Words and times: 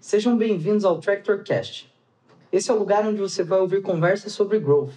Sejam 0.00 0.36
bem-vindos 0.38 0.84
ao 0.84 1.00
TractorCast. 1.00 1.92
Esse 2.52 2.70
é 2.70 2.74
o 2.74 2.78
lugar 2.78 3.04
onde 3.04 3.20
você 3.20 3.42
vai 3.42 3.58
ouvir 3.58 3.82
conversas 3.82 4.32
sobre 4.32 4.60
growth. 4.60 4.94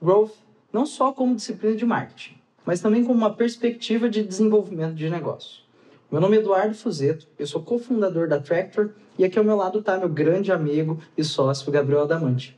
Growth 0.00 0.30
não 0.72 0.86
só 0.86 1.12
como 1.12 1.34
disciplina 1.34 1.74
de 1.74 1.84
marketing, 1.84 2.38
mas 2.64 2.80
também 2.80 3.04
como 3.04 3.18
uma 3.18 3.34
perspectiva 3.34 4.08
de 4.08 4.22
desenvolvimento 4.22 4.94
de 4.94 5.10
negócio. 5.10 5.64
Meu 6.12 6.20
nome 6.20 6.36
é 6.36 6.40
Eduardo 6.40 6.76
Fuzeto, 6.76 7.26
eu 7.36 7.46
sou 7.46 7.60
cofundador 7.60 8.28
da 8.28 8.38
Tractor 8.38 8.90
e 9.18 9.24
aqui 9.24 9.36
ao 9.36 9.44
meu 9.44 9.56
lado 9.56 9.80
está 9.80 9.98
meu 9.98 10.08
grande 10.08 10.52
amigo 10.52 11.00
e 11.18 11.24
sócio 11.24 11.72
Gabriel 11.72 12.02
Adamante. 12.02 12.56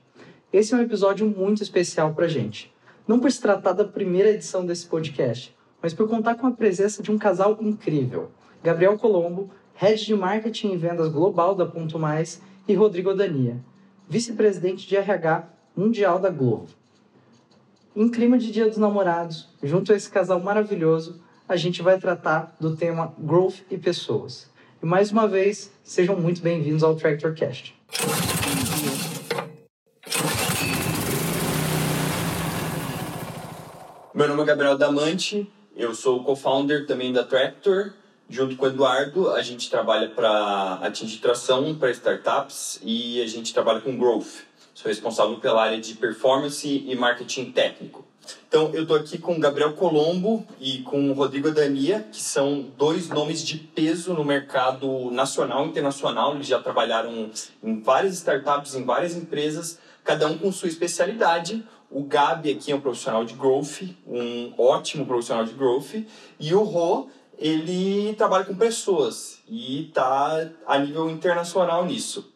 Esse 0.52 0.75
é 0.75 0.77
um 0.77 0.82
episódio 0.82 1.27
muito 1.27 1.62
especial 1.62 2.12
para 2.12 2.29
gente. 2.29 2.70
Não 3.09 3.18
por 3.18 3.32
se 3.32 3.41
tratar 3.41 3.73
da 3.73 3.84
primeira 3.84 4.29
edição 4.29 4.66
desse 4.66 4.86
podcast, 4.86 5.57
mas 5.80 5.95
por 5.95 6.07
contar 6.07 6.34
com 6.34 6.46
a 6.46 6.52
presença 6.52 7.02
de 7.02 7.11
um 7.11 7.16
casal 7.16 7.57
incrível. 7.62 8.30
Gabriel 8.62 8.96
Colombo, 8.98 9.50
Head 9.82 10.06
de 10.06 10.14
Marketing 10.14 10.74
e 10.74 10.76
Vendas 10.76 11.08
Global 11.08 11.56
da 11.56 11.66
Ponto 11.66 11.98
Mais, 11.98 12.40
e 12.68 12.72
Rodrigo 12.72 13.12
Dania, 13.14 13.56
Vice-Presidente 14.08 14.86
de 14.86 14.94
RH 14.94 15.48
Mundial 15.76 16.20
da 16.20 16.30
Globo. 16.30 16.68
Em 17.96 18.08
clima 18.08 18.38
de 18.38 18.52
Dia 18.52 18.68
dos 18.68 18.76
Namorados, 18.79 19.48
junto 19.60 19.93
a 19.93 19.96
esse 19.96 20.08
casal 20.08 20.38
maravilhoso, 20.38 21.21
a 21.48 21.57
gente 21.57 21.82
vai 21.82 21.98
tratar 21.98 22.54
do 22.60 22.76
tema 22.76 23.12
Growth 23.18 23.57
e 23.68 23.76
Pessoas. 23.76 24.48
E 24.80 24.86
mais 24.86 25.10
uma 25.10 25.26
vez, 25.26 25.72
sejam 25.82 26.14
muito 26.14 26.40
bem-vindos 26.40 26.85
ao 26.85 26.94
TractorCast. 26.94 27.74
Meu 34.14 34.28
nome 34.28 34.42
é 34.42 34.44
Gabriel 34.44 34.78
Damante, 34.78 35.50
eu 35.74 35.92
sou 35.92 36.22
co-founder 36.22 36.86
também 36.86 37.12
da 37.12 37.24
Tractor. 37.24 37.94
Junto 38.33 38.56
com 38.56 38.64
o 38.64 38.69
Eduardo, 38.70 39.31
a 39.33 39.42
gente 39.42 39.69
trabalha 39.69 40.09
para 40.09 40.78
atingir 40.81 41.19
tração 41.19 41.75
para 41.75 41.91
startups 41.91 42.81
e 42.83 43.20
a 43.20 43.27
gente 43.27 43.53
trabalha 43.53 43.83
com 43.83 43.95
growth. 43.95 44.47
Sou 44.72 44.89
responsável 44.89 45.36
pela 45.36 45.62
área 45.62 45.78
de 45.78 45.92
performance 45.92 46.66
e 46.66 46.97
marketing 46.97 47.52
técnico. 47.52 48.06
Então, 48.48 48.70
eu 48.72 48.84
estou 48.84 48.97
aqui 48.97 49.19
com 49.19 49.36
o 49.36 49.39
Gabriel 49.39 49.74
Colombo 49.74 50.47
e 50.58 50.78
com 50.78 51.11
o 51.11 51.12
Rodrigo 51.12 51.50
Dania, 51.50 52.08
que 52.11 52.22
são 52.22 52.70
dois 52.78 53.11
nomes 53.11 53.44
de 53.44 53.58
peso 53.58 54.14
no 54.14 54.24
mercado 54.24 55.11
nacional 55.11 55.67
e 55.67 55.69
internacional. 55.69 56.34
Eles 56.34 56.46
já 56.46 56.58
trabalharam 56.58 57.30
em 57.62 57.83
várias 57.83 58.14
startups, 58.14 58.74
em 58.74 58.83
várias 58.83 59.14
empresas, 59.14 59.78
cada 60.02 60.27
um 60.27 60.39
com 60.39 60.50
sua 60.50 60.69
especialidade. 60.69 61.62
O 61.91 62.02
Gabi 62.05 62.52
aqui 62.52 62.72
é 62.72 62.74
um 62.74 62.80
profissional 62.80 63.27
de 63.27 63.34
growth, 63.34 63.83
um 64.06 64.55
ótimo 64.56 65.05
profissional 65.05 65.44
de 65.44 65.52
growth, 65.52 66.06
e 66.41 66.55
o 66.55 66.62
Rô, 66.62 67.11
ele 67.42 68.14
trabalha 68.14 68.44
com 68.44 68.54
pessoas 68.54 69.40
e 69.48 69.88
está 69.88 70.48
a 70.66 70.78
nível 70.78 71.10
internacional 71.10 71.84
nisso. 71.84 72.32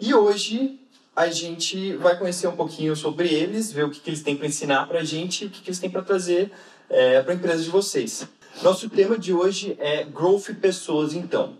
E 0.00 0.14
hoje 0.14 0.80
a 1.14 1.28
gente 1.28 1.94
vai 1.96 2.18
conhecer 2.18 2.46
um 2.46 2.56
pouquinho 2.56 2.96
sobre 2.96 3.28
eles, 3.28 3.70
ver 3.70 3.84
o 3.84 3.90
que, 3.90 4.00
que 4.00 4.10
eles 4.10 4.22
têm 4.22 4.36
para 4.36 4.46
ensinar 4.46 4.86
para 4.86 5.00
a 5.00 5.04
gente 5.04 5.44
e 5.44 5.46
o 5.46 5.50
que, 5.50 5.60
que 5.60 5.68
eles 5.68 5.78
têm 5.78 5.90
para 5.90 6.02
trazer 6.02 6.50
é, 6.88 7.22
para 7.22 7.32
a 7.32 7.36
empresa 7.36 7.62
de 7.62 7.70
vocês. 7.70 8.26
Nosso 8.62 8.88
tema 8.88 9.18
de 9.18 9.34
hoje 9.34 9.76
é 9.78 10.04
Growth 10.04 10.54
Pessoas, 10.60 11.12
então. 11.12 11.54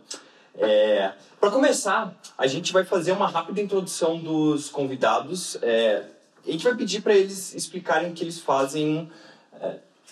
É, 0.55 1.13
para 1.39 1.51
começar, 1.51 2.19
a 2.39 2.47
gente 2.47 2.73
vai 2.73 2.85
fazer 2.85 3.13
uma 3.13 3.29
rápida 3.29 3.61
introdução 3.61 4.19
dos 4.19 4.71
convidados. 4.71 5.59
É, 5.61 6.05
a 6.47 6.51
gente 6.51 6.65
vai 6.65 6.75
pedir 6.75 7.03
para 7.03 7.15
eles 7.15 7.55
explicarem 7.55 8.11
o 8.11 8.15
que 8.15 8.25
eles 8.25 8.39
fazem. 8.39 9.11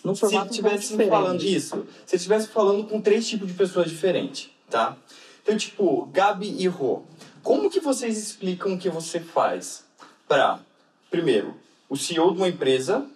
No 0.04 0.14
formato 0.14 0.52
se 0.52 0.60
estivesse 0.60 0.96
falando 1.08 1.42
isso, 1.42 1.86
se 2.04 2.16
estivesse 2.16 2.48
falando 2.48 2.84
com 2.84 3.00
três 3.00 3.26
tipos 3.26 3.48
de 3.48 3.54
pessoas 3.54 3.88
diferentes, 3.90 4.50
tá? 4.68 4.98
Então, 5.42 5.56
tipo, 5.56 6.04
Gabi 6.12 6.54
e 6.58 6.68
Rô, 6.68 7.02
como 7.42 7.70
que 7.70 7.80
vocês 7.80 8.18
explicam 8.18 8.74
o 8.74 8.78
que 8.78 8.90
você 8.90 9.18
faz 9.18 9.82
para, 10.28 10.60
primeiro, 11.10 11.54
o 11.88 11.96
CEO 11.96 12.32
de 12.32 12.36
uma 12.36 12.48
empresa, 12.48 13.06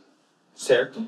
certo? 0.56 1.06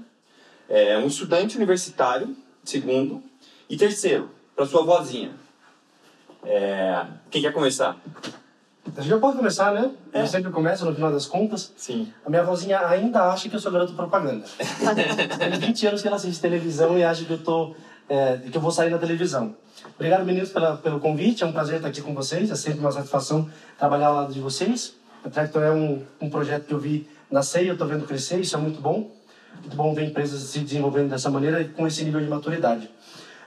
É, 0.68 0.98
um 0.98 1.06
estudante 1.06 1.56
universitário, 1.56 2.36
segundo, 2.62 3.22
e 3.68 3.76
terceiro, 3.76 4.30
para 4.54 4.66
sua 4.66 4.82
vozinha. 4.82 5.34
É, 6.44 7.06
quem 7.30 7.40
quer 7.40 7.52
começar? 7.52 7.98
A 8.96 9.00
gente 9.00 9.10
já 9.10 9.18
pode 9.18 9.36
começar, 9.36 9.72
né? 9.72 9.90
É. 10.12 10.22
Eu 10.22 10.26
sempre 10.26 10.50
começo 10.50 10.84
no 10.84 10.94
final 10.94 11.12
das 11.12 11.26
contas. 11.26 11.72
Sim. 11.76 12.12
A 12.24 12.30
minha 12.30 12.42
vozinha 12.42 12.80
ainda 12.86 13.24
acha 13.24 13.48
que 13.48 13.54
eu 13.54 13.60
sou 13.60 13.70
garoto 13.70 13.92
propaganda. 13.92 14.44
Tem 15.38 15.58
20 15.58 15.86
anos 15.86 16.02
que 16.02 16.08
ela 16.08 16.16
assiste 16.16 16.40
televisão 16.40 16.98
e 16.98 17.04
acha 17.04 17.24
que 17.24 17.32
eu 17.32 17.38
tô 17.38 17.74
é, 18.10 18.38
que 18.38 18.56
eu 18.56 18.60
vou 18.60 18.72
sair 18.72 18.90
na 18.90 18.98
televisão. 18.98 19.54
Obrigado, 19.94 20.24
meninos, 20.24 20.50
pela, 20.50 20.76
pelo 20.76 20.98
convite. 20.98 21.44
É 21.44 21.46
um 21.46 21.52
prazer 21.52 21.76
estar 21.76 21.88
aqui 21.88 22.02
com 22.02 22.12
vocês. 22.12 22.50
É 22.50 22.56
sempre 22.56 22.80
uma 22.80 22.90
satisfação 22.90 23.48
trabalhar 23.78 24.08
ao 24.08 24.14
lado 24.16 24.32
de 24.32 24.40
vocês. 24.40 24.94
A 25.24 25.30
Tractor 25.30 25.62
é 25.62 25.70
um, 25.70 26.02
um 26.20 26.28
projeto 26.28 26.66
que 26.66 26.74
eu 26.74 26.80
vi 26.80 27.08
nascer 27.30 27.64
e 27.64 27.68
eu 27.68 27.74
estou 27.74 27.86
vendo 27.86 28.04
crescer. 28.06 28.40
Isso 28.40 28.56
é 28.56 28.58
muito 28.58 28.80
bom. 28.80 29.10
Muito 29.60 29.76
bom 29.76 29.94
ver 29.94 30.06
empresas 30.06 30.40
se 30.40 30.58
desenvolvendo 30.58 31.10
dessa 31.10 31.30
maneira 31.30 31.60
e 31.60 31.68
com 31.68 31.86
esse 31.86 32.02
nível 32.04 32.20
de 32.20 32.26
maturidade. 32.26 32.90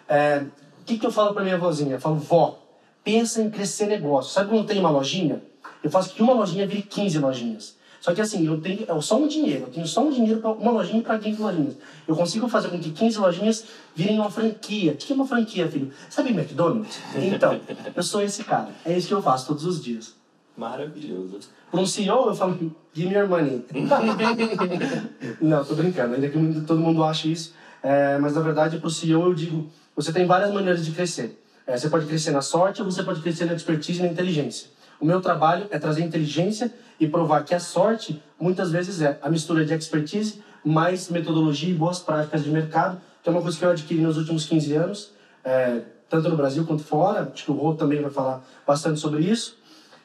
É, 0.07 0.43
o 0.81 0.85
que, 0.85 0.97
que 0.97 1.05
eu 1.05 1.11
falo 1.11 1.33
para 1.33 1.43
minha 1.43 1.57
vozinha? 1.57 1.95
Eu 1.95 1.99
falo, 1.99 2.15
vó, 2.15 2.62
pensa 3.03 3.41
em 3.41 3.49
crescer 3.49 3.87
negócio. 3.87 4.31
Sabe 4.31 4.49
quando 4.49 4.65
tem 4.65 4.79
uma 4.79 4.89
lojinha? 4.89 5.41
Eu 5.83 5.89
faço 5.89 6.13
que 6.13 6.21
uma 6.21 6.33
lojinha 6.33 6.65
vire 6.65 6.81
15 6.81 7.19
lojinhas. 7.19 7.75
Só 7.99 8.13
que 8.13 8.19
assim, 8.19 8.45
eu 8.45 8.59
tenho 8.59 8.85
é 8.85 9.01
só 9.01 9.17
um 9.17 9.27
dinheiro, 9.27 9.63
eu 9.63 9.69
tenho 9.69 9.87
só 9.87 10.03
um 10.03 10.11
dinheiro 10.11 10.41
para 10.41 10.51
uma 10.51 10.71
lojinha 10.71 11.01
para 11.01 11.17
15 11.17 11.41
lojinhas. 11.41 11.77
Eu 12.05 12.15
consigo 12.15 12.49
fazer 12.49 12.67
com 12.67 12.77
que 12.77 12.91
15 12.91 13.17
lojinhas 13.17 13.65
virem 13.95 14.19
uma 14.19 14.29
franquia. 14.29 14.91
O 14.91 14.95
que 14.97 15.13
é 15.13 15.15
uma 15.15 15.25
franquia, 15.25 15.69
filho? 15.69 15.89
Sabe 16.09 16.31
McDonald's? 16.31 16.99
Então, 17.15 17.59
eu 17.95 18.03
sou 18.03 18.21
esse 18.21 18.43
cara. 18.43 18.69
É 18.83 18.97
isso 18.97 19.07
que 19.07 19.13
eu 19.13 19.21
faço 19.21 19.47
todos 19.47 19.65
os 19.65 19.81
dias. 19.81 20.15
Maravilhoso. 20.57 21.39
Para 21.71 21.79
um 21.79 21.85
CEO, 21.85 22.27
eu 22.27 22.35
falo, 22.35 22.75
give 22.93 23.07
me 23.07 23.15
your 23.15 23.27
money. 23.27 23.65
Não, 25.41 25.63
tô 25.63 25.73
brincando, 25.73 26.15
ainda 26.15 26.27
que 26.27 26.61
todo 26.67 26.79
mundo 26.79 27.03
ache 27.03 27.31
isso. 27.31 27.53
É, 27.81 28.17
mas 28.17 28.35
na 28.35 28.41
verdade, 28.41 28.77
para 28.77 28.87
o 28.87 28.91
CEO, 28.91 29.23
eu 29.23 29.33
digo, 29.33 29.71
você 29.95 30.11
tem 30.11 30.25
várias 30.25 30.53
maneiras 30.53 30.85
de 30.85 30.91
crescer. 30.91 31.41
É, 31.65 31.77
você 31.77 31.89
pode 31.89 32.05
crescer 32.05 32.31
na 32.31 32.41
sorte 32.41 32.81
ou 32.81 32.91
você 32.91 33.03
pode 33.03 33.21
crescer 33.21 33.45
na 33.45 33.53
expertise 33.53 33.99
e 33.99 34.03
na 34.03 34.09
inteligência. 34.09 34.67
O 34.99 35.05
meu 35.05 35.21
trabalho 35.21 35.67
é 35.69 35.79
trazer 35.79 36.03
inteligência 36.03 36.73
e 36.99 37.07
provar 37.07 37.43
que 37.43 37.53
a 37.53 37.59
sorte, 37.59 38.21
muitas 38.39 38.71
vezes, 38.71 39.01
é 39.01 39.17
a 39.21 39.29
mistura 39.29 39.65
de 39.65 39.73
expertise 39.73 40.41
mais 40.63 41.09
metodologia 41.09 41.69
e 41.69 41.73
boas 41.73 41.99
práticas 41.99 42.43
de 42.43 42.49
mercado, 42.49 43.01
que 43.21 43.29
é 43.29 43.31
uma 43.31 43.41
coisa 43.41 43.57
que 43.57 43.65
eu 43.65 43.69
adquiri 43.71 44.01
nos 44.01 44.17
últimos 44.17 44.45
15 44.45 44.73
anos, 44.75 45.11
é, 45.43 45.81
tanto 46.09 46.29
no 46.29 46.37
Brasil 46.37 46.65
quanto 46.65 46.83
fora. 46.83 47.31
Acho 47.33 47.45
que 47.45 47.51
o 47.51 47.53
Rô 47.53 47.73
também 47.73 48.01
vai 48.01 48.11
falar 48.11 48.43
bastante 48.65 48.99
sobre 48.99 49.23
isso. 49.23 49.57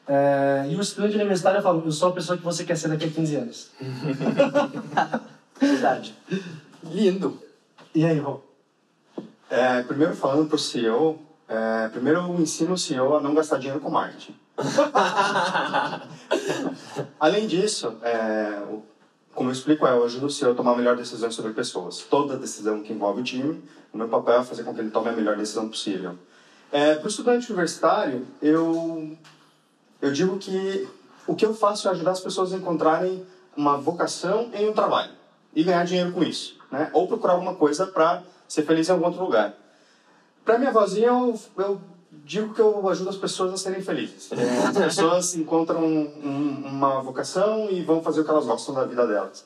É, 0.07 0.65
e 0.69 0.75
o 0.75 0.81
estudante 0.81 1.15
universitário, 1.15 1.59
eu 1.59 1.63
falo, 1.63 1.83
eu 1.85 1.91
sou 1.91 2.09
a 2.09 2.11
pessoa 2.11 2.37
que 2.37 2.43
você 2.43 2.63
quer 2.63 2.75
ser 2.75 2.87
daqui 2.87 3.05
a 3.05 3.09
15 3.09 3.35
anos. 3.35 3.71
Verdade. 5.59 6.15
Lindo. 6.83 7.41
E 7.93 8.05
aí, 8.05 8.17
Rô? 8.17 8.41
É, 9.49 9.81
primeiro 9.83 10.15
falando 10.15 10.47
para 10.47 10.55
o 10.55 10.59
CEO, 10.59 11.19
é, 11.49 11.89
primeiro 11.89 12.19
eu 12.19 12.39
ensino 12.39 12.73
o 12.73 12.77
CEO 12.77 13.17
a 13.17 13.21
não 13.21 13.33
gastar 13.33 13.57
dinheiro 13.57 13.79
com 13.79 13.89
marketing. 13.89 14.35
Além 17.19 17.47
disso, 17.47 17.97
é, 18.03 18.61
como 19.33 19.49
eu 19.49 19.53
explico, 19.53 19.87
é, 19.87 19.91
eu 19.91 20.05
ajudo 20.05 20.27
o 20.27 20.29
CEO 20.29 20.51
a 20.51 20.55
tomar 20.55 20.73
a 20.73 20.75
melhor 20.75 20.95
decisão 20.95 21.31
sobre 21.31 21.53
pessoas. 21.53 22.05
Toda 22.09 22.37
decisão 22.37 22.83
que 22.83 22.93
envolve 22.93 23.21
o 23.21 23.23
time, 23.23 23.63
o 23.91 23.97
meu 23.97 24.07
papel 24.07 24.41
é 24.41 24.43
fazer 24.43 24.63
com 24.63 24.75
que 24.75 24.79
ele 24.79 24.91
tome 24.91 25.09
a 25.09 25.11
melhor 25.11 25.35
decisão 25.37 25.67
possível. 25.67 26.15
É, 26.71 26.93
para 26.93 27.05
o 27.05 27.09
estudante 27.09 27.51
universitário, 27.51 28.27
eu, 28.41 29.17
eu 29.99 30.11
digo 30.11 30.37
que 30.37 30.87
o 31.25 31.35
que 31.35 31.45
eu 31.45 31.55
faço 31.55 31.87
é 31.87 31.91
ajudar 31.91 32.11
as 32.11 32.19
pessoas 32.19 32.53
a 32.53 32.57
encontrarem 32.57 33.25
uma 33.57 33.75
vocação 33.75 34.51
em 34.53 34.69
um 34.69 34.73
trabalho 34.73 35.11
e 35.55 35.63
ganhar 35.63 35.83
dinheiro 35.83 36.11
com 36.11 36.21
isso, 36.21 36.57
né? 36.71 36.91
Ou 36.93 37.07
procurar 37.07 37.33
alguma 37.33 37.55
coisa 37.55 37.87
para 37.87 38.21
ser 38.47 38.61
feliz 38.63 38.87
em 38.87 38.91
algum 38.91 39.05
outro 39.05 39.23
lugar. 39.23 39.55
Para 40.49 40.57
minha 40.57 40.71
vozinha, 40.71 41.09
eu, 41.09 41.39
eu 41.59 41.79
digo 42.25 42.55
que 42.55 42.59
eu 42.59 42.89
ajudo 42.89 43.11
as 43.11 43.17
pessoas 43.17 43.53
a 43.53 43.57
serem 43.57 43.83
felizes. 43.83 44.31
É, 44.31 44.65
as 44.65 44.75
pessoas 44.75 45.35
encontram 45.35 45.85
um, 45.85 46.63
uma 46.65 47.03
vocação 47.03 47.69
e 47.69 47.83
vão 47.83 48.01
fazer 48.01 48.21
o 48.21 48.25
que 48.25 48.31
elas 48.31 48.47
gostam 48.47 48.73
da 48.73 48.83
vida 48.83 49.05
delas. 49.05 49.45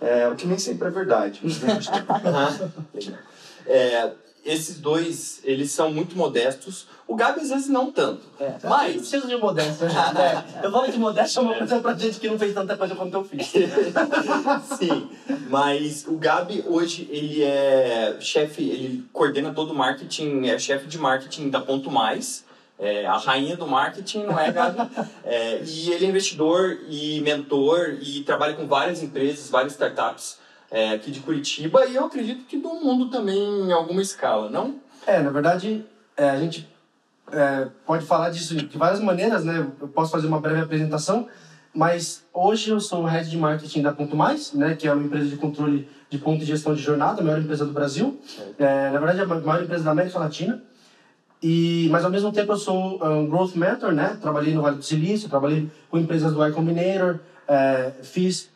É, 0.00 0.28
o 0.28 0.36
que 0.36 0.46
nem 0.46 0.56
sempre 0.56 0.86
é 0.86 0.90
verdade. 0.92 1.42
é, 3.66 4.12
esses 4.44 4.78
dois, 4.78 5.40
eles 5.42 5.72
são 5.72 5.92
muito 5.92 6.16
modestos. 6.16 6.86
O 7.08 7.14
Gabi, 7.14 7.40
às 7.40 7.50
vezes, 7.50 7.68
não 7.68 7.92
tanto. 7.92 8.22
É, 8.40 8.56
mas... 8.64 8.94
Não 8.94 9.00
precisa 9.00 9.28
de 9.28 9.36
modéstia. 9.36 9.88
Né? 9.88 10.44
Eu 10.62 10.72
falo 10.72 10.90
de 10.90 10.98
modéstia, 10.98 11.38
é 11.38 11.42
uma 11.42 11.54
coisa 11.54 11.78
pra 11.78 11.94
gente 11.94 12.18
que 12.18 12.28
não 12.28 12.38
fez 12.38 12.52
tanta 12.52 12.76
coisa 12.76 12.96
quanto 12.96 13.14
eu 13.14 13.24
fiz. 13.24 13.46
Sim, 14.76 15.08
mas 15.48 16.04
o 16.06 16.16
Gabi, 16.16 16.64
hoje, 16.66 17.08
ele 17.10 17.44
é 17.44 18.16
chefe, 18.20 18.68
ele 18.68 19.04
coordena 19.12 19.52
todo 19.54 19.70
o 19.70 19.74
marketing, 19.74 20.46
é 20.46 20.58
chefe 20.58 20.88
de 20.88 20.98
marketing 20.98 21.48
da 21.48 21.60
Ponto 21.60 21.90
Mais. 21.90 22.44
É, 22.78 23.06
a 23.06 23.16
rainha 23.16 23.56
do 23.56 23.66
marketing, 23.66 24.24
não 24.24 24.38
é, 24.38 24.50
Gabi? 24.50 24.78
É, 25.24 25.62
e 25.64 25.92
ele 25.92 26.06
é 26.06 26.08
investidor 26.08 26.78
e 26.88 27.20
mentor 27.20 27.98
e 28.00 28.22
trabalha 28.22 28.54
com 28.54 28.66
várias 28.66 29.02
empresas, 29.02 29.48
várias 29.48 29.72
startups 29.72 30.38
é, 30.70 30.90
aqui 30.90 31.10
de 31.10 31.20
Curitiba 31.20 31.86
e 31.86 31.96
eu 31.96 32.04
acredito 32.04 32.44
que 32.44 32.56
do 32.56 32.68
mundo 32.68 33.08
também 33.10 33.38
em 33.38 33.72
alguma 33.72 34.02
escala, 34.02 34.50
não? 34.50 34.76
É, 35.06 35.20
na 35.20 35.30
verdade, 35.30 35.84
é, 36.16 36.30
a 36.30 36.38
gente 36.38 36.68
é, 37.32 37.68
pode 37.84 38.04
falar 38.04 38.30
disso 38.30 38.54
de 38.54 38.78
várias 38.78 39.00
maneiras, 39.00 39.44
né? 39.44 39.66
Eu 39.80 39.88
posso 39.88 40.10
fazer 40.10 40.26
uma 40.26 40.40
breve 40.40 40.60
apresentação, 40.60 41.26
mas 41.74 42.24
hoje 42.32 42.70
eu 42.70 42.80
sou 42.80 43.02
o 43.02 43.06
head 43.06 43.28
de 43.28 43.36
marketing 43.36 43.82
da 43.82 43.92
Ponto 43.92 44.16
Mais, 44.16 44.52
né? 44.52 44.74
Que 44.74 44.88
é 44.88 44.92
uma 44.92 45.04
empresa 45.04 45.28
de 45.28 45.36
controle 45.36 45.88
de 46.08 46.18
ponto 46.18 46.38
de 46.38 46.44
gestão 46.46 46.74
de 46.74 46.82
jornada, 46.82 47.20
a 47.20 47.24
maior 47.24 47.40
empresa 47.40 47.66
do 47.66 47.72
Brasil. 47.72 48.20
É, 48.58 48.90
na 48.90 48.98
verdade, 48.98 49.20
é 49.20 49.22
a 49.22 49.26
maior 49.26 49.62
empresa 49.62 49.84
da 49.84 49.90
América 49.90 50.18
Latina. 50.18 50.62
E, 51.42 51.88
mas 51.90 52.04
ao 52.04 52.10
mesmo 52.10 52.32
tempo 52.32 52.52
eu 52.52 52.56
sou 52.56 53.04
um 53.04 53.28
growth 53.28 53.54
mentor, 53.54 53.92
né? 53.92 54.16
Trabalhei 54.20 54.54
no 54.54 54.62
Vale 54.62 54.76
do 54.76 54.82
Silício, 54.82 55.28
trabalhei 55.28 55.68
com 55.90 55.98
empresas 55.98 56.32
do 56.32 56.42
Y 56.44 56.52
Combinator, 56.52 57.18
é, 57.46 57.92
fiz, 58.02 58.48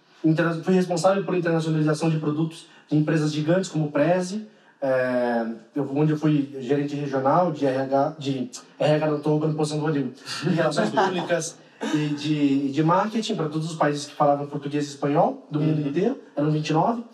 fui 0.64 0.75
responsável 0.75 1.22
por 1.25 1.37
internacionalização 1.37 2.08
de 2.08 2.19
produtos 2.19 2.67
de 2.88 2.96
empresas 2.96 3.32
gigantes 3.32 3.69
como 3.69 3.93
Prezi, 3.93 4.46
é, 4.82 5.47
onde 5.77 6.12
eu 6.12 6.17
fui 6.17 6.56
gerente 6.61 6.94
regional 6.94 7.53
de 7.53 7.67
RH, 7.67 8.17
de 8.19 8.50
RH 8.79 9.06
não 9.06 9.17
estou 9.19 9.37
ocupando 9.37 9.56
posição 9.56 9.79
do 9.79 9.85
Rodrigo, 9.85 10.12
de 10.43 10.50
relações 10.50 10.91
públicas 10.91 11.59
e 11.94 12.09
de, 12.09 12.73
de 12.73 12.82
marketing 12.82 13.37
para 13.37 13.49
todos 13.49 13.71
os 13.71 13.77
países 13.77 14.06
que 14.06 14.15
falavam 14.15 14.47
português 14.47 14.87
e 14.87 14.88
espanhol 14.88 15.47
do 15.50 15.61
mundo 15.61 15.82
uhum. 15.82 15.88
inteiro, 15.88 16.21
eram 16.35 16.50
29. 16.50 17.05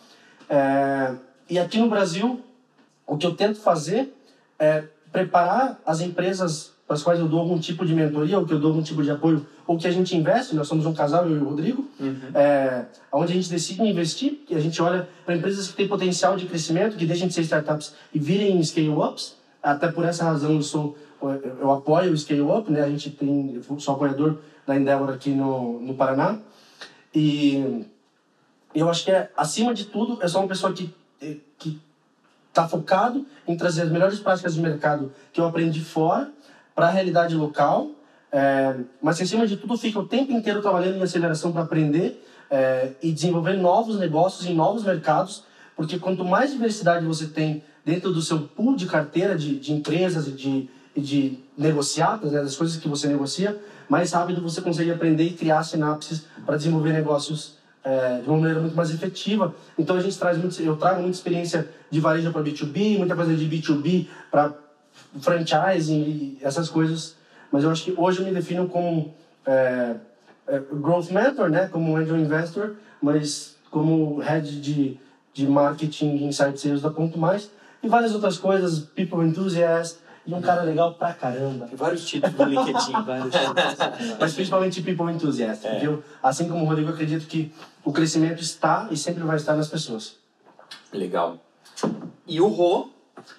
É, 0.49 1.15
e 1.51 1.59
aqui 1.59 1.79
no 1.79 1.89
Brasil, 1.89 2.41
o 3.07 3.17
que 3.17 3.27
eu 3.27 3.35
tento 3.35 3.61
fazer 3.61 4.13
é 4.59 4.85
preparar 5.13 5.81
as 5.85 6.01
empresas 6.01 6.73
para 6.87 6.95
as 6.95 7.03
quais 7.03 7.19
eu 7.19 7.27
dou 7.27 7.41
algum 7.41 7.59
tipo 7.59 7.85
de 7.85 7.95
mentoria, 7.95 8.39
ou 8.39 8.47
que 8.47 8.53
eu 8.53 8.61
dou 8.61 8.71
algum 8.71 8.83
tipo 8.83 9.03
de 9.03 9.11
apoio, 9.11 9.45
ou 9.67 9.77
que 9.77 9.87
a 9.87 9.91
gente 9.91 10.17
investe, 10.17 10.55
nós 10.55 10.69
somos 10.69 10.87
um 10.87 10.95
casal, 10.95 11.27
eu 11.27 11.37
e 11.37 11.41
o 11.41 11.45
Rodrigo, 11.45 11.89
uhum. 11.99 12.31
é, 12.35 12.85
onde 13.13 13.33
a 13.33 13.35
gente 13.35 13.51
decide 13.51 13.83
investir, 13.83 14.45
que 14.47 14.55
a 14.55 14.61
gente 14.61 14.81
olha 14.81 15.09
para 15.25 15.35
empresas 15.35 15.69
que 15.69 15.75
têm 15.75 15.89
potencial 15.89 16.37
de 16.37 16.47
crescimento, 16.47 16.97
que 16.97 17.05
deixem 17.05 17.27
de 17.27 17.35
ser 17.35 17.43
startups 17.43 17.95
e 18.15 18.19
virem 18.19 18.63
scale-ups, 18.63 19.37
até 19.63 19.89
por 19.89 20.05
essa 20.05 20.25
razão 20.25 20.53
eu 20.53 20.63
sou 20.63 20.97
eu 21.61 21.73
apoio 21.73 22.13
o 22.13 22.17
scale-up, 22.17 22.71
né? 22.71 22.83
a 22.83 22.89
gente 22.89 23.11
tem, 23.11 23.55
eu 23.69 23.81
sou 23.81 23.95
apoiador 23.95 24.39
da 24.67 24.77
Endeavor 24.77 25.11
aqui 25.11 25.31
no, 25.31 25.81
no 25.81 25.95
Paraná, 25.95 26.39
e 27.15 27.87
eu 28.75 28.89
acho 28.89 29.05
que, 29.05 29.11
é, 29.11 29.31
acima 29.37 29.73
de 29.73 29.87
tudo, 29.87 30.19
eu 30.23 30.29
sou 30.29 30.43
uma 30.43 30.49
pessoa 30.49 30.73
que, 30.73 30.95
que 31.59 31.81
está 32.49 32.69
focado 32.69 33.27
em 33.49 33.57
trazer 33.57 33.83
as 33.83 33.91
melhores 33.91 34.21
práticas 34.21 34.55
de 34.55 34.61
mercado 34.61 35.13
que 35.33 35.41
eu 35.41 35.47
aprendi 35.47 35.81
fora 35.81 36.31
para 36.75 36.89
a 36.89 36.91
realidade 36.91 37.35
local, 37.35 37.91
é, 38.37 38.77
mas 39.01 39.19
acima 39.19 39.47
de 39.47 39.57
tudo 39.57 39.79
fica 39.79 39.99
o 39.99 40.07
tempo 40.07 40.31
inteiro 40.31 40.61
trabalhando 40.61 40.99
em 40.99 41.03
aceleração 41.03 41.53
para 41.53 41.63
aprender 41.63 42.23
é, 42.51 42.91
e 43.03 43.11
desenvolver 43.11 43.55
novos 43.55 43.99
negócios 43.99 44.47
em 44.47 44.55
novos 44.55 44.85
mercados, 44.85 45.45
porque 45.75 45.99
quanto 45.99 46.23
mais 46.23 46.51
diversidade 46.51 47.07
você 47.07 47.29
tem 47.29 47.65
dentro 47.83 48.13
do 48.13 48.21
seu 48.21 48.41
pool 48.41 48.77
de 48.77 48.85
carteira 48.85 49.39
de, 49.39 49.59
de 49.59 49.73
empresas 49.73 50.29
e 50.29 50.33
de, 50.33 50.69
de 50.95 51.39
negociadas, 51.57 52.33
né, 52.33 52.43
das 52.43 52.55
coisas 52.55 52.77
que 52.77 52.87
você 52.87 53.09
negocia, 53.09 53.59
mais 53.89 54.13
rápido 54.13 54.43
você 54.43 54.61
consegue 54.61 54.91
aprender 54.91 55.25
e 55.25 55.33
criar 55.33 55.63
sinapses 55.63 56.27
para 56.45 56.59
desenvolver 56.59 56.93
negócios 56.93 57.57
é, 57.83 58.21
de 58.21 58.29
uma 58.29 58.37
maneira 58.37 58.61
muito 58.61 58.77
mais 58.77 58.91
efetiva. 58.91 59.55
Então 59.79 59.97
a 59.97 60.01
gente 60.01 60.19
traz 60.19 60.37
muito, 60.37 60.61
eu 60.61 60.77
trago 60.77 61.01
muita 61.01 61.17
experiência 61.17 61.71
de 61.91 62.01
varejo 62.01 62.31
para 62.31 62.43
B2B, 62.43 62.99
muita 62.99 63.17
coisa 63.17 63.35
de 63.35 63.47
B2B 63.49 64.09
para 64.31 64.53
franchising 65.23 66.03
e 66.03 66.39
essas 66.43 66.69
coisas. 66.69 67.16
Mas 67.51 67.65
eu 67.65 67.71
acho 67.71 67.85
que 67.85 67.95
hoje 67.97 68.21
eu 68.21 68.25
me 68.25 68.33
defino 68.33 68.69
como 68.69 69.15
é, 69.47 69.97
é, 70.47 70.59
growth 70.59 71.11
mentor, 71.11 71.49
né, 71.49 71.69
como 71.69 71.97
angel 71.97 72.17
investor, 72.17 72.77
mas 73.01 73.57
como 73.71 74.19
head 74.19 74.61
de, 74.61 74.99
de 75.33 75.47
marketing 75.47 76.17
e 76.17 76.25
insight 76.25 76.59
sales 76.59 76.83
da 76.83 76.91
Ponto 76.91 77.19
Mais 77.19 77.51
e 77.83 77.89
várias 77.89 78.15
outras 78.15 78.39
coisas, 78.39 78.81
people 78.81 79.25
enthusiast 79.25 79.99
e 80.27 80.35
um 80.35 80.41
cara 80.41 80.63
legal 80.63 80.95
pra 80.95 81.13
caramba. 81.15 81.69
Vários 81.75 82.05
títulos 82.05 82.35
do 82.35 82.45
LinkedIn. 82.45 82.93
vários 83.07 83.33
títulos. 83.33 84.17
Mas 84.19 84.35
principalmente 84.35 84.83
people 84.83 85.13
enthusiast. 85.13 85.67
É. 85.67 85.87
Eu, 85.87 86.03
assim 86.21 86.49
como 86.49 86.65
o 86.65 86.69
Rodrigo, 86.69 86.91
acredito 86.91 87.27
que 87.27 87.53
o 87.85 87.93
crescimento 87.93 88.43
está 88.43 88.89
e 88.91 88.97
sempre 88.97 89.23
vai 89.23 89.37
estar 89.37 89.55
nas 89.55 89.69
pessoas. 89.69 90.17
Legal. 90.93 91.39
E 92.27 92.41
o 92.41 92.49
Rô, 92.49 92.89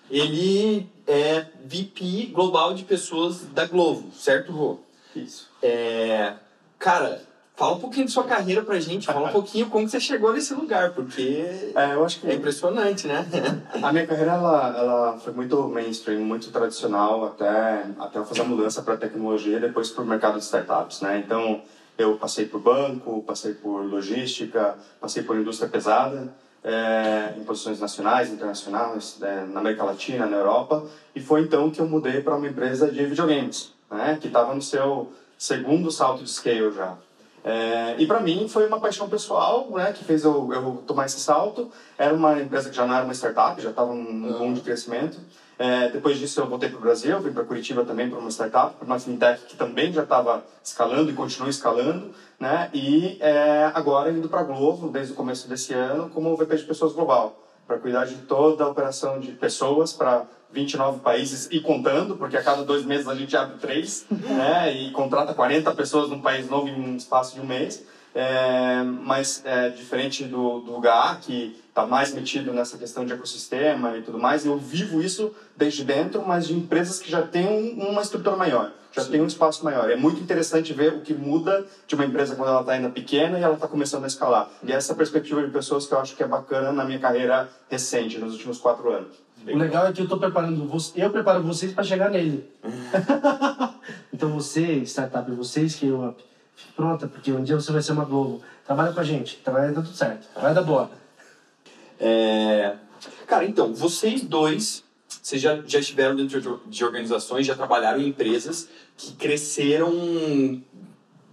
ele 0.10 0.89
é 1.06 1.45
VP 1.66 2.31
global 2.34 2.74
de 2.74 2.84
pessoas 2.84 3.44
da 3.54 3.66
Globo, 3.66 4.12
certo, 4.13 4.51
Rô? 4.51 4.80
Isso. 5.16 5.50
É, 5.62 6.34
cara, 6.78 7.22
fala 7.56 7.75
um 7.75 7.80
pouquinho 7.80 8.06
de 8.06 8.12
sua 8.12 8.24
carreira 8.24 8.62
pra 8.62 8.80
gente, 8.80 9.07
fala 9.07 9.30
um 9.30 9.31
pouquinho 9.34 9.68
como 9.68 9.88
você 9.88 10.00
chegou 10.00 10.31
nesse 10.31 10.54
lugar, 10.54 10.92
porque 10.92 11.72
é, 11.75 11.94
eu 11.94 12.06
acho 12.06 12.22
que 12.22 12.28
é 12.28 12.36
impressionante, 12.36 13.07
né? 13.07 13.25
A 13.81 13.92
minha 13.92 14.06
carreira 14.06 14.34
ela, 14.34 14.78
ela 14.78 15.19
foi 15.19 15.34
muito 15.34 15.68
mainstream, 15.68 16.22
muito 16.22 16.51
tradicional, 16.51 17.25
até, 17.25 17.86
até 18.00 18.19
eu 18.19 18.25
fazer 18.25 18.42
a 18.42 18.45
mudança 18.45 18.81
para 18.81 18.95
tecnologia 18.95 19.57
e 19.57 19.62
depois 19.62 19.90
para 19.90 20.04
o 20.04 20.07
mercado 20.07 20.38
de 20.38 20.44
startups, 20.44 21.01
né? 21.01 21.22
Então, 21.25 21.62
eu 21.98 22.16
passei 22.16 22.45
por 22.45 22.62
banco, 22.62 23.24
passei 23.24 23.56
por 23.56 23.83
logística, 23.83 24.78
passei 25.01 25.24
por 25.24 25.36
indústria 25.36 25.68
pesada, 25.68 26.31
é, 26.63 27.33
em 27.38 27.44
posições 27.44 27.80
nacionais, 27.80 28.31
internacionais, 28.31 29.18
é, 29.21 29.45
na 29.45 29.59
América 29.59 29.83
Latina, 29.83 30.25
na 30.25 30.38
Europa, 30.38 30.86
e 31.15 31.21
foi 31.21 31.42
então 31.42 31.69
que 31.69 31.80
eu 31.80 31.88
mudei 31.88 32.21
para 32.21 32.36
uma 32.36 32.48
empresa 32.48 32.92
de 32.92 33.06
videogames, 33.06 33.74
né, 33.89 34.18
que 34.19 34.27
estava 34.27 34.54
no 34.54 34.62
seu 34.62 35.12
segundo 35.38 35.92
salto 35.92 36.24
de 36.24 36.30
scale 36.30 36.71
já. 36.71 36.98
É, 37.44 37.95
e 37.98 38.06
para 38.06 38.19
mim 38.19 38.50
foi 38.50 38.68
uma 38.68 38.77
paixão 38.77 39.07
pessoal 39.07 39.69
né, 39.69 39.94
que 39.94 40.04
fez 40.04 40.25
eu, 40.25 40.51
eu 40.51 40.83
tomar 40.86 41.06
esse 41.06 41.19
salto. 41.19 41.71
Era 41.98 42.13
uma 42.13 42.42
empresa 42.42 42.69
que 42.69 42.75
já 42.75 42.86
não 42.86 42.94
era 42.94 43.06
uma 43.06 43.13
startup, 43.13 43.62
já 43.62 43.69
estava 43.69 43.94
num 43.94 44.33
boom 44.33 44.54
de 44.54 44.59
crescimento. 44.59 45.18
É, 45.57 45.89
depois 45.89 46.19
disso 46.19 46.39
eu 46.39 46.48
voltei 46.48 46.69
para 46.69 46.77
o 46.77 46.81
Brasil, 46.81 47.19
vim 47.19 47.31
para 47.31 47.44
Curitiba 47.44 47.86
também 47.86 48.09
para 48.09 48.19
uma 48.19 48.30
startup, 48.30 48.75
para 48.75 48.86
uma 48.86 49.00
fintech 49.00 49.45
que 49.45 49.56
também 49.56 49.92
já 49.92 50.04
estava 50.04 50.44
escalando 50.63 51.09
e 51.09 51.13
continua 51.13 51.50
escalando, 51.50 52.12
né? 52.39 52.69
E 52.74 53.18
é, 53.19 53.72
agora 53.74 54.12
indo 54.12 54.30
para 54.30 54.42
a 54.42 54.44
Globo 54.44 54.89
desde 54.89 55.13
o 55.13 55.16
começo 55.16 55.48
desse 55.48 55.74
ano 55.74 56.10
como 56.10 56.36
VP 56.36 56.57
de 56.57 56.63
pessoas 56.63 56.94
global, 56.94 57.44
para 57.66 57.78
cuidar 57.78 58.06
de 58.06 58.16
toda 58.16 58.63
a 58.63 58.68
operação 58.68 59.19
de 59.19 59.31
pessoas 59.31 59.92
para 59.92 60.25
29 60.51 61.00
países 61.00 61.50
e 61.51 61.60
contando, 61.60 62.16
porque 62.16 62.38
a 62.38 62.44
cada 62.44 62.63
dois 62.63 62.86
meses 62.86 63.07
a 63.07 63.16
gente 63.16 63.36
abre 63.36 63.57
três, 63.57 64.06
né? 64.10 64.72
E 64.72 64.92
contrata 64.92 65.34
40 65.34 65.74
pessoas 65.74 66.10
num 66.10 66.22
país 66.22 66.50
novo 66.50 66.68
em 66.68 66.80
um 66.80 66.95
espaço 66.95 67.36
de 67.36 67.42
um 67.42 67.45
mês. 67.45 67.86
É, 68.16 68.81
mas 68.81 69.44
é, 69.45 69.69
diferente 69.69 70.24
do, 70.24 70.62
do 70.62 70.81
que 71.22 71.56
está 71.69 71.86
mais 71.86 72.12
metido 72.12 72.51
nessa 72.51 72.75
questão 72.75 73.06
de 73.06 73.13
ecossistema 73.13 73.95
e 73.95 74.01
tudo 74.01 74.18
mais, 74.18 74.44
eu 74.44 74.57
vivo 74.57 75.00
isso 75.04 75.31
desde 75.56 75.83
dentro, 75.83 76.25
mas 76.25 76.48
de 76.48 76.56
empresas 76.56 77.00
que 77.00 77.12
já 77.12 77.22
têm 77.22 77.48
um, 77.48 77.92
uma 77.92 78.01
estrutura 78.01 78.36
maior, 78.36 78.72
já 78.98 79.04
Sim. 79.04 79.12
tem 79.12 79.22
um 79.22 79.28
espaço 79.28 79.64
maior. 79.64 79.90
É 79.90 79.96
muito 79.96 80.20
interessante 80.22 80.74
ver 80.74 80.94
o 80.94 81.02
que 81.02 81.14
muda 81.14 81.66
de 81.86 81.96
uma 81.96 82.04
empresa 82.06 82.36
quando 82.36 82.50
ela 82.50 82.62
está 82.62 82.74
ainda 82.74 82.90
pequena 82.90 83.40
e 83.40 83.44
ela 83.44 83.54
está 83.54 83.68
começando 83.68 84.04
a 84.04 84.07
escalar. 84.07 84.50
E 84.64 84.71
essa 84.74 84.95
perspectiva 84.95 85.44
de 85.44 85.52
pessoas 85.52 85.86
que 85.86 85.94
eu 85.94 86.00
acho 86.00 86.16
que 86.16 86.24
é 86.24 86.28
bacana 86.28 86.71
na 86.71 86.83
minha 86.83 87.00
carreira 87.00 87.50
recente, 87.69 88.18
nos 88.18 88.33
últimos 88.33 88.57
quatro 88.57 88.92
anos. 88.92 89.14
O 89.45 89.56
legal 89.56 89.88
é 89.88 89.94
que 89.94 90.02
eu 90.02 90.04
estou 90.04 90.19
preparando 90.19 90.68
você, 90.68 91.02
eu 91.02 91.10
preparo 91.10 91.42
vocês 91.44 91.71
para 91.71 91.83
chegar 91.83 92.10
nele. 92.10 92.50
então 94.12 94.30
você, 94.31 94.81
startup, 94.83 95.31
você, 95.31 95.69
scale 95.69 95.94
up 95.94 96.24
pronta, 96.76 97.07
porque 97.07 97.31
um 97.31 97.44
dia 97.44 97.56
você 97.56 97.71
vai 97.71 97.81
ser 97.81 97.92
uma 97.92 98.06
Globo. 98.06 98.42
Trabalha 98.66 98.94
com 98.94 99.00
a 99.00 99.04
gente, 99.04 99.38
trabalha 99.38 99.71
dar 99.71 99.81
tudo 99.81 99.95
certo, 99.95 100.28
vai 100.40 100.54
dar 100.54 100.64
boa. 100.64 100.90
É... 102.00 102.76
Cara, 103.26 103.45
então, 103.45 103.74
vocês 103.74 104.21
dois, 104.21 104.83
vocês 105.28 105.42
já, 105.42 105.62
já 105.68 105.80
estiveram 105.80 106.16
dentro 106.16 106.62
de 106.68 106.86
organizações, 106.86 107.46
já 107.46 107.54
trabalharam 107.54 108.00
em 108.00 108.07
empresas 108.07 108.69
que 108.96 109.12
cresceram 109.12 110.64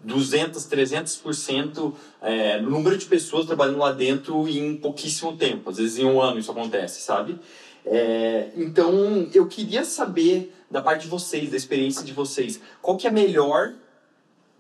200, 0.03 0.67
300% 0.67 1.95
é, 2.21 2.61
no 2.61 2.71
número 2.71 2.99
de 2.99 3.07
pessoas 3.07 3.47
trabalhando 3.47 3.79
lá 3.79 3.93
dentro 3.93 4.49
em 4.49 4.77
pouquíssimo 4.77 5.37
tempo. 5.37 5.71
Às 5.71 5.77
vezes 5.77 5.97
em 5.99 6.07
um 6.07 6.21
ano 6.21 6.41
isso 6.41 6.51
acontece, 6.51 7.03
sabe? 7.03 7.39
É, 7.87 8.49
então, 8.57 9.29
eu 9.33 9.47
queria 9.47 9.85
saber 9.85 10.53
da 10.69 10.83
parte 10.83 11.03
de 11.03 11.09
vocês, 11.09 11.49
da 11.49 11.57
experiência 11.57 12.03
de 12.03 12.13
vocês, 12.13 12.61
qual 12.83 12.97
que 12.97 13.07
é 13.07 13.11
a 13.11 13.13
melhor 13.13 13.75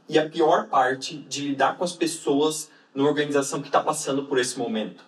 e 0.09 0.17
a 0.17 0.31
pior 0.31 0.69
parte 0.69 1.17
de 1.17 1.49
lidar 1.49 1.77
com 1.77 1.83
as 1.83 1.93
pessoas 1.93 2.71
numa 2.95 3.09
organização 3.09 3.61
que 3.61 3.67
está 3.67 3.81
passando 3.81 4.27
por 4.27 4.39
esse 4.39 4.57
momento? 4.57 5.03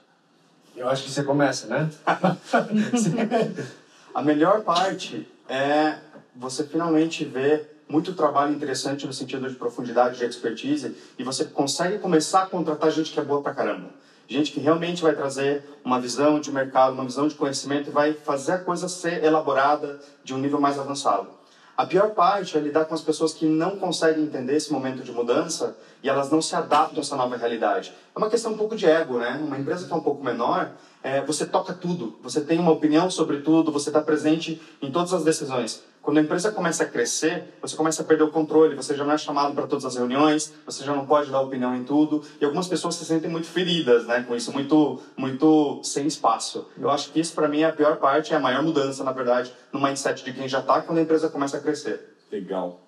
Eu 0.74 0.88
acho 0.88 1.04
que 1.04 1.12
você 1.12 1.22
começa, 1.22 1.68
né? 1.68 1.88
a 4.16 4.22
melhor 4.22 4.62
parte 4.62 5.28
é 5.46 5.98
você 6.34 6.64
finalmente 6.64 7.22
ver 7.22 7.82
muito 7.86 8.14
trabalho 8.14 8.54
interessante 8.54 9.06
no 9.06 9.12
sentido 9.12 9.46
de 9.46 9.56
profundidade, 9.56 10.16
de 10.16 10.24
expertise, 10.24 10.96
e 11.18 11.22
você 11.22 11.44
consegue 11.44 11.98
começar 11.98 12.44
a 12.44 12.46
contratar 12.46 12.90
gente 12.90 13.12
que 13.12 13.20
é 13.20 13.22
boa 13.22 13.42
pra 13.42 13.52
caramba. 13.52 13.90
Gente 14.26 14.52
que 14.52 14.58
realmente 14.58 15.02
vai 15.02 15.14
trazer 15.14 15.62
uma 15.84 16.00
visão 16.00 16.40
de 16.40 16.50
mercado, 16.50 16.94
uma 16.94 17.04
visão 17.04 17.28
de 17.28 17.34
conhecimento 17.34 17.90
e 17.90 17.92
vai 17.92 18.14
fazer 18.14 18.52
a 18.52 18.58
coisa 18.58 18.88
ser 18.88 19.22
elaborada 19.22 20.00
de 20.24 20.32
um 20.32 20.38
nível 20.38 20.58
mais 20.58 20.78
avançado. 20.78 21.28
A 21.76 21.84
pior 21.84 22.12
parte 22.12 22.56
é 22.56 22.60
lidar 22.60 22.86
com 22.86 22.94
as 22.94 23.02
pessoas 23.02 23.34
que 23.34 23.44
não 23.44 23.76
conseguem 23.76 24.24
entender 24.24 24.56
esse 24.56 24.72
momento 24.72 25.02
de 25.02 25.12
mudança 25.12 25.76
e 26.02 26.08
elas 26.08 26.30
não 26.30 26.40
se 26.40 26.56
adaptam 26.56 26.96
a 26.96 27.00
essa 27.00 27.16
nova 27.16 27.36
realidade. 27.36 27.92
É 28.14 28.18
uma 28.18 28.30
questão 28.30 28.52
um 28.52 28.56
pouco 28.56 28.74
de 28.74 28.86
ego, 28.86 29.18
né? 29.18 29.38
Uma 29.44 29.58
empresa 29.58 29.86
que 29.86 29.92
é 29.92 29.96
um 29.96 30.00
pouco 30.00 30.24
menor, 30.24 30.70
é, 31.02 31.20
você 31.20 31.44
toca 31.44 31.74
tudo, 31.74 32.18
você 32.22 32.40
tem 32.40 32.58
uma 32.58 32.72
opinião 32.72 33.10
sobre 33.10 33.40
tudo, 33.42 33.70
você 33.70 33.90
está 33.90 34.00
presente 34.00 34.58
em 34.80 34.90
todas 34.90 35.12
as 35.12 35.22
decisões. 35.22 35.84
Quando 36.06 36.18
a 36.18 36.20
empresa 36.20 36.52
começa 36.52 36.84
a 36.84 36.86
crescer, 36.86 37.42
você 37.60 37.74
começa 37.74 38.00
a 38.00 38.04
perder 38.04 38.22
o 38.22 38.30
controle, 38.30 38.76
você 38.76 38.94
já 38.94 39.02
não 39.02 39.10
é 39.10 39.18
chamado 39.18 39.52
para 39.56 39.66
todas 39.66 39.84
as 39.84 39.96
reuniões, 39.96 40.54
você 40.64 40.84
já 40.84 40.94
não 40.94 41.04
pode 41.04 41.32
dar 41.32 41.40
opinião 41.40 41.74
em 41.74 41.82
tudo, 41.82 42.22
e 42.40 42.44
algumas 42.44 42.68
pessoas 42.68 42.94
se 42.94 43.04
sentem 43.04 43.28
muito 43.28 43.48
feridas, 43.48 44.06
né, 44.06 44.22
com 44.22 44.36
isso, 44.36 44.52
muito, 44.52 45.02
muito 45.16 45.80
sem 45.82 46.06
espaço. 46.06 46.68
Eu 46.78 46.90
acho 46.90 47.10
que 47.10 47.18
isso 47.18 47.34
para 47.34 47.48
mim 47.48 47.62
é 47.62 47.64
a 47.64 47.72
pior 47.72 47.96
parte, 47.96 48.32
é 48.32 48.36
a 48.36 48.38
maior 48.38 48.62
mudança, 48.62 49.02
na 49.02 49.10
verdade, 49.10 49.52
no 49.72 49.82
mindset 49.82 50.24
de 50.24 50.32
quem 50.32 50.46
já 50.46 50.60
está 50.60 50.80
quando 50.80 50.98
a 50.98 51.02
empresa 51.02 51.28
começa 51.28 51.56
a 51.56 51.60
crescer. 51.60 52.14
Legal. 52.30 52.80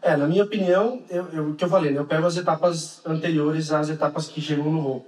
É, 0.00 0.16
na 0.16 0.28
minha 0.28 0.44
opinião, 0.44 1.02
eu, 1.10 1.52
que 1.54 1.64
eu 1.64 1.68
falei, 1.68 1.90
né? 1.90 1.98
eu 1.98 2.06
pego 2.06 2.28
as 2.28 2.36
etapas 2.36 3.04
anteriores 3.04 3.72
às 3.72 3.90
etapas 3.90 4.28
que 4.28 4.40
chegam 4.40 4.70
no 4.70 4.78
rol. 4.78 5.06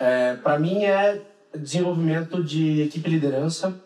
É, 0.00 0.36
para 0.36 0.58
mim 0.58 0.84
é 0.84 1.20
desenvolvimento 1.54 2.42
de 2.42 2.80
equipe 2.80 3.10
liderança, 3.10 3.78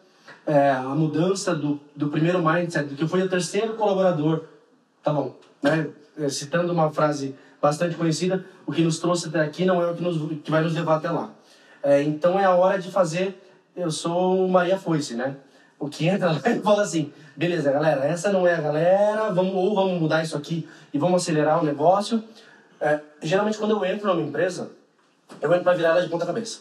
é, 0.46 0.70
a 0.70 0.82
mudança 0.94 1.54
do, 1.54 1.80
do 1.94 2.08
primeiro 2.08 2.38
mindset, 2.44 2.88
do 2.88 2.94
que 2.94 3.06
fui 3.06 3.22
o 3.22 3.28
terceiro 3.28 3.74
colaborador, 3.74 4.44
tá 5.02 5.12
bom, 5.12 5.34
né? 5.62 5.88
É, 6.18 6.28
citando 6.28 6.72
uma 6.72 6.90
frase 6.90 7.34
bastante 7.60 7.96
conhecida, 7.96 8.44
o 8.64 8.72
que 8.72 8.82
nos 8.82 8.98
trouxe 8.98 9.28
até 9.28 9.40
aqui 9.40 9.64
não 9.64 9.82
é 9.82 9.90
o 9.90 9.94
que, 9.94 10.02
nos, 10.02 10.40
que 10.42 10.50
vai 10.50 10.62
nos 10.62 10.74
levar 10.74 10.96
até 10.96 11.10
lá. 11.10 11.30
É, 11.82 12.02
então 12.02 12.38
é 12.38 12.44
a 12.44 12.54
hora 12.54 12.78
de 12.78 12.90
fazer, 12.90 13.38
eu 13.76 13.90
sou 13.90 14.48
Maria 14.48 14.78
Foice, 14.78 15.14
né? 15.14 15.36
O 15.78 15.88
que 15.88 16.06
entra 16.06 16.32
lá 16.32 16.40
e 16.48 16.60
fala 16.60 16.82
assim, 16.82 17.12
beleza, 17.34 17.70
galera, 17.70 18.04
essa 18.04 18.32
não 18.32 18.46
é 18.46 18.54
a 18.54 18.60
galera, 18.60 19.32
vamos, 19.32 19.54
ou 19.54 19.74
vamos 19.74 20.00
mudar 20.00 20.22
isso 20.22 20.36
aqui 20.36 20.66
e 20.94 20.98
vamos 20.98 21.22
acelerar 21.22 21.60
o 21.60 21.66
negócio. 21.66 22.22
É, 22.80 23.00
geralmente 23.20 23.58
quando 23.58 23.72
eu 23.72 23.84
entro 23.84 24.06
numa 24.06 24.26
empresa, 24.26 24.70
eu 25.40 25.50
entro 25.50 25.64
para 25.64 25.74
virar 25.74 25.90
ela 25.90 26.02
de 26.02 26.08
ponta 26.08 26.24
cabeça. 26.24 26.60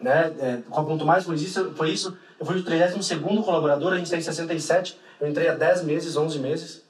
Né? 0.00 0.34
É, 0.38 0.58
a 0.70 0.82
Ponto 0.82 1.06
Mais 1.06 1.24
foi 1.24 1.36
isso, 1.36 1.72
foi 1.74 1.90
isso. 1.90 2.16
Eu 2.38 2.46
fui 2.46 2.58
o 2.58 2.62
32 2.62 3.44
colaborador, 3.44 3.92
a 3.92 3.98
gente 3.98 4.10
tem 4.10 4.20
67, 4.20 4.98
eu 5.20 5.28
entrei 5.28 5.48
há 5.48 5.54
10 5.54 5.84
meses, 5.84 6.16
11 6.16 6.38
meses. 6.38 6.86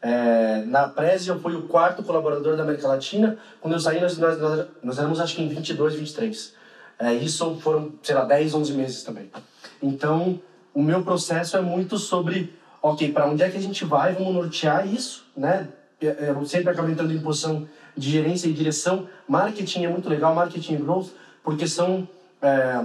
É, 0.00 0.62
na 0.66 0.88
Prezi 0.88 1.28
eu 1.28 1.40
fui 1.40 1.54
o 1.56 1.62
quarto 1.62 2.02
colaborador 2.02 2.56
da 2.56 2.62
América 2.62 2.86
Latina. 2.86 3.36
Quando 3.60 3.74
eu 3.74 3.80
saí, 3.80 4.00
nós, 4.00 4.16
nós, 4.18 4.38
nós 4.82 4.98
éramos 4.98 5.20
acho 5.20 5.34
que 5.34 5.42
em 5.42 5.48
22, 5.48 5.94
23. 5.94 6.54
É, 6.98 7.14
isso 7.14 7.56
foram, 7.56 7.92
sei 8.02 8.14
lá, 8.14 8.24
10, 8.24 8.54
11 8.54 8.72
meses 8.72 9.02
também. 9.02 9.30
Então, 9.82 10.40
o 10.74 10.82
meu 10.82 11.02
processo 11.02 11.56
é 11.56 11.60
muito 11.60 11.96
sobre, 11.98 12.52
ok, 12.82 13.12
para 13.12 13.26
onde 13.26 13.42
é 13.42 13.48
que 13.48 13.56
a 13.56 13.60
gente 13.60 13.84
vai, 13.84 14.14
vamos 14.14 14.34
nortear 14.34 14.86
isso, 14.86 15.24
né? 15.36 15.68
Eu 16.00 16.44
sempre 16.44 16.70
acabo 16.70 16.88
entrando 16.88 17.12
em 17.12 17.20
posição 17.20 17.68
de 17.96 18.08
gerência 18.08 18.48
e 18.48 18.52
direção. 18.52 19.08
Marketing 19.26 19.84
é 19.84 19.88
muito 19.88 20.08
legal, 20.08 20.34
marketing 20.34 20.74
e 20.74 20.76
growth, 20.76 21.08
porque 21.42 21.66
são 21.66 22.08
é, 22.40 22.84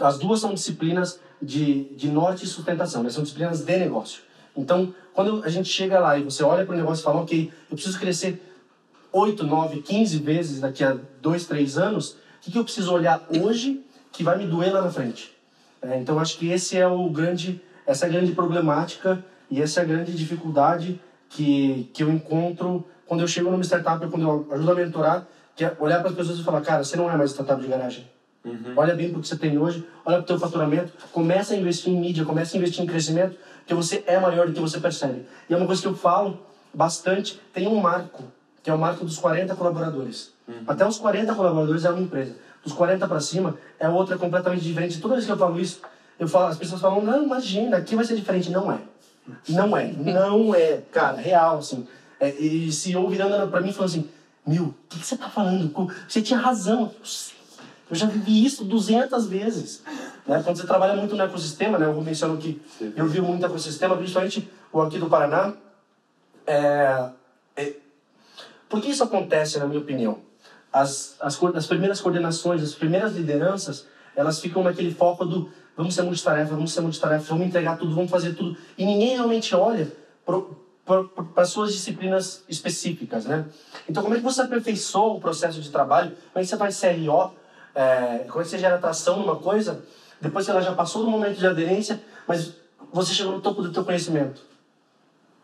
as 0.00 0.18
duas 0.18 0.40
são 0.40 0.54
disciplinas 0.54 1.20
de, 1.40 1.84
de 1.94 2.08
norte 2.08 2.44
e 2.44 2.48
sustentação, 2.48 3.02
né? 3.02 3.10
são 3.10 3.22
disciplinas 3.22 3.64
de 3.64 3.76
negócio. 3.76 4.22
Então, 4.56 4.94
quando 5.12 5.42
a 5.44 5.48
gente 5.48 5.68
chega 5.68 5.98
lá 5.98 6.18
e 6.18 6.24
você 6.24 6.42
olha 6.42 6.64
para 6.64 6.74
o 6.74 6.78
negócio 6.78 7.02
e 7.02 7.04
fala, 7.04 7.20
ok, 7.20 7.52
eu 7.70 7.76
preciso 7.76 7.98
crescer 7.98 8.42
8, 9.12 9.44
9, 9.44 9.82
15 9.82 10.18
vezes 10.18 10.60
daqui 10.60 10.82
a 10.82 10.96
2, 11.20 11.46
3 11.46 11.78
anos, 11.78 12.10
o 12.10 12.16
que, 12.40 12.52
que 12.52 12.58
eu 12.58 12.64
preciso 12.64 12.92
olhar 12.92 13.26
hoje 13.30 13.84
que 14.12 14.22
vai 14.22 14.38
me 14.38 14.46
doer 14.46 14.72
lá 14.72 14.82
na 14.82 14.90
frente? 14.90 15.36
É, 15.82 15.98
então 15.98 16.18
acho 16.18 16.38
que 16.38 16.50
esse 16.50 16.76
é 16.76 16.86
o 16.86 17.08
grande, 17.10 17.60
essa 17.86 18.06
é 18.06 18.08
a 18.08 18.12
grande 18.12 18.32
problemática 18.32 19.24
e 19.50 19.60
essa 19.60 19.80
é 19.80 19.82
a 19.82 19.86
grande 19.86 20.12
dificuldade 20.12 21.00
que, 21.28 21.90
que 21.92 22.02
eu 22.02 22.10
encontro 22.10 22.84
quando 23.06 23.20
eu 23.20 23.28
chego 23.28 23.50
numa 23.50 23.62
startup, 23.62 24.06
quando 24.08 24.22
eu 24.22 24.48
ajudo 24.50 24.72
a 24.72 24.74
mentorar, 24.74 25.26
que 25.54 25.64
é 25.64 25.76
olhar 25.78 26.00
para 26.00 26.10
as 26.10 26.16
pessoas 26.16 26.38
e 26.38 26.44
falar, 26.44 26.60
cara, 26.60 26.82
você 26.82 26.96
não 26.96 27.10
é 27.10 27.16
mais 27.16 27.30
startup 27.30 27.60
de 27.60 27.68
garagem. 27.68 28.06
Uhum. 28.46 28.74
Olha 28.76 28.94
bem 28.94 29.10
para 29.10 29.18
o 29.18 29.22
que 29.22 29.28
você 29.28 29.36
tem 29.36 29.58
hoje, 29.58 29.84
olha 30.04 30.18
para 30.18 30.22
o 30.22 30.26
teu 30.26 30.38
faturamento, 30.38 30.92
começa 31.12 31.52
a 31.52 31.56
investir 31.56 31.92
em 31.92 32.00
mídia, 32.00 32.24
começa 32.24 32.56
a 32.56 32.58
investir 32.58 32.82
em 32.82 32.86
crescimento, 32.86 33.36
porque 33.58 33.74
você 33.74 34.04
é 34.06 34.18
maior 34.18 34.46
do 34.46 34.52
que 34.52 34.60
você 34.60 34.80
percebe. 34.80 35.26
E 35.50 35.54
é 35.54 35.56
uma 35.56 35.66
coisa 35.66 35.82
que 35.82 35.88
eu 35.88 35.94
falo 35.94 36.38
bastante, 36.72 37.40
tem 37.52 37.66
um 37.66 37.76
marco, 37.80 38.22
que 38.62 38.70
é 38.70 38.74
o 38.74 38.78
marco 38.78 39.04
dos 39.04 39.18
40 39.18 39.54
colaboradores. 39.56 40.32
Uhum. 40.46 40.62
Até 40.66 40.86
os 40.86 40.96
40 40.96 41.34
colaboradores 41.34 41.84
é 41.84 41.90
uma 41.90 42.00
empresa 42.00 42.36
dos 42.66 42.74
40 42.74 43.06
para 43.06 43.20
cima, 43.20 43.56
é 43.78 43.88
outra 43.88 44.18
completamente 44.18 44.62
diferente. 44.62 45.00
Toda 45.00 45.14
vez 45.14 45.24
que 45.24 45.32
eu 45.32 45.36
falo 45.36 45.58
isso, 45.58 45.80
eu 46.18 46.26
falo, 46.26 46.46
as 46.46 46.58
pessoas 46.58 46.80
falam, 46.80 47.02
não, 47.02 47.22
imagina, 47.22 47.76
aqui 47.76 47.94
vai 47.94 48.04
ser 48.04 48.16
diferente. 48.16 48.50
Não 48.50 48.70
é. 48.70 48.78
Não 49.48 49.76
é. 49.76 49.92
Não 49.92 50.54
é, 50.54 50.82
cara, 50.90 51.16
real, 51.16 51.58
assim. 51.58 51.86
É, 52.18 52.30
e 52.30 52.72
se 52.72 52.92
eu 52.92 53.08
virando 53.08 53.48
para 53.50 53.60
mim 53.60 53.72
falando 53.72 53.90
assim, 53.90 54.08
meu, 54.46 54.64
o 54.64 54.74
que, 54.88 54.98
que, 54.98 55.06
você 55.06 55.16
tá 55.16 55.28
falando? 55.28 55.72
Você 56.08 56.20
tinha 56.20 56.38
razão. 56.38 56.92
Eu 57.00 57.06
já 57.94 58.06
vivi 58.06 58.44
isso 58.44 58.64
200 58.64 59.26
vezes. 59.26 59.82
Né? 60.26 60.42
Quando 60.42 60.56
você 60.56 60.66
trabalha 60.66 60.96
muito 60.96 61.14
no 61.14 61.22
ecossistema, 61.22 61.78
né? 61.78 61.86
eu 61.86 62.00
menciono 62.00 62.36
que 62.36 62.60
eu 62.96 63.06
vi 63.06 63.20
muito 63.20 63.46
ecossistema, 63.46 63.96
principalmente 63.96 64.50
o 64.72 64.80
aqui 64.80 64.98
do 64.98 65.08
Paraná. 65.08 65.54
É, 66.46 67.10
é, 67.56 67.74
por 68.68 68.80
que 68.80 68.90
isso 68.90 69.04
acontece, 69.04 69.58
na 69.58 69.66
minha 69.66 69.80
opinião? 69.80 70.20
as, 70.76 71.16
as, 71.20 71.42
as 71.42 71.66
primeiras 71.66 72.00
coordenações, 72.00 72.62
as 72.62 72.74
primeiras 72.74 73.14
lideranças, 73.14 73.86
elas 74.14 74.40
ficam 74.40 74.62
naquele 74.62 74.92
foco 74.92 75.24
do 75.24 75.50
vamos 75.76 75.94
ser 75.94 76.02
multitarefa, 76.02 76.54
vamos 76.54 76.72
ser 76.72 76.80
multitarefa, 76.82 77.24
vamos 77.28 77.46
entregar 77.46 77.78
tudo, 77.78 77.94
vamos 77.94 78.10
fazer 78.10 78.34
tudo. 78.34 78.56
E 78.76 78.84
ninguém 78.84 79.14
realmente 79.14 79.54
olha 79.54 79.90
para 81.34 81.44
suas 81.44 81.72
disciplinas 81.72 82.44
específicas, 82.48 83.24
né? 83.24 83.46
Então, 83.88 84.02
como 84.02 84.14
é 84.14 84.18
que 84.18 84.24
você 84.24 84.42
aperfeiçoa 84.42 85.14
o 85.14 85.20
processo 85.20 85.60
de 85.60 85.70
trabalho? 85.70 86.10
Como 86.10 86.36
é 86.36 86.40
que 86.40 86.46
você 86.46 86.56
faz 86.56 86.80
CRO? 86.80 87.32
É, 87.76 88.24
que 88.26 88.32
você 88.32 88.58
gera 88.58 88.76
atração 88.76 89.20
numa 89.20 89.36
coisa? 89.36 89.84
Depois 90.20 90.46
que 90.46 90.50
ela 90.50 90.62
já 90.62 90.72
passou 90.72 91.04
do 91.04 91.10
momento 91.10 91.38
de 91.38 91.46
aderência, 91.46 92.00
mas 92.26 92.54
você 92.90 93.12
chegou 93.12 93.32
no 93.32 93.40
topo 93.40 93.62
do 93.62 93.70
teu 93.70 93.84
conhecimento. 93.84 94.40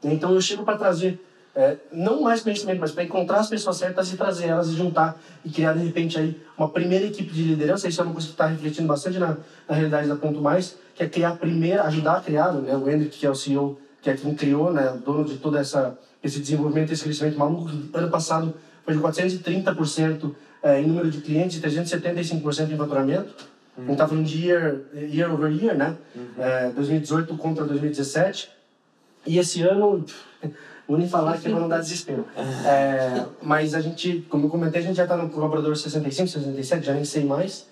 Então, 0.02 0.32
eu 0.32 0.40
chego 0.40 0.64
para 0.64 0.78
trazer 0.78 1.20
é, 1.54 1.76
não 1.92 2.22
mais 2.22 2.40
conhecimento, 2.40 2.80
mas 2.80 2.92
para 2.92 3.04
encontrar 3.04 3.40
as 3.40 3.48
pessoas 3.48 3.76
certas 3.76 4.10
e 4.12 4.16
trazer 4.16 4.46
elas 4.46 4.68
e 4.68 4.74
juntar 4.74 5.20
e 5.44 5.50
criar 5.50 5.74
de 5.74 5.84
repente 5.84 6.18
aí 6.18 6.40
uma 6.56 6.68
primeira 6.68 7.06
equipe 7.06 7.30
de 7.30 7.42
liderança. 7.42 7.86
Isso 7.86 8.00
é 8.00 8.04
uma 8.04 8.12
coisa 8.12 8.28
que 8.28 8.32
está 8.32 8.46
refletindo 8.46 8.88
bastante 8.88 9.18
na, 9.18 9.36
na 9.68 9.74
realidade 9.74 10.08
da 10.08 10.16
Ponto 10.16 10.40
Mais, 10.40 10.76
que 10.94 11.02
é 11.02 11.08
criar 11.08 11.30
a 11.30 11.36
primeira, 11.36 11.82
ajudar 11.84 12.16
a 12.16 12.20
criar, 12.20 12.52
né? 12.52 12.74
O 12.74 12.88
Hendrick, 12.88 13.18
que 13.18 13.26
é 13.26 13.30
o 13.30 13.34
CEO, 13.34 13.78
que 14.00 14.08
é 14.08 14.14
quem 14.14 14.34
criou, 14.34 14.72
né? 14.72 14.98
Dono 15.04 15.24
de 15.24 15.36
todo 15.36 15.58
essa, 15.58 15.98
esse 16.24 16.40
desenvolvimento, 16.40 16.92
esse 16.92 17.04
crescimento 17.04 17.38
maluco. 17.38 17.70
Ano 17.92 18.10
passado 18.10 18.54
foi 18.84 18.94
de 18.94 19.00
430% 19.00 20.34
é, 20.62 20.80
em 20.80 20.86
número 20.86 21.10
de 21.10 21.20
clientes 21.20 21.58
e 21.58 21.60
375% 21.60 22.70
em 22.70 22.76
faturamento. 22.76 23.34
Uhum. 23.76 23.76
A 23.76 23.80
gente 23.80 23.92
está 23.92 24.08
falando 24.08 24.26
de 24.26 24.46
year, 24.46 24.80
year 24.94 25.32
over 25.32 25.50
year, 25.50 25.76
né? 25.76 25.96
Uhum. 26.14 26.42
É, 26.42 26.70
2018 26.70 27.36
contra 27.36 27.64
2017. 27.64 28.50
E 29.26 29.38
esse 29.38 29.62
ano 29.62 30.04
Vou 30.86 30.98
nem 30.98 31.08
falar 31.08 31.38
que 31.38 31.48
é 31.48 31.50
não 31.50 31.68
dar 31.68 31.78
desespero. 31.78 32.26
É, 32.66 33.24
mas 33.40 33.72
a 33.74 33.80
gente, 33.80 34.26
como 34.28 34.46
eu 34.46 34.50
comentei, 34.50 34.82
a 34.82 34.84
gente 34.84 34.96
já 34.96 35.04
está 35.04 35.16
no 35.16 35.30
colaborador 35.30 35.76
65, 35.76 36.28
67, 36.28 36.84
já 36.84 36.92
nem 36.92 37.04
sei 37.04 37.24
mais. 37.24 37.66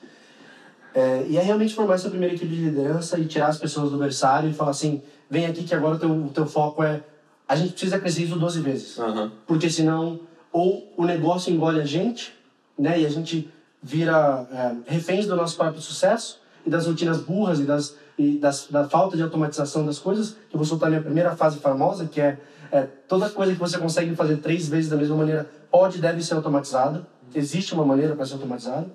É, 0.94 1.26
e 1.28 1.36
é 1.36 1.42
realmente 1.42 1.74
formar 1.74 1.94
essa 1.94 2.08
primeira 2.08 2.34
equipe 2.34 2.52
de 2.54 2.62
liderança 2.62 3.18
e 3.18 3.26
tirar 3.26 3.48
as 3.48 3.58
pessoas 3.58 3.90
do 3.90 3.98
berçário 3.98 4.48
e 4.48 4.54
falar 4.54 4.70
assim: 4.70 5.02
vem 5.28 5.46
aqui 5.46 5.64
que 5.64 5.74
agora 5.74 5.96
o 5.96 5.98
teu, 5.98 6.30
teu 6.32 6.46
foco 6.46 6.82
é. 6.82 7.02
A 7.48 7.56
gente 7.56 7.72
precisa 7.72 7.98
crescer 7.98 8.22
isso 8.22 8.36
12 8.36 8.60
vezes. 8.60 8.96
Uhum. 8.96 9.30
Porque 9.46 9.68
senão, 9.68 10.20
ou 10.52 10.92
o 10.96 11.04
negócio 11.04 11.52
engole 11.52 11.80
a 11.80 11.84
gente, 11.84 12.32
né, 12.80 13.00
e 13.00 13.06
a 13.06 13.10
gente 13.10 13.50
vira 13.82 14.46
é, 14.52 14.92
reféns 14.92 15.26
do 15.26 15.36
nosso 15.36 15.56
próprio 15.56 15.80
sucesso 15.80 16.40
e 16.66 16.70
das 16.70 16.86
rotinas 16.86 17.20
burras 17.20 17.60
e, 17.60 17.64
das, 17.64 17.96
e 18.18 18.38
das, 18.38 18.66
da 18.68 18.88
falta 18.88 19.16
de 19.16 19.22
automatização 19.22 19.86
das 19.86 19.98
coisas. 19.98 20.36
Que 20.48 20.54
eu 20.54 20.58
vou 20.58 20.64
soltar 20.64 20.88
a 20.88 20.90
minha 20.90 21.02
primeira 21.02 21.34
fase 21.36 21.58
famosa, 21.58 22.06
que 22.06 22.20
é 22.20 22.38
é, 22.72 22.82
toda 23.08 23.28
coisa 23.28 23.52
que 23.52 23.58
você 23.58 23.78
consegue 23.78 24.14
fazer 24.14 24.36
três 24.36 24.68
vezes 24.68 24.88
da 24.88 24.96
mesma 24.96 25.16
maneira 25.16 25.50
pode 25.70 25.98
e 25.98 26.00
deve 26.00 26.22
ser 26.22 26.34
automatizada. 26.34 27.06
Existe 27.34 27.74
uma 27.74 27.84
maneira 27.84 28.14
para 28.14 28.24
ser 28.24 28.34
automatizada. 28.34 28.86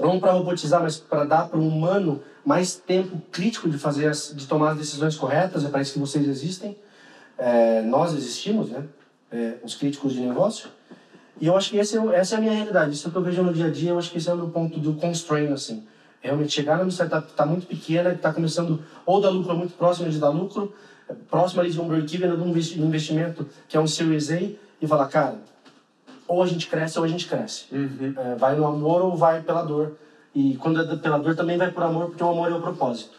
Não 0.00 0.20
para 0.20 0.32
robotizar, 0.32 0.82
mas 0.82 0.96
para 0.96 1.24
dar 1.24 1.48
para 1.48 1.58
o 1.58 1.66
humano 1.66 2.22
mais 2.44 2.74
tempo 2.74 3.20
crítico 3.32 3.68
de 3.68 3.78
fazer 3.78 4.08
as, 4.08 4.32
de 4.34 4.46
tomar 4.46 4.72
as 4.72 4.78
decisões 4.78 5.16
corretas. 5.16 5.64
É 5.64 5.68
para 5.68 5.80
isso 5.80 5.92
que 5.92 5.98
vocês 5.98 6.26
existem. 6.26 6.76
É, 7.36 7.82
nós 7.82 8.12
existimos, 8.14 8.70
né? 8.70 8.84
É, 9.30 9.54
os 9.62 9.74
críticos 9.74 10.12
de 10.12 10.20
negócio. 10.20 10.68
E 11.40 11.46
eu 11.46 11.56
acho 11.56 11.70
que 11.70 11.76
esse 11.76 11.96
é, 11.96 12.00
essa 12.14 12.34
é 12.34 12.38
a 12.38 12.40
minha 12.40 12.52
realidade. 12.52 12.92
Isso 12.92 13.06
é 13.06 13.08
o 13.08 13.12
que 13.12 13.18
eu 13.18 13.22
vejo 13.22 13.42
no 13.42 13.52
dia 13.52 13.66
a 13.66 13.70
dia. 13.70 13.90
Eu 13.90 13.98
acho 13.98 14.10
que 14.10 14.18
esse 14.18 14.28
é 14.28 14.32
o 14.32 14.36
meu 14.36 14.48
ponto 14.48 14.78
do 14.78 14.94
constraint, 14.94 15.50
assim. 15.52 15.86
Realmente 16.20 16.52
chegar 16.52 16.78
numa 16.78 16.90
startup 16.90 17.26
que 17.26 17.32
está 17.32 17.46
muito 17.46 17.66
pequena, 17.66 18.10
que 18.10 18.16
está 18.16 18.32
começando 18.32 18.82
ou 19.06 19.20
dar 19.20 19.30
lucro 19.30 19.56
muito 19.56 19.74
próximo 19.74 20.10
de 20.10 20.18
dar 20.18 20.30
lucro, 20.30 20.74
próximo 21.30 21.60
ali 21.60 21.70
de 21.70 21.80
um 21.80 21.86
break-even 21.86 22.34
de 22.34 22.80
um 22.82 22.86
investimento 22.86 23.46
que 23.68 23.76
é 23.76 23.80
um 23.80 23.86
Series 23.86 24.30
A 24.30 24.40
e 24.80 24.86
falar, 24.86 25.06
cara, 25.06 25.38
ou 26.26 26.42
a 26.42 26.46
gente 26.46 26.66
cresce 26.66 26.98
ou 26.98 27.04
a 27.04 27.08
gente 27.08 27.26
cresce. 27.26 27.66
Uhum. 27.72 28.14
É, 28.16 28.34
vai 28.34 28.56
no 28.56 28.66
amor 28.66 29.02
ou 29.02 29.16
vai 29.16 29.42
pela 29.42 29.62
dor. 29.62 29.96
E 30.34 30.56
quando 30.56 30.80
é 30.80 30.96
pela 30.96 31.18
dor 31.18 31.34
também 31.34 31.56
vai 31.56 31.70
por 31.70 31.82
amor, 31.82 32.08
porque 32.08 32.22
o 32.22 32.28
amor 32.28 32.50
é 32.50 32.54
o 32.54 32.60
propósito. 32.60 33.16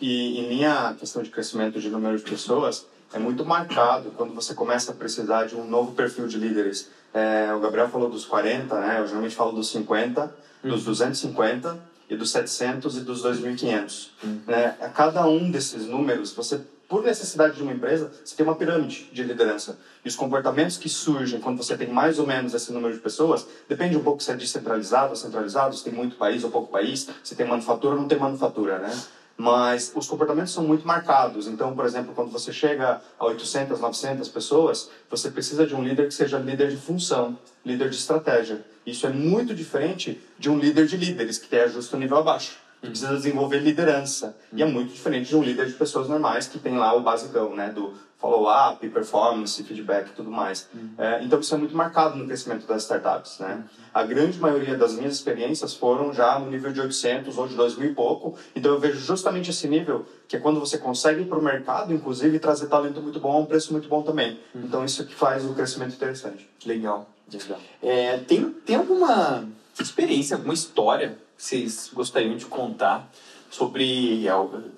E 0.00 0.40
em 0.40 0.48
minha 0.48 0.94
questão 0.94 1.22
de 1.22 1.30
crescimento 1.30 1.80
de 1.80 1.88
número 1.88 2.18
de 2.18 2.22
pessoas, 2.22 2.86
é 3.12 3.18
muito 3.18 3.44
marcado 3.44 4.10
quando 4.16 4.34
você 4.34 4.54
começa 4.54 4.92
a 4.92 4.94
precisar 4.94 5.46
de 5.46 5.56
um 5.56 5.66
novo 5.66 5.92
perfil 5.92 6.28
de 6.28 6.36
líderes. 6.36 6.90
É, 7.16 7.50
o 7.54 7.60
Gabriel 7.60 7.88
falou 7.88 8.10
dos 8.10 8.26
40, 8.26 8.78
né? 8.78 9.00
Eu 9.00 9.06
geralmente 9.06 9.34
falo 9.34 9.50
dos 9.50 9.70
50, 9.70 10.34
uhum. 10.62 10.70
dos 10.70 10.84
250 10.84 11.78
e 12.10 12.14
dos 12.14 12.30
700 12.30 12.98
e 12.98 13.00
dos 13.00 13.24
2.500. 13.24 14.08
Né? 14.46 14.76
A 14.78 14.88
cada 14.90 15.26
um 15.26 15.50
desses 15.50 15.86
números, 15.86 16.32
você 16.34 16.60
por 16.88 17.02
necessidade 17.02 17.56
de 17.56 17.62
uma 17.62 17.72
empresa, 17.72 18.12
você 18.24 18.36
tem 18.36 18.46
uma 18.46 18.54
pirâmide 18.54 19.08
de 19.12 19.22
liderança. 19.24 19.76
E 20.04 20.08
os 20.08 20.14
comportamentos 20.14 20.76
que 20.76 20.88
surgem 20.88 21.40
quando 21.40 21.56
você 21.56 21.76
tem 21.76 21.88
mais 21.88 22.18
ou 22.18 22.26
menos 22.26 22.54
esse 22.54 22.72
número 22.72 22.94
de 22.94 23.00
pessoas, 23.00 23.44
depende 23.68 23.96
um 23.96 24.04
pouco 24.04 24.22
se 24.22 24.30
é 24.30 24.36
descentralizado 24.36 25.10
ou 25.10 25.16
centralizado, 25.16 25.74
se 25.74 25.82
tem 25.82 25.92
muito 25.92 26.16
país 26.16 26.44
ou 26.44 26.50
pouco 26.50 26.70
país, 26.70 27.08
se 27.24 27.34
tem 27.34 27.44
manufatura 27.44 27.96
ou 27.96 28.02
não 28.02 28.06
tem 28.06 28.18
manufatura, 28.18 28.78
né? 28.78 28.96
Mas 29.36 29.92
os 29.94 30.06
comportamentos 30.06 30.52
são 30.52 30.64
muito 30.64 30.86
marcados. 30.86 31.46
Então, 31.46 31.74
por 31.74 31.84
exemplo, 31.84 32.14
quando 32.14 32.30
você 32.30 32.52
chega 32.52 33.02
a 33.18 33.24
800, 33.26 33.78
900 33.80 34.28
pessoas, 34.28 34.90
você 35.10 35.30
precisa 35.30 35.66
de 35.66 35.74
um 35.74 35.84
líder 35.84 36.08
que 36.08 36.14
seja 36.14 36.38
líder 36.38 36.70
de 36.70 36.76
função, 36.76 37.38
líder 37.64 37.90
de 37.90 37.96
estratégia. 37.96 38.64
Isso 38.86 39.06
é 39.06 39.10
muito 39.10 39.54
diferente 39.54 40.20
de 40.38 40.48
um 40.48 40.58
líder 40.58 40.86
de 40.86 40.96
líderes, 40.96 41.38
que 41.38 41.48
tem 41.48 41.68
justo 41.68 41.96
nível 41.96 42.18
abaixo 42.18 42.65
precisa 42.80 43.14
desenvolver 43.14 43.58
liderança. 43.58 44.36
E 44.52 44.62
é 44.62 44.66
muito 44.66 44.92
diferente 44.92 45.28
de 45.28 45.36
um 45.36 45.42
líder 45.42 45.66
de 45.66 45.72
pessoas 45.72 46.08
normais 46.08 46.46
que 46.46 46.58
tem 46.58 46.76
lá 46.76 46.94
o 46.94 47.00
basicão, 47.00 47.54
né? 47.54 47.70
Do 47.70 47.94
follow-up, 48.18 48.88
performance, 48.88 49.62
feedback 49.62 50.08
e 50.08 50.12
tudo 50.12 50.30
mais. 50.30 50.68
Uhum. 50.74 50.90
É, 50.98 51.22
então 51.22 51.38
isso 51.38 51.54
é 51.54 51.58
muito 51.58 51.76
marcado 51.76 52.16
no 52.16 52.26
crescimento 52.26 52.66
das 52.66 52.82
startups, 52.82 53.38
né? 53.38 53.64
A 53.92 54.02
grande 54.02 54.38
maioria 54.38 54.76
das 54.76 54.94
minhas 54.94 55.14
experiências 55.14 55.74
foram 55.74 56.12
já 56.12 56.38
no 56.38 56.50
nível 56.50 56.72
de 56.72 56.80
800 56.80 57.36
ou 57.36 57.46
de 57.46 57.54
2 57.54 57.76
mil 57.76 57.90
e 57.90 57.94
pouco. 57.94 58.36
Então 58.54 58.72
eu 58.72 58.80
vejo 58.80 58.98
justamente 58.98 59.50
esse 59.50 59.68
nível, 59.68 60.06
que 60.26 60.36
é 60.36 60.40
quando 60.40 60.58
você 60.58 60.78
consegue 60.78 61.22
ir 61.22 61.26
para 61.26 61.38
o 61.38 61.42
mercado, 61.42 61.92
inclusive, 61.92 62.38
trazer 62.38 62.66
talento 62.68 63.00
muito 63.00 63.20
bom 63.20 63.32
a 63.32 63.38
um 63.38 63.46
preço 63.46 63.72
muito 63.72 63.88
bom 63.88 64.02
também. 64.02 64.40
Uhum. 64.54 64.62
Então 64.64 64.84
isso 64.84 65.04
que 65.04 65.14
faz 65.14 65.44
o 65.44 65.54
crescimento 65.54 65.94
interessante. 65.94 66.48
Legal. 66.64 67.08
Legal. 67.30 67.58
É, 67.82 68.18
tem, 68.18 68.50
tem 68.64 68.76
alguma 68.76 69.44
experiência, 69.78 70.36
alguma 70.36 70.54
história 70.54 71.18
vocês 71.36 71.90
gostariam 71.92 72.36
de 72.36 72.46
contar 72.46 73.10
sobre, 73.50 74.24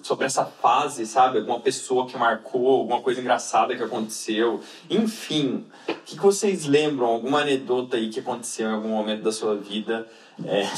sobre 0.02 0.26
essa 0.26 0.44
fase, 0.44 1.06
sabe? 1.06 1.38
Alguma 1.38 1.60
pessoa 1.60 2.06
que 2.06 2.16
marcou, 2.16 2.80
alguma 2.80 3.00
coisa 3.00 3.20
engraçada 3.20 3.76
que 3.76 3.82
aconteceu. 3.82 4.60
Enfim, 4.88 5.64
o 5.88 5.94
que, 6.04 6.16
que 6.16 6.22
vocês 6.22 6.66
lembram? 6.66 7.06
Alguma 7.06 7.40
anedota 7.40 7.96
aí 7.96 8.08
que 8.08 8.20
aconteceu 8.20 8.68
em 8.68 8.74
algum 8.74 8.88
momento 8.88 9.22
da 9.22 9.32
sua 9.32 9.56
vida? 9.56 10.06
É... 10.44 10.68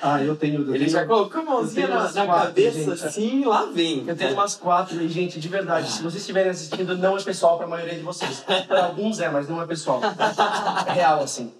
Ah, 0.00 0.22
eu 0.22 0.34
tenho. 0.34 0.62
Eu 0.62 0.74
Ele 0.74 0.86
tenho, 0.86 0.90
já 0.90 1.06
colocou 1.06 1.42
a 1.42 1.44
mãozinha 1.44 1.88
na, 1.88 2.10
na 2.10 2.26
quatro, 2.26 2.46
cabeça 2.46 2.96
gente. 2.96 3.06
assim 3.06 3.44
lá 3.44 3.66
vem. 3.66 4.04
Eu 4.06 4.16
tenho 4.16 4.32
umas 4.32 4.54
quatro, 4.54 5.00
e, 5.02 5.08
gente, 5.08 5.38
de 5.38 5.48
verdade, 5.48 5.90
se 5.90 6.02
vocês 6.02 6.22
estiverem 6.22 6.50
assistindo, 6.50 6.96
não 6.96 7.16
é 7.16 7.22
pessoal 7.22 7.56
para 7.56 7.66
a 7.66 7.68
maioria 7.68 7.94
de 7.94 8.02
vocês. 8.02 8.42
Para 8.66 8.86
alguns 8.86 9.20
é, 9.20 9.28
mas 9.28 9.48
não 9.48 9.60
é 9.60 9.66
pessoal. 9.66 10.00
É 10.86 10.92
real, 10.92 11.22
assim. 11.22 11.52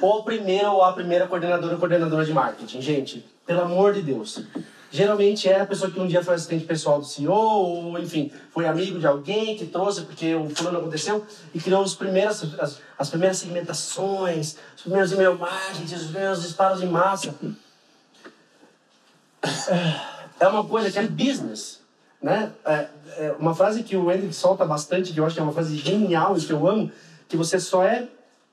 Ou 0.00 0.20
o 0.20 0.22
primeiro 0.24 0.72
ou 0.72 0.82
a 0.82 0.92
primeira 0.92 1.26
coordenadora 1.26 1.74
ou 1.74 1.78
coordenadora 1.78 2.24
de 2.24 2.32
marketing. 2.32 2.80
Gente, 2.80 3.24
pelo 3.46 3.62
amor 3.62 3.92
de 3.92 4.02
Deus. 4.02 4.40
Geralmente 4.92 5.48
é 5.48 5.58
a 5.58 5.64
pessoa 5.64 5.90
que 5.90 5.98
um 5.98 6.06
dia 6.06 6.22
foi 6.22 6.34
assistente 6.34 6.66
pessoal 6.66 6.98
do 6.98 7.06
CEO, 7.06 7.32
ou 7.32 7.98
enfim, 7.98 8.30
foi 8.50 8.66
amigo 8.66 8.98
de 8.98 9.06
alguém 9.06 9.56
que 9.56 9.64
trouxe 9.64 10.02
porque 10.02 10.34
o 10.34 10.50
fulano 10.50 10.80
aconteceu 10.80 11.26
e 11.54 11.58
criou 11.58 11.82
os 11.82 11.94
primeiros, 11.94 12.60
as, 12.60 12.78
as 12.98 13.08
primeiras 13.08 13.38
segmentações, 13.38 14.56
os 14.76 14.82
primeiros 14.82 15.10
e-mail 15.12 15.38
marketing, 15.38 15.94
os 15.94 16.02
primeiros 16.04 16.42
disparos 16.42 16.82
em 16.82 16.88
massa. 16.88 17.34
É 20.38 20.46
uma 20.48 20.64
coisa 20.64 20.90
que 20.90 20.98
é 20.98 21.06
business. 21.06 21.80
Né? 22.20 22.52
É, 22.66 22.88
é 23.16 23.36
uma 23.38 23.54
frase 23.54 23.82
que 23.82 23.96
o 23.96 24.10
Andy 24.10 24.30
solta 24.32 24.66
bastante, 24.66 25.12
que 25.12 25.18
eu 25.18 25.24
acho 25.24 25.34
que 25.34 25.40
é 25.40 25.42
uma 25.42 25.54
frase 25.54 25.74
genial 25.76 26.36
e 26.36 26.40
que 26.40 26.52
eu 26.52 26.68
amo, 26.68 26.92
que 27.28 27.36
você 27.36 27.58
só 27.58 27.82
é, 27.82 28.08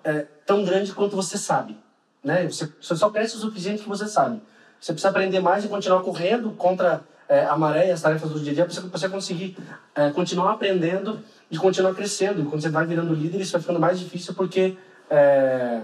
é 0.05 0.25
tão 0.45 0.63
grande 0.63 0.93
quanto 0.93 1.17
você 1.17 1.37
sabe. 1.37 1.75
Né? 2.23 2.47
Você, 2.47 2.71
você 2.81 2.95
só 2.95 3.09
cresce 3.09 3.35
o 3.35 3.39
suficiente 3.39 3.83
que 3.83 3.89
você 3.89 4.07
sabe. 4.07 4.41
Você 4.79 4.93
precisa 4.93 5.09
aprender 5.09 5.39
mais 5.39 5.65
e 5.65 5.67
continuar 5.67 6.01
correndo 6.01 6.51
contra 6.51 7.01
é, 7.27 7.45
a 7.45 7.57
maré 7.57 7.87
e 7.87 7.91
as 7.91 8.01
tarefas 8.01 8.31
do 8.31 8.39
dia 8.39 8.51
a 8.51 8.55
dia 8.55 8.65
para 8.65 8.97
você 8.97 9.09
conseguir 9.09 9.57
é, 9.93 10.09
continuar 10.09 10.53
aprendendo 10.53 11.19
e 11.51 11.57
continuar 11.57 11.93
crescendo. 11.93 12.41
E 12.41 12.45
quando 12.45 12.61
você 12.61 12.69
vai 12.69 12.85
virando 12.85 13.13
líder, 13.13 13.41
isso 13.41 13.51
vai 13.51 13.61
ficando 13.61 13.79
mais 13.79 13.99
difícil 13.99 14.33
porque, 14.33 14.77
é, 15.09 15.81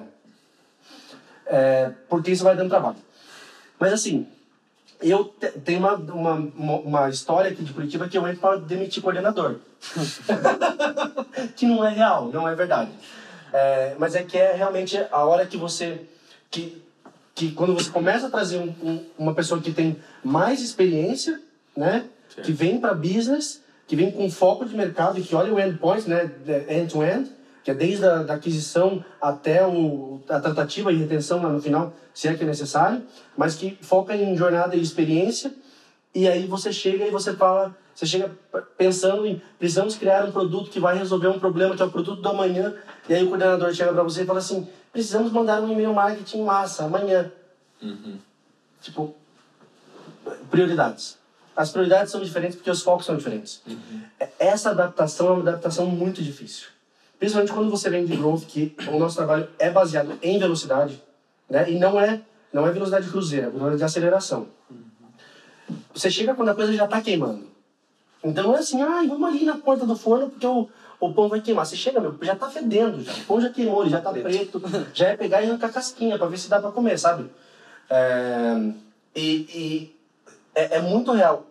é, 1.45 1.91
porque 2.09 2.31
isso 2.31 2.43
vai 2.43 2.55
dando 2.55 2.69
trabalho. 2.69 2.97
Mas 3.79 3.93
assim, 3.93 4.27
eu 5.01 5.25
te, 5.25 5.51
tenho 5.51 5.79
uma, 5.79 5.95
uma, 5.95 6.33
uma 6.79 7.09
história 7.09 7.51
aqui 7.51 7.63
de 7.63 7.73
Curitiba 7.73 8.07
que 8.07 8.17
eu 8.17 8.25
entro 8.27 8.39
para 8.39 8.57
demitir 8.57 9.03
coordenador. 9.03 9.57
que 11.55 11.65
não 11.65 11.85
é 11.85 11.89
real, 11.89 12.29
não 12.31 12.47
é 12.47 12.55
verdade. 12.55 12.91
É, 13.53 13.95
mas 13.99 14.15
é 14.15 14.23
que 14.23 14.37
é 14.37 14.53
realmente 14.53 14.97
a 15.11 15.23
hora 15.25 15.45
que 15.45 15.57
você... 15.57 16.01
Que, 16.49 16.81
que 17.35 17.51
quando 17.51 17.73
você 17.73 17.89
começa 17.89 18.27
a 18.27 18.29
trazer 18.29 18.57
um, 18.57 18.73
um, 18.81 19.05
uma 19.19 19.35
pessoa 19.35 19.59
que 19.61 19.73
tem 19.73 19.97
mais 20.23 20.61
experiência, 20.61 21.41
né, 21.75 22.05
Sim. 22.33 22.41
que 22.41 22.51
vem 22.53 22.79
para 22.79 22.93
business, 22.93 23.61
que 23.85 23.95
vem 23.95 24.09
com 24.09 24.31
foco 24.31 24.65
de 24.65 24.75
mercado 24.75 25.19
e 25.19 25.21
que 25.21 25.35
olha 25.35 25.53
o 25.53 25.59
endpoint, 25.59 26.09
né, 26.09 26.31
end-to-end, 26.69 27.29
que 27.61 27.69
é 27.69 27.73
desde 27.73 28.05
a 28.05 28.23
da 28.23 28.35
aquisição 28.35 29.03
até 29.21 29.67
o, 29.67 30.21
a 30.29 30.39
tratativa 30.39 30.93
e 30.93 30.95
retenção 30.95 31.43
lá 31.43 31.49
no 31.49 31.61
final, 31.61 31.93
se 32.13 32.29
é 32.29 32.33
que 32.33 32.43
é 32.43 32.47
necessário, 32.47 33.03
mas 33.35 33.55
que 33.55 33.77
foca 33.81 34.15
em 34.15 34.37
jornada 34.37 34.75
e 34.75 34.81
experiência, 34.81 35.51
e 36.13 36.29
aí 36.29 36.47
você 36.47 36.71
chega 36.71 37.05
e 37.05 37.11
você 37.11 37.33
fala, 37.33 37.75
você 37.95 38.05
chega 38.05 38.29
pensando 38.77 39.25
em 39.25 39.41
precisamos 39.57 39.95
criar 39.95 40.25
um 40.25 40.31
produto 40.31 40.69
que 40.69 40.81
vai 40.81 40.97
resolver 40.97 41.29
um 41.29 41.39
problema 41.39 41.77
que 41.77 41.81
é 41.81 41.85
o 41.85 41.89
produto 41.89 42.21
do 42.21 42.29
amanhã, 42.29 42.75
e 43.07 43.13
aí 43.13 43.23
o 43.23 43.27
coordenador 43.27 43.73
chega 43.73 43.93
para 43.93 44.03
você 44.03 44.23
e 44.23 44.25
fala 44.25 44.39
assim, 44.39 44.67
precisamos 44.91 45.31
mandar 45.31 45.61
um 45.61 45.71
e-mail 45.71 45.93
marketing 45.93 46.43
massa 46.43 46.83
amanhã. 46.83 47.31
Uhum. 47.81 48.17
Tipo, 48.81 49.15
prioridades. 50.51 51.17
As 51.55 51.71
prioridades 51.71 52.11
são 52.11 52.21
diferentes 52.21 52.57
porque 52.57 52.69
os 52.69 52.81
focos 52.81 53.05
são 53.05 53.15
diferentes. 53.15 53.61
Uhum. 53.65 54.01
Essa 54.37 54.71
adaptação 54.71 55.27
é 55.27 55.31
uma 55.31 55.41
adaptação 55.41 55.85
muito 55.85 56.21
difícil. 56.21 56.67
Principalmente 57.17 57.53
quando 57.53 57.69
você 57.69 57.89
vem 57.89 58.05
de 58.05 58.13
growth, 58.17 58.43
que 58.45 58.75
o 58.89 58.99
nosso 58.99 59.15
trabalho 59.15 59.47
é 59.57 59.71
baseado 59.71 60.19
em 60.21 60.37
velocidade, 60.37 61.01
né? 61.49 61.71
E 61.71 61.79
não 61.79 61.97
é, 61.97 62.21
não 62.51 62.67
é 62.67 62.71
velocidade 62.73 63.07
cruzeira, 63.09 63.47
é 63.47 63.49
velocidade 63.49 63.77
de 63.77 63.83
aceleração. 63.85 64.49
Uhum. 64.69 64.83
Você 65.93 66.11
chega 66.11 66.35
quando 66.35 66.49
a 66.49 66.55
coisa 66.55 66.73
já 66.73 66.83
está 66.83 67.01
queimando. 67.01 67.54
Então 68.25 68.55
é 68.55 68.59
assim, 68.59 68.81
ah, 68.81 69.03
vamos 69.07 69.29
ali 69.29 69.45
na 69.45 69.55
porta 69.55 69.85
do 69.85 69.95
forno 69.95 70.31
porque 70.31 70.47
o, 70.47 70.67
o 70.99 71.13
pão 71.13 71.29
vai 71.29 71.41
queimar. 71.41 71.63
Você 71.63 71.75
chega, 71.75 72.01
meu, 72.01 72.17
já 72.23 72.35
tá 72.35 72.49
fedendo, 72.49 73.03
já. 73.03 73.13
o 73.13 73.25
pão 73.25 73.39
já 73.39 73.51
queimou, 73.51 73.83
ele 73.83 73.91
já 73.91 74.01
tá 74.01 74.11
preto. 74.11 74.59
Já 74.95 75.09
é 75.09 75.15
pegar 75.15 75.43
e 75.43 75.45
arrancar 75.45 75.71
casquinha 75.71 76.17
para 76.17 76.25
ver 76.25 76.39
se 76.39 76.49
dá 76.49 76.59
para 76.59 76.71
comer, 76.71 76.97
sabe? 76.97 77.29
É, 77.87 78.71
e, 79.15 79.21
e 79.53 79.95
é, 80.55 80.77
é, 80.77 80.81
muito 80.81 81.11
real. 81.11 81.45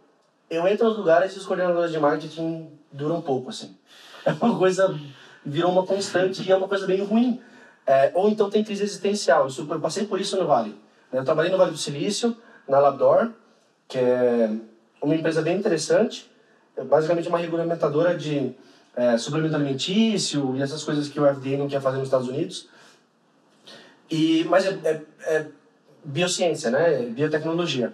Eu 0.51 0.67
entro 0.67 0.89
nos 0.89 0.99
lugares 0.99 1.33
e 1.35 1.39
os 1.39 1.47
coordenadores 1.47 1.93
de 1.93 1.99
marketing 2.01 2.69
duram 2.91 3.23
pouco, 3.23 3.51
assim. 3.51 3.75
É 4.27 4.33
uma 4.33 4.59
coisa, 4.59 4.99
virou 5.45 5.71
uma 5.71 5.85
constante 5.85 6.43
e 6.43 6.51
é 6.51 6.57
uma 6.57 6.67
coisa 6.67 6.87
bem 6.87 7.05
ruim. 7.05 7.41
É, 7.87 8.11
ou 8.15 8.29
então 8.29 8.51
tem 8.51 8.65
crise 8.65 8.83
existencial. 8.83 9.47
Eu, 9.47 9.69
eu 9.69 9.81
passei 9.81 10.07
por 10.07 10.21
isso 10.21 10.37
no 10.37 10.47
Vale. 10.47 10.75
Eu 11.13 11.23
trabalhei 11.23 11.53
no 11.53 11.59
Vale 11.59 11.71
do 11.71 11.77
Silício, 11.77 12.35
na 12.67 12.81
Labdor, 12.81 13.31
que 13.87 13.99
é 13.99 14.51
uma 15.01 15.15
empresa 15.15 15.41
bem 15.41 15.59
interessante. 15.59 16.34
É 16.77 16.83
basicamente 16.83 17.29
uma 17.29 17.39
regulamentadora 17.39 18.17
de 18.17 18.53
é, 18.97 19.17
suplemento 19.19 19.55
alimentício 19.55 20.57
e 20.57 20.63
essas 20.63 20.83
coisas 20.83 21.09
que 21.09 21.21
o 21.21 21.35
FDA 21.35 21.57
não 21.57 21.69
quer 21.69 21.81
fazer 21.81 21.99
nos 21.99 22.07
Estados 22.07 22.29
Unidos. 22.29 22.69
E, 24.11 24.45
mas 24.45 24.67
é, 24.67 24.79
é, 24.85 25.03
é 25.27 25.47
biociência, 26.05 26.71
né? 26.71 27.03
É 27.03 27.07
biotecnologia. 27.07 27.93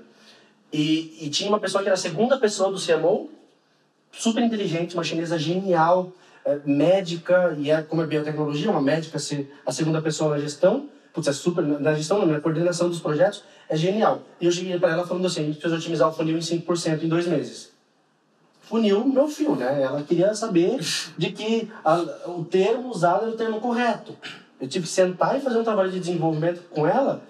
E, 0.73 1.19
e 1.21 1.31
tinha 1.31 1.49
uma 1.49 1.59
pessoa 1.59 1.83
que 1.83 1.89
era 1.89 1.95
a 1.95 1.99
segunda 1.99 2.39
pessoa 2.39 2.71
do 2.71 2.79
CMO, 2.81 3.31
super 4.13 4.43
inteligente, 4.43 4.95
uma 4.95 5.05
chinesa 5.05 5.39
genial, 5.39 6.13
é, 6.45 6.59
médica, 6.65 7.55
e 7.59 7.71
é 7.71 7.83
como 7.83 8.03
é 8.03 8.07
biotecnologia, 8.07 8.71
uma 8.71 8.81
médica 8.81 9.19
ser 9.19 9.53
a 9.65 9.73
segunda 9.73 10.01
pessoa 10.01 10.31
na 10.37 10.41
gestão. 10.41 10.89
Putz, 11.13 11.27
é 11.27 11.33
super, 11.33 11.63
na 11.63 11.93
gestão, 11.93 12.25
na 12.25 12.41
coordenação 12.41 12.89
dos 12.89 13.01
projetos, 13.01 13.43
é 13.69 13.77
genial. 13.77 14.23
E 14.41 14.47
eu 14.47 14.53
cheguei 14.53 14.79
para 14.79 14.93
ela 14.93 15.07
falando 15.07 15.27
assim, 15.27 15.43
a 15.43 15.45
gente 15.45 15.59
precisa 15.59 15.77
otimizar 15.77 16.09
o 16.09 16.13
funil 16.13 16.37
em 16.37 16.41
5% 16.41 17.03
em 17.03 17.09
dois 17.09 17.27
meses 17.27 17.70
funil 18.71 19.05
meu 19.05 19.27
fio, 19.27 19.57
né? 19.57 19.83
Ela 19.83 20.01
queria 20.05 20.33
saber 20.33 20.79
de 21.19 21.33
que 21.33 21.69
a, 21.85 21.97
o 22.31 22.45
termo 22.45 22.89
usado 22.89 23.25
era 23.25 23.33
o 23.33 23.37
termo 23.37 23.61
correto. 23.61 24.17
Eu 24.61 24.69
tive 24.69 24.87
que 24.87 24.93
sentar 24.93 25.37
e 25.37 25.41
fazer 25.41 25.59
um 25.59 25.65
trabalho 25.65 25.91
de 25.91 25.99
desenvolvimento 25.99 26.63
com 26.71 26.87
ela 26.87 27.21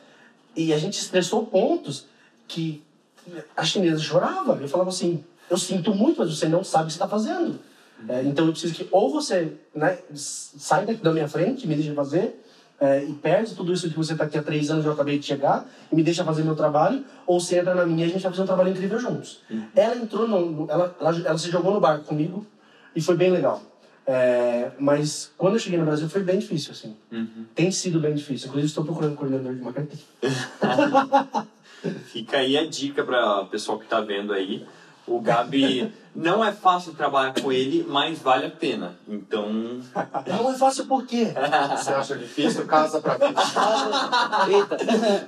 e 0.54 0.74
a 0.74 0.78
gente 0.78 0.98
estressou 0.98 1.46
pontos 1.46 2.04
que 2.46 2.82
a 3.56 3.64
chinesa 3.64 4.02
chorava. 4.02 4.58
Eu 4.60 4.68
falava 4.68 4.90
assim, 4.90 5.24
eu 5.48 5.56
sinto 5.56 5.94
muito, 5.94 6.18
mas 6.18 6.36
você 6.36 6.46
não 6.46 6.62
sabe 6.62 6.84
o 6.84 6.86
que 6.88 6.92
está 6.92 7.08
fazendo. 7.08 7.58
É, 8.06 8.22
então 8.22 8.46
eu 8.46 8.52
preciso 8.52 8.74
que 8.74 8.86
ou 8.90 9.10
você 9.10 9.52
né, 9.74 9.98
sai 10.14 10.84
da 10.86 11.12
minha 11.12 11.28
frente, 11.28 11.66
me 11.66 11.74
deixe 11.74 11.94
fazer, 11.94 12.39
é, 12.80 13.04
e 13.04 13.12
perde 13.12 13.54
tudo 13.54 13.72
isso 13.72 13.90
que 13.90 13.96
você 13.96 14.12
está 14.12 14.24
aqui 14.24 14.38
há 14.38 14.42
três 14.42 14.70
anos, 14.70 14.86
eu 14.86 14.92
acabei 14.92 15.18
de 15.18 15.26
chegar, 15.26 15.68
e 15.92 15.94
me 15.94 16.02
deixa 16.02 16.24
fazer 16.24 16.42
meu 16.42 16.56
trabalho, 16.56 17.04
ou 17.26 17.38
você 17.38 17.58
entra 17.58 17.74
na 17.74 17.84
minha 17.84 18.06
e 18.06 18.08
a 18.08 18.12
gente 18.12 18.22
vai 18.22 18.30
fazer 18.32 18.42
um 18.42 18.46
trabalho 18.46 18.70
incrível 18.70 18.98
juntos. 18.98 19.42
Uhum. 19.50 19.66
Ela 19.76 19.96
entrou, 19.96 20.26
no, 20.26 20.70
ela, 20.70 20.96
ela, 20.98 21.18
ela, 21.18 21.38
se 21.38 21.50
jogou 21.50 21.74
no 21.74 21.80
barco 21.80 22.06
comigo, 22.06 22.46
e 22.96 23.00
foi 23.00 23.16
bem 23.16 23.30
legal. 23.30 23.62
É, 24.06 24.72
mas 24.78 25.30
quando 25.36 25.54
eu 25.54 25.60
cheguei 25.60 25.78
no 25.78 25.84
Brasil 25.84 26.08
foi 26.08 26.22
bem 26.22 26.38
difícil, 26.38 26.72
assim. 26.72 26.96
Uhum. 27.12 27.44
Tem 27.54 27.70
sido 27.70 28.00
bem 28.00 28.14
difícil. 28.14 28.48
Inclusive 28.48 28.68
estou 28.68 28.84
procurando 28.84 29.12
um 29.12 29.16
coordenador 29.16 29.54
de 29.54 29.60
marketing. 29.60 29.98
Fica 32.06 32.38
aí 32.38 32.56
a 32.56 32.66
dica 32.66 33.04
para 33.04 33.42
o 33.42 33.46
pessoal 33.46 33.78
que 33.78 33.84
está 33.84 34.00
vendo 34.00 34.32
aí. 34.32 34.66
O 35.10 35.20
Gabi 35.20 35.92
não 36.14 36.44
é 36.44 36.52
fácil 36.52 36.94
trabalhar 36.94 37.34
com 37.34 37.50
ele, 37.50 37.84
mas 37.88 38.20
vale 38.20 38.46
a 38.46 38.50
pena. 38.50 38.96
Então. 39.08 39.80
Não 40.24 40.52
é 40.52 40.54
fácil 40.56 40.86
por 40.86 41.04
quê? 41.04 41.34
Você 41.76 41.92
acha 41.92 42.16
difícil? 42.16 42.64
Casa 42.64 43.00
pra 43.00 43.14
vida. 43.14 43.26
Eita. 44.48 44.78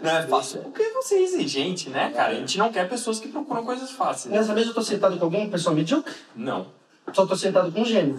Não 0.01 0.11
é 0.11 0.23
fácil 0.29 0.61
porque 0.61 0.85
você 0.91 1.17
é 1.17 1.23
exigente, 1.25 1.91
né, 1.91 2.11
cara? 2.11 2.31
A 2.31 2.35
gente 2.37 2.57
não 2.59 2.71
quer 2.71 2.89
pessoas 2.89 3.19
que 3.19 3.27
procuram 3.27 3.65
coisas 3.65 3.91
fáceis. 3.91 4.33
Nessa 4.33 4.55
vez 4.55 4.69
eu 4.69 4.75
tô 4.75 4.83
sentado 4.83 5.19
com 5.19 5.25
alguma 5.25 5.49
pessoa 5.49 5.75
medíocre? 5.75 6.15
Não. 6.37 6.69
Só 7.13 7.27
tô 7.27 7.37
sentado 7.37 7.71
com 7.71 7.83
um 7.83 7.85
gênio. 7.85 8.17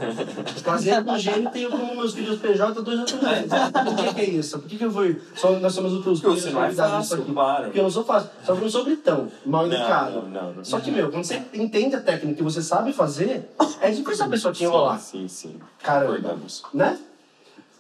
Casei 0.64 1.02
com 1.04 1.12
um 1.12 1.20
gênio 1.20 1.50
e 1.50 1.52
tenho 1.52 1.70
como 1.72 1.96
meus 1.96 2.14
filhos 2.14 2.40
PJ 2.40 2.82
dois 2.82 3.00
outros 3.00 3.20
gênios. 3.20 3.50
Por 3.50 3.96
que, 3.96 4.14
que 4.14 4.22
é 4.22 4.30
isso? 4.30 4.60
Por 4.60 4.70
que, 4.70 4.78
que 4.78 4.86
eu 4.86 4.92
vou. 4.92 5.04
Só, 5.36 5.52
nós 5.60 5.74
somos 5.74 5.94
os 5.94 6.22
Porque 6.22 6.40
você 6.40 6.50
não 6.52 6.64
é 6.64 6.72
fácil, 6.72 7.26
claro. 7.26 7.64
Porque 7.66 7.80
eu 7.80 7.84
não 7.84 7.90
sou 7.90 8.04
fácil. 8.04 8.30
Só 8.44 8.54
que 8.54 8.60
eu 8.60 8.64
não 8.64 8.70
sou 8.70 8.86
gritão, 8.86 9.32
mal 9.46 9.66
educado. 9.68 10.22
não, 10.22 10.30
não, 10.30 10.54
não. 10.54 10.64
Só 10.64 10.80
que, 10.80 10.92
meu, 10.92 11.10
quando 11.10 11.24
você 11.24 11.42
entende 11.54 11.96
a 11.96 12.02
técnica 12.02 12.40
e 12.40 12.44
você 12.44 12.62
sabe 12.62 12.94
fazer, 12.94 13.50
é 13.82 13.90
difícil 13.90 14.26
a 14.26 14.30
pessoa 14.30 14.54
te 14.54 14.64
enrolar. 14.64 15.00
Sim, 15.00 15.28
sim. 15.28 15.50
sim. 15.50 15.60
Caramba. 15.82 16.38
Né? 16.74 17.00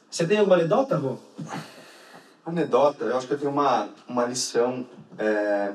Você 0.09 0.27
tem 0.27 0.37
alguma 0.37 0.55
anedota, 0.55 0.97
Rô? 0.97 1.17
Anedota, 2.45 3.05
eu 3.05 3.17
acho 3.17 3.25
que 3.27 3.33
eu 3.33 3.39
tenho 3.39 3.51
uma, 3.51 3.87
uma 4.07 4.25
lição. 4.25 4.85
é, 5.17 5.73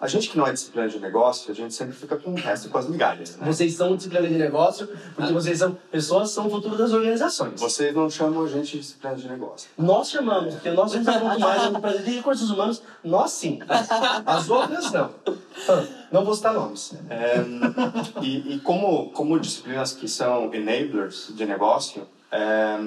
A 0.00 0.06
gente 0.06 0.30
que 0.30 0.38
não 0.38 0.46
é 0.46 0.52
disciplina 0.52 0.88
de 0.88 0.98
negócio, 0.98 1.50
a 1.52 1.54
gente 1.54 1.74
sempre 1.74 1.94
fica 1.94 2.16
com 2.16 2.30
o 2.30 2.34
resto, 2.34 2.70
com 2.70 2.78
as 2.78 2.88
migalhas. 2.88 3.36
Né? 3.36 3.46
Vocês 3.46 3.74
são 3.74 3.94
disciplina 3.94 4.26
de 4.26 4.34
negócio, 4.34 4.88
porque 5.14 5.32
vocês 5.32 5.58
são 5.58 5.76
pessoas 5.90 6.30
são 6.30 6.46
o 6.46 6.50
futuro 6.50 6.76
das 6.76 6.92
organizações. 6.92 7.60
Vocês 7.60 7.94
não 7.94 8.08
chamam 8.08 8.44
a 8.44 8.48
gente 8.48 8.72
de 8.72 8.78
disciplina 8.80 9.14
de 9.14 9.28
negócio. 9.28 9.68
Nós 9.76 10.10
chamamos, 10.10 10.54
porque 10.54 10.70
nós 10.70 10.90
somos 10.90 11.06
muito 11.06 11.40
mais 11.40 11.70
no 11.70 11.78
Brasil 11.80 12.02
de 12.02 12.10
recursos 12.12 12.50
humanos, 12.50 12.82
nós 13.04 13.30
sim. 13.32 13.58
As 14.24 14.48
outras 14.48 14.90
não. 14.90 15.10
Ah, 15.68 15.84
Não 16.10 16.24
vou 16.24 16.34
citar 16.34 16.54
nomes. 16.54 16.94
É, 17.10 17.36
e 18.22 18.54
e 18.54 18.60
como, 18.60 19.10
como 19.10 19.38
disciplinas 19.38 19.92
que 19.92 20.08
são 20.08 20.52
enablers 20.54 21.32
de 21.36 21.44
negócio, 21.44 22.06
é, 22.32 22.78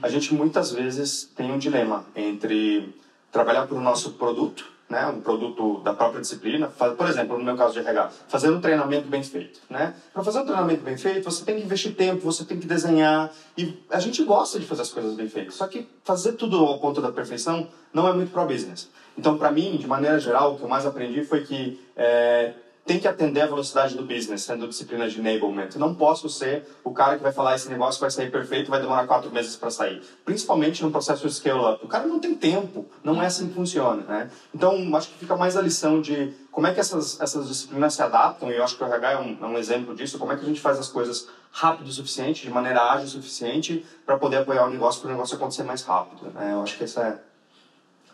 a 0.00 0.08
gente 0.08 0.32
muitas 0.34 0.72
vezes 0.72 1.30
tem 1.36 1.50
um 1.50 1.58
dilema 1.58 2.04
entre 2.14 2.94
trabalhar 3.30 3.66
para 3.66 3.76
o 3.76 3.80
nosso 3.80 4.12
produto, 4.12 4.64
né, 4.88 5.06
um 5.06 5.20
produto 5.20 5.80
da 5.80 5.92
própria 5.92 6.20
disciplina, 6.20 6.68
por 6.68 7.08
exemplo, 7.08 7.36
no 7.36 7.44
meu 7.44 7.56
caso 7.56 7.74
de 7.74 7.80
RH, 7.80 8.10
fazer 8.26 8.50
um 8.50 8.60
treinamento 8.60 9.06
bem 9.06 9.22
feito. 9.22 9.60
Né? 9.68 9.94
Para 10.12 10.24
fazer 10.24 10.40
um 10.40 10.44
treinamento 10.44 10.82
bem 10.82 10.96
feito, 10.96 11.24
você 11.24 11.44
tem 11.44 11.56
que 11.56 11.64
investir 11.64 11.94
tempo, 11.94 12.24
você 12.24 12.44
tem 12.44 12.58
que 12.58 12.66
desenhar, 12.66 13.30
e 13.56 13.78
a 13.90 14.00
gente 14.00 14.24
gosta 14.24 14.58
de 14.58 14.66
fazer 14.66 14.82
as 14.82 14.90
coisas 14.90 15.14
bem 15.14 15.28
feitas, 15.28 15.54
só 15.54 15.66
que 15.66 15.86
fazer 16.02 16.32
tudo 16.32 16.56
ao 16.56 16.78
ponto 16.78 17.02
da 17.02 17.12
perfeição 17.12 17.68
não 17.92 18.08
é 18.08 18.12
muito 18.12 18.32
pro 18.32 18.46
business. 18.46 18.88
Então, 19.16 19.36
para 19.36 19.50
mim, 19.50 19.76
de 19.76 19.86
maneira 19.86 20.18
geral, 20.18 20.54
o 20.54 20.56
que 20.56 20.62
eu 20.62 20.68
mais 20.68 20.86
aprendi 20.86 21.24
foi 21.24 21.42
que 21.42 21.80
é, 21.96 22.54
tem 22.88 22.98
que 22.98 23.06
atender 23.06 23.42
a 23.42 23.46
velocidade 23.46 23.94
do 23.94 24.02
business, 24.02 24.44
sendo 24.44 24.66
disciplina 24.66 25.06
de 25.06 25.20
enablement. 25.20 25.68
Não 25.76 25.94
posso 25.94 26.26
ser 26.30 26.66
o 26.82 26.90
cara 26.90 27.18
que 27.18 27.22
vai 27.22 27.30
falar 27.30 27.54
esse 27.54 27.68
negócio 27.68 28.00
vai 28.00 28.10
sair 28.10 28.30
perfeito, 28.30 28.70
vai 28.70 28.80
demorar 28.80 29.06
quatro 29.06 29.30
meses 29.30 29.54
para 29.56 29.70
sair. 29.70 30.02
Principalmente 30.24 30.82
no 30.82 30.90
processo 30.90 31.28
de 31.28 31.34
scale-up. 31.34 31.84
O 31.84 31.86
cara 31.86 32.06
não 32.06 32.18
tem 32.18 32.34
tempo, 32.34 32.86
não 33.04 33.22
é 33.22 33.26
assim 33.26 33.48
que 33.48 33.54
funciona. 33.54 34.02
Né? 34.04 34.30
Então, 34.54 34.96
acho 34.96 35.10
que 35.10 35.18
fica 35.18 35.36
mais 35.36 35.54
a 35.54 35.60
lição 35.60 36.00
de 36.00 36.32
como 36.50 36.66
é 36.66 36.72
que 36.72 36.80
essas, 36.80 37.20
essas 37.20 37.46
disciplinas 37.46 37.92
se 37.92 38.00
adaptam, 38.00 38.50
e 38.50 38.56
eu 38.56 38.64
acho 38.64 38.74
que 38.78 38.82
o 38.82 38.86
RH 38.86 39.12
é 39.12 39.18
um, 39.18 39.38
é 39.42 39.46
um 39.46 39.58
exemplo 39.58 39.94
disso, 39.94 40.18
como 40.18 40.32
é 40.32 40.36
que 40.36 40.42
a 40.42 40.48
gente 40.48 40.60
faz 40.60 40.78
as 40.78 40.88
coisas 40.88 41.28
rápido 41.52 41.88
o 41.88 41.92
suficiente, 41.92 42.46
de 42.46 42.50
maneira 42.50 42.90
ágil 42.90 43.04
o 43.04 43.10
suficiente, 43.10 43.84
para 44.06 44.16
poder 44.16 44.38
apoiar 44.38 44.64
o 44.64 44.70
negócio, 44.70 45.02
para 45.02 45.10
o 45.10 45.12
negócio 45.12 45.36
acontecer 45.36 45.62
mais 45.62 45.82
rápido. 45.82 46.30
Né? 46.32 46.54
Eu 46.54 46.62
acho 46.62 46.78
que 46.78 46.84
essa 46.84 47.02
é, 47.02 47.18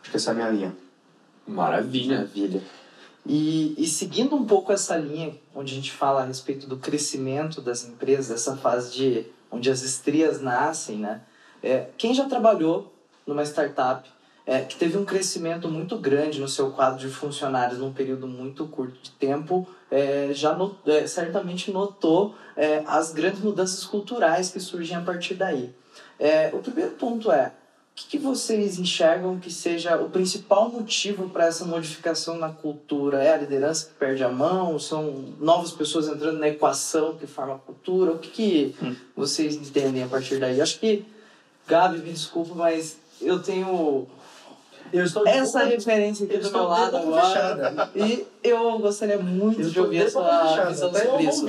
acho 0.01 0.11
que 0.11 0.17
essa 0.17 0.31
é 0.31 0.33
a 0.33 0.35
minha 0.35 0.49
linha. 0.49 0.77
Maravilha. 1.47 2.19
Maravilha. 2.19 2.84
E, 3.27 3.75
e 3.79 3.87
seguindo 3.87 4.37
um 4.37 4.45
pouco 4.45 4.73
essa 4.73 4.97
linha, 4.97 5.35
onde 5.55 5.73
a 5.73 5.77
gente 5.77 5.93
fala 5.93 6.23
a 6.23 6.25
respeito 6.27 6.67
do 6.67 6.77
crescimento 6.77 7.61
das 7.61 7.85
empresas, 7.85 8.29
dessa 8.29 8.57
fase 8.57 8.95
de 8.95 9.27
onde 9.51 9.71
as 9.71 9.83
estrias 9.83 10.41
nascem, 10.41 10.99
né? 10.99 11.23
É, 11.63 11.89
quem 11.97 12.13
já 12.13 12.27
trabalhou 12.27 12.93
numa 13.27 13.43
startup 13.43 14.09
é, 14.47 14.61
que 14.61 14.77
teve 14.77 14.99
um 14.99 15.05
crescimento 15.07 15.69
muito 15.71 15.97
grande 15.97 16.39
no 16.39 16.49
seu 16.49 16.71
quadro 16.73 16.99
de 16.99 17.09
funcionários 17.09 17.79
num 17.79 17.93
período 17.93 18.27
muito 18.27 18.67
curto 18.67 18.99
de 19.03 19.11
tempo, 19.13 19.67
é, 19.91 20.29
já 20.35 20.55
no- 20.55 20.77
é, 20.87 21.07
certamente 21.07 21.71
notou 21.71 22.35
é, 22.55 22.83
as 22.87 23.11
grandes 23.13 23.41
mudanças 23.41 23.85
culturais 23.87 24.51
que 24.51 24.61
surgem 24.61 24.97
a 24.97 25.01
partir 25.01 25.35
daí. 25.35 25.75
É, 26.19 26.51
o 26.53 26.59
primeiro 26.59 26.91
ponto 26.93 27.33
é, 27.33 27.53
que, 27.95 28.07
que 28.09 28.19
vocês 28.19 28.79
enxergam 28.79 29.39
que 29.39 29.53
seja 29.53 29.97
o 29.97 30.11
principal 30.11 30.69
motivo 30.69 31.29
para 31.31 31.47
essa 31.47 31.65
modificação 31.65 32.37
na 32.37 32.49
cultura? 32.49 33.23
É 33.23 33.33
a 33.33 33.37
liderança 33.37 33.87
que 33.87 33.93
perde 33.95 34.25
a 34.25 34.29
mão? 34.29 34.79
São 34.79 35.25
novas 35.39 35.71
pessoas 35.71 36.09
entrando 36.09 36.39
na 36.39 36.49
equação 36.49 37.15
que 37.17 37.27
forma 37.27 37.55
a 37.55 37.59
cultura? 37.59 38.11
O 38.13 38.19
que, 38.19 38.31
que 38.31 38.77
vocês 39.17 39.55
entendem 39.55 40.03
a 40.03 40.09
partir 40.09 40.39
daí? 40.41 40.61
Acho 40.61 40.81
que, 40.81 41.05
Gabi, 41.69 41.99
me 41.99 42.13
desculpa, 42.13 42.53
mas 42.55 42.97
eu 43.21 43.41
tenho 43.41 44.07
Eu 44.93 45.05
estou 45.05 45.27
essa 45.27 45.61
boca- 45.61 45.71
referência 45.71 46.27
aqui 46.27 46.35
eu 46.35 46.41
do 46.41 46.47
estou 46.47 46.61
meu 46.63 46.69
lado 46.71 46.97
agora. 46.97 47.27
fechada. 47.29 47.91
E 47.95 48.27
eu 48.43 48.79
gostaria 48.81 49.19
muito 49.19 49.61
Eu 49.63 49.71
de 49.71 49.81
ouvir 49.81 49.99
de 49.99 50.17
a 50.17 50.21
boca 50.21 50.49
sua 50.49 50.65
visão 50.67 50.93
sobre 50.93 51.23
isso. 51.25 51.47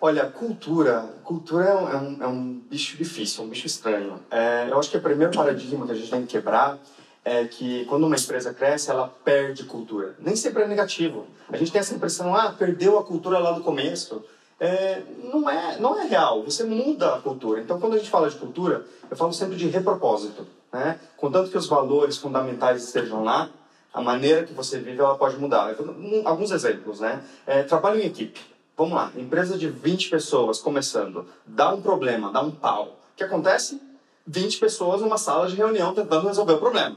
Olha, 0.00 0.26
cultura, 0.26 1.00
cultura 1.24 1.64
é 1.64 1.74
um, 1.74 1.88
é 1.88 1.96
um, 1.96 2.22
é 2.22 2.26
um 2.26 2.52
bicho 2.68 2.96
difícil, 2.96 3.44
um 3.44 3.48
bicho 3.48 3.66
estranho. 3.66 4.20
É, 4.30 4.66
eu 4.70 4.78
acho 4.78 4.90
que 4.90 4.96
o 4.96 5.00
primeiro 5.00 5.32
paradigma 5.32 5.86
que 5.86 5.92
a 5.92 5.94
gente 5.94 6.10
tem 6.10 6.20
que 6.22 6.28
quebrar 6.28 6.78
é 7.24 7.44
que 7.46 7.84
quando 7.86 8.04
uma 8.06 8.14
empresa 8.14 8.52
cresce, 8.52 8.90
ela 8.90 9.08
perde 9.24 9.64
cultura. 9.64 10.14
Nem 10.18 10.36
sempre 10.36 10.62
é 10.62 10.68
negativo. 10.68 11.26
A 11.50 11.56
gente 11.56 11.72
tem 11.72 11.80
essa 11.80 11.94
impressão, 11.94 12.34
ah, 12.36 12.52
perdeu 12.56 12.98
a 12.98 13.04
cultura 13.04 13.38
lá 13.38 13.52
do 13.52 13.62
começo. 13.62 14.22
É, 14.60 15.02
não, 15.32 15.48
é, 15.50 15.78
não 15.80 15.98
é 16.00 16.06
real, 16.06 16.42
você 16.42 16.62
muda 16.64 17.16
a 17.16 17.20
cultura. 17.20 17.60
Então, 17.60 17.80
quando 17.80 17.94
a 17.94 17.98
gente 17.98 18.10
fala 18.10 18.28
de 18.30 18.36
cultura, 18.36 18.86
eu 19.10 19.16
falo 19.16 19.32
sempre 19.32 19.56
de 19.56 19.66
repropósito. 19.68 20.46
Né? 20.72 20.98
Contanto 21.16 21.50
que 21.50 21.58
os 21.58 21.66
valores 21.66 22.16
fundamentais 22.18 22.84
estejam 22.84 23.24
lá, 23.24 23.50
a 23.92 24.00
maneira 24.02 24.44
que 24.44 24.52
você 24.52 24.78
vive 24.78 25.00
ela 25.00 25.16
pode 25.16 25.36
mudar. 25.38 25.74
Um- 25.80 26.22
Alguns 26.28 26.50
exemplos, 26.50 27.00
né? 27.00 27.22
É, 27.46 27.62
trabalho 27.62 27.98
em 28.00 28.06
equipe. 28.06 28.40
Vamos 28.76 28.92
lá, 28.92 29.10
empresa 29.16 29.56
de 29.56 29.68
20 29.68 30.10
pessoas 30.10 30.60
começando, 30.60 31.24
dá 31.46 31.72
um 31.72 31.80
problema, 31.80 32.30
dá 32.30 32.42
um 32.42 32.50
pau. 32.50 32.98
O 33.12 33.16
que 33.16 33.24
acontece? 33.24 33.80
20 34.26 34.58
pessoas 34.58 35.00
numa 35.00 35.16
sala 35.16 35.48
de 35.48 35.56
reunião 35.56 35.94
tentando 35.94 36.26
resolver 36.28 36.52
o 36.52 36.58
problema. 36.58 36.94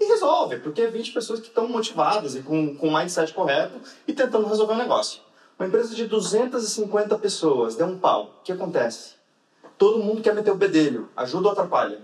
E 0.00 0.04
resolve, 0.04 0.58
porque 0.58 0.82
é 0.82 0.88
20 0.88 1.12
pessoas 1.12 1.38
que 1.38 1.46
estão 1.46 1.68
motivadas 1.68 2.34
e 2.34 2.42
com, 2.42 2.74
com 2.74 2.88
o 2.88 2.98
mindset 2.98 3.32
correto 3.32 3.78
e 4.04 4.12
tentando 4.12 4.48
resolver 4.48 4.72
o 4.72 4.78
negócio. 4.78 5.20
Uma 5.56 5.68
empresa 5.68 5.94
de 5.94 6.06
250 6.08 7.16
pessoas 7.18 7.76
deu 7.76 7.86
um 7.86 7.96
pau. 7.96 8.38
O 8.40 8.42
que 8.42 8.50
acontece? 8.50 9.12
Todo 9.78 10.02
mundo 10.02 10.22
quer 10.22 10.34
meter 10.34 10.50
o 10.50 10.56
bedelho, 10.56 11.08
ajuda 11.16 11.46
ou 11.46 11.52
atrapalha? 11.52 12.00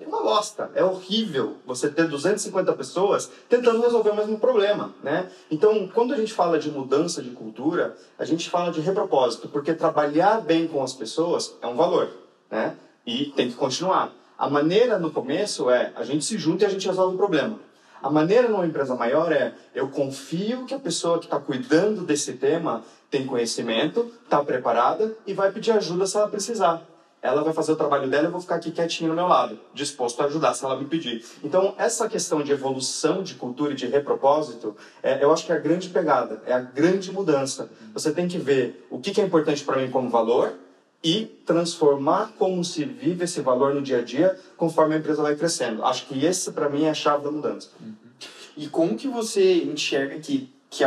É 0.00 0.06
uma 0.06 0.22
bosta, 0.22 0.70
é 0.74 0.82
horrível 0.82 1.56
você 1.66 1.90
ter 1.90 2.08
250 2.08 2.72
pessoas 2.72 3.30
tentando 3.48 3.82
resolver 3.82 4.10
o 4.10 4.16
mesmo 4.16 4.38
problema, 4.38 4.94
né? 5.02 5.28
Então, 5.50 5.86
quando 5.88 6.14
a 6.14 6.16
gente 6.16 6.32
fala 6.32 6.58
de 6.58 6.70
mudança 6.70 7.22
de 7.22 7.30
cultura, 7.30 7.94
a 8.18 8.24
gente 8.24 8.48
fala 8.48 8.72
de 8.72 8.80
repropósito, 8.80 9.48
porque 9.48 9.74
trabalhar 9.74 10.40
bem 10.40 10.66
com 10.66 10.82
as 10.82 10.94
pessoas 10.94 11.54
é 11.60 11.66
um 11.66 11.76
valor, 11.76 12.08
né? 12.50 12.76
E 13.06 13.26
tem 13.36 13.50
que 13.50 13.56
continuar. 13.56 14.10
A 14.38 14.48
maneira 14.48 14.98
no 14.98 15.10
começo 15.10 15.68
é 15.68 15.92
a 15.94 16.02
gente 16.02 16.24
se 16.24 16.38
junta 16.38 16.64
e 16.64 16.66
a 16.66 16.70
gente 16.70 16.86
resolve 16.86 17.14
o 17.14 17.18
problema. 17.18 17.58
A 18.02 18.10
maneira 18.10 18.48
numa 18.48 18.66
empresa 18.66 18.94
maior 18.94 19.32
é 19.32 19.54
eu 19.74 19.88
confio 19.88 20.64
que 20.64 20.74
a 20.74 20.78
pessoa 20.78 21.18
que 21.18 21.26
está 21.26 21.38
cuidando 21.38 22.02
desse 22.02 22.34
tema 22.34 22.82
tem 23.10 23.26
conhecimento, 23.26 24.10
está 24.24 24.42
preparada 24.42 25.14
e 25.26 25.34
vai 25.34 25.52
pedir 25.52 25.72
ajuda 25.72 26.06
se 26.06 26.16
ela 26.16 26.28
precisar 26.28 26.82
ela 27.24 27.42
vai 27.42 27.54
fazer 27.54 27.72
o 27.72 27.76
trabalho 27.76 28.06
dela 28.06 28.26
eu 28.26 28.30
vou 28.30 28.40
ficar 28.40 28.56
aqui 28.56 28.70
quietinho 28.70 29.08
no 29.08 29.16
meu 29.16 29.26
lado, 29.26 29.58
disposto 29.72 30.20
a 30.20 30.26
ajudar 30.26 30.52
se 30.52 30.62
ela 30.62 30.78
me 30.78 30.84
pedir. 30.84 31.24
Então, 31.42 31.74
essa 31.78 32.06
questão 32.06 32.42
de 32.42 32.52
evolução 32.52 33.22
de 33.22 33.34
cultura 33.34 33.72
e 33.72 33.74
de 33.74 33.86
repropósito, 33.86 34.76
é, 35.02 35.24
eu 35.24 35.32
acho 35.32 35.46
que 35.46 35.50
é 35.50 35.54
a 35.54 35.58
grande 35.58 35.88
pegada, 35.88 36.42
é 36.44 36.52
a 36.52 36.60
grande 36.60 37.10
mudança. 37.10 37.70
Você 37.94 38.12
tem 38.12 38.28
que 38.28 38.36
ver 38.36 38.86
o 38.90 38.98
que, 38.98 39.10
que 39.10 39.22
é 39.22 39.24
importante 39.24 39.64
para 39.64 39.80
mim 39.80 39.90
como 39.90 40.10
valor 40.10 40.52
e 41.02 41.24
transformar 41.46 42.34
como 42.38 42.62
se 42.62 42.84
vive 42.84 43.24
esse 43.24 43.40
valor 43.40 43.74
no 43.74 43.80
dia 43.80 44.00
a 44.00 44.02
dia 44.02 44.38
conforme 44.58 44.94
a 44.94 44.98
empresa 44.98 45.22
vai 45.22 45.34
crescendo. 45.34 45.82
Acho 45.82 46.04
que 46.04 46.26
esse, 46.26 46.52
para 46.52 46.68
mim, 46.68 46.84
é 46.84 46.90
a 46.90 46.94
chave 46.94 47.24
da 47.24 47.30
mudança. 47.30 47.70
E 48.54 48.68
como 48.68 48.96
que 48.96 49.08
você 49.08 49.62
enxerga 49.64 50.18
que, 50.18 50.52
que 50.68 50.84
é 50.84 50.86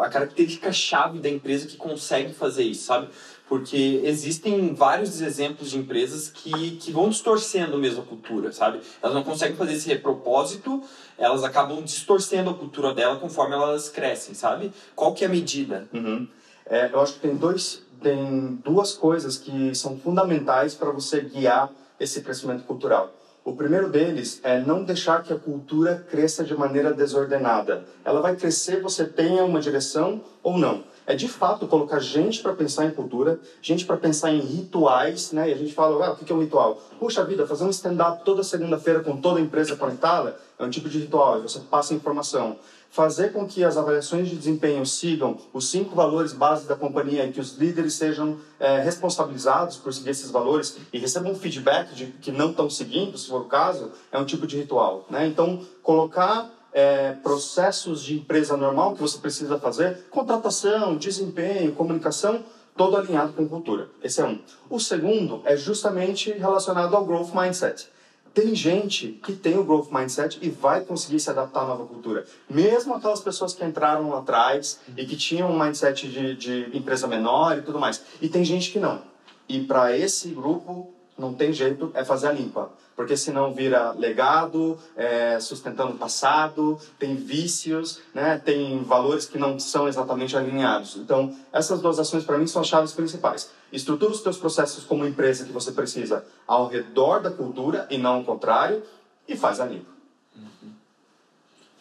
a 0.00 0.08
característica 0.08 0.72
chave 0.72 1.20
da 1.20 1.28
empresa 1.28 1.68
que 1.68 1.76
consegue 1.76 2.34
fazer 2.34 2.64
isso, 2.64 2.86
sabe? 2.86 3.08
Porque 3.48 4.00
existem 4.04 4.74
vários 4.74 5.20
exemplos 5.20 5.70
de 5.70 5.78
empresas 5.78 6.28
que, 6.28 6.72
que 6.78 6.90
vão 6.90 7.08
distorcendo 7.08 7.78
mesmo 7.78 8.02
a 8.02 8.04
cultura, 8.04 8.50
sabe? 8.50 8.80
Elas 9.00 9.14
não 9.14 9.22
conseguem 9.22 9.56
fazer 9.56 9.74
esse 9.74 9.88
repropósito, 9.88 10.82
elas 11.16 11.44
acabam 11.44 11.82
distorcendo 11.82 12.50
a 12.50 12.54
cultura 12.54 12.92
dela 12.92 13.16
conforme 13.20 13.54
elas 13.54 13.88
crescem, 13.88 14.34
sabe? 14.34 14.72
Qual 14.96 15.14
que 15.14 15.24
é 15.24 15.28
a 15.28 15.30
medida? 15.30 15.88
Uhum. 15.92 16.26
É, 16.68 16.90
eu 16.92 17.00
acho 17.00 17.14
que 17.14 17.20
tem, 17.20 17.36
dois, 17.36 17.82
tem 18.02 18.58
duas 18.64 18.92
coisas 18.94 19.38
que 19.38 19.74
são 19.74 19.96
fundamentais 19.96 20.74
para 20.74 20.90
você 20.90 21.20
guiar 21.20 21.70
esse 22.00 22.22
crescimento 22.22 22.64
cultural. 22.64 23.14
O 23.44 23.54
primeiro 23.54 23.88
deles 23.88 24.40
é 24.42 24.58
não 24.58 24.82
deixar 24.82 25.22
que 25.22 25.32
a 25.32 25.38
cultura 25.38 26.04
cresça 26.10 26.42
de 26.42 26.52
maneira 26.52 26.92
desordenada. 26.92 27.84
Ela 28.04 28.20
vai 28.20 28.34
crescer, 28.34 28.82
você 28.82 29.04
tenha 29.04 29.44
uma 29.44 29.60
direção 29.60 30.20
ou 30.42 30.58
não. 30.58 30.82
É 31.06 31.14
de 31.14 31.28
fato 31.28 31.66
colocar 31.66 32.00
gente 32.00 32.42
para 32.42 32.52
pensar 32.52 32.84
em 32.84 32.90
cultura, 32.90 33.38
gente 33.62 33.86
para 33.86 33.96
pensar 33.96 34.32
em 34.32 34.40
rituais, 34.40 35.32
né? 35.32 35.48
E 35.48 35.52
a 35.52 35.56
gente 35.56 35.72
fala, 35.72 36.04
ah, 36.04 36.12
o 36.12 36.16
que 36.16 36.32
é 36.32 36.34
um 36.34 36.40
ritual? 36.40 36.82
Puxa 36.98 37.24
vida, 37.24 37.46
fazer 37.46 37.64
um 37.64 37.70
stand-up 37.70 38.24
toda 38.24 38.42
segunda-feira 38.42 39.00
com 39.00 39.16
toda 39.16 39.38
a 39.38 39.42
empresa 39.42 39.76
conectada 39.76 40.36
é 40.58 40.64
um 40.64 40.70
tipo 40.70 40.88
de 40.88 40.98
ritual, 40.98 41.42
você 41.42 41.60
passa 41.60 41.92
informação 41.92 42.56
fazer 42.96 43.30
com 43.30 43.46
que 43.46 43.62
as 43.62 43.76
avaliações 43.76 44.26
de 44.26 44.36
desempenho 44.36 44.86
sigam 44.86 45.36
os 45.52 45.70
cinco 45.70 45.94
valores 45.94 46.32
base 46.32 46.66
da 46.66 46.74
companhia 46.74 47.26
e 47.26 47.30
que 47.30 47.38
os 47.38 47.54
líderes 47.58 47.92
sejam 47.92 48.38
é, 48.58 48.80
responsabilizados 48.80 49.76
por 49.76 49.92
seguir 49.92 50.10
esses 50.10 50.30
valores 50.30 50.78
e 50.90 50.98
recebam 50.98 51.34
feedback 51.34 51.94
de 51.94 52.06
que 52.06 52.32
não 52.32 52.50
estão 52.50 52.70
seguindo, 52.70 53.18
se 53.18 53.28
for 53.28 53.42
o 53.42 53.44
caso, 53.44 53.92
é 54.10 54.18
um 54.18 54.24
tipo 54.24 54.46
de 54.46 54.56
ritual. 54.56 55.04
Né? 55.10 55.26
Então, 55.26 55.60
colocar 55.82 56.50
é, 56.76 57.12
processos 57.22 58.02
de 58.02 58.18
empresa 58.18 58.54
normal 58.54 58.94
que 58.94 59.00
você 59.00 59.16
precisa 59.16 59.58
fazer, 59.58 60.04
contratação, 60.10 60.94
desempenho, 60.94 61.72
comunicação, 61.72 62.44
todo 62.76 62.98
alinhado 62.98 63.32
com 63.32 63.48
cultura. 63.48 63.88
Esse 64.02 64.20
é 64.20 64.26
um. 64.26 64.38
O 64.68 64.78
segundo 64.78 65.40
é 65.46 65.56
justamente 65.56 66.30
relacionado 66.32 66.94
ao 66.94 67.06
growth 67.06 67.34
mindset 67.34 67.88
tem 68.36 68.54
gente 68.54 69.18
que 69.24 69.32
tem 69.32 69.56
o 69.56 69.64
growth 69.64 69.90
mindset 69.90 70.38
e 70.42 70.50
vai 70.50 70.84
conseguir 70.84 71.18
se 71.18 71.30
adaptar 71.30 71.62
à 71.62 71.68
nova 71.68 71.86
cultura. 71.86 72.26
Mesmo 72.50 72.92
aquelas 72.92 73.20
pessoas 73.20 73.54
que 73.54 73.64
entraram 73.64 74.10
lá 74.10 74.18
atrás 74.18 74.78
e 74.94 75.06
que 75.06 75.16
tinham 75.16 75.50
um 75.50 75.58
mindset 75.58 76.06
de, 76.06 76.36
de 76.36 76.76
empresa 76.76 77.06
menor 77.06 77.56
e 77.56 77.62
tudo 77.62 77.78
mais. 77.78 78.02
E 78.20 78.28
tem 78.28 78.44
gente 78.44 78.70
que 78.70 78.78
não. 78.78 79.00
E 79.48 79.60
para 79.60 79.96
esse 79.96 80.28
grupo, 80.28 80.92
não 81.16 81.32
tem 81.32 81.50
jeito, 81.50 81.90
é 81.94 82.04
fazer 82.04 82.28
a 82.28 82.32
limpa. 82.32 82.70
Porque 82.96 83.16
senão 83.16 83.52
vira 83.52 83.92
legado, 83.92 84.78
é, 84.96 85.38
sustentando 85.38 85.92
o 85.92 85.98
passado, 85.98 86.80
tem 86.98 87.14
vícios, 87.14 88.00
né, 88.14 88.40
tem 88.42 88.82
valores 88.82 89.26
que 89.26 89.38
não 89.38 89.58
são 89.58 89.86
exatamente 89.86 90.34
alinhados. 90.34 90.96
Então, 90.96 91.36
essas 91.52 91.82
duas 91.82 91.98
ações 91.98 92.24
para 92.24 92.38
mim 92.38 92.46
são 92.46 92.62
as 92.62 92.68
chaves 92.68 92.92
principais. 92.92 93.50
Estrutura 93.70 94.10
os 94.10 94.22
teus 94.22 94.38
processos 94.38 94.82
como 94.82 95.06
empresa 95.06 95.44
que 95.44 95.52
você 95.52 95.72
precisa 95.72 96.24
ao 96.46 96.68
redor 96.68 97.20
da 97.20 97.30
cultura 97.30 97.86
e 97.90 97.98
não 97.98 98.20
o 98.20 98.24
contrário, 98.24 98.82
e 99.28 99.36
faz 99.36 99.60
a 99.60 99.66
limpa. 99.66 99.96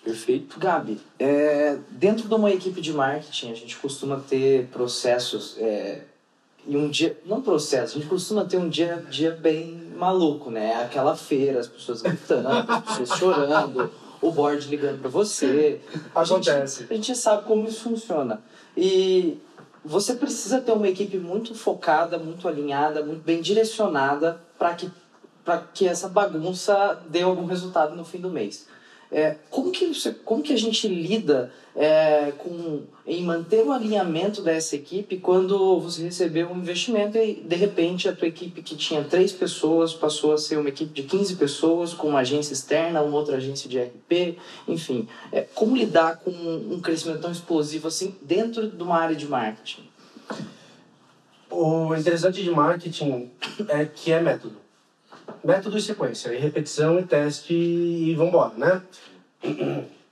Perfeito. 0.05 0.59
Gabi, 0.59 1.01
é, 1.17 1.79
dentro 1.89 2.27
de 2.27 2.33
uma 2.35 2.51
equipe 2.51 2.79
de 2.79 2.93
marketing, 2.93 3.51
a 3.51 3.55
gente 3.55 3.75
costuma 3.77 4.19
ter 4.19 4.67
processos 4.67 5.55
é, 5.57 6.03
e 6.67 6.75
um 6.75 6.89
dia, 6.89 7.19
não 7.25 7.41
processo, 7.41 7.97
a 7.97 8.01
gente 8.01 8.09
costuma 8.09 8.43
ter 8.45 8.57
um 8.57 8.67
dia, 8.67 9.05
dia 9.09 9.31
bem 9.31 9.91
maluco, 9.95 10.49
né? 10.49 10.81
Aquela 10.83 11.15
feira, 11.15 11.59
as 11.59 11.67
pessoas 11.67 12.01
gritando, 12.01 12.47
as 12.47 12.97
pessoas 12.97 13.19
chorando, 13.19 13.91
o 14.21 14.31
board 14.31 14.67
ligando 14.67 14.99
para 14.99 15.09
você. 15.09 15.81
Acontece. 16.13 16.83
A 16.83 16.85
gente, 16.85 16.93
a 16.93 16.95
gente 16.95 17.15
sabe 17.15 17.45
como 17.45 17.67
isso 17.67 17.81
funciona. 17.81 18.41
E 18.75 19.39
você 19.83 20.15
precisa 20.15 20.59
ter 20.59 20.71
uma 20.71 20.87
equipe 20.87 21.17
muito 21.17 21.53
focada, 21.53 22.17
muito 22.17 22.47
alinhada, 22.47 23.03
muito 23.03 23.23
bem 23.23 23.41
direcionada 23.41 24.41
para 24.57 24.73
que, 24.73 24.91
que 25.73 25.87
essa 25.87 26.09
bagunça 26.09 26.99
dê 27.07 27.21
algum 27.21 27.45
resultado 27.45 27.95
no 27.95 28.03
fim 28.03 28.17
do 28.17 28.29
mês. 28.29 28.67
É, 29.11 29.35
como, 29.49 29.71
que 29.71 29.87
você, 29.87 30.11
como 30.11 30.41
que 30.41 30.51
a 30.51 30.57
gente 30.57 30.87
lida 30.87 31.51
é, 31.75 32.31
com, 32.37 32.81
em 33.05 33.23
manter 33.23 33.63
o 33.63 33.71
alinhamento 33.71 34.41
dessa 34.41 34.75
equipe 34.75 35.17
quando 35.17 35.79
você 35.79 36.03
recebeu 36.03 36.49
um 36.49 36.57
investimento 36.57 37.17
e 37.17 37.35
de 37.35 37.55
repente 37.55 38.09
a 38.09 38.15
tua 38.15 38.27
equipe 38.27 38.61
que 38.61 38.75
tinha 38.75 39.03
três 39.03 39.31
pessoas 39.31 39.93
passou 39.93 40.33
a 40.33 40.37
ser 40.37 40.57
uma 40.57 40.69
equipe 40.69 40.91
de 40.91 41.03
15 41.03 41.35
pessoas 41.35 41.93
com 41.93 42.09
uma 42.09 42.19
agência 42.19 42.53
externa, 42.53 43.01
uma 43.01 43.17
outra 43.17 43.37
agência 43.37 43.69
de 43.69 43.79
RP, 43.79 44.37
enfim. 44.67 45.07
É, 45.31 45.41
como 45.53 45.75
lidar 45.75 46.17
com 46.17 46.31
um 46.31 46.79
crescimento 46.81 47.21
tão 47.21 47.31
explosivo 47.31 47.87
assim 47.87 48.15
dentro 48.21 48.67
de 48.67 48.81
uma 48.81 48.97
área 48.97 49.15
de 49.15 49.27
marketing? 49.27 49.83
O 51.49 51.95
interessante 51.95 52.41
de 52.41 52.49
marketing 52.49 53.29
é 53.69 53.85
que 53.85 54.11
é 54.11 54.19
método 54.19 54.64
método 55.45 55.77
e 55.77 55.81
sequência, 55.81 56.33
e 56.33 56.39
repetição 56.39 56.99
e 56.99 57.03
teste 57.03 57.53
e 57.53 58.15
vamos 58.15 58.29
embora, 58.29 58.53
né? 58.57 58.81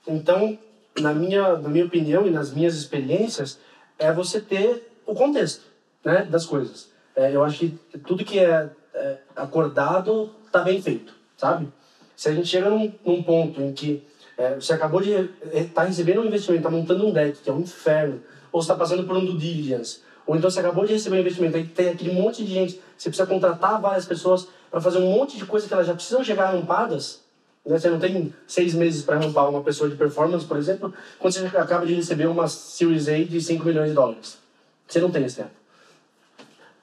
Então, 0.08 0.58
na 1.00 1.12
minha, 1.12 1.58
na 1.58 1.70
minha 1.70 1.86
opinião 1.86 2.28
e 2.28 2.30
nas 2.30 2.54
minhas 2.54 2.76
experiências, 2.76 3.60
é 3.98 4.14
você 4.14 4.40
ter 4.40 4.92
o 5.08 5.16
contexto 5.16 5.64
né, 6.06 6.24
das 6.30 6.46
coisas. 6.46 6.92
É, 7.16 7.36
eu 7.36 7.44
acho 7.44 7.58
que 7.60 7.70
tudo 8.06 8.24
que 8.24 8.38
é, 8.40 8.70
é 8.94 9.18
acordado 9.36 10.30
está 10.46 10.62
bem 10.62 10.80
feito, 10.82 11.14
sabe? 11.36 11.68
Se 12.16 12.30
a 12.30 12.34
gente 12.34 12.48
chega 12.48 12.70
num, 12.70 12.94
num 13.04 13.24
ponto 13.24 13.60
em 13.60 13.74
que 13.74 14.04
é, 14.38 14.56
você 14.56 14.74
acabou 14.74 15.02
de 15.02 15.12
estar 15.12 15.82
tá 15.82 15.84
recebendo 15.84 16.22
um 16.22 16.26
investimento, 16.26 16.68
está 16.68 16.70
montando 16.70 17.08
um 17.08 17.12
deck, 17.12 17.40
que 17.40 17.50
é 17.50 17.54
um 17.54 17.62
inferno, 17.62 18.22
ou 18.52 18.62
está 18.62 18.76
passando 18.76 19.04
por 19.04 19.18
um 19.18 19.26
due 19.26 19.38
diligence, 19.38 20.02
ou 20.28 20.36
então 20.36 20.50
você 20.50 20.60
acabou 20.60 20.86
de 20.86 20.94
receber 20.94 21.18
um 21.18 21.20
investimento, 21.22 21.58
aí 21.58 21.66
tem 21.66 21.90
aquele 21.90 22.14
monte 22.14 22.44
de 22.44 22.54
gente, 22.54 22.82
você 22.98 23.10
precisa 23.10 23.28
contratar 23.28 23.82
várias 23.82 24.06
pessoas 24.06 24.48
para 24.74 24.82
fazer 24.82 24.98
um 24.98 25.12
monte 25.12 25.38
de 25.38 25.46
coisa 25.46 25.68
que 25.68 25.74
elas 25.76 25.86
já 25.86 25.94
precisam 25.94 26.24
chegar 26.24 26.50
rampadas. 26.50 27.22
Né? 27.64 27.78
Você 27.78 27.92
não 27.92 28.00
tem 28.00 28.34
seis 28.48 28.74
meses 28.74 29.04
para 29.04 29.20
rampar 29.20 29.48
uma 29.48 29.62
pessoa 29.62 29.88
de 29.88 29.96
performance, 29.96 30.48
por 30.48 30.58
exemplo, 30.58 30.92
quando 31.20 31.32
você 31.32 31.46
acaba 31.46 31.86
de 31.86 31.94
receber 31.94 32.26
uma 32.26 32.48
Series 32.48 33.08
A 33.08 33.24
de 33.24 33.40
5 33.40 33.64
milhões 33.64 33.90
de 33.90 33.94
dólares. 33.94 34.40
Você 34.88 35.00
não 35.00 35.12
tem 35.12 35.24
esse 35.26 35.36
tempo. 35.36 35.52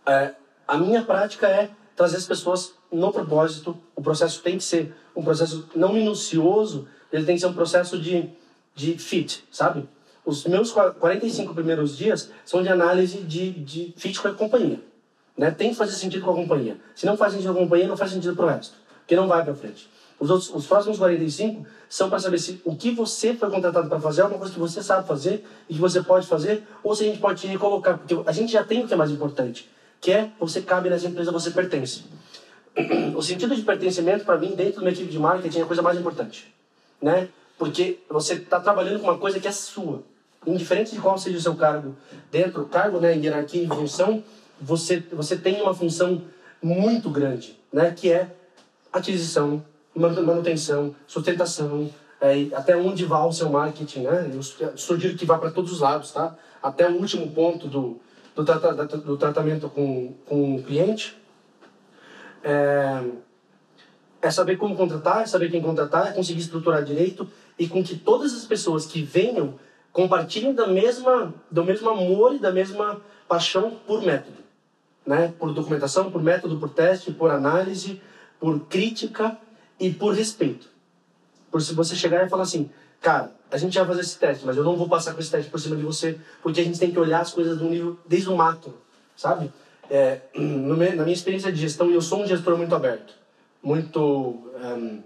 É, 0.06 0.34
a 0.68 0.76
minha 0.76 1.02
prática 1.02 1.48
é 1.48 1.68
trazer 1.96 2.18
as 2.18 2.26
pessoas 2.26 2.74
no 2.92 3.12
propósito. 3.12 3.76
O 3.96 4.00
processo 4.00 4.40
tem 4.40 4.56
que 4.56 4.62
ser 4.62 4.94
um 5.16 5.24
processo 5.24 5.68
não 5.74 5.92
minucioso, 5.92 6.86
ele 7.12 7.24
tem 7.24 7.34
que 7.34 7.40
ser 7.40 7.48
um 7.48 7.54
processo 7.54 7.98
de, 7.98 8.30
de 8.72 8.96
fit, 8.98 9.42
sabe? 9.50 9.88
Os 10.24 10.44
meus 10.44 10.70
45 10.70 11.52
primeiros 11.54 11.96
dias 11.96 12.30
são 12.44 12.62
de 12.62 12.68
análise 12.68 13.18
de, 13.22 13.50
de 13.50 13.92
fit 13.96 14.20
com 14.20 14.28
a 14.28 14.32
companhia. 14.32 14.78
Né? 15.40 15.50
Tem 15.50 15.70
que 15.70 15.76
fazer 15.76 15.92
sentido 15.92 16.22
com 16.22 16.32
a 16.32 16.34
companhia. 16.34 16.76
Se 16.94 17.06
não 17.06 17.16
faz 17.16 17.32
sentido 17.32 17.54
com 17.54 17.60
a 17.60 17.62
companhia, 17.62 17.88
não 17.88 17.96
faz 17.96 18.10
sentido 18.10 18.36
para 18.36 18.44
o 18.44 18.48
resto. 18.50 18.74
Porque 18.98 19.16
não 19.16 19.26
vai 19.26 19.42
para 19.42 19.54
frente. 19.54 19.88
Os, 20.18 20.28
outros, 20.28 20.54
os 20.54 20.66
próximos 20.66 20.98
45 20.98 21.66
são 21.88 22.10
para 22.10 22.18
saber 22.18 22.38
se 22.38 22.60
o 22.62 22.76
que 22.76 22.90
você 22.90 23.32
foi 23.32 23.48
contratado 23.48 23.88
para 23.88 23.98
fazer 23.98 24.20
é 24.20 24.24
uma 24.26 24.36
coisa 24.36 24.52
que 24.52 24.60
você 24.60 24.82
sabe 24.82 25.08
fazer 25.08 25.42
e 25.66 25.72
que 25.72 25.80
você 25.80 26.02
pode 26.02 26.26
fazer, 26.26 26.62
ou 26.84 26.94
se 26.94 27.04
a 27.04 27.06
gente 27.06 27.20
pode 27.20 27.40
te 27.40 27.46
recolocar. 27.46 27.96
Porque 27.96 28.14
a 28.28 28.32
gente 28.32 28.52
já 28.52 28.62
tem 28.62 28.84
o 28.84 28.86
que 28.86 28.92
é 28.92 28.96
mais 28.98 29.10
importante, 29.10 29.66
que 29.98 30.12
é 30.12 30.30
você 30.38 30.60
cabe 30.60 30.90
nessa 30.90 31.06
empresa, 31.06 31.32
você 31.32 31.50
pertence. 31.50 32.04
O 33.16 33.22
sentido 33.22 33.56
de 33.56 33.62
pertencimento, 33.62 34.26
para 34.26 34.36
mim, 34.36 34.54
dentro 34.54 34.74
de 34.74 34.80
uma 34.80 34.90
equipe 34.90 35.10
de 35.10 35.18
marketing, 35.18 35.60
é 35.60 35.62
a 35.62 35.66
coisa 35.66 35.80
mais 35.80 35.98
importante. 35.98 36.54
Né? 37.00 37.28
Porque 37.58 38.00
você 38.10 38.34
está 38.34 38.60
trabalhando 38.60 39.00
com 39.00 39.06
uma 39.06 39.16
coisa 39.16 39.40
que 39.40 39.48
é 39.48 39.52
sua. 39.52 40.02
Indiferente 40.46 40.94
de 40.94 41.00
qual 41.00 41.16
seja 41.16 41.38
o 41.38 41.40
seu 41.40 41.54
cargo 41.54 41.96
dentro, 42.30 42.66
cargo, 42.66 43.00
né, 43.00 43.16
hierarquia, 43.16 43.62
em 43.62 43.68
função, 43.68 44.22
você, 44.60 45.00
você 45.12 45.36
tem 45.36 45.60
uma 45.62 45.72
função 45.72 46.22
muito 46.62 47.08
grande, 47.08 47.58
né? 47.72 47.92
que 47.92 48.12
é 48.12 48.30
aquisição, 48.92 49.64
manutenção, 49.94 50.94
sustentação, 51.06 51.90
é, 52.20 52.48
até 52.54 52.76
onde 52.76 53.04
vai 53.06 53.26
o 53.26 53.32
seu 53.32 53.48
marketing. 53.48 54.02
Né? 54.02 54.30
Eu 54.34 54.76
sugiro 54.76 55.16
que 55.16 55.24
vá 55.24 55.38
para 55.38 55.50
todos 55.50 55.72
os 55.72 55.80
lados, 55.80 56.12
tá? 56.12 56.36
até 56.62 56.88
o 56.88 56.96
último 56.96 57.30
ponto 57.30 57.66
do, 57.66 57.98
do, 58.36 58.98
do 58.98 59.16
tratamento 59.16 59.68
com, 59.70 60.12
com 60.26 60.56
o 60.56 60.62
cliente. 60.62 61.16
É, 62.44 63.04
é 64.22 64.30
saber 64.30 64.56
como 64.56 64.76
contratar, 64.76 65.22
é 65.22 65.26
saber 65.26 65.50
quem 65.50 65.62
contratar, 65.62 66.08
é 66.08 66.12
conseguir 66.12 66.40
estruturar 66.40 66.84
direito 66.84 67.26
e 67.58 67.66
com 67.66 67.82
que 67.82 67.96
todas 67.96 68.34
as 68.34 68.44
pessoas 68.44 68.84
que 68.84 69.02
venham 69.02 69.54
compartilhem 69.92 70.54
da 70.54 70.66
mesma, 70.66 71.34
do 71.50 71.64
mesmo 71.64 71.88
amor 71.88 72.34
e 72.34 72.38
da 72.38 72.52
mesma 72.52 73.00
paixão 73.26 73.78
por 73.86 74.02
método 74.02 74.39
né? 75.06 75.32
por 75.38 75.52
documentação, 75.52 76.10
por 76.10 76.22
método, 76.22 76.58
por 76.58 76.70
teste, 76.70 77.12
por 77.12 77.30
análise, 77.30 78.00
por 78.38 78.60
crítica 78.66 79.36
e 79.78 79.90
por 79.90 80.14
respeito. 80.14 80.68
Por 81.50 81.60
se 81.62 81.74
você 81.74 81.96
chegar 81.96 82.26
e 82.26 82.28
falar 82.28 82.44
assim, 82.44 82.70
cara, 83.00 83.32
a 83.50 83.56
gente 83.56 83.76
vai 83.76 83.86
fazer 83.86 84.00
esse 84.02 84.18
teste, 84.18 84.46
mas 84.46 84.56
eu 84.56 84.64
não 84.64 84.76
vou 84.76 84.88
passar 84.88 85.12
com 85.14 85.20
esse 85.20 85.30
teste 85.30 85.50
por 85.50 85.58
cima 85.58 85.76
de 85.76 85.82
você, 85.82 86.18
porque 86.42 86.60
a 86.60 86.64
gente 86.64 86.78
tem 86.78 86.90
que 86.90 86.98
olhar 86.98 87.20
as 87.20 87.32
coisas 87.32 87.58
do 87.58 87.64
nível 87.64 87.98
desde 88.06 88.28
o 88.28 88.36
macro, 88.36 88.74
sabe? 89.16 89.52
É, 89.90 90.20
na 90.34 91.02
minha 91.02 91.12
experiência 91.12 91.50
de 91.50 91.60
gestão, 91.60 91.90
eu 91.90 92.00
sou 92.00 92.22
um 92.22 92.26
gestor 92.26 92.56
muito 92.56 92.74
aberto, 92.74 93.12
muito 93.62 94.00
um, 94.00 95.02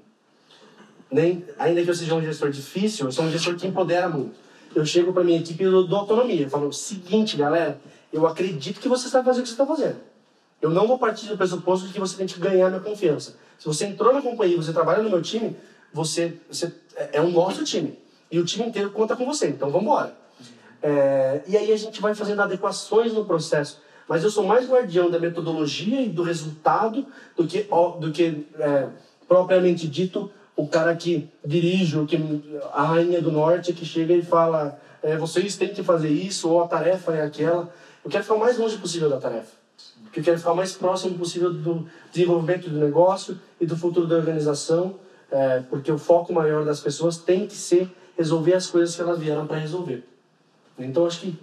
nem 1.11 1.45
ainda 1.59 1.83
que 1.83 1.89
eu 1.89 1.95
seja 1.95 2.15
um 2.15 2.21
gestor 2.21 2.51
difícil, 2.51 3.07
eu 3.07 3.13
sou 3.13 3.25
um 3.25 3.31
gestor 3.31 3.55
que 3.57 3.67
empodera 3.67 4.09
muito. 4.09 4.35
Eu 4.75 4.85
chego 4.85 5.13
para 5.13 5.23
minha 5.23 5.39
equipe 5.39 5.63
e 5.63 5.71
dou 5.71 5.97
autonomia. 5.97 6.43
Eu 6.43 6.51
falo, 6.51 6.73
seguinte, 6.73 7.37
galera, 7.37 7.79
eu 8.15 8.29
acredito 8.29 8.81
que 8.81 8.89
você 8.89 9.09
sabe 9.09 9.25
fazer 9.25 9.41
o 9.41 9.43
que 9.43 9.49
você 9.49 9.55
está 9.55 9.67
fazendo. 9.67 9.97
Eu 10.63 10.71
não 10.71 10.87
vou 10.87 10.97
partir 10.97 11.27
do 11.27 11.37
pressuposto 11.37 11.89
de 11.89 11.93
que 11.93 11.99
você 11.99 12.17
tem 12.17 12.27
que 12.27 12.39
ganhar 12.39 12.69
minha 12.69 12.81
confiança. 12.81 13.35
Se 13.59 13.67
você 13.67 13.87
entrou 13.87 14.15
na 14.15 14.23
companhia, 14.23 14.57
você 14.57 14.73
trabalha 14.73 15.03
no 15.03 15.11
meu 15.11 15.21
time, 15.21 15.57
você, 15.93 16.39
você 16.49 16.73
é 17.13 17.21
um 17.21 17.31
nosso 17.31 17.65
time. 17.65 17.99
E 18.31 18.39
o 18.39 18.45
time 18.45 18.67
inteiro 18.67 18.91
conta 18.91 19.17
com 19.17 19.27
você. 19.27 19.49
Então, 19.49 19.69
vamos 19.69 19.87
embora. 19.87 20.17
É, 20.81 21.43
e 21.49 21.57
aí 21.57 21.73
a 21.73 21.77
gente 21.77 22.01
vai 22.01 22.15
fazendo 22.15 22.41
adequações 22.41 23.13
no 23.13 23.25
processo. 23.25 23.83
Mas 24.09 24.23
eu 24.23 24.31
sou 24.31 24.45
mais 24.45 24.69
guardião 24.69 25.11
da 25.11 25.19
metodologia 25.19 26.01
e 26.01 26.09
do 26.09 26.23
resultado 26.23 27.07
do 27.37 27.47
que, 27.49 27.67
do 27.99 28.13
que 28.13 28.47
é, 28.61 28.89
propriamente 29.27 29.89
dito, 29.89 30.31
o 30.55 30.69
cara 30.69 30.95
que 30.95 31.29
dirige, 31.45 31.99
o 31.99 32.07
que, 32.07 32.17
a 32.73 32.83
rainha 32.85 33.21
do 33.21 33.33
norte 33.33 33.73
que 33.73 33.85
chega 33.85 34.15
e 34.15 34.23
fala 34.23 34.79
é, 35.05 35.19
vocês 35.19 35.55
têm 35.57 35.69
que 35.69 35.83
fazer 35.83 36.09
isso, 36.09 36.49
ou 36.49 36.63
a 36.63 36.67
tarefa 36.67 37.13
é 37.13 37.23
aquela. 37.23 37.71
Eu 38.05 38.11
quero 38.11 38.23
ficar 38.23 38.35
o 38.35 38.41
mais 38.41 38.59
longe 38.59 38.77
possível 38.79 39.09
da 39.09 39.19
tarefa. 39.19 39.53
Eu 40.15 40.23
quero 40.23 40.39
ficar 40.39 40.53
o 40.53 40.57
mais 40.57 40.73
próximo 40.73 41.19
possível 41.19 41.53
do 41.53 41.89
desenvolvimento 42.13 42.69
do 42.69 42.79
negócio 42.79 43.41
e 43.61 43.67
do 43.67 43.77
futuro 43.77 44.07
da 44.07 44.17
organização, 44.17 44.97
é, 45.31 45.61
porque 45.69 45.91
o 45.91 45.99
foco 45.99 46.33
maior 46.33 46.65
das 46.65 46.81
pessoas 46.81 47.17
tem 47.17 47.47
que 47.47 47.55
ser 47.55 47.91
resolver 48.17 48.55
as 48.55 48.67
coisas 48.67 48.95
que 48.95 49.03
elas 49.03 49.19
vieram 49.19 49.47
para 49.47 49.57
resolver. 49.57 50.05
Então, 50.79 51.07
acho 51.07 51.21
que 51.21 51.39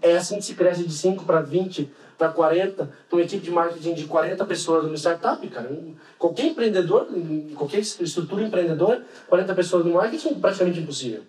é 0.00 0.16
assim 0.16 0.36
que 0.36 0.42
se 0.42 0.54
cresce 0.54 0.84
de 0.84 0.92
5 0.92 1.24
para 1.24 1.40
20, 1.40 1.90
para 2.16 2.28
40, 2.28 2.90
uma 3.10 3.22
equipe 3.22 3.42
de 3.42 3.50
marketing 3.50 3.94
de 3.94 4.04
40 4.04 4.44
pessoas 4.44 4.84
numa 4.84 4.96
startup, 4.96 5.46
cara. 5.48 5.70
Qualquer 6.18 6.46
empreendedor, 6.46 7.08
qualquer 7.56 7.80
estrutura 7.80 8.42
empreendedora, 8.42 9.04
40 9.28 9.54
pessoas 9.54 9.84
no 9.84 9.94
marketing 9.94 10.28
é 10.28 10.34
praticamente 10.34 10.80
impossível. 10.80 11.22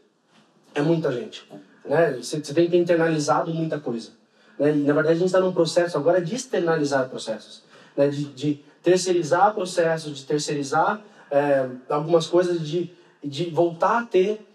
É 0.73 0.81
muita 0.81 1.11
gente. 1.11 1.49
Né? 1.85 2.17
Você 2.21 2.41
tem 2.41 2.65
que 2.65 2.71
ter 2.71 2.77
internalizado 2.77 3.53
muita 3.53 3.79
coisa. 3.79 4.11
Né? 4.59 4.71
Na 4.71 4.93
verdade, 4.93 5.15
a 5.15 5.19
gente 5.19 5.25
está 5.25 5.39
num 5.39 5.53
processo 5.53 5.97
agora 5.97 6.21
de 6.21 6.35
externalizar 6.35 7.09
processos. 7.09 7.63
Né? 7.95 8.07
De, 8.07 8.25
de 8.25 8.65
terceirizar 8.81 9.53
processos, 9.53 10.17
de 10.17 10.25
terceirizar 10.25 11.01
é, 11.31 11.67
algumas 11.89 12.27
coisas, 12.27 12.61
de, 12.61 12.91
de 13.23 13.49
voltar 13.49 13.99
a 13.99 14.05
ter 14.05 14.45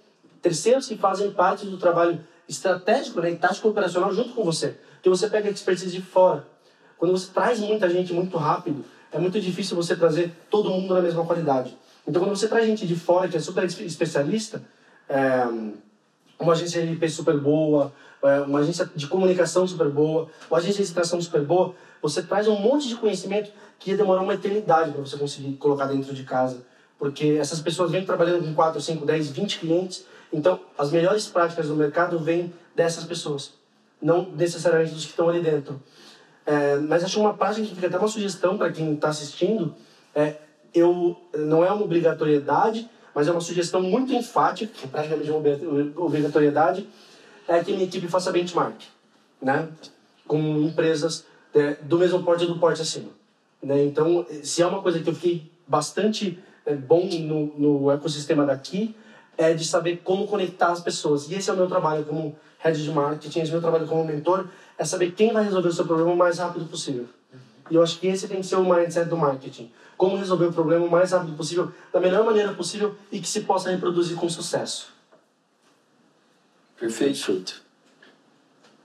terceiros 0.41 0.87
que 0.87 0.97
fazem 0.97 1.31
parte 1.31 1.67
do 1.67 1.77
trabalho 1.77 2.21
estratégico 2.49 3.21
né, 3.21 3.31
e 3.31 3.37
tático 3.37 3.69
operacional 3.69 4.13
junto 4.13 4.35
com 4.35 4.45
você. 4.45 4.77
Porque 4.95 5.09
você 5.09 5.29
pega 5.29 5.49
a 5.49 5.53
expertise 5.53 5.91
de 5.91 6.03
fora. 6.03 6.47
Quando 6.99 7.13
você 7.13 7.31
traz 7.33 7.59
muita 7.61 7.89
gente 7.89 8.13
muito 8.13 8.37
rápido, 8.37 8.85
é 9.13 9.19
muito 9.19 9.41
difícil 9.41 9.77
você 9.77 9.97
trazer 9.97 10.33
todo 10.51 10.71
mundo 10.71 10.95
na 10.95 11.01
mesma 11.01 11.25
qualidade. 11.25 11.77
Então, 12.07 12.23
quando 12.23 12.37
você 12.37 12.49
traz 12.49 12.67
gente 12.67 12.87
de 12.87 12.97
fora 12.97 13.29
que 13.29 13.37
é 13.37 13.41
super 13.41 13.65
especialista, 13.65 14.63
é, 15.09 15.45
uma 16.39 16.53
agência 16.53 16.81
IP 16.81 17.09
super 17.09 17.39
boa, 17.39 17.93
uma 18.47 18.61
agência 18.61 18.91
de 18.95 19.07
comunicação 19.07 19.67
super 19.67 19.89
boa, 19.89 20.29
uma 20.51 20.59
agência 20.59 20.83
de 20.83 20.89
extração 20.89 21.21
super 21.21 21.43
boa, 21.43 21.75
você 22.03 22.23
traz 22.23 22.49
um 22.49 22.57
monte 22.57 22.89
de 22.89 22.97
conhecimento 22.97 23.51
que 23.79 23.91
ia 23.91 23.97
demorar 23.97 24.23
uma 24.23 24.35
eternidade 24.35 24.93
para 24.93 25.01
você 25.01 25.17
conseguir 25.17 25.55
colocar 25.57 25.87
dentro 25.87 26.15
de 26.15 26.25
casa. 26.25 26.65
Porque 26.99 27.39
essas 27.41 27.61
pessoas 27.61 27.91
vêm 27.91 28.05
trabalhando 28.05 28.45
com 28.45 28.55
4, 28.55 28.81
5, 28.81 29.07
10, 29.07 29.31
20 29.31 29.59
clientes, 29.59 30.05
então 30.33 30.61
as 30.77 30.91
melhores 30.91 31.27
práticas 31.27 31.69
do 31.69 31.75
mercado 31.75 32.19
vêm 32.19 32.53
dessas 32.77 33.05
pessoas, 33.05 33.55
não 34.01 34.31
necessariamente 34.33 34.93
dos 34.93 35.05
que 35.05 35.11
estão 35.11 35.29
ali 35.29 35.41
dentro. 35.41 35.81
É, 36.45 36.77
mas 36.77 37.03
acho 37.03 37.21
uma 37.21 37.35
prática 37.35 37.67
que 37.67 37.75
fica 37.75 37.87
até 37.87 37.99
uma 37.99 38.09
sugestão 38.09 38.59
para 38.59 38.71
quem 38.71 38.95
está 38.95 39.09
assistindo, 39.09 39.75
é, 40.15 40.37
eu, 40.75 41.17
não 41.35 41.65
é 41.65 41.71
uma 41.71 41.85
obrigatoriedade, 41.85 42.89
mas 43.15 43.29
é 43.29 43.33
uma 43.33 43.41
sugestão 43.41 43.83
muito 43.83 44.13
enfática, 44.13 44.73
que 44.73 44.85
é 44.85 44.89
praticamente 44.89 45.31
uma 45.31 46.05
obrigatoriedade, 46.05 46.87
é 47.57 47.65
que 47.65 47.73
minha 47.73 47.85
equipe 47.85 48.09
faça 48.09 48.31
benchmark, 48.31 48.81
né? 49.41 49.69
Com 50.27 50.39
empresas 50.39 51.25
é, 51.55 51.75
do 51.83 51.99
mesmo 51.99 52.23
porte 52.23 52.47
do 52.47 52.59
porte 52.59 52.83
acima. 52.83 53.11
Né? 53.63 53.85
Então, 53.85 54.25
se 54.43 54.63
é 54.63 54.67
uma 54.67 54.81
coisa 54.81 55.01
que 55.01 55.09
eu 55.09 55.15
fiquei 55.15 55.51
bastante 55.67 56.39
é, 56.65 56.75
bom 56.75 57.07
no, 57.07 57.47
no 57.59 57.91
ecossistema 57.91 58.47
daqui, 58.47 58.95
é 59.37 59.53
de 59.53 59.65
saber 59.65 60.01
como 60.05 60.27
conectar 60.27 60.69
as 60.69 60.81
pessoas. 60.81 61.29
E 61.29 61.35
esse 61.35 61.51
é 61.51 61.53
o 61.53 61.57
meu 61.57 61.67
trabalho 61.67 62.05
como 62.05 62.37
head 62.59 62.83
de 62.83 62.91
marketing, 62.91 63.41
esse 63.41 63.51
é 63.51 63.55
o 63.55 63.61
meu 63.61 63.63
trabalho 63.63 63.87
como 63.87 64.05
mentor, 64.05 64.47
é 64.79 64.85
saber 64.85 65.13
quem 65.13 65.33
vai 65.33 65.45
resolver 65.45 65.69
o 65.69 65.73
seu 65.73 65.87
problema 65.87 66.13
o 66.13 66.17
mais 66.17 66.39
rápido 66.39 66.67
possível. 66.67 67.07
E 67.71 67.75
eu 67.75 67.83
acho 67.83 67.99
que 67.99 68.07
esse 68.07 68.29
tem 68.29 68.41
que 68.41 68.47
ser 68.47 68.57
o 68.57 68.65
mindset 68.65 69.09
do 69.09 69.17
marketing 69.17 69.71
como 70.01 70.17
resolver 70.17 70.47
o 70.47 70.53
problema 70.53 70.87
o 70.87 70.91
mais 70.91 71.13
rápido 71.13 71.37
possível, 71.37 71.71
da 71.93 72.01
melhor 72.01 72.25
maneira 72.25 72.55
possível 72.55 72.97
e 73.13 73.21
que 73.21 73.29
se 73.29 73.43
possa 73.43 73.71
reproduzir 73.71 74.17
com 74.17 74.31
sucesso. 74.31 74.89
Perfeito. 76.81 77.63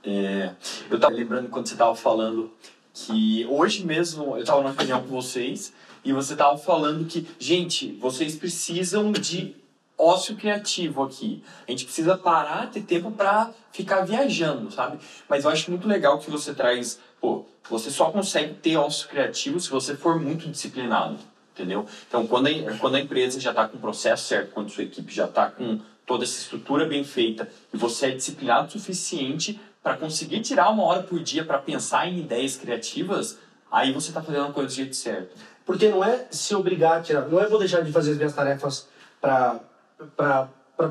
É, 0.03 0.51
eu 0.89 0.97
estava 0.97 1.15
lembrando 1.15 1.49
quando 1.49 1.65
você 1.65 1.75
estava 1.75 1.95
falando 1.95 2.51
que 2.93 3.47
hoje 3.49 3.86
mesmo 3.86 4.36
eu 4.36 4.41
estava 4.41 4.62
na 4.62 4.71
reunião 4.71 5.01
com 5.01 5.08
vocês 5.08 5.73
e 6.03 6.12
você 6.12 6.34
estava 6.34 6.58
falando 6.58 7.05
que, 7.05 7.25
gente, 7.39 7.93
vocês 7.93 8.36
precisam 8.36 9.13
de 9.13 9.55
ócio 9.97 10.36
criativo 10.36 11.03
aqui. 11.03 11.41
A 11.65 11.71
gente 11.71 11.86
precisa 11.86 12.17
parar, 12.17 12.69
ter 12.69 12.81
tempo 12.81 13.12
para 13.12 13.51
ficar 13.71 14.01
viajando, 14.01 14.69
sabe? 14.69 14.99
Mas 15.29 15.45
eu 15.45 15.51
acho 15.51 15.71
muito 15.71 15.88
legal 15.88 16.19
que 16.19 16.29
você 16.29 16.53
traz, 16.53 16.99
pô, 17.21 17.45
você 17.69 17.89
só 17.89 18.12
consegue 18.12 18.55
ter 18.55 18.75
ócio 18.75 19.08
criativo 19.08 19.58
se 19.58 19.69
você 19.69 19.95
for 19.95 20.19
muito 20.19 20.49
disciplinado, 20.49 21.17
entendeu? 21.53 21.86
Então, 22.10 22.27
quando 22.27 22.47
a, 22.47 22.77
quando 22.77 22.95
a 22.95 22.99
empresa 22.99 23.39
já 23.39 23.51
está 23.51 23.69
com 23.69 23.77
o 23.77 23.81
processo 23.81 24.27
certo, 24.27 24.51
quando 24.51 24.69
sua 24.69 24.84
equipe 24.84 25.13
já 25.13 25.25
está 25.25 25.49
com 25.49 25.79
toda 26.06 26.24
essa 26.24 26.39
estrutura 26.39 26.86
bem 26.86 27.04
feita 27.04 27.50
e 27.74 27.78
você 27.78 28.08
é 28.08 28.12
disciplinado 28.12 28.68
o 28.68 28.72
suficiente 28.72 29.60
para 29.82 29.98
conseguir 29.98 30.41
tirar 30.41 30.70
uma 30.70 30.84
hora 30.84 31.04
por 31.04 31.20
dia 31.20 31.44
para 31.44 31.60
pensar 31.60 32.08
em 32.08 32.20
ideias 32.20 32.56
criativas, 32.56 33.38
aí 33.72 33.91
você 33.91 34.10
está 34.10 34.22
fazendo 34.22 34.46
a 34.46 34.52
coisa 34.52 34.70
do 34.70 34.76
jeito 34.76 34.96
certo. 34.96 35.36
Porque 35.65 35.89
não 35.89 36.04
é 36.04 36.28
se 36.32 36.56
obrigar 36.56 37.00
a 37.00 37.02
tirar, 37.02 37.28
não 37.28 37.39
é 37.39 37.48
vou 37.48 37.60
deixar 37.60 37.82
de 37.82 37.91
fazer 37.91 38.12
as 38.12 38.18
minhas 38.18 38.34
tarefas 38.34 38.88
para 39.20 39.60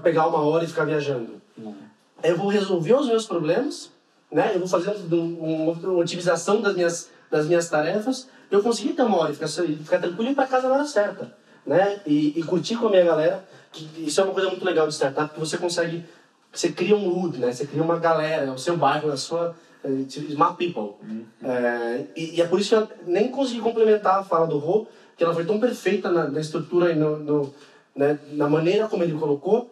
pegar 0.03 0.27
uma 0.27 0.41
hora 0.41 0.65
e 0.65 0.69
ficar 0.69 0.85
viajando. 0.85 1.41
Não. 1.57 1.77
Eu 2.23 2.37
vou 2.37 2.49
resolver 2.49 2.95
os 2.95 3.07
meus 3.07 3.27
problemas 3.27 3.93
né? 4.35 4.51
Eu 4.53 4.59
vou 4.59 4.69
fazendo 4.69 5.17
uma, 5.17 5.73
uma 5.73 5.93
otimização 6.01 6.61
das 6.61 6.75
minhas, 6.75 7.11
das 7.31 7.47
minhas 7.47 7.69
tarefas, 7.69 8.29
eu 8.51 8.61
consegui 8.63 8.93
ter 8.93 9.03
uma 9.03 9.17
hora 9.17 9.31
e 9.31 9.35
ficar, 9.35 9.49
ficar 9.49 10.01
tranquilo 10.01 10.29
e 10.29 10.33
ir 10.33 10.35
para 10.35 10.49
casa 10.49 10.69
na 10.69 10.75
hora 10.75 10.85
certa, 10.85 11.33
né? 11.65 12.01
E, 12.05 12.39
e 12.39 12.43
curtir 12.43 12.77
com 12.77 12.89
a 12.89 12.91
minha 12.91 13.05
galera, 13.05 13.45
que 13.75 14.05
isso 14.07 14.21
é 14.21 14.25
uma 14.25 14.33
coisa 14.33 14.49
muito 14.49 14.65
legal 14.65 14.87
de 14.87 14.95
startup, 14.95 15.35
que 15.35 15.41
você 15.41 15.59
consegue, 15.59 16.05
você 16.53 16.71
cria 16.71 16.95
um 16.95 17.01
mood, 17.01 17.39
né? 17.39 17.53
Você 17.53 17.67
cria 17.67 17.83
uma 17.83 17.99
galera, 17.99 18.53
o 18.53 18.59
seu 18.59 18.77
bairro, 18.77 19.11
a 19.11 19.17
sua 19.17 19.55
eh, 19.83 20.07
smart 20.29 20.57
people. 20.57 20.95
Uhum. 21.03 21.25
É, 21.43 22.05
e, 22.17 22.37
e, 22.37 22.41
é 22.41 22.47
por 22.47 22.61
isso 22.61 22.71
que 22.71 22.75
eu 22.77 22.89
nem 23.07 23.31
consegui 23.31 23.61
complementar 23.61 24.21
a 24.21 24.25
fala 24.25 24.47
do 24.47 24.59
Rô, 24.59 24.87
que 25.17 25.25
ela 25.25 25.35
foi 25.35 25.45
tão 25.45 25.59
perfeita 25.59 26.11
na, 26.11 26.29
na 26.29 26.41
estrutura 26.41 26.93
e 26.93 26.95
no, 26.95 27.19
no 27.19 27.55
né, 27.95 28.19
na 28.33 28.49
maneira 28.49 28.89
como 28.89 29.03
ele 29.03 29.19
colocou, 29.19 29.71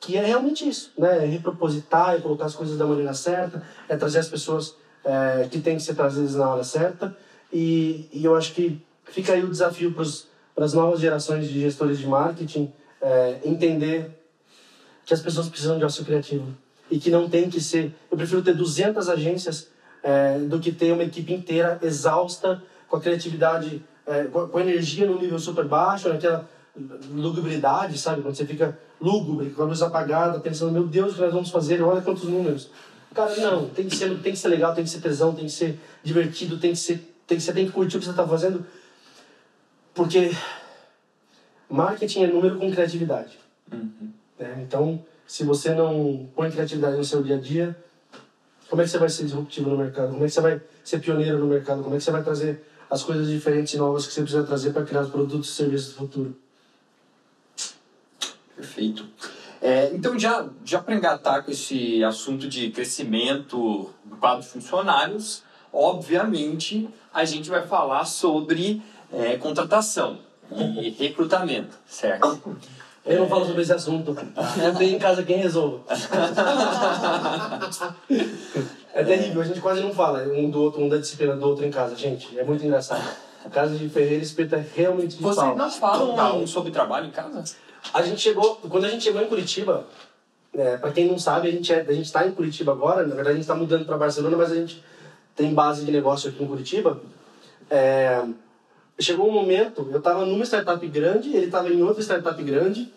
que 0.00 0.16
é 0.16 0.24
realmente 0.24 0.66
isso, 0.66 0.92
né? 0.98 1.24
É 1.24 1.26
repropositar, 1.26 2.14
é 2.14 2.20
colocar 2.20 2.46
as 2.46 2.54
coisas 2.54 2.78
da 2.78 2.86
maneira 2.86 3.12
certa, 3.12 3.62
é 3.88 3.96
trazer 3.96 4.18
as 4.18 4.28
pessoas 4.28 4.74
é, 5.04 5.46
que 5.50 5.60
têm 5.60 5.76
que 5.76 5.82
ser 5.82 5.94
trazidas 5.94 6.34
na 6.34 6.48
hora 6.48 6.64
certa. 6.64 7.14
E, 7.52 8.08
e 8.12 8.24
eu 8.24 8.34
acho 8.34 8.54
que 8.54 8.82
fica 9.04 9.34
aí 9.34 9.44
o 9.44 9.50
desafio 9.50 9.92
para 9.92 10.64
as 10.64 10.72
novas 10.72 11.00
gerações 11.00 11.48
de 11.48 11.60
gestores 11.60 11.98
de 11.98 12.06
marketing 12.06 12.72
é, 13.02 13.40
entender 13.44 14.10
que 15.04 15.12
as 15.12 15.20
pessoas 15.20 15.48
precisam 15.48 15.76
de 15.78 15.84
ócio 15.84 16.04
criativo 16.04 16.46
e 16.90 16.98
que 16.98 17.10
não 17.10 17.28
tem 17.28 17.50
que 17.50 17.60
ser. 17.60 17.92
Eu 18.10 18.16
prefiro 18.16 18.42
ter 18.42 18.54
200 18.54 19.08
agências 19.08 19.68
é, 20.02 20.38
do 20.38 20.60
que 20.60 20.70
ter 20.70 20.92
uma 20.92 21.02
equipe 21.02 21.32
inteira 21.32 21.78
exausta, 21.82 22.62
com 22.88 22.96
a 22.96 23.00
criatividade, 23.00 23.82
é, 24.06 24.24
com 24.24 24.56
a 24.56 24.60
energia 24.60 25.06
no 25.06 25.18
nível 25.18 25.38
super 25.38 25.64
baixo, 25.64 26.08
naquela 26.08 26.48
lugubridade, 27.10 27.98
sabe? 27.98 28.22
Quando 28.22 28.34
você 28.34 28.46
fica 28.46 28.78
lúgubre, 29.00 29.50
com 29.50 29.62
a 29.62 29.66
luz 29.66 29.82
apagada, 29.82 30.38
pensando, 30.40 30.72
meu 30.72 30.86
Deus, 30.86 31.12
o 31.12 31.14
que 31.16 31.20
nós 31.20 31.32
vamos 31.32 31.50
fazer? 31.50 31.82
Olha 31.82 32.00
quantos 32.00 32.24
números. 32.24 32.70
Cara, 33.14 33.34
não, 33.36 33.68
tem 33.68 33.88
que 33.88 33.96
ser, 33.96 34.08
tem 34.20 34.32
que 34.32 34.38
ser 34.38 34.48
legal, 34.48 34.74
tem 34.74 34.84
que 34.84 34.90
ser 34.90 35.00
tesão, 35.00 35.34
tem 35.34 35.44
que 35.44 35.52
ser 35.52 35.78
divertido, 36.02 36.58
tem 36.58 36.72
que 36.72 36.78
ser, 36.78 37.14
tem 37.26 37.36
que, 37.36 37.42
você 37.42 37.52
tem 37.52 37.66
que 37.66 37.72
curtir 37.72 37.96
o 37.96 37.98
que 37.98 38.06
você 38.06 38.10
está 38.10 38.26
fazendo. 38.26 38.64
Porque 39.94 40.30
marketing 41.72 42.24
é 42.24 42.26
número 42.26 42.58
com 42.58 42.70
criatividade. 42.70 43.38
Uhum. 43.72 44.10
É, 44.38 44.60
então, 44.60 45.02
se 45.26 45.44
você 45.44 45.74
não 45.74 46.28
põe 46.34 46.50
criatividade 46.50 46.96
no 46.96 47.04
seu 47.04 47.22
dia 47.22 47.36
a 47.36 47.40
dia, 47.40 47.76
como 48.68 48.82
é 48.82 48.84
que 48.84 48.90
você 48.90 48.98
vai 48.98 49.08
ser 49.08 49.24
disruptivo 49.24 49.70
no 49.70 49.78
mercado? 49.78 50.12
Como 50.12 50.24
é 50.24 50.26
que 50.26 50.34
você 50.34 50.40
vai 50.40 50.60
ser 50.84 50.98
pioneiro 50.98 51.38
no 51.38 51.46
mercado? 51.46 51.82
Como 51.82 51.94
é 51.94 51.98
que 51.98 52.04
você 52.04 52.10
vai 52.10 52.22
trazer 52.22 52.64
as 52.90 53.02
coisas 53.02 53.28
diferentes 53.28 53.72
e 53.72 53.78
novas 53.78 54.06
que 54.06 54.12
você 54.12 54.20
precisa 54.20 54.44
trazer 54.44 54.72
para 54.72 54.84
criar 54.84 55.02
os 55.02 55.10
produtos 55.10 55.48
e 55.48 55.52
serviços 55.52 55.92
do 55.92 55.98
futuro? 55.98 56.36
Perfeito. 58.54 59.06
É, 59.60 59.90
então, 59.94 60.18
já, 60.18 60.48
já 60.64 60.80
para 60.80 60.94
engatar 60.94 61.44
com 61.44 61.50
esse 61.50 62.02
assunto 62.04 62.48
de 62.48 62.70
crescimento 62.70 63.90
do 64.04 64.16
quadro 64.16 64.42
de 64.42 64.48
funcionários, 64.48 65.42
obviamente 65.72 66.88
a 67.14 67.24
gente 67.24 67.48
vai 67.48 67.66
falar 67.66 68.04
sobre 68.04 68.82
é, 69.12 69.36
contratação 69.36 70.18
e 70.60 70.90
recrutamento, 70.90 71.76
certo? 71.86 72.58
Eu 73.04 73.18
não 73.18 73.28
falo 73.28 73.44
sobre 73.44 73.62
esse 73.62 73.72
assunto. 73.72 74.16
É 74.62 74.70
bem 74.70 74.94
em 74.94 74.98
casa 74.98 75.22
quem 75.24 75.36
resolve. 75.38 75.82
é 78.94 79.02
terrível, 79.02 79.42
a 79.42 79.44
gente 79.44 79.60
quase 79.60 79.80
não 79.80 79.92
fala 79.92 80.22
um 80.22 80.48
do 80.48 80.62
outro, 80.62 80.80
um 80.80 80.88
da 80.88 80.98
disciplina 80.98 81.34
do 81.34 81.44
outro 81.46 81.64
em 81.64 81.70
casa, 81.70 81.96
gente. 81.96 82.38
É 82.38 82.44
muito 82.44 82.64
engraçado. 82.64 83.02
A 83.44 83.50
casa 83.50 83.76
de 83.76 83.88
Ferreira 83.88 84.22
Espírito 84.22 84.54
é 84.54 84.64
realmente 84.74 85.16
de 85.16 85.22
Vocês 85.22 85.56
não 85.56 85.68
falam 85.68 86.46
sobre 86.46 86.70
trabalho 86.70 87.06
em 87.06 87.10
casa? 87.10 87.42
A 87.92 88.02
gente 88.02 88.20
chegou, 88.20 88.54
quando 88.68 88.84
a 88.84 88.88
gente 88.88 89.02
chegou 89.02 89.20
em 89.20 89.26
Curitiba, 89.26 89.84
é, 90.54 90.76
para 90.76 90.92
quem 90.92 91.08
não 91.08 91.18
sabe, 91.18 91.48
a 91.48 91.50
gente 91.50 91.72
é, 91.72 91.80
a 91.80 91.92
gente 91.92 92.06
está 92.06 92.24
em 92.26 92.30
Curitiba 92.30 92.70
agora. 92.70 93.02
Na 93.04 93.14
verdade, 93.14 93.30
a 93.30 93.32
gente 93.32 93.42
está 93.42 93.54
mudando 93.54 93.84
para 93.84 93.96
Barcelona, 93.96 94.36
mas 94.36 94.52
a 94.52 94.54
gente 94.54 94.82
tem 95.34 95.52
base 95.52 95.84
de 95.84 95.90
negócio 95.90 96.30
aqui 96.30 96.44
em 96.44 96.46
Curitiba. 96.46 97.00
É, 97.68 98.22
chegou 98.98 99.28
um 99.28 99.32
momento, 99.32 99.88
eu 99.90 99.98
estava 99.98 100.24
numa 100.24 100.44
startup 100.44 100.86
grande, 100.86 101.34
ele 101.34 101.46
estava 101.46 101.68
em 101.68 101.82
outra 101.82 102.02
startup 102.02 102.42
grande, 102.42 102.92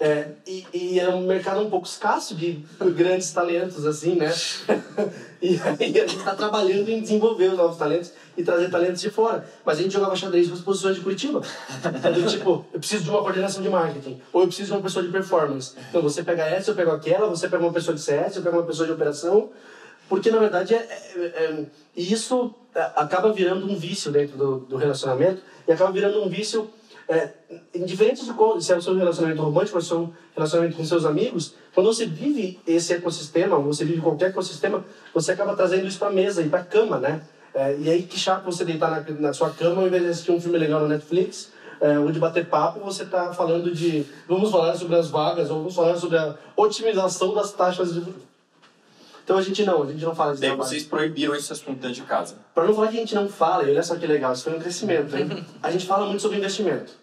é, 0.00 0.28
e, 0.46 0.64
e 0.72 1.00
era 1.00 1.14
um 1.14 1.26
mercado 1.26 1.60
um 1.60 1.68
pouco 1.68 1.86
escasso 1.86 2.36
de 2.36 2.64
grandes 2.94 3.32
talentos, 3.32 3.84
assim, 3.84 4.14
né? 4.14 4.32
e 5.42 5.58
aí 5.60 5.98
a 5.98 6.06
gente 6.06 6.18
está 6.18 6.36
trabalhando 6.36 6.88
em 6.88 7.00
desenvolver 7.00 7.48
os 7.48 7.56
novos 7.56 7.76
talentos 7.76 8.12
e 8.36 8.44
trazer 8.44 8.70
talentos 8.70 9.00
de 9.00 9.10
fora. 9.10 9.44
Mas 9.64 9.78
a 9.78 9.82
gente 9.82 9.92
jogava 9.92 10.14
xadrez 10.14 10.46
com 10.46 10.54
as 10.54 10.60
posições 10.60 10.94
de 10.94 11.02
Curitiba. 11.02 11.42
Então, 11.84 12.26
tipo, 12.28 12.64
eu 12.72 12.78
preciso 12.78 13.04
de 13.04 13.10
uma 13.10 13.22
coordenação 13.22 13.60
de 13.60 13.68
marketing, 13.68 14.22
ou 14.32 14.42
eu 14.42 14.46
preciso 14.46 14.68
de 14.68 14.76
uma 14.76 14.82
pessoa 14.82 15.04
de 15.04 15.10
performance. 15.10 15.74
Então 15.88 16.00
você 16.00 16.22
pega 16.22 16.44
essa, 16.44 16.70
eu 16.70 16.76
pego 16.76 16.92
aquela, 16.92 17.26
você 17.28 17.48
pega 17.48 17.64
uma 17.64 17.72
pessoa 17.72 17.96
de 17.96 18.00
CS, 18.00 18.36
eu 18.36 18.42
pego 18.42 18.56
uma 18.56 18.66
pessoa 18.66 18.86
de 18.86 18.92
operação, 18.92 19.50
porque 20.08 20.30
na 20.30 20.38
verdade 20.38 20.74
é, 20.74 20.78
é, 21.16 21.44
é 21.44 21.66
isso 21.96 22.54
é, 22.74 22.80
acaba 22.96 23.32
virando 23.32 23.70
um 23.70 23.76
vício 23.76 24.10
dentro 24.10 24.36
do, 24.36 24.58
do 24.60 24.76
relacionamento 24.76 25.42
e 25.66 25.72
acaba 25.72 25.90
virando 25.90 26.22
um 26.22 26.28
vício 26.28 26.70
é, 27.08 27.30
indiferente 27.74 28.24
de 28.24 28.64
se 28.64 28.72
é 28.72 28.76
o 28.76 28.82
seu 28.82 28.94
relacionamento 28.94 29.42
romântico 29.42 29.76
ou 29.76 29.82
se 29.82 29.92
é 29.92 29.96
o 29.96 29.98
seu 29.98 30.14
relacionamento 30.36 30.76
com 30.76 30.84
seus 30.84 31.06
amigos, 31.06 31.54
quando 31.74 31.86
você 31.86 32.04
vive 32.04 32.60
esse 32.66 32.92
ecossistema, 32.92 33.58
você 33.58 33.84
vive 33.84 34.00
qualquer 34.00 34.30
ecossistema, 34.30 34.84
você 35.14 35.32
acaba 35.32 35.56
trazendo 35.56 35.86
isso 35.86 35.98
para 35.98 36.08
a 36.08 36.12
mesa 36.12 36.42
e 36.42 36.48
para 36.48 36.60
a 36.60 36.64
cama, 36.64 36.98
né? 36.98 37.22
É, 37.54 37.76
e 37.78 37.90
aí 37.90 38.02
que 38.02 38.18
chato 38.18 38.44
você 38.44 38.64
deitar 38.64 38.90
na, 38.90 39.20
na 39.20 39.32
sua 39.32 39.50
cama 39.50 39.80
ao 39.80 39.86
invés 39.86 40.02
de 40.02 40.10
assistir 40.10 40.32
um 40.32 40.40
filme 40.40 40.58
legal 40.58 40.80
no 40.80 40.88
Netflix, 40.88 41.50
é, 41.80 41.98
ou 41.98 42.10
de 42.12 42.18
bater 42.18 42.46
papo, 42.46 42.80
você 42.80 43.04
está 43.04 43.32
falando 43.32 43.72
de 43.72 44.04
vamos 44.28 44.50
falar 44.50 44.74
sobre 44.74 44.96
as 44.96 45.08
vagas, 45.08 45.50
ou 45.50 45.58
vamos 45.58 45.74
falar 45.74 45.96
sobre 45.96 46.18
a 46.18 46.36
otimização 46.56 47.34
das 47.34 47.52
taxas 47.52 47.94
de 47.94 48.02
então 49.28 49.36
a 49.36 49.42
gente 49.42 49.62
não, 49.62 49.82
a 49.82 49.86
gente 49.86 50.02
não 50.02 50.14
fala 50.14 50.34
de 50.34 50.40
Daí 50.40 50.48
trabalho. 50.48 50.70
vocês 50.70 50.84
proibiram 50.84 51.34
esse 51.34 51.52
assunto 51.52 51.74
dentro 51.78 51.92
de 51.92 52.00
casa. 52.00 52.36
Para 52.54 52.64
não 52.64 52.74
falar 52.74 52.88
que 52.88 52.96
a 52.96 53.00
gente 53.00 53.14
não 53.14 53.28
fala, 53.28 53.64
e 53.64 53.70
olha 53.70 53.82
só 53.82 53.94
que 53.96 54.06
legal, 54.06 54.32
isso 54.32 54.44
foi 54.44 54.54
um 54.54 54.58
crescimento, 54.58 55.14
hein? 55.14 55.44
A 55.62 55.70
gente 55.70 55.84
fala 55.86 56.06
muito 56.06 56.22
sobre 56.22 56.38
investimento. 56.38 56.94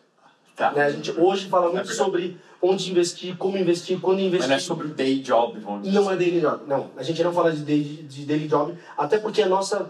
Tá. 0.55 0.71
Né? 0.71 0.85
A 0.85 0.89
gente 0.89 1.11
hoje 1.11 1.47
fala 1.47 1.65
muito 1.65 1.85
verdade. 1.87 1.95
sobre 1.97 2.39
onde 2.59 2.89
investir, 2.89 3.37
como 3.37 3.59
investir, 3.59 3.99
quando 4.01 4.21
investir. 4.21 4.39
Mas 4.39 4.49
não 4.49 4.55
é 4.55 4.59
sobre 4.59 4.87
day 4.87 5.19
job, 5.19 5.59
vamos 5.59 5.83
dizer 5.83 5.99
Não 5.99 6.11
é 6.11 6.15
daily 6.15 6.41
job, 6.41 6.63
não. 6.65 6.89
A 6.97 7.03
gente 7.03 7.23
não 7.23 7.31
fala 7.31 7.51
de 7.51 7.59
daily, 7.59 8.07
de 8.09 8.25
daily 8.25 8.47
job, 8.47 8.75
até 8.97 9.19
porque 9.19 9.43
a 9.43 9.47
nossa. 9.47 9.87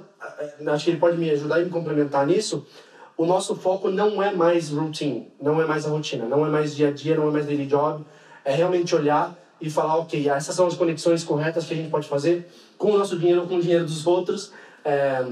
eh, 0.60 0.70
Acho 0.70 0.84
que 0.84 0.92
ele 0.92 1.00
pode 1.00 1.18
me 1.18 1.30
ajudar 1.30 1.62
e 1.62 1.64
me 1.64 1.70
complementar 1.70 2.28
nisso. 2.28 2.68
O 3.16 3.26
nosso 3.26 3.56
foco 3.56 3.90
não 3.90 4.22
é 4.22 4.34
mais 4.34 4.72
routine, 4.72 5.32
não 5.42 5.62
é 5.62 5.66
mais 5.66 5.86
a 5.86 5.90
rotina, 5.90 6.26
não 6.26 6.46
é 6.46 6.50
mais 6.50 6.76
dia 6.76 6.90
a 6.90 6.92
dia, 6.92 7.16
não 7.16 7.30
é 7.30 7.32
mais 7.32 7.46
daily 7.46 7.66
job. 7.66 8.04
É 8.44 8.54
realmente 8.54 8.94
olhar 8.94 9.34
e 9.66 9.70
falar, 9.70 9.98
ok, 9.98 10.30
essas 10.30 10.56
são 10.56 10.68
as 10.68 10.76
conexões 10.76 11.24
corretas 11.24 11.66
que 11.66 11.74
a 11.74 11.78
gente 11.78 11.90
pode 11.90 12.08
fazer 12.08 12.48
com 12.78 12.92
o 12.92 12.98
nosso 13.00 13.18
dinheiro 13.18 13.48
com 13.48 13.56
o 13.56 13.62
dinheiro 13.62 13.84
dos 13.84 14.06
outros, 14.06 14.52
é, 14.86 15.26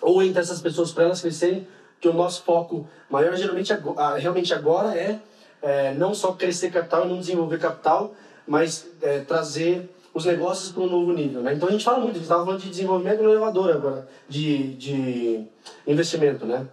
ou 0.00 0.22
entre 0.22 0.40
essas 0.40 0.58
pessoas 0.58 0.90
para 0.90 1.04
elas 1.04 1.20
crescerem, 1.20 1.68
que 2.00 2.08
o 2.08 2.14
nosso 2.14 2.42
foco 2.44 2.88
maior 3.10 3.36
geralmente 3.36 3.70
ah, 3.72 4.14
realmente 4.16 4.54
agora 4.54 4.96
é, 4.96 5.20
é 5.60 5.92
não 5.92 6.14
só 6.14 6.32
crescer 6.32 6.70
capital 6.70 7.06
não 7.06 7.18
desenvolver 7.18 7.58
capital, 7.58 8.14
mas 8.46 8.86
é, 9.02 9.18
trazer 9.20 9.90
os 10.14 10.24
negócios 10.24 10.72
para 10.72 10.84
um 10.84 10.88
novo 10.88 11.12
nível. 11.12 11.42
Né? 11.42 11.52
Então 11.52 11.68
a 11.68 11.72
gente 11.72 11.84
fala 11.84 11.98
muito, 11.98 12.12
a 12.12 12.14
gente 12.14 12.22
estava 12.22 12.46
falando 12.46 12.62
de 12.62 12.70
desenvolvimento 12.70 13.22
no 13.22 13.30
elevador 13.30 13.70
agora, 13.70 14.08
de, 14.26 14.72
de 14.76 15.44
investimento, 15.86 16.46
né? 16.46 16.66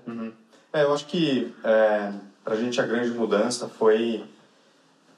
É, 0.71 0.83
eu 0.83 0.93
acho 0.93 1.07
que 1.07 1.53
para 1.61 2.53
a 2.53 2.55
gente 2.55 2.79
a 2.79 2.85
grande 2.85 3.09
mudança 3.09 3.67
foi 3.67 4.23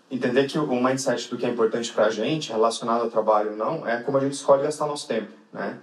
entender 0.10 0.46
que 0.46 0.58
o 0.58 0.84
mindset 0.84 1.30
do 1.30 1.38
que 1.38 1.46
é 1.46 1.50
importante 1.50 1.92
para 1.92 2.06
a 2.06 2.10
gente, 2.10 2.52
relacionado 2.52 3.02
ao 3.02 3.10
trabalho 3.10 3.52
ou 3.52 3.58
não, 3.58 3.88
é 3.88 3.98
como 3.98 4.18
a 4.18 4.22
gente 4.22 4.34
escolhe 4.34 4.64
gastar 4.64 4.88
nosso 4.88 5.08
tempo, 5.08 5.32
né? 5.54 5.78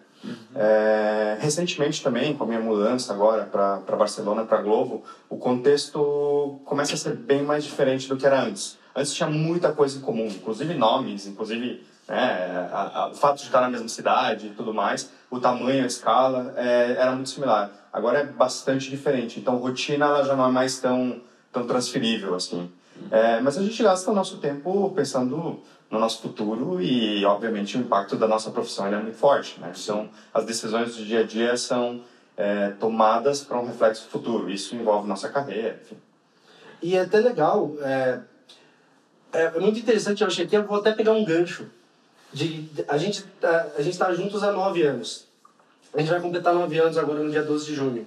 É, 0.55 1.37
recentemente 1.41 2.03
também, 2.03 2.35
com 2.35 2.45
a 2.45 2.47
minha 2.47 2.61
mudança 2.61 3.13
agora 3.13 3.45
para 3.45 3.97
Barcelona, 3.97 4.45
para 4.45 4.63
Globo, 4.63 5.05
o 5.29 5.37
contexto 5.37 6.61
começa 6.65 6.95
a 6.95 6.97
ser 6.97 7.15
bem 7.15 7.43
mais 7.43 7.65
diferente 7.65 8.09
do 8.09 8.17
que 8.17 8.25
era 8.25 8.43
antes. 8.43 8.79
Antes 8.97 9.13
tinha 9.13 9.29
muita 9.29 9.73
coisa 9.73 9.99
em 9.99 10.01
comum, 10.01 10.27
inclusive 10.27 10.73
nomes, 10.75 11.27
inclusive 11.27 11.85
né, 12.09 12.71
a, 12.73 13.01
a, 13.01 13.09
o 13.09 13.15
fato 13.15 13.39
de 13.39 13.45
estar 13.45 13.61
na 13.61 13.69
mesma 13.69 13.89
cidade 13.89 14.47
e 14.47 14.51
tudo 14.51 14.73
mais, 14.73 15.11
o 15.31 15.41
tamanho, 15.41 15.83
a 15.83 15.87
escala, 15.87 16.55
é, 16.57 16.93
era 16.93 17.13
muito 17.13 17.29
similar. 17.29 17.71
Agora 17.93 18.21
é 18.21 18.25
bastante 18.25 18.89
diferente, 18.89 19.41
então 19.41 19.57
rotina 19.57 20.07
ela 20.07 20.25
já 20.25 20.37
não 20.37 20.47
é 20.47 20.51
mais 20.51 20.79
tão, 20.79 21.21
tão 21.53 21.67
transferível 21.67 22.35
assim. 22.35 22.71
É, 23.11 23.41
mas 23.41 23.59
a 23.59 23.63
gente 23.63 23.83
gasta 23.83 24.11
o 24.11 24.15
nosso 24.15 24.39
tempo 24.39 24.93
pensando 24.95 25.61
no 25.91 25.99
nosso 25.99 26.23
futuro 26.23 26.81
e, 26.81 27.25
obviamente, 27.25 27.77
o 27.77 27.81
impacto 27.81 28.17
da 28.17 28.27
nossa 28.27 28.51
profissão 28.51 28.87
ele 28.87 28.97
é 28.97 28.99
muito 28.99 29.17
forte. 29.17 29.61
Né? 29.61 29.73
Então, 29.77 30.09
as 30.33 30.45
decisões 30.45 30.97
do 30.97 31.05
dia 31.05 31.21
a 31.21 31.23
dia 31.23 31.57
são 31.57 32.01
é, 32.37 32.71
tomadas 32.81 33.43
para 33.43 33.59
um 33.61 33.67
reflexo 33.67 34.09
futuro. 34.09 34.51
Isso 34.51 34.75
envolve 34.75 35.09
nossa 35.09 35.29
carreira, 35.29 35.79
enfim. 35.83 35.97
E 36.83 36.97
é 36.97 37.01
até 37.01 37.19
legal, 37.19 37.73
é, 37.81 38.21
é, 39.33 39.45
é 39.45 39.61
muito 39.61 39.79
interessante, 39.79 40.23
eu 40.23 40.27
achei 40.27 40.47
que 40.47 40.57
eu 40.57 40.65
vou 40.65 40.79
até 40.79 40.93
pegar 40.93 41.13
um 41.13 41.25
gancho. 41.25 41.67
De, 42.33 42.69
a 42.89 42.99
gente 42.99 43.25
a 43.79 43.81
gente 43.81 43.93
está 43.93 44.13
juntos 44.13 44.43
há 44.43 44.51
nove 44.51 44.83
anos. 44.83 45.27
A 45.95 46.01
gente 46.01 46.11
vai 46.11 46.21
completar 46.21 46.53
nove 46.53 46.77
anos 46.79 46.99
agora 46.99 47.21
no 47.21 47.31
dia 47.31 47.43
12 47.43 47.67
de 47.67 47.75
junho. 47.75 48.07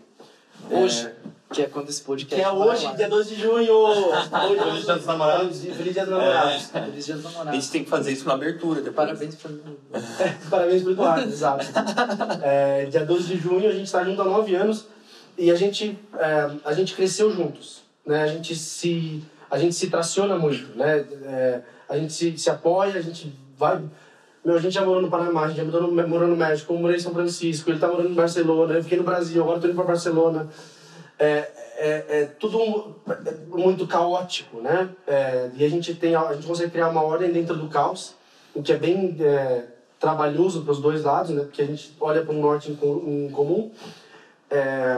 Hoje, 0.69 1.09
que 1.51 1.61
é 1.61 1.65
quando 1.67 1.89
esse 1.89 2.01
Que 2.01 2.07
podcast 2.07 2.41
é 2.41 2.51
vai 2.51 2.67
hoje, 2.67 2.95
dia 2.95 3.09
12 3.09 3.35
de 3.35 3.41
junho! 3.41 3.73
Hoje, 3.73 4.29
Feliz 4.29 4.85
Dia 4.85 4.95
dos 4.95 5.05
Namorados. 5.05 5.61
Feliz 5.61 5.93
Dia 5.93 6.05
dos 6.05 6.11
Namorados. 6.11 6.65
Feliz 6.65 7.05
Dia 7.05 7.15
dos 7.15 7.25
A 7.25 7.29
Namorados. 7.29 7.59
gente 7.59 7.71
tem 7.71 7.83
que 7.83 7.89
fazer 7.89 8.11
isso 8.11 8.27
na 8.27 8.33
abertura 8.33 8.81
depois. 8.81 9.07
Parabéns 9.07 9.37
mim. 9.45 9.77
Parabéns 10.49 10.83
pro 10.83 10.91
Eduardo, 10.91 11.23
exato. 11.29 11.65
É, 12.43 12.85
dia 12.85 13.05
12 13.05 13.27
de 13.27 13.37
junho, 13.37 13.69
a 13.69 13.71
gente 13.71 13.85
está 13.85 14.03
junto 14.03 14.21
há 14.21 14.25
nove 14.25 14.55
anos 14.55 14.87
e 15.37 15.49
a 15.49 15.55
gente, 15.55 15.97
é, 16.17 16.51
a 16.65 16.73
gente 16.73 16.93
cresceu 16.93 17.31
juntos. 17.31 17.81
Né? 18.05 18.23
A, 18.23 18.27
gente 18.27 18.53
se, 18.55 19.23
a 19.49 19.57
gente 19.57 19.73
se 19.73 19.89
traciona 19.89 20.37
muito. 20.37 20.77
Né? 20.77 21.05
É, 21.23 21.61
a 21.87 21.97
gente 21.97 22.11
se, 22.11 22.37
se 22.37 22.49
apoia, 22.49 22.95
a 22.95 23.01
gente 23.01 23.33
vai. 23.57 23.81
Meu, 24.43 24.55
a 24.55 24.59
gente 24.59 24.73
já 24.73 24.85
morou 24.85 25.01
no 25.01 25.09
Panamá, 25.09 25.45
a 25.45 25.47
gente 25.47 25.57
já 25.57 25.63
morou 25.63 25.91
no, 25.91 26.07
morou 26.07 26.27
no 26.27 26.35
México, 26.35 26.73
eu 26.73 26.79
morei 26.79 26.97
em 26.97 26.99
São 26.99 27.13
Francisco, 27.13 27.69
ele 27.69 27.79
tá 27.79 27.87
morando 27.87 28.09
em 28.09 28.13
Barcelona, 28.13 28.75
eu 28.75 28.83
fiquei 28.83 28.97
no 28.97 29.03
Brasil, 29.03 29.41
agora 29.41 29.59
tô 29.59 29.67
indo 29.67 29.75
para 29.75 29.85
Barcelona. 29.85 30.47
É, 31.19 31.49
é, 31.77 32.05
é 32.09 32.25
tudo 32.39 32.95
é 33.07 33.31
muito 33.47 33.87
caótico, 33.87 34.59
né? 34.61 34.89
É, 35.07 35.49
e 35.55 35.65
a 35.65 35.69
gente, 35.69 35.95
tem, 35.95 36.15
a 36.15 36.33
gente 36.33 36.45
consegue 36.47 36.71
criar 36.71 36.89
uma 36.89 37.01
ordem 37.03 37.31
dentro 37.31 37.55
do 37.55 37.67
caos, 37.69 38.13
o 38.53 38.61
que 38.61 38.71
é 38.71 38.77
bem 38.77 39.15
é, 39.19 39.65
trabalhoso 39.99 40.61
para 40.63 40.71
os 40.71 40.79
dois 40.81 41.03
lados, 41.03 41.31
né? 41.31 41.43
Porque 41.43 41.61
a 41.61 41.65
gente 41.65 41.95
olha 41.99 42.21
para 42.23 42.33
um 42.33 42.39
norte 42.41 42.71
em, 42.71 42.75
co- 42.75 43.01
em 43.05 43.29
comum. 43.31 43.71
É, 44.49 44.97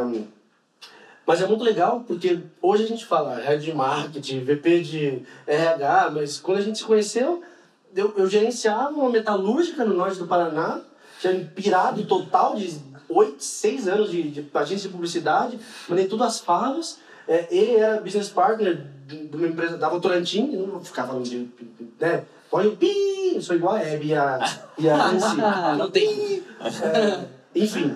mas 1.25 1.41
é 1.41 1.47
muito 1.47 1.63
legal 1.63 2.03
porque 2.07 2.39
hoje 2.61 2.83
a 2.83 2.87
gente 2.87 3.05
fala 3.05 3.35
head 3.35 3.63
de 3.63 3.73
marketing, 3.73 4.43
VP 4.43 4.81
de 4.81 5.23
RH, 5.47 6.09
mas 6.11 6.39
quando 6.39 6.57
a 6.57 6.61
gente 6.61 6.79
se 6.79 6.83
conheceu, 6.83 7.41
eu, 7.95 8.13
eu 8.17 8.27
gerenciava 8.27 8.89
uma 8.89 9.09
metalúrgica 9.09 9.85
no 9.85 9.93
norte 9.93 10.17
do 10.17 10.27
Paraná, 10.27 10.81
tinha 11.21 11.33
pirado 11.55 12.03
total 12.05 12.55
de 12.55 12.79
oito, 13.09 13.43
seis 13.43 13.87
anos 13.87 14.11
de, 14.11 14.23
de 14.23 14.45
agência 14.53 14.87
de 14.87 14.93
publicidade, 14.93 15.59
mandei 15.87 16.07
tudo 16.07 16.23
às 16.23 16.39
favas. 16.39 16.99
É, 17.27 17.47
ele 17.51 17.75
era 17.75 18.01
business 18.01 18.29
partner 18.29 18.75
de 18.75 18.99
de 19.09 19.35
uma 19.35 19.47
empresa 19.47 19.77
da 19.77 19.89
Votorantim, 19.89 20.47
não 20.55 20.67
vou 20.67 20.79
ficar 20.81 21.07
falando 21.07 21.27
de. 21.27 21.47
Né? 21.99 22.23
Põe 22.49 22.67
o 22.67 22.75
pi, 22.75 23.33
eu 23.35 23.41
sou 23.41 23.55
igual 23.55 23.75
a 23.75 23.81
Hebe 23.81 24.07
e 24.07 24.15
a, 24.15 24.39
e 24.77 24.89
a 24.89 24.97
Nancy. 24.97 25.37
Ah, 25.41 25.75
não 25.75 25.89
tem. 25.89 26.43
É, 26.61 27.25
enfim. 27.55 27.95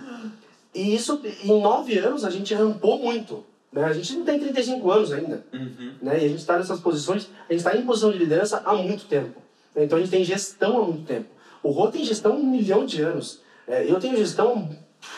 E 0.74 0.96
isso, 0.96 1.22
em 1.44 1.62
nove 1.62 1.98
anos, 2.00 2.26
a 2.26 2.30
gente 2.30 2.54
rampou 2.54 3.00
muito. 3.00 3.44
Né? 3.72 3.84
A 3.84 3.94
gente 3.94 4.14
não 4.16 4.26
tem 4.26 4.40
35 4.40 4.92
anos 4.92 5.12
ainda. 5.12 5.44
Uhum. 5.54 5.94
Né? 6.02 6.14
E 6.22 6.26
a 6.26 6.30
gente 6.30 6.40
está 6.40 6.58
nessas 6.58 6.80
posições, 6.80 7.30
a 7.50 7.54
gente 7.54 7.66
está 7.66 7.76
em 7.76 7.86
posição 7.86 8.12
de 8.12 8.18
liderança 8.18 8.62
há 8.66 8.74
muito 8.74 9.06
tempo. 9.06 9.40
né? 9.76 9.84
Então 9.84 9.98
a 9.98 10.02
gente 10.02 10.12
tem 10.12 10.24
gestão 10.24 10.82
há 10.82 10.86
muito 10.86 11.06
tempo. 11.06 11.28
O 11.62 11.72
Rô 11.72 11.88
tem 11.88 12.04
gestão 12.04 12.34
há 12.34 12.36
um 12.36 12.46
milhão 12.46 12.86
de 12.86 13.02
anos. 13.02 13.42
É, 13.68 13.90
eu 13.90 14.00
tenho 14.00 14.18
gestão 14.18 14.70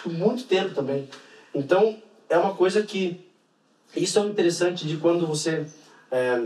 há 0.06 0.10
muito 0.10 0.44
tempo 0.44 0.74
também. 0.74 1.08
Então 1.54 1.98
é 2.30 2.38
uma 2.38 2.54
coisa 2.54 2.84
que. 2.84 3.24
Isso 3.96 4.20
é 4.20 4.24
interessante 4.24 4.88
de 4.88 4.98
quando 4.98 5.26
você. 5.26 5.66
é, 6.12 6.42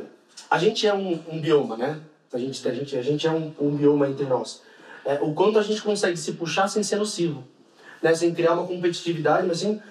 a 0.50 0.58
gente 0.58 0.86
é 0.86 0.94
um, 0.94 1.20
um 1.30 1.40
bioma, 1.40 1.78
né? 1.78 2.00
A 2.32 2.38
gente, 2.38 2.68
a 2.68 2.74
gente, 2.74 2.96
a 2.96 3.02
gente 3.02 3.26
é 3.26 3.32
um, 3.32 3.54
um 3.60 3.76
bioma 3.76 4.08
entre 4.08 4.26
nós. 4.26 4.62
É, 5.06 5.20
o 5.22 5.34
quanto 5.34 5.58
a 5.58 5.64
gente 5.64 5.82
consegue 5.82 6.18
se 6.18 6.34
puxar 6.34 6.68
sem 6.68 6.84
ser 6.84 6.98
nocivo. 6.98 7.44
Né? 8.02 8.14
Sem 8.14 8.34
criar 8.34 8.54
uma 8.54 8.68
competitividade, 8.68 9.48
mas 9.48 9.60
sem 9.60 9.82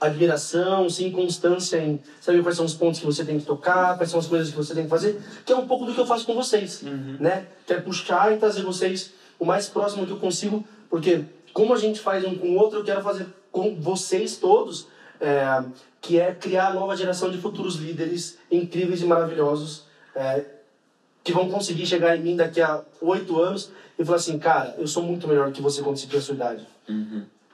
admiração, 0.00 0.88
sem 0.88 1.10
constância 1.10 1.76
em 1.76 2.00
saber 2.20 2.42
quais 2.42 2.56
são 2.56 2.64
os 2.64 2.74
pontos 2.74 3.00
que 3.00 3.06
você 3.06 3.24
tem 3.24 3.38
que 3.38 3.44
tocar, 3.44 3.96
quais 3.96 4.10
são 4.10 4.20
as 4.20 4.26
coisas 4.26 4.50
que 4.50 4.56
você 4.56 4.72
tem 4.74 4.84
que 4.84 4.90
fazer, 4.90 5.20
que 5.44 5.52
é 5.52 5.56
um 5.56 5.66
pouco 5.66 5.84
do 5.84 5.92
que 5.92 6.00
eu 6.00 6.06
faço 6.06 6.24
com 6.24 6.34
vocês, 6.34 6.82
né? 7.18 7.46
Que 7.66 7.72
é 7.72 7.80
puxar 7.80 8.32
e 8.32 8.36
trazer 8.36 8.62
vocês 8.62 9.10
o 9.40 9.44
mais 9.44 9.68
próximo 9.68 10.06
que 10.06 10.12
eu 10.12 10.18
consigo, 10.18 10.64
porque 10.88 11.24
como 11.52 11.74
a 11.74 11.78
gente 11.78 12.00
faz 12.00 12.24
um 12.24 12.34
com 12.36 12.48
o 12.48 12.56
outro, 12.56 12.80
eu 12.80 12.84
quero 12.84 13.02
fazer 13.02 13.26
com 13.50 13.74
vocês 13.74 14.36
todos, 14.36 14.88
é, 15.20 15.64
que 16.00 16.18
é 16.18 16.32
criar 16.32 16.68
a 16.68 16.74
nova 16.74 16.96
geração 16.96 17.30
de 17.30 17.38
futuros 17.38 17.76
líderes 17.76 18.38
incríveis 18.50 19.02
e 19.02 19.04
maravilhosos, 19.04 19.84
é, 20.14 20.44
que 21.24 21.32
vão 21.32 21.50
conseguir 21.50 21.86
chegar 21.86 22.16
em 22.16 22.22
mim 22.22 22.36
daqui 22.36 22.60
a 22.60 22.82
oito 23.00 23.40
anos 23.40 23.70
e 23.98 24.04
falar 24.04 24.16
assim, 24.16 24.38
cara, 24.38 24.74
eu 24.78 24.86
sou 24.86 25.02
muito 25.02 25.26
melhor 25.26 25.50
que 25.52 25.60
você 25.60 25.82
quando 25.82 25.96
você 25.96 26.06
tinha 26.06 26.20
a 26.20 26.22
sua 26.22 26.34
idade. 26.34 26.66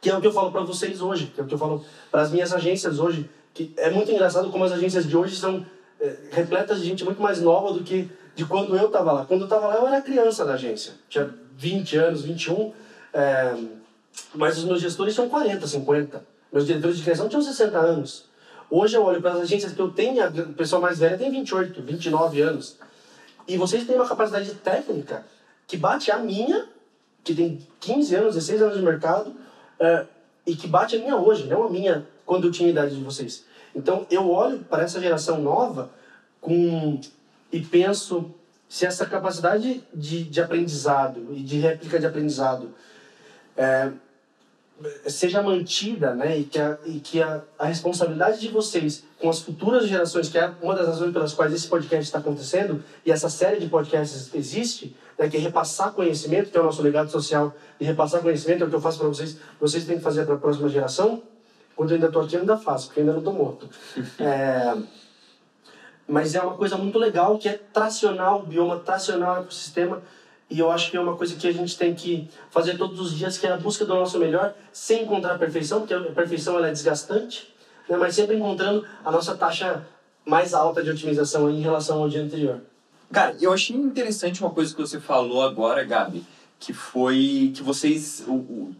Que 0.01 0.11
é 0.11 0.17
o 0.17 0.21
que 0.21 0.27
eu 0.27 0.33
falo 0.33 0.53
para 0.53 0.61
vocês 0.61 1.01
hoje, 1.01 1.33
que 1.35 1.41
é 1.41 1.45
o 1.45 1.47
que 1.47 1.55
eu 1.55 1.59
falo 1.59 1.85
para 2.11 2.21
as 2.21 2.31
minhas 2.31 2.53
agências 2.53 2.99
hoje, 2.99 3.29
que 3.55 3.73
é 3.77 3.91
muito 3.91 4.11
engraçado 4.11 4.51
como 4.51 4.65
as 4.65 4.73
agências 4.73 5.09
de 5.09 5.17
hoje 5.17 5.35
são 5.37 5.65
é, 5.99 6.17
repletas 6.31 6.81
de 6.81 6.87
gente 6.87 7.05
muito 7.05 7.23
mais 7.23 7.41
nova 7.41 7.73
do 7.73 7.83
que 7.83 8.11
de 8.35 8.45
quando 8.45 8.77
eu 8.77 8.87
estava 8.87 9.13
lá. 9.13 9.25
Quando 9.25 9.41
eu 9.41 9.47
estava 9.47 9.69
lá, 9.69 9.77
eu 9.77 9.87
era 9.87 10.03
criança 10.03 10.45
da 10.45 10.55
agência. 10.55 10.95
Tinha 11.09 11.33
20 11.57 11.97
anos, 11.97 12.23
21. 12.23 12.73
É, 13.13 13.55
mas 14.35 14.59
os 14.59 14.65
meus 14.65 14.81
gestores 14.81 15.15
tinham 15.15 15.29
40, 15.29 15.67
50. 15.67 16.25
Meus 16.53 16.67
diretores 16.67 16.97
de 16.97 17.03
criação 17.03 17.29
tinham 17.29 17.43
60 17.43 17.79
anos. 17.79 18.27
Hoje 18.71 18.97
eu 18.97 19.05
olho 19.05 19.21
para 19.21 19.33
as 19.33 19.41
agências 19.41 19.73
que 19.73 19.81
eu 19.81 19.91
tenho, 19.91 20.25
a 20.25 20.31
pessoa 20.57 20.81
mais 20.81 20.99
velha 20.99 21.19
tem 21.19 21.31
28, 21.31 21.83
29 21.83 22.41
anos. 22.41 22.79
E 23.47 23.57
vocês 23.57 23.87
têm 23.87 23.97
uma 23.97 24.09
capacidade 24.09 24.53
técnica 24.55 25.25
que 25.67 25.77
bate 25.77 26.11
a 26.11 26.19
minha, 26.19 26.67
que 27.23 27.35
tem 27.35 27.67
15 27.81 28.15
anos, 28.15 28.35
16 28.35 28.63
anos 28.63 28.77
de 28.77 28.83
mercado, 28.83 29.35
é, 29.79 30.07
e 30.47 30.57
que 30.57 30.67
bate 30.67 30.97
a 30.97 30.99
minha 30.99 31.17
hoje, 31.17 31.47
não 31.47 31.65
a 31.65 31.71
minha 31.71 32.07
quando 32.25 32.47
eu 32.47 32.51
tinha 32.51 32.69
a 32.69 32.73
idade 32.73 32.97
de 32.97 33.03
vocês. 33.03 33.45
Então 33.75 34.07
eu 34.11 34.31
olho 34.31 34.61
para 34.61 34.83
essa 34.83 35.01
geração 35.01 35.41
nova 35.41 35.91
com 36.41 37.01
e 37.53 37.61
penso 37.61 38.35
se 38.69 38.87
essa 38.87 39.07
capacidade 39.07 39.85
de, 39.93 40.25
de 40.25 40.41
aprendizado 40.41 41.29
e 41.33 41.43
de 41.43 41.59
réplica 41.59 41.99
de 41.99 42.07
aprendizado 42.07 42.75
é, 43.57 43.93
seja 45.07 45.43
mantida, 45.43 46.15
né, 46.15 46.39
e 46.39 46.45
que, 46.45 46.59
a, 46.59 46.79
e 46.85 47.01
que 47.01 47.23
a, 47.23 47.43
a 47.59 47.67
responsabilidade 47.67 48.41
de 48.41 48.49
vocês 48.49 49.05
com 49.19 49.31
as 49.31 49.41
futuras 49.41 49.87
gerações, 49.87 50.29
que 50.29 50.39
é 50.39 50.53
uma 50.61 50.75
das 50.75 50.87
razões 50.87 51.13
pelas 51.13 51.33
quais 51.33 51.53
esse 51.53 51.67
podcast 51.67 52.05
está 52.05 52.19
acontecendo 52.19 52.83
e 53.05 53.11
essa 53.11 53.29
série 53.29 53.59
de 53.59 53.69
podcasts 53.69 54.35
existe, 54.35 54.95
né, 55.19 55.29
que 55.29 55.37
é 55.37 55.41
repassar 55.41 55.93
conhecimento, 55.93 56.51
que 56.51 56.57
é 56.57 56.61
o 56.61 56.65
nosso 56.65 56.83
legado 56.83 57.11
social, 57.11 57.55
e 57.81 57.85
repassar 57.85 58.21
conhecimento 58.21 58.65
é 58.65 58.67
o 58.67 58.71
que 58.71 58.77
eu 58.77 58.81
faço 58.81 58.99
para 58.99 59.09
vocês, 59.09 59.39
vocês 59.61 59.85
têm 59.85 59.97
que 59.99 60.03
fazer 60.03 60.25
para 60.25 60.35
a 60.35 60.39
próxima 60.39 60.69
geração. 60.69 61.23
Quando 61.75 61.91
eu 61.91 61.95
ainda 61.97 62.07
estou 62.07 62.23
aqui, 62.23 62.37
eu 62.37 62.41
ainda 62.41 62.57
faço, 62.57 62.87
porque 62.87 63.01
eu 63.01 63.03
ainda 63.03 63.13
não 63.13 63.21
estou 63.21 63.35
morto. 63.35 63.69
É, 64.21 64.77
mas 66.07 66.35
é 66.35 66.41
uma 66.43 66.55
coisa 66.55 66.77
muito 66.77 66.99
legal 66.99 67.39
que 67.39 67.49
é 67.49 67.59
tracionar 67.73 68.37
o 68.37 68.43
bioma, 68.43 68.79
tracionar 68.81 69.39
o 69.39 69.43
ecossistema 69.43 70.03
e 70.51 70.59
eu 70.59 70.71
acho 70.71 70.91
que 70.91 70.97
é 70.97 71.01
uma 71.01 71.17
coisa 71.17 71.35
que 71.37 71.49
a 71.49 71.53
gente 71.53 71.77
tem 71.77 71.95
que 71.95 72.29
fazer 72.51 72.77
todos 72.77 73.01
os 73.01 73.15
dias, 73.15 73.39
que 73.39 73.47
é 73.47 73.53
a 73.53 73.57
busca 73.57 73.85
do 73.85 73.95
nosso 73.95 74.19
melhor, 74.19 74.55
sem 74.73 75.03
encontrar 75.03 75.35
a 75.35 75.39
perfeição, 75.39 75.81
porque 75.81 75.95
a 75.95 76.01
perfeição 76.13 76.57
ela 76.57 76.69
é 76.69 76.71
desgastante, 76.71 77.53
né? 77.89 77.97
mas 77.97 78.15
sempre 78.15 78.37
encontrando 78.37 78.87
a 79.05 79.11
nossa 79.11 79.35
taxa 79.37 79.87
mais 80.25 80.55
alta 80.55 80.83
de 80.83 80.91
otimização 80.91 81.51
em 81.51 81.61
relação 81.61 82.03
ao 82.03 82.09
dia 82.09 82.23
anterior. 82.23 82.61
Cara, 83.13 83.37
eu 83.41 83.53
achei 83.53 83.77
interessante 83.77 84.41
uma 84.41 84.51
coisa 84.51 84.75
que 84.75 84.81
você 84.81 85.01
falou 85.01 85.43
agora, 85.43 85.85
Gabi, 85.85 86.25
que 86.59 86.73
foi 86.73 87.53
que 87.55 87.63
vocês 87.63 88.25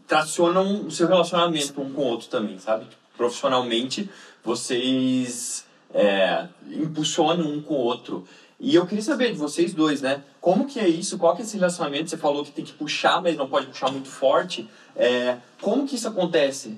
tracionam 0.07 0.85
o 0.85 0.91
seu 0.91 1.07
relacionamento 1.07 1.79
um 1.81 1.93
com 1.93 2.01
o 2.01 2.05
outro 2.05 2.27
também, 2.27 2.57
sabe? 2.57 2.85
Profissionalmente, 3.15 4.09
vocês 4.43 5.65
é, 5.93 6.47
impulsionam 6.69 7.47
um 7.47 7.61
com 7.61 7.75
o 7.75 7.79
outro. 7.79 8.27
E 8.65 8.73
eu 8.73 8.87
queria 8.87 9.03
saber 9.03 9.31
de 9.31 9.37
vocês 9.37 9.75
dois, 9.75 10.01
né? 10.01 10.23
Como 10.41 10.65
que 10.65 10.79
é 10.79 10.87
isso? 10.87 11.19
Qual 11.19 11.35
que 11.35 11.43
é 11.43 11.45
esse 11.45 11.55
relacionamento? 11.55 12.09
Você 12.09 12.17
falou 12.17 12.43
que 12.43 12.51
tem 12.51 12.65
que 12.65 12.73
puxar, 12.73 13.21
mas 13.21 13.37
não 13.37 13.47
pode 13.47 13.67
puxar 13.67 13.91
muito 13.91 14.07
forte. 14.07 14.67
É, 14.95 15.37
como 15.61 15.85
que 15.87 15.93
isso 15.93 16.07
acontece? 16.07 16.75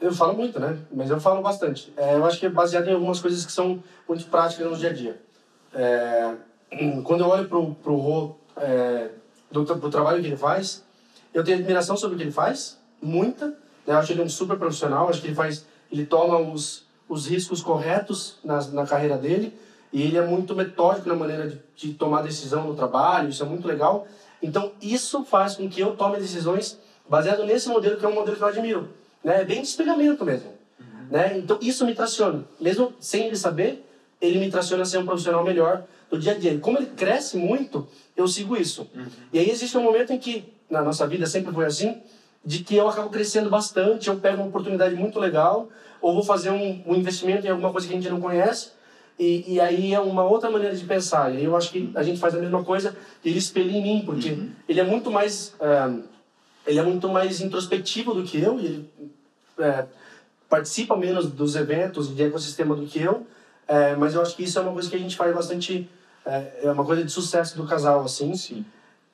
Eu 0.00 0.14
falo 0.14 0.34
muito, 0.34 0.60
né? 0.60 0.78
Mas 0.94 1.10
eu 1.10 1.20
falo 1.20 1.42
bastante. 1.42 1.92
É, 1.96 2.14
eu 2.14 2.24
acho 2.24 2.38
que 2.38 2.46
é 2.46 2.48
baseado 2.48 2.86
em 2.86 2.92
algumas 2.92 3.18
coisas 3.18 3.44
que 3.44 3.50
são 3.50 3.82
muito 4.08 4.24
práticas 4.26 4.70
no 4.70 4.76
dia 4.76 4.90
a 4.90 4.92
dia. 4.92 5.20
É, 5.74 6.36
quando 7.02 7.24
eu 7.24 7.28
olho 7.28 7.48
pro, 7.48 7.74
pro 7.74 7.96
Rô, 7.96 8.36
é, 8.56 9.10
do, 9.50 9.64
pro 9.64 9.90
trabalho 9.90 10.20
que 10.20 10.28
ele 10.28 10.36
faz, 10.36 10.84
eu 11.34 11.42
tenho 11.42 11.58
admiração 11.58 11.96
sobre 11.96 12.14
o 12.14 12.18
que 12.18 12.22
ele 12.22 12.30
faz, 12.30 12.78
muita. 13.02 13.48
Né? 13.48 13.54
Eu 13.88 13.96
acho 13.96 14.12
ele 14.12 14.22
um 14.22 14.28
super 14.28 14.56
profissional, 14.56 15.08
acho 15.08 15.20
que 15.20 15.26
ele 15.26 15.34
faz, 15.34 15.66
ele 15.90 16.06
toma 16.06 16.38
os 16.38 16.88
os 17.10 17.26
riscos 17.26 17.60
corretos 17.60 18.36
na, 18.44 18.64
na 18.68 18.86
carreira 18.86 19.18
dele 19.18 19.52
e 19.92 20.02
ele 20.02 20.16
é 20.16 20.24
muito 20.24 20.54
metódico 20.54 21.08
na 21.08 21.16
maneira 21.16 21.48
de, 21.48 21.60
de, 21.74 21.94
tomar 21.94 22.22
decisão 22.22 22.68
no 22.68 22.76
trabalho, 22.76 23.28
isso 23.28 23.42
é 23.42 23.46
muito 23.46 23.66
legal. 23.66 24.06
Então, 24.40 24.72
isso 24.80 25.24
faz 25.24 25.56
com 25.56 25.68
que 25.68 25.80
eu 25.80 25.96
tome 25.96 26.18
decisões 26.18 26.78
baseado 27.08 27.44
nesse 27.44 27.68
modelo, 27.68 27.96
que 27.96 28.04
é 28.04 28.08
um 28.08 28.14
modelo 28.14 28.36
que 28.36 28.42
eu 28.42 28.46
admiro. 28.46 28.88
Né? 29.24 29.40
É 29.40 29.44
bem 29.44 29.60
de 29.60 29.66
espelhamento 29.66 30.24
mesmo. 30.24 30.50
Uhum. 30.78 31.06
Né? 31.10 31.36
Então, 31.38 31.58
isso 31.60 31.84
me 31.84 31.92
traciona. 31.92 32.44
Mesmo 32.60 32.92
sem 33.00 33.26
ele 33.26 33.36
saber, 33.36 33.84
ele 34.20 34.38
me 34.38 34.48
traciona 34.48 34.84
a 34.84 34.86
ser 34.86 34.98
um 34.98 35.04
profissional 35.04 35.42
melhor 35.42 35.82
do 36.08 36.16
dia 36.16 36.32
a 36.32 36.38
dia. 36.38 36.56
Como 36.60 36.78
ele 36.78 36.86
cresce 36.86 37.36
muito, 37.36 37.88
eu 38.16 38.28
sigo 38.28 38.56
isso. 38.56 38.88
Uhum. 38.94 39.06
E 39.32 39.40
aí 39.40 39.50
existe 39.50 39.76
um 39.76 39.82
momento 39.82 40.12
em 40.12 40.18
que, 40.18 40.44
na 40.70 40.82
nossa 40.82 41.04
vida 41.08 41.26
sempre 41.26 41.52
foi 41.52 41.64
assim, 41.64 42.00
de 42.44 42.60
que 42.60 42.74
eu 42.74 42.88
acabo 42.88 43.10
crescendo 43.10 43.50
bastante, 43.50 44.08
eu 44.08 44.16
pego 44.16 44.38
uma 44.38 44.46
oportunidade 44.46 44.94
muito 44.94 45.18
legal, 45.18 45.68
ou 46.00 46.14
vou 46.14 46.22
fazer 46.22 46.50
um, 46.50 46.82
um 46.86 46.94
investimento 46.94 47.46
em 47.46 47.50
alguma 47.50 47.70
coisa 47.70 47.86
que 47.86 47.92
a 47.92 47.96
gente 47.96 48.08
não 48.08 48.20
conhece, 48.20 48.70
e, 49.18 49.54
e 49.54 49.60
aí 49.60 49.92
é 49.92 50.00
uma 50.00 50.24
outra 50.24 50.50
maneira 50.50 50.74
de 50.74 50.84
pensar. 50.84 51.34
E 51.34 51.44
eu 51.44 51.54
acho 51.54 51.70
que 51.70 51.90
a 51.94 52.02
gente 52.02 52.18
faz 52.18 52.34
a 52.34 52.38
mesma 52.38 52.64
coisa, 52.64 52.96
ele 53.22 53.38
espelha 53.38 53.70
em 53.70 53.82
mim, 53.82 54.02
porque 54.04 54.30
uhum. 54.30 54.50
ele 54.66 54.80
é 54.80 54.84
muito 54.84 55.10
mais 55.10 55.54
é, 55.60 55.94
ele 56.66 56.78
é 56.78 56.82
muito 56.82 57.08
mais 57.08 57.40
introspectivo 57.40 58.14
do 58.14 58.22
que 58.22 58.40
eu, 58.40 58.58
e 58.58 58.64
ele 58.64 58.90
é, 59.58 59.84
participa 60.48 60.96
menos 60.96 61.30
dos 61.30 61.54
eventos 61.56 62.14
de 62.14 62.22
ecossistema 62.22 62.74
do 62.74 62.86
que 62.86 63.00
eu, 63.00 63.26
é, 63.68 63.94
mas 63.96 64.14
eu 64.14 64.22
acho 64.22 64.34
que 64.34 64.44
isso 64.44 64.58
é 64.58 64.62
uma 64.62 64.72
coisa 64.72 64.88
que 64.88 64.96
a 64.96 64.98
gente 64.98 65.16
faz 65.16 65.34
bastante, 65.34 65.88
é, 66.24 66.60
é 66.62 66.72
uma 66.72 66.84
coisa 66.84 67.04
de 67.04 67.12
sucesso 67.12 67.56
do 67.56 67.66
casal, 67.66 68.02
assim. 68.02 68.34
Sim 68.34 68.64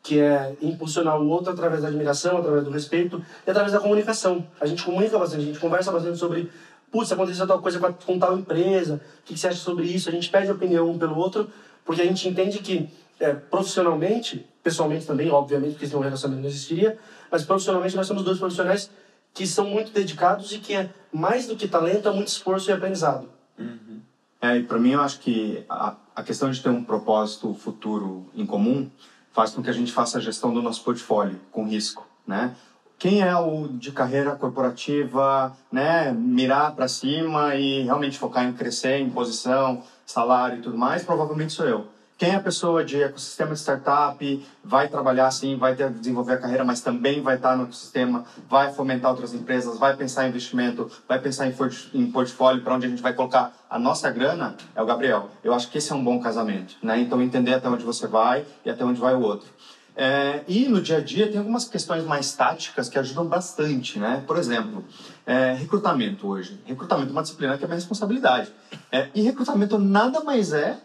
que 0.07 0.20
é 0.20 0.54
impulsionar 0.62 1.20
o 1.20 1.28
outro 1.28 1.52
através 1.52 1.82
da 1.82 1.88
admiração, 1.88 2.38
através 2.38 2.62
do 2.62 2.70
respeito 2.70 3.20
e 3.44 3.50
através 3.50 3.72
da 3.72 3.80
comunicação. 3.80 4.46
A 4.61 4.64
gente 4.64 4.84
comunica 4.84 5.18
bastante, 5.18 5.42
a 5.42 5.46
gente 5.46 5.59
conversa 5.59 5.90
bastante 5.90 6.16
sobre, 6.16 6.48
putz, 6.92 7.11
aconteceu 7.11 7.44
tal 7.44 7.61
coisa 7.61 7.80
com 7.80 8.16
tal 8.16 8.38
empresa, 8.38 9.00
o 9.18 9.24
que 9.24 9.36
você 9.36 9.48
acha 9.48 9.59
sobre 9.59 9.84
isso? 9.84 10.09
A 10.09 10.12
gente 10.12 10.30
pede 10.30 10.48
opinião 10.48 10.88
um 10.88 10.96
pelo 10.96 11.18
outro, 11.18 11.50
porque 11.84 12.02
a 12.02 12.04
gente 12.04 12.28
entende 12.28 12.61
que 12.61 12.88
é, 13.18 13.34
profissionalmente, 13.34 14.46
pessoalmente 14.62 15.04
também, 15.04 15.28
obviamente, 15.28 15.72
porque 15.72 15.88
senão 15.88 15.98
o 15.98 16.04
relacionamento 16.04 16.42
não 16.44 16.50
existiria, 16.50 16.96
mas 17.28 17.42
profissionalmente 17.44 17.96
nós 17.96 18.07
somos 18.07 18.22
dois 18.22 18.38
profissionais 18.38 18.88
que 19.34 19.44
são 19.44 19.68
muito 19.68 19.90
dedicados 19.90 20.52
e 20.52 20.59
que 20.61 20.72
é 20.72 20.88
mais 21.12 21.48
do 21.48 21.57
que 21.57 21.66
talento, 21.66 22.09
é 22.09 22.12
muito 22.12 22.28
esforço 22.28 22.70
e 22.70 22.72
aprendizado. 22.72 23.28
Uhum. 23.59 24.00
É, 24.40 24.57
e 24.57 24.62
para 24.62 24.78
mim 24.78 24.92
eu 24.92 25.00
acho 25.00 25.18
que 25.18 25.64
a, 25.68 25.96
a 26.14 26.22
questão 26.22 26.48
de 26.48 26.62
ter 26.62 26.68
um 26.68 26.84
propósito 26.84 27.52
futuro 27.54 28.30
em 28.36 28.46
comum 28.46 28.88
faz 29.37 29.51
com 29.51 29.62
que 29.62 29.68
a 29.68 29.72
gente 29.72 29.93
faça 29.93 30.16
a 30.16 30.20
gestão 30.20 30.51
do 30.51 30.62
nosso 30.62 30.82
portfólio 30.82 31.39
com 31.53 31.68
risco, 31.68 32.07
né? 32.26 32.57
Quem 32.99 33.20
é 33.20 33.37
o 33.37 33.68
de 33.68 33.93
carreira 33.93 34.34
corporativa, 34.34 35.55
né, 35.70 36.11
mirar 36.11 36.74
para 36.74 36.89
cima 36.89 37.55
e 37.55 37.82
realmente 37.82 38.18
focar 38.18 38.47
em 38.47 38.55
crescer, 38.55 38.99
em 38.99 39.11
posição, 39.11 39.82
salário 40.07 40.59
e 40.59 40.62
tudo 40.62 40.78
mais, 40.78 41.05
provavelmente 41.05 41.53
sou 41.53 41.66
eu. 41.66 41.87
Quem 42.18 42.30
é 42.30 42.36
a 42.36 42.40
pessoa 42.40 42.82
de 42.82 43.02
ecossistema 43.02 43.52
de 43.52 43.60
startup, 43.60 44.46
vai 44.64 44.88
trabalhar 44.88 45.30
sim, 45.30 45.58
vai 45.58 45.74
ter, 45.74 45.90
desenvolver 45.90 46.32
a 46.32 46.38
carreira, 46.38 46.64
mas 46.64 46.80
também 46.80 47.20
vai 47.20 47.36
estar 47.36 47.54
no 47.54 47.64
ecossistema, 47.64 48.24
vai 48.48 48.72
fomentar 48.72 49.10
outras 49.10 49.34
empresas, 49.34 49.78
vai 49.78 49.94
pensar 49.94 50.24
em 50.24 50.30
investimento, 50.30 50.90
vai 51.06 51.20
pensar 51.20 51.46
em, 51.46 51.54
em 51.92 52.10
portfólio, 52.10 52.62
para 52.62 52.74
onde 52.74 52.86
a 52.86 52.88
gente 52.88 53.02
vai 53.02 53.12
colocar 53.12 53.52
a 53.68 53.78
nossa 53.78 54.10
grana, 54.10 54.56
é 54.74 54.80
o 54.80 54.86
Gabriel. 54.86 55.28
Eu 55.44 55.52
acho 55.52 55.70
que 55.70 55.76
esse 55.76 55.92
é 55.92 55.94
um 55.94 56.02
bom 56.02 56.18
casamento, 56.18 56.76
né? 56.82 56.98
Então, 56.98 57.20
entender 57.20 57.52
até 57.52 57.68
onde 57.68 57.84
você 57.84 58.06
vai 58.06 58.46
e 58.64 58.70
até 58.70 58.82
onde 58.82 58.98
vai 58.98 59.14
o 59.14 59.20
outro. 59.20 59.48
É, 59.94 60.42
e 60.48 60.68
no 60.68 60.80
dia 60.80 60.98
a 60.98 61.00
dia 61.00 61.28
tem 61.28 61.38
algumas 61.38 61.66
questões 61.66 62.04
mais 62.04 62.32
táticas 62.32 62.88
que 62.88 62.98
ajudam 62.98 63.26
bastante, 63.26 63.98
né? 63.98 64.24
Por 64.26 64.38
exemplo, 64.38 64.82
é, 65.26 65.52
recrutamento 65.52 66.26
hoje. 66.28 66.58
Recrutamento 66.64 67.10
é 67.10 67.12
uma 67.12 67.22
disciplina 67.22 67.58
que 67.58 67.64
é 67.64 67.66
minha 67.66 67.76
responsabilidade. 67.76 68.50
É, 68.90 69.08
e 69.14 69.20
recrutamento 69.20 69.78
nada 69.78 70.20
mais 70.24 70.54
é 70.54 70.78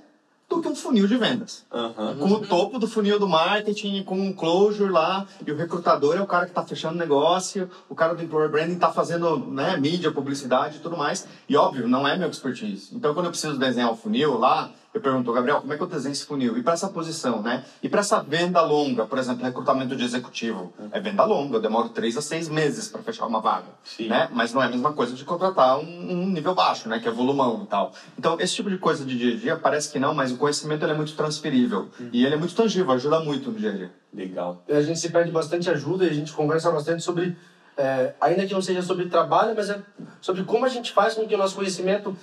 do 0.56 0.62
que 0.62 0.68
um 0.68 0.76
funil 0.76 1.08
de 1.08 1.18
vendas. 1.18 1.66
Uhum. 1.72 2.18
Com 2.18 2.34
o 2.36 2.40
topo 2.46 2.78
do 2.78 2.88
funil 2.88 3.20
do 3.20 3.28
marketing, 3.28 4.04
com 4.04 4.20
um 4.20 4.34
closure 4.34 4.92
lá, 4.92 5.26
e 5.46 5.52
o 5.52 5.56
recrutador 5.56 6.18
é 6.18 6.22
o 6.22 6.28
cara 6.28 6.46
que 6.46 6.52
está 6.52 6.64
fechando 6.64 6.98
negócio, 6.98 7.70
o 7.90 7.96
cara 7.96 8.14
do 8.14 8.22
employer 8.22 8.50
branding 8.50 8.74
está 8.74 8.92
fazendo 8.92 9.38
né, 9.38 9.78
mídia, 9.78 10.12
publicidade 10.12 10.78
e 10.78 10.80
tudo 10.80 10.98
mais. 10.98 11.28
E 11.48 11.56
óbvio, 11.56 11.88
não 11.88 12.08
é 12.08 12.18
meu 12.18 12.30
expertise. 12.30 12.90
Então, 12.94 13.14
quando 13.14 13.28
eu 13.28 13.32
preciso 13.32 13.58
desenhar 13.58 13.92
o 13.92 13.96
funil 13.96 14.38
lá, 14.38 14.70
eu 14.94 15.00
pergunto, 15.00 15.32
Gabriel, 15.32 15.62
como 15.62 15.72
é 15.72 15.78
que 15.78 15.84
eu 15.84 15.88
desenho 15.88 16.12
esse 16.12 16.26
funil? 16.26 16.58
E 16.58 16.64
para 16.64 16.74
essa 16.74 16.90
posição, 16.90 17.42
né? 17.42 17.64
E 17.82 17.88
para 17.88 18.02
essa 18.02 18.22
venda 18.22 18.62
longa, 18.62 19.06
por 19.06 19.18
exemplo, 19.18 19.44
recrutamento 19.44 19.96
de 19.96 20.04
executivo, 20.04 20.74
é 20.92 21.00
venda 21.00 21.24
longa, 21.24 21.58
eu 21.58 21.62
demoro 21.62 21.90
três 21.90 22.18
a 22.18 22.22
seis 22.22 22.50
meses 22.50 22.90
para 22.90 23.02
fechar 23.02 23.26
uma 23.26 23.40
vaga, 23.40 23.68
Sim. 23.86 24.10
né? 24.10 24.30
Mas 24.34 24.54
não 24.54 24.62
é 24.62 24.66
a 24.66 24.70
mesma 24.70 24.92
coisa 24.92 25.16
de 25.16 25.24
contratar 25.24 25.80
um, 25.80 26.12
um, 26.12 26.28
nível 26.28 26.54
baixo, 26.54 26.90
né? 26.90 27.00
Que 27.00 27.08
é 27.08 27.12
volumão 27.12 27.62
e 27.64 27.68
tal. 27.68 27.94
Então, 28.20 28.38
esse 28.40 28.54
tipo 28.54 28.70
de 28.70 28.78
coisa 28.78 29.06
de 29.06 29.18
dia 29.18 29.34
a 29.34 29.38
dia 29.38 29.56
parece 29.56 29.90
que 29.90 29.98
não, 29.98 30.14
mas 30.14 30.32
o 30.32 30.38
conhecimento 30.38 30.84
ele 30.84 30.92
é 30.92 30.96
muito 30.96 31.16
transferível 31.16 31.90
uhum. 31.98 32.10
e 32.12 32.26
ele 32.26 32.36
é 32.36 32.38
muito 32.38 32.54
tangível, 32.54 32.92
ajuda 32.92 33.22
muito 33.22 33.50
no 33.50 33.58
dia 33.58 33.72
a 33.72 33.74
dia. 33.74 33.92
Legal. 34.14 34.62
A 34.68 34.82
gente 34.82 35.00
se 35.00 35.10
pede 35.10 35.32
bastante 35.32 35.70
ajuda 35.70 36.04
e 36.04 36.10
a 36.10 36.14
gente 36.14 36.34
conversa 36.34 36.70
bastante 36.70 37.02
sobre 37.02 37.38
é, 37.78 38.14
ainda 38.20 38.46
que 38.46 38.54
não 38.54 38.62
seja 38.62 38.82
sobre 38.82 39.06
trabalho, 39.06 39.54
mas 39.56 39.70
é 39.70 39.82
sobre 40.20 40.44
como 40.44 40.66
a 40.66 40.70
gente 40.70 40.92
faz 40.92 41.14
com 41.14 41.26
que 41.26 41.34
o 41.34 41.38
nosso 41.38 41.56
conhecimento 41.56 42.16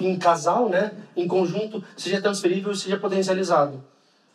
em 0.00 0.18
casal, 0.18 0.68
né, 0.68 0.92
em 1.16 1.26
conjunto, 1.28 1.82
seja 1.96 2.20
transferível 2.20 2.74
seja 2.74 2.96
potencializado. 2.96 3.82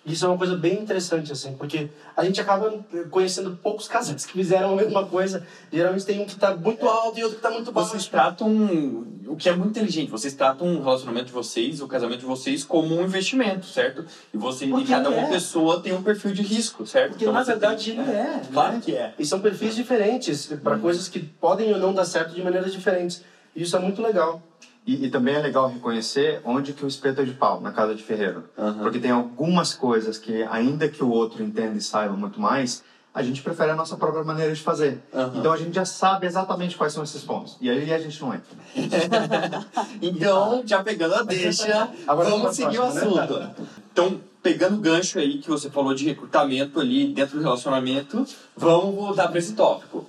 Isso 0.05 0.23
é 0.23 0.29
uma 0.29 0.37
coisa 0.37 0.55
bem 0.55 0.81
interessante, 0.81 1.33
assim, 1.33 1.53
porque 1.55 1.89
a 2.15 2.23
gente 2.23 2.39
acaba 2.39 2.73
conhecendo 3.11 3.59
poucos 3.61 3.89
casais 3.89 4.25
que 4.25 4.31
fizeram 4.31 4.71
a 4.71 4.75
mesma 4.77 5.05
coisa. 5.05 5.45
Geralmente 5.69 6.05
tem 6.05 6.21
um 6.21 6.25
que 6.25 6.31
está 6.31 6.55
muito 6.55 6.87
alto 6.87 7.19
e 7.19 7.23
outro 7.23 7.37
que 7.37 7.45
está 7.45 7.53
muito 7.53 7.73
baixo. 7.73 7.89
Vocês 7.89 8.07
tratam, 8.07 9.05
o 9.27 9.35
que 9.35 9.49
é 9.49 9.53
muito 9.53 9.71
inteligente, 9.71 10.09
vocês 10.09 10.33
tratam 10.33 10.77
o 10.77 10.81
relacionamento 10.81 11.25
de 11.25 11.33
vocês, 11.33 11.81
o 11.81 11.89
casamento 11.89 12.21
de 12.21 12.25
vocês, 12.25 12.63
como 12.63 12.95
um 12.95 13.03
investimento, 13.03 13.65
certo? 13.65 14.05
E, 14.33 14.37
você, 14.37 14.63
e 14.63 14.85
cada 14.85 15.09
uma 15.09 15.27
é. 15.27 15.29
pessoa 15.29 15.81
tem 15.81 15.93
um 15.93 16.01
perfil 16.01 16.31
de 16.31 16.41
risco, 16.41 16.87
certo? 16.87 17.09
Porque 17.09 17.25
na 17.25 17.43
você 17.43 17.51
verdade 17.51 17.91
tem- 17.91 17.99
ele 17.99 18.11
é. 18.11 18.41
Claro 18.53 18.73
né? 18.75 18.81
que 18.85 18.95
é. 18.95 19.13
E 19.19 19.25
são 19.25 19.41
perfis 19.41 19.75
diferentes, 19.75 20.45
para 20.63 20.77
coisas 20.77 21.09
que 21.09 21.19
podem 21.19 21.73
ou 21.73 21.79
não 21.79 21.93
dar 21.93 22.05
certo 22.05 22.33
de 22.33 22.41
maneiras 22.41 22.71
diferentes. 22.71 23.25
E 23.53 23.63
isso 23.63 23.75
é 23.75 23.79
muito 23.79 24.01
legal. 24.01 24.41
E, 24.87 25.05
e 25.05 25.09
também 25.09 25.35
é 25.35 25.39
legal 25.39 25.67
reconhecer 25.67 26.39
onde 26.45 26.71
que 26.71 26.85
o 26.85 26.87
espeto 26.87 27.19
é 27.19 27.25
de 27.25 27.33
pau, 27.33 27.59
na 27.59 27.73
casa 27.73 27.93
de 27.93 28.01
ferreiro. 28.01 28.45
Aham. 28.57 28.79
Porque 28.83 28.99
tem 28.99 29.11
algumas 29.11 29.73
coisas 29.73 30.17
que, 30.17 30.43
ainda 30.43 30.87
que 30.87 31.03
o 31.03 31.09
outro 31.09 31.43
entenda 31.43 31.77
e 31.77 31.81
saiba 31.81 32.15
muito 32.15 32.39
mais, 32.39 32.81
a 33.13 33.21
gente 33.21 33.41
prefere 33.41 33.71
a 33.71 33.75
nossa 33.75 33.97
própria 33.97 34.23
maneira 34.23 34.53
de 34.53 34.61
fazer. 34.61 35.03
Aham. 35.13 35.33
Então 35.35 35.51
a 35.51 35.57
gente 35.57 35.75
já 35.75 35.83
sabe 35.83 36.25
exatamente 36.25 36.77
quais 36.77 36.93
são 36.93 37.03
esses 37.03 37.21
pontos. 37.21 37.57
E 37.59 37.69
aí 37.69 37.93
a 37.93 37.99
gente 37.99 38.21
não 38.21 38.33
entra. 38.33 38.57
Então, 40.01 40.63
já 40.65 40.81
pegando 40.81 41.15
a 41.15 41.23
deixa, 41.23 41.89
Agora 42.07 42.29
vamos 42.29 42.55
seguir 42.55 42.79
o 42.79 42.83
pra 42.83 42.91
próxima, 42.91 43.23
assunto. 43.23 43.65
Então, 43.91 44.21
pegando 44.41 44.77
o 44.77 44.79
gancho 44.79 45.19
aí 45.19 45.39
que 45.39 45.49
você 45.49 45.69
falou 45.69 45.93
de 45.93 46.05
recrutamento 46.05 46.79
ali 46.79 47.13
dentro 47.13 47.37
do 47.37 47.43
relacionamento, 47.43 48.25
vamos 48.55 48.95
voltar 48.95 49.27
para 49.27 49.39
esse 49.39 49.53
tópico. 49.53 50.07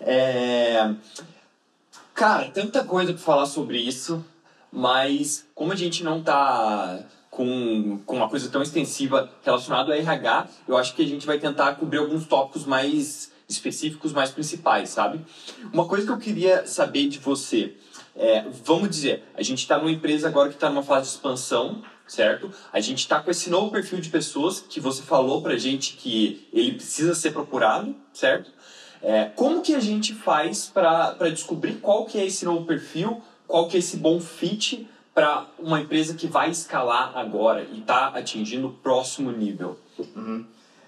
É... 0.00 0.94
Cara, 2.20 2.50
tanta 2.50 2.84
coisa 2.84 3.14
para 3.14 3.22
falar 3.22 3.46
sobre 3.46 3.78
isso, 3.78 4.22
mas 4.70 5.48
como 5.54 5.72
a 5.72 5.74
gente 5.74 6.04
não 6.04 6.22
tá 6.22 7.02
com, 7.30 7.98
com 8.04 8.16
uma 8.16 8.28
coisa 8.28 8.50
tão 8.50 8.60
extensiva 8.60 9.30
relacionada 9.42 9.90
ao 9.90 9.98
RH, 9.98 10.46
eu 10.68 10.76
acho 10.76 10.94
que 10.94 11.00
a 11.00 11.08
gente 11.08 11.26
vai 11.26 11.38
tentar 11.38 11.76
cobrir 11.76 11.96
alguns 11.96 12.26
tópicos 12.26 12.66
mais 12.66 13.32
específicos, 13.48 14.12
mais 14.12 14.30
principais, 14.30 14.90
sabe? 14.90 15.24
Uma 15.72 15.86
coisa 15.88 16.04
que 16.04 16.12
eu 16.12 16.18
queria 16.18 16.66
saber 16.66 17.08
de 17.08 17.18
você 17.18 17.74
é, 18.14 18.44
vamos 18.64 18.90
dizer, 18.90 19.24
a 19.34 19.42
gente 19.42 19.60
está 19.60 19.78
numa 19.78 19.90
empresa 19.90 20.28
agora 20.28 20.48
que 20.48 20.54
está 20.54 20.68
numa 20.68 20.82
fase 20.82 21.08
de 21.08 21.14
expansão, 21.14 21.82
certo? 22.06 22.50
A 22.72 22.80
gente 22.80 22.98
está 22.98 23.20
com 23.20 23.30
esse 23.30 23.48
novo 23.48 23.70
perfil 23.70 24.00
de 24.00 24.10
pessoas 24.10 24.60
que 24.60 24.80
você 24.80 25.02
falou 25.02 25.40
pra 25.40 25.56
gente 25.56 25.94
que 25.94 26.46
ele 26.52 26.72
precisa 26.72 27.14
ser 27.14 27.30
procurado, 27.30 27.94
certo? 28.12 28.50
É, 29.02 29.26
como 29.34 29.62
que 29.62 29.74
a 29.74 29.80
gente 29.80 30.14
faz 30.14 30.66
para 30.66 31.14
descobrir 31.30 31.74
qual 31.76 32.04
que 32.04 32.18
é 32.18 32.26
esse 32.26 32.44
novo 32.44 32.66
perfil, 32.66 33.22
qual 33.46 33.66
que 33.68 33.76
é 33.76 33.80
esse 33.80 33.96
bom 33.96 34.20
fit 34.20 34.88
para 35.14 35.46
uma 35.58 35.80
empresa 35.80 36.14
que 36.14 36.26
vai 36.26 36.50
escalar 36.50 37.16
agora 37.16 37.62
e 37.72 37.80
está 37.80 38.08
atingindo 38.08 38.68
o 38.68 38.72
próximo 38.72 39.30
nível? 39.32 39.78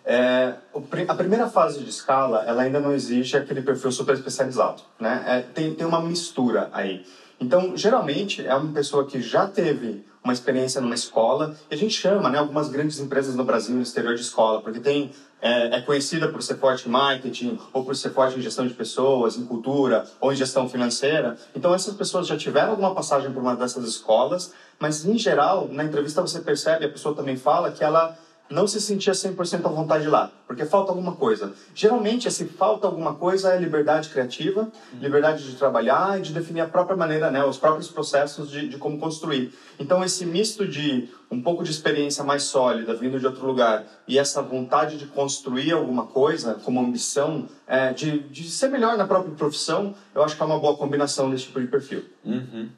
É, 0.05 0.55
o 0.73 0.81
pri- 0.81 1.05
a 1.09 1.15
primeira 1.15 1.49
fase 1.49 1.83
de 1.83 1.89
escala, 1.89 2.45
ela 2.45 2.63
ainda 2.63 2.81
não 2.81 2.93
existe 2.93 3.37
aquele 3.37 3.63
perfil 3.63 3.93
super 3.93 4.15
especializado, 4.15 4.83
né? 4.99 5.23
É, 5.27 5.41
tem, 5.41 5.75
tem 5.75 5.87
uma 5.87 6.01
mistura 6.01 6.69
aí. 6.73 7.05
Então, 7.41 7.77
geralmente, 7.77 8.45
é 8.45 8.55
uma 8.55 8.73
pessoa 8.73 9.07
que 9.07 9.21
já 9.21 9.47
teve 9.47 10.05
uma 10.23 10.33
experiência 10.33 10.81
numa 10.81 10.95
escola, 10.95 11.57
e 11.71 11.75
a 11.75 11.77
gente 11.77 11.95
chama, 11.95 12.31
né, 12.31 12.39
algumas 12.39 12.69
grandes 12.69 13.01
empresas 13.01 13.35
no 13.35 13.45
Brasil 13.45 13.75
no 13.75 13.83
exterior 13.83 14.15
de 14.15 14.21
escola, 14.21 14.61
porque 14.61 14.79
tem 14.79 15.11
é, 15.43 15.76
é 15.76 15.80
conhecida 15.82 16.28
por 16.28 16.40
ser 16.40 16.57
forte 16.57 16.88
em 16.88 16.93
marketing, 16.93 17.59
ou 17.72 17.84
por 17.84 17.97
ser 17.97 18.11
forte 18.11 18.38
em 18.38 18.40
gestão 18.40 18.66
de 18.66 18.72
pessoas, 18.72 19.36
em 19.36 19.45
cultura, 19.45 20.07
ou 20.20 20.32
em 20.32 20.36
gestão 20.36 20.68
financeira. 20.68 21.36
Então, 21.55 21.74
essas 21.74 21.95
pessoas 21.95 22.28
já 22.28 22.36
tiveram 22.36 22.70
alguma 22.70 22.95
passagem 22.95 23.32
por 23.32 23.43
uma 23.43 23.57
dessas 23.57 23.84
escolas, 23.84 24.55
mas, 24.78 25.05
em 25.05 25.18
geral, 25.18 25.68
na 25.70 25.84
entrevista 25.84 26.22
você 26.22 26.40
percebe, 26.40 26.86
a 26.86 26.88
pessoa 26.88 27.14
também 27.14 27.36
fala 27.36 27.72
que 27.72 27.82
ela 27.82 28.16
não 28.53 28.67
se 28.67 28.81
sentia 28.81 29.13
100% 29.13 29.65
à 29.65 29.69
vontade 29.69 30.07
lá, 30.07 30.31
porque 30.47 30.65
falta 30.65 30.93
alguma 30.93 31.17
coisa. 31.17 31.53
Geralmente, 31.75 32.29
esse 32.29 32.45
falta 32.45 32.87
alguma 32.87 33.15
coisa 33.15 33.53
é 33.53 33.59
liberdade 33.59 34.09
criativa, 34.09 34.71
liberdade 35.01 35.45
de 35.45 35.57
trabalhar 35.57 36.19
e 36.19 36.23
de 36.23 36.33
definir 36.33 36.61
a 36.61 36.67
própria 36.67 36.97
maneira, 36.97 37.31
né, 37.31 37.45
os 37.45 37.59
próprios 37.59 37.89
processos 37.89 38.51
de, 38.51 38.69
de 38.69 38.79
como 38.79 38.99
construir. 38.99 39.53
Então, 39.79 40.05
esse 40.05 40.25
misto 40.27 40.67
de 40.67 41.09
um 41.31 41.41
pouco 41.41 41.65
de 41.65 41.71
experiência 41.71 42.23
mais 42.23 42.43
sólida, 42.43 42.95
vindo 42.95 43.19
de 43.19 43.27
outro 43.27 43.47
lugar, 43.47 43.85
e 44.07 44.19
essa 44.19 44.43
vontade 44.43 44.99
de 44.99 45.07
construir 45.07 45.73
alguma 45.73 46.07
coisa, 46.07 46.55
como 46.63 46.79
ambição, 46.79 47.49
é, 47.67 47.93
de, 47.93 48.19
de 48.21 48.51
ser 48.51 48.69
melhor 48.69 48.99
na 48.99 49.07
própria 49.07 49.35
profissão, 49.35 49.95
eu 50.15 50.23
acho 50.23 50.37
que 50.37 50.43
é 50.43 50.47
uma 50.47 50.59
boa 50.59 50.77
combinação 50.77 51.31
desse 51.31 51.45
tipo 51.45 51.59
de 51.59 51.67
perfil. 51.69 52.05
Uhum. 52.23 52.69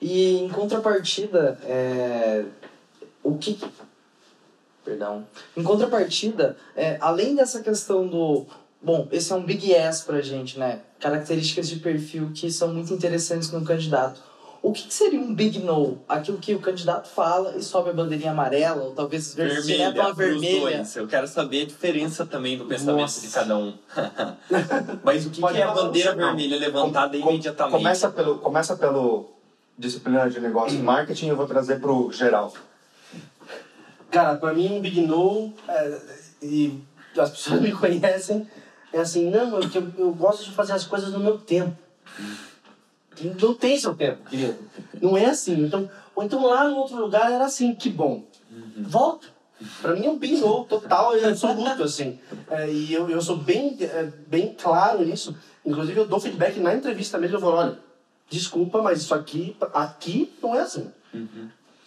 E 0.00 0.38
em 0.38 0.48
contrapartida, 0.48 1.58
é, 1.64 2.44
o 3.22 3.36
que. 3.36 3.58
Perdão. 4.84 5.26
Em 5.56 5.62
contrapartida, 5.62 6.56
é, 6.76 6.96
além 7.00 7.34
dessa 7.34 7.60
questão 7.62 8.06
do. 8.06 8.46
Bom, 8.82 9.06
esse 9.12 9.30
é 9.30 9.36
um 9.36 9.42
big 9.42 9.70
yes 9.70 10.00
pra 10.00 10.20
gente, 10.22 10.58
né? 10.58 10.80
Características 10.98 11.68
de 11.68 11.76
perfil 11.76 12.30
que 12.34 12.50
são 12.50 12.72
muito 12.72 12.92
interessantes 12.94 13.50
no 13.52 13.62
candidato. 13.64 14.22
O 14.62 14.72
que 14.72 14.82
que 14.88 14.92
seria 14.92 15.18
um 15.18 15.34
big 15.34 15.58
no? 15.58 15.98
Aquilo 16.06 16.36
que 16.36 16.54
o 16.54 16.58
candidato 16.60 17.08
fala 17.08 17.56
e 17.56 17.62
sobe 17.62 17.90
a 17.90 17.92
bandeirinha 17.94 18.30
amarela, 18.30 18.84
ou 18.84 18.92
talvez 18.92 19.34
direto 19.34 19.62
Vermelha, 19.64 19.90
uma 19.90 20.14
pros 20.14 20.16
vermelha. 20.16 20.60
dois. 20.60 20.96
Eu 20.96 21.06
quero 21.06 21.26
saber 21.26 21.62
a 21.62 21.66
diferença 21.66 22.26
também 22.26 22.58
do 22.58 22.66
pensamento 22.66 23.00
Nossa. 23.00 23.20
de 23.26 23.28
cada 23.32 23.56
um. 23.56 23.72
Mas 25.02 25.26
o 25.26 25.30
que, 25.30 25.40
que 25.40 25.56
é 25.56 25.62
a 25.62 25.70
bandeira 25.72 26.14
vermelha 26.14 26.58
levantada 26.58 27.18
Com- 27.18 27.30
imediatamente? 27.30 27.76
Começa 27.78 28.10
pelo, 28.10 28.38
começa 28.38 28.76
pelo 28.76 29.30
disciplina 29.78 30.28
de 30.28 30.40
negócio 30.40 30.78
e 30.78 30.82
marketing, 30.82 31.28
eu 31.28 31.36
vou 31.36 31.46
trazer 31.46 31.80
pro 31.80 32.10
geral. 32.12 32.52
Cara, 34.10 34.36
pra 34.36 34.52
mim 34.52 34.78
um 34.78 34.80
Big 34.80 35.00
No, 35.02 35.52
é, 35.68 36.00
e 36.42 36.80
as 37.16 37.30
pessoas 37.30 37.60
me 37.62 37.72
conhecem, 37.72 38.46
é 38.92 39.00
assim, 39.00 39.30
não, 39.30 39.60
eu, 39.60 39.70
eu, 39.74 39.92
eu 39.98 40.12
gosto 40.14 40.44
de 40.44 40.52
fazer 40.52 40.72
as 40.72 40.84
coisas 40.84 41.10
no 41.12 41.20
meu 41.20 41.38
tempo. 41.38 41.76
Não 43.40 43.54
tem 43.54 43.78
seu 43.78 43.94
tempo, 43.94 44.28
querido. 44.28 44.56
Não 45.00 45.16
é 45.16 45.26
assim. 45.26 45.64
Então, 45.64 45.88
ou 46.14 46.24
então 46.24 46.44
lá 46.44 46.68
no 46.68 46.76
outro 46.76 46.96
lugar 46.96 47.30
era 47.30 47.44
assim, 47.44 47.74
que 47.74 47.90
bom. 47.90 48.24
Volta. 48.76 49.28
Pra 49.82 49.94
mim 49.94 50.06
é 50.06 50.10
um 50.10 50.18
Big 50.18 50.38
No 50.38 50.64
total 50.64 51.16
e 51.16 51.24
absoluto, 51.24 51.82
assim. 51.82 52.18
É, 52.50 52.70
e 52.70 52.92
eu, 52.92 53.10
eu 53.10 53.20
sou 53.20 53.36
bem, 53.36 53.76
é, 53.80 54.10
bem 54.26 54.54
claro 54.54 55.04
nisso. 55.04 55.36
Inclusive 55.64 56.00
eu 56.00 56.06
dou 56.06 56.18
feedback 56.18 56.58
na 56.58 56.74
entrevista 56.74 57.18
mesmo, 57.18 57.36
eu 57.36 57.40
falo, 57.40 57.56
olha, 57.56 57.78
desculpa, 58.30 58.80
mas 58.80 59.00
isso 59.02 59.14
aqui, 59.14 59.54
aqui 59.74 60.32
não 60.42 60.54
é 60.54 60.60
assim. 60.60 60.90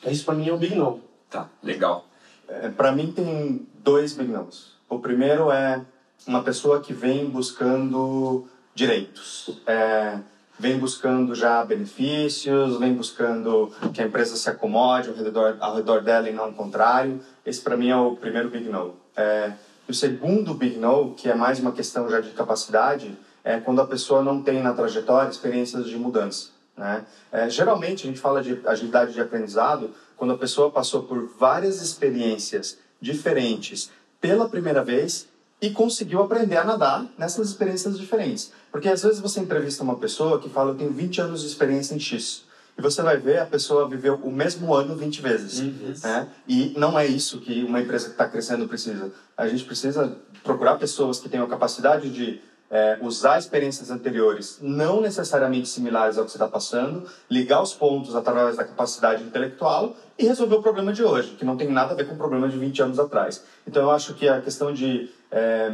Isso 0.05 0.24
pra 0.24 0.36
mim 0.36 0.47
é 0.47 0.53
um 0.53 0.57
Big 0.57 0.76
No. 0.76 1.01
Tá, 1.30 1.49
legal. 1.63 2.05
É, 2.48 2.70
para 2.70 2.91
mim 2.91 3.12
tem 3.12 3.68
dois 3.84 4.14
big 4.14 4.32
no's. 4.32 4.74
O 4.89 5.00
primeiro 5.00 5.52
é 5.52 5.82
uma 6.28 6.44
pessoa 6.44 6.82
que 6.82 6.94
vem 6.94 7.30
buscando 7.30 8.46
direitos. 8.76 9.60
É, 9.66 10.20
vem 10.58 10.78
buscando 10.78 11.34
já 11.36 11.64
benefícios, 11.66 12.78
vem 12.78 12.94
buscando 12.94 13.72
que 13.94 14.02
a 14.02 14.06
empresa 14.06 14.36
se 14.36 14.50
acomode 14.50 15.10
ao 15.10 15.16
redor, 15.16 15.58
ao 15.60 15.76
redor 15.76 16.02
dela 16.02 16.30
e 16.30 16.34
não 16.34 16.50
o 16.50 16.54
contrário. 16.54 17.20
Esse 17.46 17.62
para 17.62 17.76
mim 17.76 17.89
é 17.89 17.96
o 17.96 18.16
primeiro 18.16 18.50
big 18.50 18.70
no. 18.70 18.96
É, 19.16 19.52
o 19.88 19.94
segundo 19.94 20.54
big 20.54 20.78
no, 20.78 21.14
que 21.14 21.30
é 21.30 21.36
mais 21.36 21.60
uma 21.60 21.72
questão 21.72 22.10
já 22.10 22.22
de 22.22 22.30
capacidade, 22.30 23.18
é 23.44 23.60
quando 23.60 23.82
a 23.82 23.88
pessoa 23.88 24.24
não 24.24 24.41
tem 24.41 24.62
na 24.62 24.74
trajetória 24.74 25.30
experiências 25.30 25.86
de 25.88 25.98
mudança. 25.98 26.50
Né? 26.78 27.06
É, 27.32 27.50
geralmente 27.50 28.04
a 28.04 28.08
gente 28.08 28.20
fala 28.20 28.41
de 28.41 28.60
agilidade 28.66 29.14
de 29.14 29.22
aprendizado 29.22 29.91
quando 30.24 30.36
a 30.36 30.38
pessoa 30.38 30.71
passou 30.71 31.03
por 31.03 31.28
várias 31.38 31.82
experiências 31.82 32.78
diferentes 33.01 33.91
pela 34.21 34.47
primeira 34.47 34.82
vez 34.82 35.28
e 35.61 35.69
conseguiu 35.71 36.24
aprender 36.24 36.55
a 36.55 36.63
nadar 36.63 37.05
nessas 37.17 37.49
experiências 37.49 37.99
diferentes. 37.99 38.53
Porque 38.71 38.88
às 38.88 39.03
vezes 39.03 39.19
você 39.19 39.41
entrevista 39.41 39.84
uma 39.84 39.97
pessoa 39.97 40.39
que 40.39 40.47
fala 40.47 40.71
eu 40.71 40.76
tenho 40.76 40.93
20 40.93 41.19
anos 41.19 41.41
de 41.41 41.47
experiência 41.47 41.93
em 41.93 41.99
X. 41.99 42.45
E 42.78 42.82
você 42.82 43.01
vai 43.01 43.17
ver 43.17 43.39
a 43.39 43.45
pessoa 43.45 43.89
viveu 43.89 44.15
o 44.15 44.32
mesmo 44.32 44.74
ano 44.74 44.95
20 44.95 45.21
vezes. 45.21 45.59
Né? 46.01 46.30
E 46.47 46.74
não 46.78 46.97
é 46.97 47.05
isso 47.05 47.41
que 47.41 47.61
uma 47.61 47.82
empresa 47.82 48.05
que 48.05 48.11
está 48.11 48.26
crescendo 48.26 48.65
precisa. 48.65 49.11
A 49.36 49.45
gente 49.49 49.65
precisa 49.65 50.17
procurar 50.41 50.76
pessoas 50.76 51.19
que 51.19 51.28
tenham 51.28 51.45
a 51.45 51.49
capacidade 51.49 52.09
de 52.09 52.39
é, 52.74 52.97
usar 53.01 53.38
experiências 53.38 53.91
anteriores, 53.91 54.57
não 54.59 54.99
necessariamente 54.99 55.69
similares 55.69 56.17
ao 56.17 56.26
que 56.26 56.32
você 56.32 56.38
está 56.38 56.47
passando, 56.47 57.07
ligar 57.30 57.61
os 57.61 57.71
pontos 57.71 58.15
através 58.15 58.57
da 58.57 58.63
capacidade 58.63 59.24
intelectual 59.24 59.95
e 60.17 60.26
resolver 60.26 60.55
o 60.55 60.61
problema 60.63 60.91
de 60.91 61.03
hoje, 61.03 61.36
que 61.36 61.45
não 61.45 61.55
tem 61.55 61.69
nada 61.69 61.93
a 61.93 61.95
ver 61.95 62.07
com 62.07 62.15
o 62.15 62.17
problema 62.17 62.49
de 62.49 62.57
20 62.57 62.82
anos 62.82 62.99
atrás. 62.99 63.43
Então 63.67 63.84
eu 63.84 63.91
acho 63.91 64.15
que 64.15 64.28
a 64.28 64.41
questão 64.41 64.74
de 64.74 65.07
é, 65.32 65.71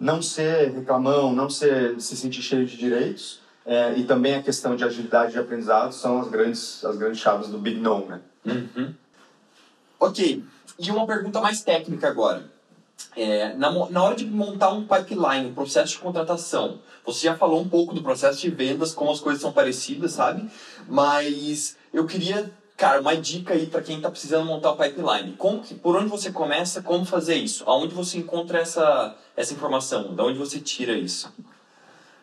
não 0.00 0.20
ser 0.20 0.72
reclamão, 0.72 1.32
não 1.32 1.48
ser, 1.48 2.00
se 2.00 2.16
sentir 2.16 2.42
cheio 2.42 2.66
de 2.66 2.76
direitos, 2.76 3.40
é, 3.64 3.94
e 3.96 4.02
também 4.02 4.34
a 4.34 4.42
questão 4.42 4.74
de 4.74 4.82
agilidade 4.82 5.30
de 5.30 5.38
aprendizado 5.38 5.92
são 5.92 6.20
as 6.20 6.28
grandes, 6.28 6.84
as 6.84 6.96
grandes 6.96 7.20
chaves 7.20 7.46
do 7.46 7.58
Big 7.58 7.78
No, 7.78 8.04
né? 8.04 8.20
Uhum. 8.44 8.92
Ok, 10.00 10.42
e 10.76 10.90
uma 10.90 11.06
pergunta 11.06 11.40
mais 11.40 11.62
técnica 11.62 12.08
agora. 12.08 12.55
É, 13.16 13.54
na, 13.54 13.70
na 13.90 14.02
hora 14.02 14.14
de 14.14 14.26
montar 14.26 14.70
um 14.70 14.86
pipeline, 14.86 15.46
um 15.46 15.54
processo 15.54 15.92
de 15.92 15.98
contratação, 15.98 16.80
você 17.04 17.26
já 17.26 17.36
falou 17.36 17.60
um 17.60 17.68
pouco 17.68 17.94
do 17.94 18.02
processo 18.02 18.40
de 18.40 18.50
vendas, 18.50 18.92
como 18.92 19.10
as 19.10 19.20
coisas 19.20 19.40
são 19.40 19.52
parecidas, 19.52 20.12
sabe? 20.12 20.50
Mas 20.88 21.76
eu 21.92 22.06
queria 22.06 22.52
Cara, 22.76 23.00
uma 23.00 23.16
dica 23.16 23.54
aí 23.54 23.66
para 23.66 23.80
quem 23.80 23.96
está 23.96 24.10
precisando 24.10 24.44
montar 24.44 24.72
o 24.72 24.76
pipeline. 24.76 25.34
Como 25.38 25.62
que, 25.62 25.74
por 25.74 25.96
onde 25.96 26.10
você 26.10 26.30
começa, 26.30 26.82
como 26.82 27.06
fazer 27.06 27.34
isso? 27.36 27.64
Aonde 27.66 27.94
você 27.94 28.18
encontra 28.18 28.58
essa, 28.58 29.16
essa 29.34 29.54
informação? 29.54 30.14
Da 30.14 30.22
onde 30.22 30.38
você 30.38 30.60
tira 30.60 30.92
isso? 30.92 31.32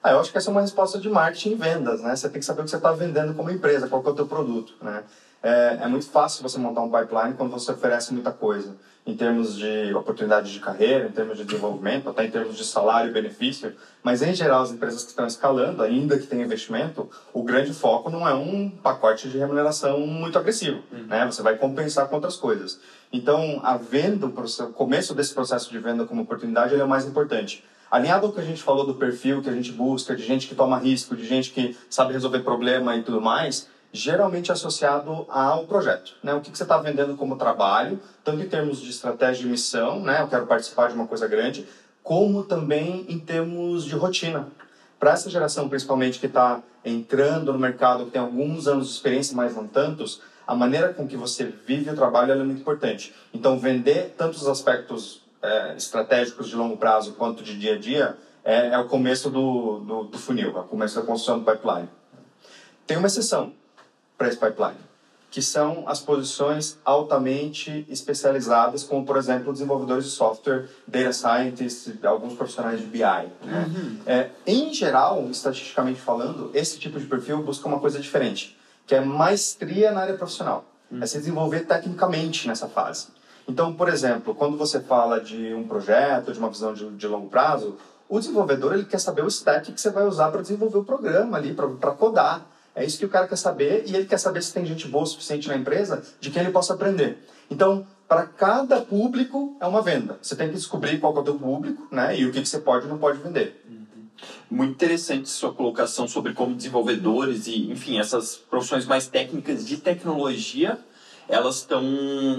Ah, 0.04 0.12
eu 0.12 0.20
acho 0.20 0.32
que 0.32 0.38
essa 0.38 0.52
é 0.52 0.52
uma 0.52 0.62
resposta 0.62 1.00
de 1.00 1.10
marketing 1.10 1.54
e 1.54 1.56
vendas, 1.56 2.02
né? 2.02 2.16
Você 2.16 2.30
tem 2.30 2.40
que 2.40 2.46
saber 2.46 2.62
o 2.62 2.64
que 2.66 2.70
você 2.70 2.76
está 2.76 2.92
vendendo 2.92 3.34
como 3.34 3.50
empresa, 3.50 3.88
qual 3.88 4.04
é 4.06 4.10
o 4.10 4.14
teu 4.14 4.28
produto, 4.28 4.76
né? 4.80 5.04
É, 5.44 5.80
é 5.82 5.88
muito 5.90 6.10
fácil 6.10 6.42
você 6.42 6.58
montar 6.58 6.82
um 6.82 6.90
pipeline 6.90 7.34
quando 7.34 7.52
você 7.52 7.74
oferece 7.74 8.14
muita 8.14 8.32
coisa, 8.32 8.78
em 9.06 9.14
termos 9.14 9.58
de 9.58 9.94
oportunidade 9.94 10.54
de 10.54 10.60
carreira, 10.62 11.06
em 11.08 11.12
termos 11.12 11.38
de 11.38 11.44
desenvolvimento, 11.44 12.10
até 12.10 12.26
em 12.26 12.32
termos 12.32 12.56
de 12.56 12.64
salário 12.64 13.10
e 13.10 13.14
benefício. 13.14 13.76
Mas, 14.02 14.22
em 14.22 14.34
geral, 14.34 14.62
as 14.62 14.72
empresas 14.72 15.04
que 15.04 15.10
estão 15.10 15.28
escalando, 15.28 15.84
ainda 15.84 16.18
que 16.18 16.26
tenham 16.26 16.46
investimento, 16.46 17.10
o 17.34 17.44
grande 17.44 17.74
foco 17.74 18.10
não 18.10 18.26
é 18.26 18.34
um 18.34 18.70
pacote 18.70 19.28
de 19.28 19.38
remuneração 19.38 20.00
muito 20.08 20.40
agressivo, 20.40 20.82
uhum. 20.90 21.04
né? 21.08 21.26
Você 21.26 21.42
vai 21.42 21.58
compensar 21.58 22.08
com 22.08 22.16
outras 22.16 22.38
coisas. 22.38 22.80
Então, 23.12 23.60
a 23.64 23.76
venda, 23.76 24.26
o 24.26 24.32
começo 24.72 25.14
desse 25.14 25.34
processo 25.34 25.70
de 25.70 25.78
venda 25.78 26.06
como 26.06 26.22
oportunidade, 26.22 26.74
é 26.74 26.84
o 26.84 26.88
mais 26.88 27.06
importante 27.06 27.66
alinhado 27.94 28.26
ao 28.26 28.34
que 28.34 28.40
a 28.40 28.44
gente 28.44 28.64
falou 28.64 28.88
do 28.88 28.96
perfil 28.96 29.40
que 29.40 29.50
a 29.50 29.54
gente 29.54 29.72
busca, 29.72 30.16
de 30.16 30.24
gente 30.24 30.48
que 30.48 30.56
toma 30.56 30.80
risco, 30.80 31.16
de 31.16 31.28
gente 31.28 31.52
que 31.52 31.78
sabe 31.88 32.12
resolver 32.12 32.40
problema 32.40 32.96
e 32.96 33.04
tudo 33.04 33.22
mais, 33.22 33.70
geralmente 33.94 34.52
associado 34.52 35.28
ao 35.30 35.68
projeto. 35.68 36.16
Né? 36.24 36.34
O 36.34 36.42
que, 36.42 36.50
que 36.50 36.58
você 36.58 36.64
está 36.64 36.80
vendendo 36.80 37.16
como 37.16 37.38
trabalho, 37.38 38.00
tanto 38.24 38.42
em 38.42 38.50
termos 38.50 38.82
de 38.82 38.90
estratégia 38.90 39.46
e 39.46 39.48
missão, 39.48 40.00
né? 40.02 40.20
eu 40.20 40.28
quero 40.28 40.48
participar 40.48 40.88
de 40.88 40.96
uma 40.96 41.06
coisa 41.06 41.28
grande, 41.28 41.68
como 42.02 42.44
também 42.44 43.06
em 43.08 43.20
termos 43.20 43.86
de 43.86 43.96
rotina. 43.96 44.48
Para 45.00 45.12
essa 45.12 45.30
geração, 45.30 45.70
principalmente, 45.70 46.20
que 46.20 46.26
está 46.26 46.62
entrando 46.84 47.54
no 47.54 47.60
mercado, 47.60 48.06
que 48.06 48.12
tem 48.12 48.22
alguns 48.22 48.68
anos 48.68 48.88
de 48.88 48.94
experiência, 48.94 49.36
mas 49.36 49.56
não 49.56 49.68
tantos, 49.68 50.22
a 50.48 50.56
maneira 50.56 50.92
com 50.92 51.08
que 51.08 51.16
você 51.16 51.46
vive 51.46 51.90
o 51.90 51.96
trabalho 51.96 52.32
é 52.32 52.36
muito 52.36 52.62
importante. 52.62 53.14
Então, 53.32 53.60
vender 53.60 54.16
tanto 54.18 54.36
os 54.36 54.48
aspectos 54.48 55.22
é, 55.42 55.76
estratégicos 55.78 56.50
de 56.50 56.56
longo 56.56 56.78
prazo 56.78 57.14
quanto 57.14 57.44
de 57.44 57.58
dia 57.58 57.76
a 57.76 57.78
dia 57.78 58.18
é, 58.44 58.70
é 58.70 58.78
o 58.78 58.88
começo 58.88 59.30
do, 59.30 59.80
do, 59.80 60.04
do, 60.06 60.18
funil, 60.18 60.58
é 60.58 60.62
o 60.62 60.64
começo 60.64 60.96
da 60.96 61.06
construção 61.06 61.40
do 61.40 61.46
pipeline. 61.46 61.88
Tem 62.88 62.98
uma 62.98 63.08
exceção 63.08 63.54
para 64.18 64.28
esse 64.28 64.38
pipeline, 64.38 64.78
que 65.30 65.42
são 65.42 65.84
as 65.88 66.00
posições 66.00 66.78
altamente 66.86 67.86
especializadas, 67.90 68.84
como, 68.84 69.06
por 69.06 69.18
exemplo, 69.18 69.52
desenvolvedores 69.52 70.06
de 70.06 70.12
software, 70.12 70.70
data 70.88 71.14
scientists, 71.14 71.94
alguns 72.04 72.36
profissionais 72.36 72.80
de 72.80 72.86
BI. 72.86 73.00
Né? 73.00 73.32
Uhum. 73.68 74.00
É, 74.06 74.30
em 74.46 74.74
geral, 74.74 75.28
estatisticamente 75.30 76.00
falando, 76.00 76.52
esse 76.54 76.78
tipo 76.78 77.00
de 77.00 77.06
perfil 77.06 77.42
busca 77.42 77.68
uma 77.68 77.80
coisa 77.80 78.00
diferente, 78.00 78.58
que 78.86 78.94
é 78.94 79.02
maestria 79.02 79.92
na 79.92 80.02
área 80.02 80.16
profissional. 80.16 80.66
Uhum. 80.92 81.02
É 81.02 81.06
se 81.06 81.18
desenvolver 81.18 81.62
tecnicamente 81.62 82.48
nessa 82.48 82.68
fase. 82.68 83.08
Então, 83.48 83.74
por 83.74 83.90
exemplo, 83.90 84.34
quando 84.34 84.58
você 84.58 84.80
fala 84.80 85.20
de 85.20 85.54
um 85.54 85.68
projeto, 85.68 86.32
de 86.32 86.40
uma 86.40 86.50
visão 86.50 86.74
de, 86.74 86.90
de 86.92 87.08
longo 87.08 87.28
prazo, 87.28 87.76
o 88.08 88.20
desenvolvedor 88.20 88.74
ele 88.74 88.86
quer 88.86 89.00
saber 89.00 89.24
o 89.24 89.28
stack 89.28 89.72
que 89.72 89.82
você 89.82 89.90
vai 89.90 90.06
usar 90.06 90.30
para 90.32 90.42
desenvolver 90.42 90.78
o 90.78 90.84
programa 90.84 91.38
ali, 91.38 91.54
para 91.54 91.92
codar. 91.92 92.46
É 92.76 92.84
isso 92.84 92.98
que 92.98 93.06
o 93.06 93.10
cara 93.10 93.28
quer 93.28 93.36
saber 93.36 93.84
e 93.86 93.96
ele 93.96 94.06
quer 94.06 94.18
saber 94.18 94.42
se 94.42 94.54
tem 94.54 94.66
gente 94.66 94.88
boa 94.88 95.04
o 95.04 95.08
suficiente 95.08 95.48
na 95.48 95.56
empresa 95.56 96.04
de 96.20 96.32
quem 96.32 96.42
ele 96.42 96.52
possa 96.52 96.74
aprender. 96.74 97.18
Então, 97.50 97.86
para 98.08 98.26
cada 98.26 98.82
público 98.82 99.56
é 99.60 99.66
uma 99.68 99.82
venda. 99.82 100.18
Você 100.22 100.36
tem 100.36 100.48
que 100.48 100.56
descobrir 100.56 101.00
qual 101.00 101.16
é 101.16 101.20
o 101.20 101.24
teu 101.24 101.36
público 101.36 101.88
né, 101.92 102.18
e 102.18 102.26
o 102.26 102.32
que, 102.32 102.44
você 102.44 102.60
pode 102.60 102.86
e 102.86 102.90
não 102.90 102.98
pode 102.98 103.20
vender. 103.20 103.64
Uhum. 103.70 104.08
Muito 104.50 104.72
interessante 104.72 105.30
sua 105.30 105.54
colocação 105.54 106.08
sobre 106.08 106.34
como 106.34 106.56
desenvolvedores 106.56 107.48
e, 107.48 107.72
enfim, 107.72 108.00
essas 108.00 108.36
profissões 108.36 108.86
mais 108.86 109.08
técnicas 109.08 109.66
de 109.66 109.78
tecnologia 109.78 110.80
elas 111.28 111.58
estão 111.58 111.82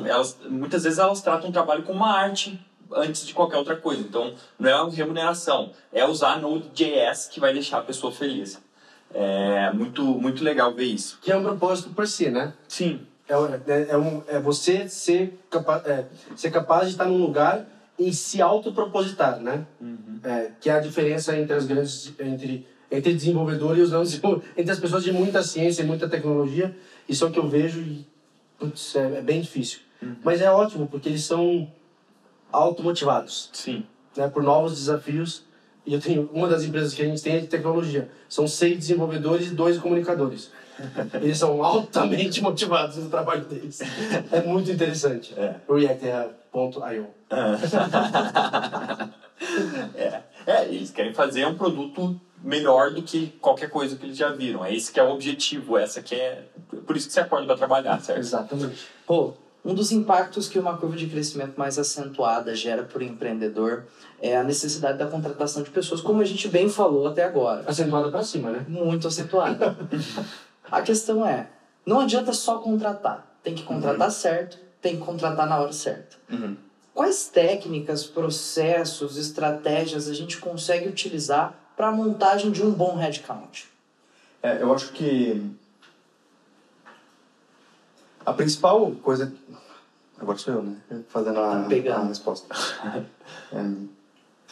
elas 0.07 0.37
muitas 0.49 0.85
vezes 0.85 0.99
elas 0.99 1.23
tratam 1.23 1.49
o 1.49 1.53
trabalho 1.53 1.83
como 1.85 2.01
uma 2.01 2.13
arte 2.13 2.61
antes 2.93 3.27
de 3.27 3.33
qualquer 3.33 3.57
outra 3.57 3.77
coisa 3.77 4.03
então 4.03 4.35
não 4.59 4.69
é 4.69 4.77
uma 4.77 4.91
remuneração 4.91 5.73
é 5.93 6.05
usar 6.05 6.39
Node.js 6.39 7.29
que 7.29 7.41
vai 7.41 7.53
deixar 7.53 7.79
a 7.79 7.83
pessoa 7.83 8.13
feliz 8.13 8.61
é 9.15 9.73
muito 9.73 10.03
muito 10.03 10.43
legal 10.43 10.75
ver 10.75 10.85
isso 10.85 11.19
que 11.23 11.31
é 11.31 11.37
um 11.37 11.43
propósito 11.43 11.91
por 11.91 12.07
si 12.07 12.31
né 12.31 12.53
sim 12.69 13.01
é, 13.29 13.35
é, 13.73 13.87
é, 13.91 13.97
um, 13.97 14.23
é 14.27 14.39
você 14.39 14.89
ser 14.89 15.39
capaz 15.51 15.87
é, 15.87 16.07
ser 16.37 16.51
capaz 16.51 16.85
de 16.87 16.91
estar 16.91 17.07
num 17.07 17.19
lugar 17.19 17.67
e 17.99 18.13
se 18.13 18.43
autopropositar 18.43 19.41
né 19.41 19.67
uhum. 19.81 20.19
é, 20.23 20.51
que 20.61 20.69
é 20.69 20.75
a 20.75 20.81
diferença 20.81 21.37
entre 21.37 21.55
as 21.55 21.65
grandes 21.65 22.13
entre 22.19 22.67
entre 22.91 23.15
desenvolvedores 23.15 23.91
e 23.91 23.95
os 23.95 24.21
não 24.21 24.43
entre 24.57 24.73
as 24.73 24.79
pessoas 24.79 25.03
de 25.03 25.13
muita 25.13 25.43
ciência 25.43 25.83
e 25.83 25.87
muita 25.87 26.09
tecnologia 26.09 26.77
isso 27.09 27.25
é 27.25 27.29
o 27.29 27.31
que 27.31 27.39
eu 27.39 27.49
vejo 27.49 27.81
e 27.81 28.07
putz, 28.59 28.97
é, 28.97 29.19
é 29.19 29.23
bem 29.23 29.41
difícil. 29.41 29.81
Uhum. 30.03 30.17
Mas 30.23 30.41
é 30.41 30.51
ótimo, 30.51 30.87
porque 30.87 31.09
eles 31.09 31.25
são 31.25 31.71
automotivados. 32.53 33.51
Sim. 33.53 33.85
Né, 34.17 34.29
por 34.29 34.43
novos 34.43 34.77
desafios. 34.77 35.45
E 35.87 35.93
eu 35.93 36.01
tenho 36.01 36.31
uma 36.33 36.49
das 36.49 36.65
empresas 36.65 36.95
que 36.95 37.03
a 37.03 37.05
gente 37.05 37.23
tem 37.23 37.37
é 37.37 37.41
de 37.41 37.47
tecnologia. 37.47 38.09
São 38.29 38.49
seis 38.49 38.79
desenvolvedores 38.79 39.49
e 39.49 39.51
dois 39.55 39.79
comunicadores. 39.79 40.51
Eles 41.15 41.39
são 41.39 41.63
altamente 41.63 42.41
motivados 42.43 42.97
no 42.97 43.09
trabalho 43.09 43.45
deles. 43.45 43.81
É 44.33 44.43
muito 44.43 44.71
interessante. 44.71 45.35
É. 45.37 45.57
React.io. 45.69 47.07
é. 49.95 50.23
é, 50.47 50.65
eles 50.67 50.91
querem 50.91 51.13
fazer 51.13 51.47
um 51.47 51.55
produto 51.55 52.19
melhor 52.43 52.93
do 52.93 53.03
que 53.03 53.29
qualquer 53.41 53.71
coisa 53.71 53.97
que 53.97 54.07
eles 54.07 54.17
já 54.17 54.31
viram. 54.31 54.65
É 54.65 54.75
esse 54.75 54.93
que 54.93 54.99
é 54.99 55.03
o 55.03 55.11
objetivo, 55.11 55.79
essa 55.79 56.03
que 56.03 56.15
é 56.15 56.45
por 56.87 56.97
isso 56.97 57.07
que 57.07 57.13
você 57.13 57.21
acorda 57.21 57.47
para 57.47 57.57
trabalhar, 57.57 58.01
certo? 58.01 58.21
Exatamente. 58.21 58.87
Pô, 59.07 59.35
um 59.65 59.75
dos 59.75 59.91
impactos 59.91 60.47
que 60.47 60.59
uma 60.59 60.77
curva 60.77 60.97
de 60.97 61.07
crescimento 61.07 61.55
mais 61.57 61.79
acentuada 61.79 62.55
gera 62.55 62.83
para 62.83 62.99
o 62.99 63.03
empreendedor 63.03 63.85
é 64.21 64.37
a 64.37 64.45
necessidade 64.45 64.99
da 64.99 65.07
contratação 65.07 65.63
de 65.63 65.71
pessoas, 65.71 66.01
como 66.01 66.21
a 66.21 66.25
gente 66.25 66.49
bem 66.49 66.69
falou 66.69 67.07
até 67.07 67.25
agora. 67.25 67.65
Acentuada 67.67 68.11
para 68.11 68.23
cima, 68.23 68.51
né? 68.51 68.65
Muito 68.69 69.09
acentuada. 69.09 69.77
a 70.71 70.83
questão 70.83 71.27
é, 71.27 71.49
não 71.87 72.01
adianta 72.01 72.33
só 72.33 72.59
contratar. 72.59 73.39
Tem 73.43 73.55
que 73.55 73.63
contratar 73.63 74.09
uhum. 74.09 74.15
certo, 74.15 74.59
tem 74.83 74.97
que 74.97 75.03
contratar 75.03 75.49
na 75.49 75.59
hora 75.59 75.73
certa. 75.73 76.17
Uhum. 76.31 76.57
Quais 76.93 77.29
técnicas, 77.29 78.05
processos, 78.05 79.17
estratégias 79.17 80.09
a 80.09 80.15
gente 80.15 80.39
consegue 80.39 80.89
utilizar 80.89 81.55
para 81.77 81.89
a 81.89 81.93
montagem 81.93 82.51
de 82.51 82.63
um 82.63 82.71
bom 82.71 82.97
headcount? 82.97 83.67
É, 84.43 84.63
eu 84.63 84.73
acho 84.73 84.93
que 84.93 85.43
a 88.25 88.33
principal 88.33 88.91
coisa. 89.03 89.33
Agora 90.19 90.39
sou 90.39 90.55
eu, 90.55 90.63
né? 90.63 90.77
Fazendo 91.09 91.41
a, 91.41 91.67
tá 91.69 91.97
a 91.97 92.05
resposta. 92.05 92.55
é, 93.53 93.73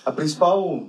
a 0.05 0.13
principal. 0.13 0.87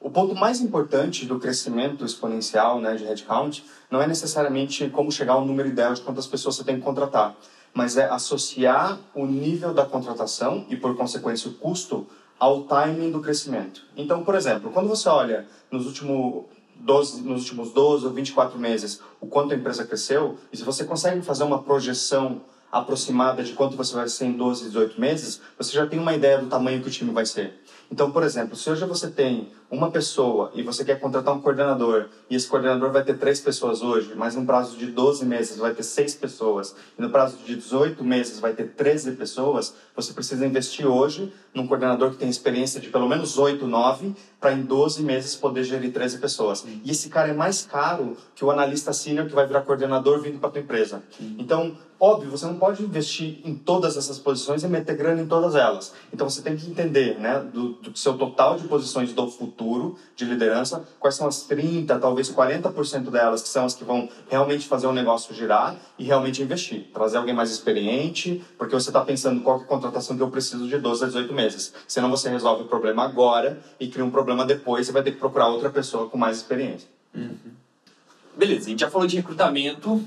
O 0.00 0.10
ponto 0.10 0.34
mais 0.34 0.60
importante 0.60 1.26
do 1.26 1.40
crescimento 1.40 2.04
exponencial 2.04 2.80
né, 2.80 2.94
de 2.94 3.04
headcount 3.04 3.64
não 3.90 4.00
é 4.00 4.06
necessariamente 4.06 4.88
como 4.90 5.10
chegar 5.10 5.32
ao 5.32 5.44
número 5.44 5.68
ideal 5.68 5.92
de 5.92 6.00
quantas 6.02 6.26
pessoas 6.26 6.54
você 6.54 6.62
tem 6.62 6.76
que 6.76 6.82
contratar, 6.82 7.34
mas 7.74 7.96
é 7.96 8.08
associar 8.08 8.98
o 9.12 9.26
nível 9.26 9.74
da 9.74 9.84
contratação 9.84 10.64
e, 10.70 10.76
por 10.76 10.96
consequência, 10.96 11.50
o 11.50 11.54
custo 11.54 12.06
ao 12.38 12.62
timing 12.62 13.10
do 13.10 13.20
crescimento. 13.20 13.82
Então, 13.96 14.24
por 14.24 14.36
exemplo, 14.36 14.70
quando 14.70 14.88
você 14.88 15.08
olha 15.08 15.46
nos 15.70 15.84
últimos 15.84 16.44
12, 16.80 17.22
nos 17.22 17.42
últimos 17.42 17.72
12 17.72 18.06
ou 18.06 18.12
24 18.12 18.58
meses 18.58 19.00
o 19.20 19.26
quanto 19.26 19.52
a 19.52 19.56
empresa 19.56 19.84
cresceu, 19.84 20.36
e 20.52 20.56
se 20.56 20.62
você 20.62 20.84
consegue 20.84 21.22
fazer 21.22 21.44
uma 21.44 21.62
projeção 21.62 22.40
aproximada 22.70 23.42
de 23.42 23.52
quanto 23.52 23.76
você 23.76 23.94
vai 23.94 24.08
ser 24.08 24.26
em 24.26 24.32
12, 24.32 24.64
18 24.64 25.00
meses, 25.00 25.40
você 25.56 25.72
já 25.72 25.86
tem 25.86 25.98
uma 25.98 26.14
ideia 26.14 26.38
do 26.38 26.46
tamanho 26.46 26.80
que 26.82 26.88
o 26.88 26.90
time 26.90 27.10
vai 27.10 27.24
ser. 27.24 27.54
Então, 27.90 28.10
por 28.10 28.22
exemplo, 28.22 28.54
se 28.54 28.68
hoje 28.70 28.84
você 28.84 29.08
tem 29.08 29.48
uma 29.70 29.90
pessoa 29.90 30.50
e 30.54 30.62
você 30.62 30.84
quer 30.84 31.00
contratar 31.00 31.34
um 31.34 31.40
coordenador, 31.40 32.08
e 32.28 32.36
esse 32.36 32.46
coordenador 32.46 32.90
vai 32.90 33.02
ter 33.02 33.18
três 33.18 33.40
pessoas 33.40 33.82
hoje, 33.82 34.12
mas 34.14 34.34
no 34.34 34.44
prazo 34.44 34.76
de 34.76 34.86
12 34.86 35.24
meses 35.24 35.56
vai 35.56 35.74
ter 35.74 35.82
seis 35.82 36.14
pessoas, 36.14 36.74
e 36.98 37.02
no 37.02 37.10
prazo 37.10 37.38
de 37.44 37.56
18 37.56 38.04
meses 38.04 38.40
vai 38.40 38.52
ter 38.52 38.68
13 38.74 39.12
pessoas, 39.12 39.74
você 39.96 40.12
precisa 40.12 40.46
investir 40.46 40.86
hoje 40.86 41.32
num 41.54 41.66
coordenador 41.66 42.10
que 42.10 42.18
tem 42.18 42.28
experiência 42.28 42.80
de 42.80 42.88
pelo 42.88 43.08
menos 43.08 43.38
8, 43.38 43.66
9, 43.66 44.14
para 44.40 44.52
em 44.52 44.62
12 44.62 45.02
meses 45.02 45.34
poder 45.34 45.64
gerir 45.64 45.92
13 45.92 46.18
pessoas. 46.18 46.64
E 46.84 46.90
esse 46.90 47.08
cara 47.08 47.28
é 47.28 47.34
mais 47.34 47.64
caro 47.64 48.16
que 48.34 48.44
o 48.44 48.50
analista 48.50 48.92
sênior 48.92 49.26
que 49.26 49.34
vai 49.34 49.46
virar 49.46 49.62
coordenador 49.62 50.20
vindo 50.20 50.38
para 50.38 50.48
a 50.48 50.52
tua 50.52 50.60
empresa. 50.60 51.02
Então, 51.38 51.76
Óbvio, 52.00 52.30
você 52.30 52.46
não 52.46 52.54
pode 52.54 52.80
investir 52.84 53.40
em 53.44 53.56
todas 53.56 53.96
essas 53.96 54.20
posições 54.20 54.62
e 54.62 54.68
meter 54.68 54.96
grana 54.96 55.20
em 55.20 55.26
todas 55.26 55.56
elas. 55.56 55.92
Então 56.12 56.30
você 56.30 56.40
tem 56.40 56.56
que 56.56 56.70
entender, 56.70 57.18
né, 57.18 57.40
do, 57.52 57.70
do 57.72 57.98
seu 57.98 58.16
total 58.16 58.56
de 58.56 58.68
posições 58.68 59.12
do 59.12 59.28
futuro 59.28 59.98
de 60.14 60.24
liderança, 60.24 60.86
quais 61.00 61.16
são 61.16 61.26
as 61.26 61.42
30, 61.42 61.98
talvez 61.98 62.30
40% 62.30 63.10
delas 63.10 63.42
que 63.42 63.48
são 63.48 63.64
as 63.64 63.74
que 63.74 63.82
vão 63.82 64.08
realmente 64.28 64.68
fazer 64.68 64.86
o 64.86 64.92
negócio 64.92 65.34
girar 65.34 65.74
e 65.98 66.04
realmente 66.04 66.40
investir. 66.40 66.88
Trazer 66.94 67.16
alguém 67.16 67.34
mais 67.34 67.50
experiente, 67.50 68.44
porque 68.56 68.74
você 68.74 68.90
está 68.90 69.00
pensando 69.04 69.40
qual 69.40 69.58
é 69.58 69.62
a 69.62 69.66
contratação 69.66 70.16
que 70.16 70.22
eu 70.22 70.30
preciso 70.30 70.68
de 70.68 70.78
12 70.78 71.02
a 71.02 71.06
18 71.08 71.34
meses. 71.34 71.74
Senão 71.88 72.08
você 72.10 72.28
resolve 72.28 72.62
o 72.62 72.66
problema 72.66 73.02
agora 73.02 73.60
e 73.80 73.88
cria 73.88 74.04
um 74.04 74.10
problema 74.10 74.44
depois, 74.44 74.86
você 74.86 74.92
vai 74.92 75.02
ter 75.02 75.10
que 75.10 75.18
procurar 75.18 75.48
outra 75.48 75.68
pessoa 75.68 76.08
com 76.08 76.16
mais 76.16 76.36
experiência. 76.36 76.88
Uhum. 77.12 77.58
Beleza, 78.38 78.66
a 78.66 78.70
gente 78.70 78.78
já 78.78 78.88
falou 78.88 79.04
de 79.04 79.16
recrutamento, 79.16 80.00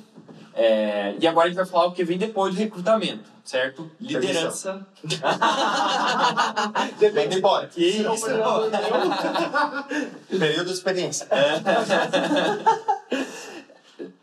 É, 0.54 1.16
e 1.20 1.26
agora 1.26 1.45
a 1.45 1.49
gente 1.49 1.58
vai 1.58 1.66
falar 1.66 1.86
o 1.86 1.93
que 1.93 2.04
vem 2.04 2.18
depois 2.18 2.54
do 2.54 2.60
recrutamento, 2.60 3.30
certo? 3.43 3.89
Liderança. 3.99 4.86
Depende, 6.99 7.39
pode. 7.41 7.68
Que 7.68 7.86
isso? 7.86 8.28
Período 10.38 10.66
de 10.66 10.74
experiência. 10.74 11.28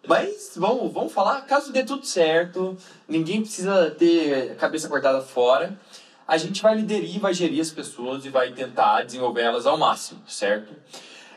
Mas 0.07 0.53
vamos, 0.57 0.93
vamos 0.93 1.12
falar, 1.12 1.43
caso 1.43 1.72
dê 1.72 1.83
tudo 1.83 2.05
certo, 2.05 2.76
ninguém 3.07 3.43
precisa 3.43 3.91
ter 3.91 4.55
cabeça 4.57 4.89
cortada 4.89 5.20
fora, 5.20 5.79
a 6.26 6.37
gente 6.37 6.62
vai 6.62 6.74
liderar 6.74 7.05
e 7.05 7.18
vai 7.18 7.35
gerir 7.35 7.61
as 7.61 7.70
pessoas 7.70 8.24
e 8.24 8.31
vai 8.31 8.53
tentar 8.53 9.03
desenvolver 9.03 9.43
elas 9.43 9.66
ao 9.66 9.79
máximo, 9.79 10.20
certo? 10.26 10.72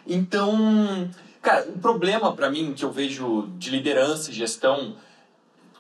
Então, 0.08 1.10
cara, 1.42 1.68
o 1.70 1.80
problema 1.80 2.34
para 2.34 2.50
mim 2.50 2.74
que 2.74 2.86
eu 2.86 2.92
vejo 2.92 3.50
de 3.58 3.70
liderança 3.70 4.30
e 4.30 4.34
gestão, 4.34 4.96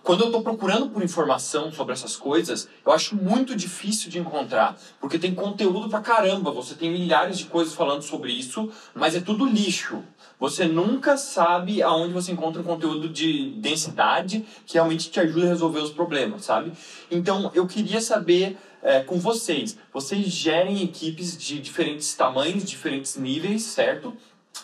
quando 0.03 0.22
eu 0.22 0.28
estou 0.28 0.41
procurando 0.41 0.89
por 0.89 1.03
informação 1.03 1.72
sobre 1.72 1.93
essas 1.93 2.16
coisas, 2.16 2.68
eu 2.84 2.91
acho 2.91 3.16
muito 3.16 3.55
difícil 3.55 4.09
de 4.09 4.18
encontrar, 4.18 4.76
porque 4.99 5.20
tem 5.20 5.36
conteúdo 5.36 5.88
pra 5.89 5.99
caramba, 5.99 6.51
você 6.51 6.74
tem 6.74 6.91
milhares 6.91 7.38
de 7.38 7.45
coisas 7.45 7.76
falando 7.76 8.01
sobre 8.01 8.32
isso, 8.32 8.72
mas 8.95 9.16
é 9.16 9.22
tudo 9.22 9.45
lixo. 9.45 10.03
Você 10.39 10.66
nunca 10.66 11.18
sabe 11.18 11.84
aonde 11.84 12.14
você 12.14 12.32
encontra 12.32 12.59
um 12.59 12.66
conteúdo 12.66 13.07
de 13.07 13.51
densidade 13.57 14.43
que 14.66 14.74
realmente 14.74 15.12
te 15.12 15.20
ajuda 15.20 15.45
a 15.45 15.49
resolver 15.49 15.82
os 15.82 15.91
problemas, 15.91 16.45
sabe? 16.45 16.72
Então, 17.12 17.51
eu 17.53 17.68
queria 17.68 18.01
saber 18.01 18.57
é, 18.82 19.01
com 19.01 19.20
vocês. 19.20 19.78
Vocês 19.93 20.26
gerem 20.26 20.82
equipes 20.84 21.38
de 21.38 21.59
diferentes 21.59 22.12
tamanhos, 22.16 22.64
diferentes 22.64 23.16
níveis, 23.18 23.62
certo? 23.62 24.18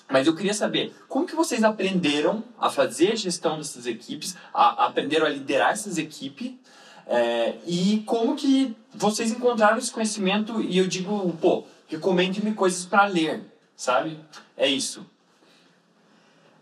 Mas 0.10 0.26
eu 0.26 0.36
queria 0.36 0.54
saber 0.54 0.96
como 1.08 1.26
que 1.26 1.36
vocês 1.36 1.64
aprenderam 1.64 2.44
a 2.60 2.70
fazer 2.70 3.12
a 3.12 3.16
gestão 3.16 3.58
dessas 3.58 3.86
equipes, 3.86 4.38
a, 4.54 4.86
aprenderam 4.86 5.26
a 5.26 5.30
liderar 5.30 5.72
essas 5.72 5.98
equipes 5.98 6.54
é, 7.06 7.56
e 7.66 8.04
como 8.06 8.36
que 8.36 8.76
vocês 8.94 9.32
encontraram 9.32 9.78
esse 9.78 9.92
conhecimento 9.92 10.62
e 10.62 10.78
eu 10.78 10.88
digo, 10.88 11.36
pô, 11.42 11.66
recomende-me 11.88 12.54
coisas 12.54 12.86
para 12.86 13.06
ler, 13.06 13.42
sabe? 13.76 14.20
É 14.56 14.68
isso. 14.68 15.06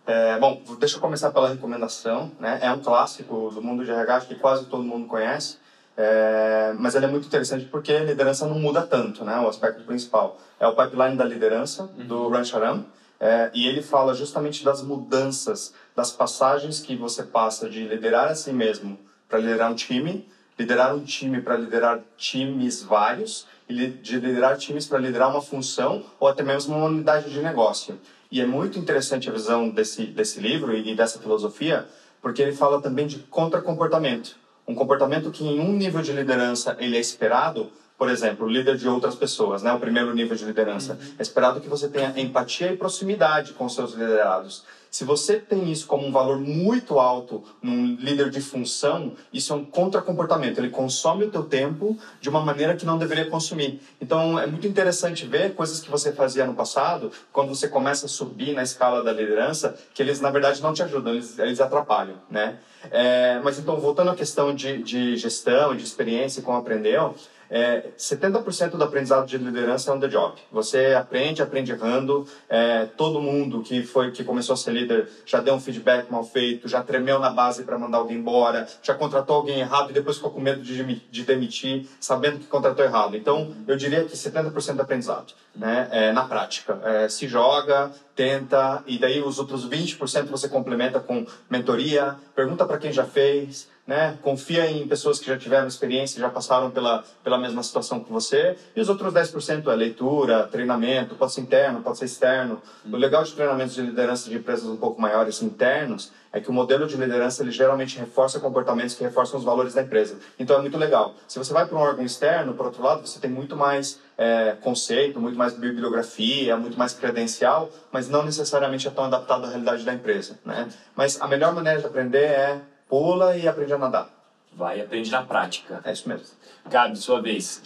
É, 0.07 0.37
bom, 0.37 0.61
deixa 0.79 0.97
eu 0.97 1.01
começar 1.01 1.31
pela 1.31 1.49
recomendação. 1.49 2.31
Né? 2.39 2.59
É 2.61 2.71
um 2.71 2.79
clássico 2.79 3.49
do 3.51 3.61
mundo 3.61 3.83
de 3.83 3.91
RH, 3.91 4.15
acho 4.15 4.27
que 4.27 4.35
quase 4.35 4.65
todo 4.65 4.83
mundo 4.83 5.07
conhece. 5.07 5.57
É, 5.97 6.75
mas 6.77 6.93
ele 6.93 7.05
é 7.05 7.07
muito 7.07 7.25
interessante 7.25 7.65
porque 7.65 7.91
a 7.91 8.03
liderança 8.03 8.45
não 8.45 8.59
muda 8.59 8.81
tanto, 8.81 9.23
né? 9.23 9.39
O 9.39 9.47
aspecto 9.47 9.81
principal 9.83 10.37
é 10.59 10.67
o 10.67 10.75
pipeline 10.75 11.15
da 11.15 11.23
liderança 11.23 11.87
do 12.05 12.27
Ran 12.27 12.43
Charam, 12.43 12.85
é, 13.19 13.49
e 13.53 13.67
ele 13.67 13.81
fala 13.81 14.13
justamente 14.13 14.63
das 14.63 14.81
mudanças, 14.81 15.73
das 15.95 16.11
passagens 16.11 16.79
que 16.79 16.95
você 16.95 17.23
passa 17.23 17.69
de 17.69 17.85
liderar 17.85 18.29
a 18.29 18.35
si 18.35 18.51
mesmo 18.51 18.99
para 19.29 19.39
liderar 19.39 19.71
um 19.71 19.75
time, 19.75 20.27
liderar 20.57 20.95
um 20.95 21.03
time 21.03 21.41
para 21.41 21.57
liderar 21.57 22.01
times 22.17 22.83
vários, 22.83 23.47
e 23.67 23.87
de 23.87 24.19
liderar 24.19 24.57
times 24.57 24.85
para 24.85 24.99
liderar 24.99 25.29
uma 25.29 25.41
função 25.41 26.03
ou 26.19 26.27
até 26.27 26.43
mesmo 26.43 26.75
uma 26.75 26.85
unidade 26.85 27.31
de 27.31 27.41
negócio. 27.41 27.99
E 28.31 28.41
é 28.41 28.45
muito 28.45 28.77
interessante 28.77 29.29
a 29.29 29.33
visão 29.33 29.69
desse, 29.69 30.05
desse 30.05 30.39
livro 30.39 30.75
e 30.75 30.95
dessa 30.95 31.19
filosofia, 31.19 31.87
porque 32.21 32.41
ele 32.41 32.51
fala 32.51 32.81
também 32.81 33.07
de 33.07 33.19
contra-comportamento. 33.19 34.35
Um 34.67 34.75
comportamento 34.75 35.31
que 35.31 35.43
em 35.43 35.59
um 35.59 35.73
nível 35.73 36.01
de 36.01 36.11
liderança 36.11 36.75
ele 36.79 36.97
é 36.97 36.99
esperado, 36.99 37.71
por 37.97 38.09
exemplo, 38.09 38.47
líder 38.47 38.77
de 38.77 38.87
outras 38.87 39.15
pessoas, 39.15 39.63
né? 39.63 39.71
o 39.73 39.79
primeiro 39.79 40.13
nível 40.13 40.35
de 40.35 40.45
liderança. 40.45 40.99
É 41.17 41.21
esperado 41.21 41.61
que 41.61 41.69
você 41.69 41.87
tenha 41.87 42.13
empatia 42.19 42.71
e 42.71 42.77
proximidade 42.77 43.53
com 43.53 43.67
seus 43.69 43.93
liderados. 43.93 44.63
Se 44.95 45.03
você 45.03 45.37
tem 45.37 45.69
isso 45.69 45.87
como 45.87 46.07
um 46.07 46.11
valor 46.11 46.39
muito 46.39 46.99
alto 46.99 47.43
num 47.61 47.95
líder 47.95 48.29
de 48.29 48.39
função, 48.39 49.11
isso 49.33 49.51
é 49.51 49.55
um 49.57 49.65
contra-comportamento. 49.65 50.57
Ele 50.57 50.69
consome 50.69 51.25
o 51.25 51.29
teu 51.29 51.43
tempo 51.43 51.97
de 52.21 52.29
uma 52.29 52.39
maneira 52.39 52.77
que 52.77 52.85
não 52.85 52.97
deveria 52.97 53.29
consumir. 53.29 53.81
Então, 53.99 54.39
é 54.39 54.47
muito 54.47 54.65
interessante 54.65 55.25
ver 55.25 55.53
coisas 55.53 55.81
que 55.81 55.91
você 55.91 56.13
fazia 56.13 56.45
no 56.45 56.53
passado, 56.53 57.11
quando 57.33 57.49
você 57.49 57.67
começa 57.67 58.05
a 58.05 58.09
subir 58.09 58.53
na 58.53 58.63
escala 58.63 59.03
da 59.03 59.11
liderança, 59.11 59.77
que 59.93 60.01
eles, 60.01 60.21
na 60.21 60.29
verdade, 60.29 60.61
não 60.61 60.73
te 60.73 60.81
ajudam, 60.81 61.13
eles, 61.13 61.37
eles 61.39 61.59
atrapalham, 61.59 62.15
né? 62.29 62.57
É, 62.89 63.41
mas, 63.43 63.59
então, 63.59 63.77
voltando 63.77 64.11
à 64.11 64.15
questão 64.15 64.55
de, 64.55 64.81
de 64.81 65.17
gestão, 65.17 65.75
de 65.75 65.83
experiência, 65.83 66.41
como 66.41 66.57
aprendeu, 66.57 67.15
é, 67.49 67.89
70% 67.97 68.71
do 68.71 68.83
aprendizado 68.83 69.25
de 69.25 69.37
liderança 69.37 69.91
é 69.91 69.93
on 69.93 69.99
the 69.99 70.07
job. 70.07 70.35
Você 70.51 70.93
aprende, 70.93 71.41
aprende 71.41 71.71
errando. 71.71 72.27
É, 72.49 72.85
todo 72.97 73.21
mundo 73.21 73.61
que 73.61 73.83
foi 73.83 74.11
que 74.11 74.23
começou 74.23 74.53
a 74.53 74.57
ser 74.57 74.71
líder 74.71 75.07
já 75.25 75.39
deu 75.39 75.53
um 75.53 75.59
feedback 75.59 76.11
mal 76.11 76.23
feito, 76.23 76.67
já 76.67 76.81
tremeu 76.81 77.19
na 77.19 77.29
base 77.29 77.63
para 77.63 77.77
mandar 77.77 77.99
alguém 77.99 78.17
embora, 78.17 78.67
já 78.81 78.93
contratou 78.93 79.37
alguém 79.37 79.59
errado 79.59 79.89
e 79.89 79.93
depois 79.93 80.17
ficou 80.17 80.31
com 80.31 80.41
medo 80.41 80.61
de, 80.61 80.83
de 80.83 81.23
demitir, 81.23 81.87
sabendo 81.99 82.39
que 82.39 82.45
contratou 82.45 82.83
errado. 82.83 83.15
Então, 83.15 83.53
eu 83.67 83.75
diria 83.75 84.03
que 84.03 84.15
70% 84.15 84.75
do 84.75 84.81
aprendizado, 84.81 85.33
né, 85.55 85.87
é, 85.91 86.11
na 86.11 86.23
prática. 86.25 86.79
É, 86.83 87.09
se 87.09 87.27
joga, 87.27 87.91
tenta, 88.15 88.83
e 88.87 88.97
daí 88.97 89.21
os 89.21 89.39
outros 89.39 89.67
20% 89.67 90.27
você 90.27 90.47
complementa 90.47 90.99
com 90.99 91.25
mentoria, 91.49 92.15
pergunta 92.35 92.65
para 92.65 92.77
quem 92.77 92.91
já 92.91 93.03
fez, 93.03 93.67
né? 93.87 94.17
Confia 94.21 94.69
em 94.69 94.87
pessoas 94.87 95.19
que 95.19 95.27
já 95.27 95.37
tiveram 95.37 95.67
experiência, 95.67 96.19
já 96.19 96.29
passaram 96.29 96.71
pela, 96.71 97.03
pela 97.23 97.37
mesma 97.37 97.61
situação 97.61 97.99
que 97.99 98.11
você. 98.11 98.57
E 98.75 98.81
os 98.81 98.89
outros 98.89 99.13
10% 99.13 99.67
é 99.67 99.75
leitura, 99.75 100.47
treinamento, 100.47 101.15
pode 101.15 101.33
ser 101.33 101.41
interno, 101.41 101.81
pode 101.81 101.97
ser 101.97 102.05
externo. 102.05 102.61
O 102.91 102.97
legal 102.97 103.23
de 103.23 103.33
treinamentos 103.33 103.75
de 103.75 103.81
liderança 103.81 104.29
de 104.29 104.37
empresas 104.37 104.67
um 104.67 104.77
pouco 104.77 104.99
maiores 104.99 105.41
internos 105.41 106.11
é 106.33 106.41
que 106.41 106.49
o 106.49 106.53
modelo 106.53 106.85
de 106.85 106.97
liderança 106.97 107.43
ele 107.43 107.51
geralmente 107.51 107.97
reforça 107.97 108.39
comportamentos 108.39 108.95
que 108.95 109.03
reforçam 109.03 109.39
os 109.39 109.45
valores 109.45 109.73
da 109.73 109.83
empresa. 109.83 110.17
Então 110.37 110.57
é 110.57 110.61
muito 110.61 110.77
legal. 110.77 111.15
Se 111.27 111.37
você 111.37 111.53
vai 111.53 111.65
para 111.65 111.77
um 111.77 111.81
órgão 111.81 112.03
externo, 112.03 112.53
por 112.55 112.65
outro 112.65 112.83
lado, 112.83 113.07
você 113.07 113.19
tem 113.19 113.29
muito 113.29 113.55
mais 113.55 114.01
é, 114.17 114.57
conceito, 114.59 115.19
muito 115.19 115.37
mais 115.37 115.53
bibliografia, 115.53 116.57
muito 116.57 116.77
mais 116.77 116.91
credencial, 116.93 117.69
mas 117.91 118.09
não 118.09 118.23
necessariamente 118.25 118.87
é 118.87 118.91
tão 118.91 119.05
adaptado 119.05 119.45
à 119.45 119.49
realidade 119.49 119.85
da 119.85 119.93
empresa. 119.93 120.37
Né? 120.43 120.67
Mas 120.95 121.21
a 121.21 121.27
melhor 121.27 121.53
maneira 121.53 121.79
de 121.79 121.85
aprender 121.85 122.25
é 122.25 122.61
pula 122.95 123.35
e 123.35 123.45
aprende 123.45 123.73
a 123.73 123.77
nadar. 123.77 124.09
Vai, 124.53 124.79
aprende 124.79 125.11
na 125.11 125.21
prática. 125.21 125.81
É 125.83 125.91
isso 125.91 126.07
mesmo. 126.07 126.27
Gabi, 126.69 126.95
sua 126.95 127.21
vez. 127.21 127.61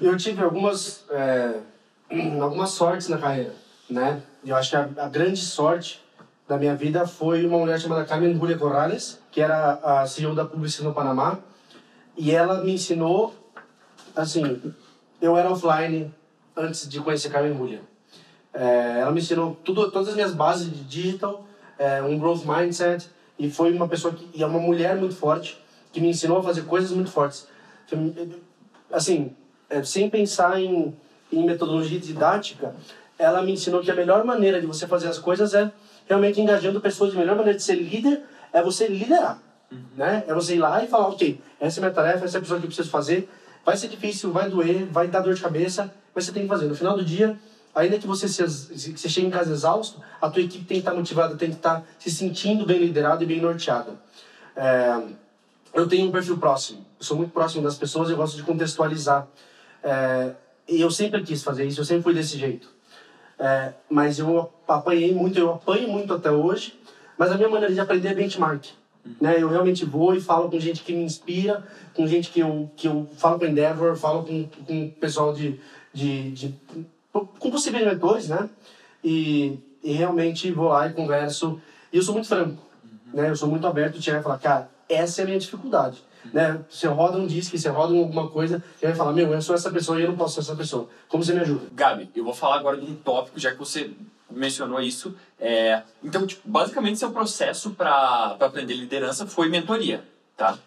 Eu 0.00 0.16
tive 0.16 0.44
algumas, 0.44 1.04
é, 1.10 1.58
algumas 2.40 2.70
sortes 2.70 3.08
na 3.08 3.18
carreira, 3.18 3.52
né? 3.90 4.22
Eu 4.44 4.54
acho 4.54 4.70
que 4.70 4.76
a, 4.76 4.88
a, 4.96 5.08
grande 5.08 5.40
sorte 5.40 6.00
da 6.46 6.56
minha 6.56 6.76
vida 6.76 7.04
foi 7.04 7.44
uma 7.44 7.58
mulher 7.58 7.80
chamada 7.80 8.04
Carmen 8.04 8.38
Julia 8.38 8.56
Corrales, 8.56 9.20
que 9.32 9.40
era 9.40 9.72
a 9.82 10.06
CEO 10.06 10.36
da 10.36 10.44
Publicis 10.44 10.84
no 10.84 10.94
Panamá, 10.94 11.38
e 12.16 12.30
ela 12.30 12.62
me 12.62 12.74
ensinou, 12.74 13.34
assim, 14.14 14.72
eu 15.20 15.36
era 15.36 15.50
offline 15.50 16.14
antes 16.56 16.88
de 16.88 17.00
conhecer 17.00 17.28
Carmen 17.30 17.58
Julia. 17.58 17.82
É, 18.54 19.00
ela 19.00 19.10
me 19.10 19.20
ensinou 19.20 19.56
tudo, 19.64 19.90
todas 19.90 20.10
as 20.10 20.14
minhas 20.14 20.32
bases 20.32 20.70
de 20.70 20.84
digital, 20.84 21.44
é, 21.76 22.00
um 22.02 22.16
growth 22.16 22.44
mindset, 22.44 23.08
e 23.38 23.50
foi 23.50 23.72
uma 23.72 23.88
pessoa 23.88 24.12
que 24.12 24.28
e 24.34 24.42
é 24.42 24.46
uma 24.46 24.58
mulher 24.58 24.96
muito 24.96 25.14
forte 25.14 25.62
que 25.92 26.00
me 26.00 26.08
ensinou 26.08 26.38
a 26.38 26.42
fazer 26.42 26.62
coisas 26.62 26.90
muito 26.90 27.10
fortes. 27.10 27.46
Assim 28.90 29.34
é, 29.70 29.82
sem 29.82 30.08
pensar 30.10 30.60
em, 30.60 30.94
em 31.32 31.44
metodologia 31.44 32.00
didática 32.00 32.74
ela 33.18 33.42
me 33.42 33.52
ensinou 33.52 33.80
que 33.80 33.90
a 33.90 33.94
melhor 33.94 34.24
maneira 34.24 34.60
de 34.60 34.66
você 34.66 34.86
fazer 34.86 35.08
as 35.08 35.18
coisas 35.18 35.52
é 35.52 35.70
realmente 36.06 36.40
engajando 36.40 36.80
pessoas. 36.80 37.14
A 37.14 37.18
melhor 37.18 37.36
maneira 37.36 37.58
de 37.58 37.64
ser 37.64 37.74
líder 37.74 38.22
é 38.52 38.62
você 38.62 38.86
liderar 38.86 39.40
uhum. 39.70 39.78
né? 39.96 40.24
É 40.26 40.34
você 40.34 40.54
ir 40.54 40.58
lá 40.58 40.82
e 40.82 40.88
falar 40.88 41.08
ok 41.08 41.40
essa 41.60 41.78
é 41.78 41.80
a 41.80 41.84
minha 41.86 41.94
tarefa 41.94 42.24
essa 42.24 42.36
é 42.36 42.38
a 42.38 42.42
pessoa 42.42 42.58
que 42.58 42.66
eu 42.66 42.68
preciso 42.68 42.90
fazer. 42.90 43.28
Vai 43.64 43.76
ser 43.76 43.88
difícil 43.88 44.32
vai 44.32 44.50
doer 44.50 44.86
vai 44.86 45.06
dar 45.06 45.20
dor 45.20 45.34
de 45.34 45.40
cabeça 45.40 45.92
mas 46.14 46.24
você 46.24 46.32
tem 46.32 46.42
que 46.42 46.48
fazer. 46.48 46.66
No 46.66 46.74
final 46.74 46.96
do 46.96 47.04
dia 47.04 47.38
ainda 47.78 47.98
que 47.98 48.06
você, 48.06 48.28
se, 48.28 48.42
você 48.96 49.08
chegue 49.08 49.26
em 49.26 49.30
casa 49.30 49.52
exausto, 49.52 50.02
a 50.20 50.28
tua 50.28 50.42
equipe 50.42 50.64
tem 50.64 50.78
que 50.78 50.80
estar 50.80 50.94
motivada, 50.94 51.36
tem 51.36 51.50
que 51.50 51.56
estar 51.56 51.84
se 51.98 52.10
sentindo 52.10 52.66
bem 52.66 52.78
liderada 52.78 53.22
e 53.22 53.26
bem 53.26 53.40
norteada. 53.40 53.92
É, 54.56 55.02
eu 55.72 55.86
tenho 55.86 56.08
um 56.08 56.12
perfil 56.12 56.36
próximo, 56.38 56.84
eu 56.98 57.04
sou 57.04 57.16
muito 57.16 57.30
próximo 57.30 57.62
das 57.62 57.76
pessoas, 57.76 58.10
eu 58.10 58.16
gosto 58.16 58.36
de 58.36 58.42
contextualizar. 58.42 59.28
É, 59.82 60.32
e 60.68 60.80
eu 60.80 60.90
sempre 60.90 61.22
quis 61.22 61.42
fazer 61.42 61.64
isso, 61.64 61.80
eu 61.80 61.84
sempre 61.84 62.02
fui 62.02 62.14
desse 62.14 62.36
jeito. 62.36 62.68
É, 63.38 63.72
mas 63.88 64.18
eu 64.18 64.52
apanhei 64.66 65.14
muito, 65.14 65.38
eu 65.38 65.52
apanho 65.52 65.88
muito 65.88 66.12
até 66.12 66.30
hoje, 66.30 66.78
mas 67.16 67.30
a 67.30 67.36
minha 67.36 67.48
maneira 67.48 67.72
de 67.72 67.78
aprender 67.78 68.08
é 68.08 68.14
benchmark. 68.14 68.66
Né? 69.20 69.40
Eu 69.40 69.48
realmente 69.48 69.84
vou 69.84 70.14
e 70.14 70.20
falo 70.20 70.50
com 70.50 70.58
gente 70.58 70.82
que 70.82 70.92
me 70.92 71.04
inspira, 71.04 71.64
com 71.94 72.06
gente 72.08 72.30
que 72.30 72.40
eu, 72.40 72.68
que 72.76 72.88
eu 72.88 73.08
falo 73.16 73.38
com 73.38 73.46
Endeavor, 73.46 73.96
falo 73.96 74.24
com, 74.24 74.48
com 74.66 74.90
pessoal 74.90 75.32
de, 75.32 75.60
de, 75.94 76.32
de 76.32 76.54
com 77.26 77.50
possíveis 77.50 77.84
mentores, 77.84 78.28
né? 78.28 78.48
E, 79.02 79.58
e 79.82 79.92
realmente 79.92 80.50
vou 80.50 80.68
lá 80.68 80.86
e 80.86 80.92
converso. 80.92 81.60
E 81.92 81.96
eu 81.96 82.02
sou 82.02 82.14
muito 82.14 82.28
franco, 82.28 82.62
né? 83.12 83.30
Eu 83.30 83.36
sou 83.36 83.48
muito 83.48 83.66
aberto 83.66 84.00
chegar 84.02 84.20
e 84.20 84.22
falar, 84.22 84.38
cara, 84.38 84.70
essa 84.88 85.20
é 85.20 85.24
a 85.24 85.26
minha 85.26 85.38
dificuldade. 85.38 86.02
Né? 86.32 86.60
Você 86.68 86.86
roda 86.86 87.16
um 87.16 87.26
disco, 87.26 87.56
você 87.56 87.68
roda 87.68 87.96
alguma 87.96 88.28
coisa, 88.28 88.62
e 88.82 88.86
vai 88.86 88.94
falar, 88.94 89.12
meu, 89.12 89.32
eu 89.32 89.40
sou 89.40 89.54
essa 89.54 89.70
pessoa 89.70 89.98
e 89.98 90.02
eu 90.02 90.08
não 90.08 90.16
posso 90.16 90.34
ser 90.34 90.40
essa 90.40 90.56
pessoa. 90.56 90.88
Como 91.08 91.24
você 91.24 91.32
me 91.32 91.40
ajuda? 91.40 91.66
Gabi, 91.72 92.10
eu 92.14 92.24
vou 92.24 92.34
falar 92.34 92.56
agora 92.56 92.76
de 92.76 92.90
um 92.90 92.94
tópico, 92.94 93.38
já 93.38 93.52
que 93.52 93.58
você 93.58 93.90
mencionou 94.30 94.80
isso. 94.80 95.14
É, 95.38 95.82
então, 96.02 96.26
tipo, 96.26 96.46
basicamente, 96.46 96.98
seu 96.98 97.10
processo 97.10 97.70
para 97.70 98.36
aprender 98.40 98.74
liderança 98.74 99.26
foi 99.26 99.48
mentoria, 99.48 100.04
tá? 100.36 100.58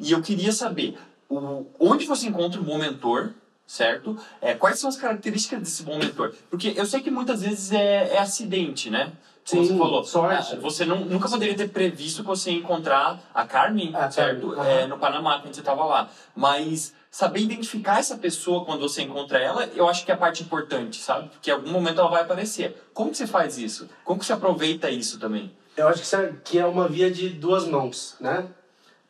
E 0.00 0.10
eu 0.10 0.20
queria 0.20 0.52
saber 0.52 0.98
o, 1.28 1.66
onde 1.78 2.06
você 2.06 2.26
encontra 2.26 2.60
um 2.60 2.64
bom 2.64 2.78
mentor, 2.78 3.30
certo? 3.66 4.16
É, 4.40 4.54
quais 4.54 4.78
são 4.78 4.88
as 4.88 4.96
características 4.96 5.60
desse 5.60 5.82
bom 5.82 5.98
mentor? 5.98 6.34
Porque 6.50 6.72
eu 6.76 6.86
sei 6.86 7.00
que 7.00 7.10
muitas 7.10 7.42
vezes 7.42 7.72
é, 7.72 8.14
é 8.14 8.18
acidente, 8.18 8.90
né? 8.90 9.12
Como 9.48 9.62
Sim, 9.62 9.72
você 9.72 9.78
falou, 9.78 10.04
sorte. 10.04 10.54
ah, 10.54 10.58
você 10.60 10.84
não, 10.86 11.00
nunca 11.04 11.28
poderia 11.28 11.54
ter 11.54 11.68
previsto 11.68 12.22
que 12.22 12.26
você 12.28 12.50
ia 12.50 12.58
encontrar 12.58 13.20
a 13.34 13.44
Carmen, 13.44 13.90
Ah, 13.94 14.10
certo? 14.10 14.52
Carmen, 14.52 14.72
É, 14.72 14.86
no 14.86 14.96
Panamá, 14.98 15.38
quando 15.40 15.52
você 15.54 15.60
estava 15.60 15.84
lá. 15.84 16.08
Mas 16.34 16.94
saber 17.10 17.40
identificar 17.40 17.98
essa 17.98 18.16
pessoa 18.16 18.64
quando 18.64 18.80
você 18.80 19.02
encontra 19.02 19.38
ela, 19.38 19.66
eu 19.76 19.86
acho 19.86 20.02
que 20.04 20.10
é 20.10 20.14
a 20.14 20.16
parte 20.16 20.42
importante, 20.42 20.98
sabe? 21.00 21.28
Porque 21.28 21.50
em 21.50 21.52
algum 21.52 21.70
momento 21.70 22.00
ela 22.00 22.08
vai 22.08 22.22
aparecer. 22.22 22.82
Como 22.94 23.10
que 23.10 23.18
você 23.18 23.26
faz 23.26 23.58
isso? 23.58 23.86
Como 24.02 24.18
que 24.18 24.24
você 24.24 24.32
aproveita 24.32 24.88
isso 24.88 25.18
também? 25.18 25.54
Eu 25.76 25.88
acho 25.88 26.08
que 26.08 26.16
é, 26.16 26.32
que 26.42 26.58
é 26.58 26.64
uma 26.64 26.88
via 26.88 27.10
de 27.10 27.28
duas 27.28 27.66
mãos, 27.66 28.16
né? 28.20 28.46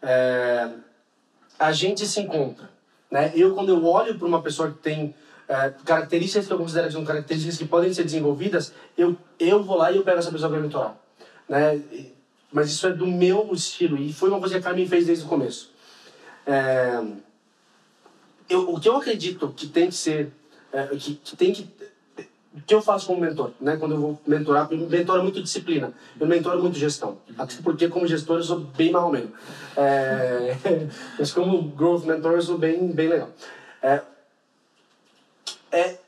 É, 0.02 0.68
a 1.58 1.70
gente 1.70 2.06
se 2.08 2.20
encontra, 2.20 2.68
né? 3.14 3.30
Eu, 3.36 3.54
quando 3.54 3.68
eu 3.68 3.86
olho 3.86 4.18
para 4.18 4.26
uma 4.26 4.42
pessoa 4.42 4.72
que 4.72 4.78
tem 4.78 5.14
é, 5.46 5.72
características 5.84 6.48
que 6.48 6.52
eu 6.52 6.58
considero 6.58 6.88
que 6.88 6.94
são 6.94 7.04
características 7.04 7.56
que 7.56 7.64
podem 7.64 7.94
ser 7.94 8.02
desenvolvidas, 8.02 8.74
eu, 8.98 9.16
eu 9.38 9.62
vou 9.62 9.76
lá 9.76 9.92
e 9.92 9.96
eu 9.98 10.02
pego 10.02 10.18
essa 10.18 10.32
pessoa 10.32 10.50
para 10.50 10.58
mentorar, 10.58 10.96
né? 11.48 11.80
Mas 12.52 12.72
isso 12.72 12.88
é 12.88 12.90
do 12.92 13.06
meu 13.06 13.52
estilo 13.52 13.96
e 13.96 14.12
foi 14.12 14.30
uma 14.30 14.40
coisa 14.40 14.56
que 14.56 14.60
a 14.60 14.64
Carmen 14.64 14.88
fez 14.88 15.06
desde 15.06 15.24
o 15.24 15.28
começo. 15.28 15.70
É, 16.44 17.04
eu, 18.48 18.68
o 18.68 18.80
que 18.80 18.88
eu 18.88 18.96
acredito 18.96 19.48
que 19.56 19.68
tem 19.68 19.86
que 19.86 19.94
ser, 19.94 20.32
é, 20.72 20.88
que, 20.88 21.14
que 21.14 21.36
tem 21.36 21.52
que 21.52 21.62
o 22.54 22.60
que 22.60 22.72
eu 22.72 22.80
faço 22.80 23.08
como 23.08 23.20
mentor, 23.20 23.50
né? 23.60 23.76
Quando 23.76 23.92
eu 23.96 24.00
vou 24.00 24.20
mentorar, 24.24 24.68
eu 24.70 24.78
mentoro 24.78 25.22
muito 25.22 25.42
disciplina, 25.42 25.92
eu 26.20 26.26
mentoro 26.26 26.62
muito 26.62 26.78
gestão. 26.78 27.18
Até 27.36 27.56
porque 27.62 27.88
como 27.88 28.06
gestor 28.06 28.36
eu 28.36 28.42
sou 28.44 28.60
bem 28.60 28.92
marromeno. 28.92 29.32
É, 29.76 30.56
mas 31.18 31.32
como 31.32 31.62
growth 31.70 32.04
mentor 32.04 32.32
eu 32.32 32.42
sou 32.42 32.56
bem, 32.56 32.92
bem 32.92 33.08
legal. 33.08 33.30
É, 33.82 34.02
é 35.72 35.98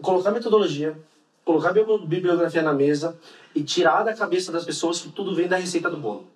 colocar 0.00 0.30
metodologia, 0.30 0.96
colocar 1.44 1.72
bibli- 1.72 2.06
bibliografia 2.06 2.62
na 2.62 2.72
mesa 2.72 3.18
e 3.54 3.62
tirar 3.62 4.02
da 4.02 4.14
cabeça 4.14 4.50
das 4.50 4.64
pessoas 4.64 5.00
que 5.00 5.10
tudo 5.10 5.34
vem 5.34 5.46
da 5.46 5.56
receita 5.56 5.90
do 5.90 5.98
bolo. 5.98 6.26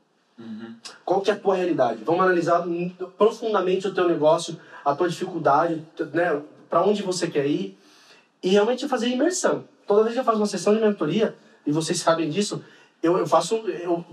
Qual 1.05 1.21
que 1.21 1.31
é 1.31 1.35
a 1.35 1.39
tua 1.39 1.55
realidade? 1.55 2.03
Vamos 2.05 2.23
analisar 2.23 2.65
profundamente 3.19 3.87
o 3.89 3.95
teu 3.95 4.09
negócio, 4.09 4.59
a 4.85 4.95
tua 4.95 5.09
dificuldade, 5.09 5.85
né? 6.13 6.41
Para 6.69 6.83
onde 6.83 7.03
você 7.03 7.27
quer 7.27 7.47
ir 7.47 7.77
e 8.43 8.49
realmente 8.49 8.89
fazer 8.89 9.09
imersão. 9.09 9.65
Toda 9.87 10.03
vez 10.03 10.15
que 10.15 10.21
eu 10.21 10.25
faço 10.25 10.39
uma 10.39 10.47
sessão 10.47 10.75
de 10.75 10.81
mentoria, 10.81 11.35
e 11.67 11.73
vocês 11.73 11.99
sabem 11.99 12.31
disso, 12.31 12.63
eu, 13.03 13.17
eu 13.19 13.27
faço, 13.27 13.57
eu, 13.57 14.05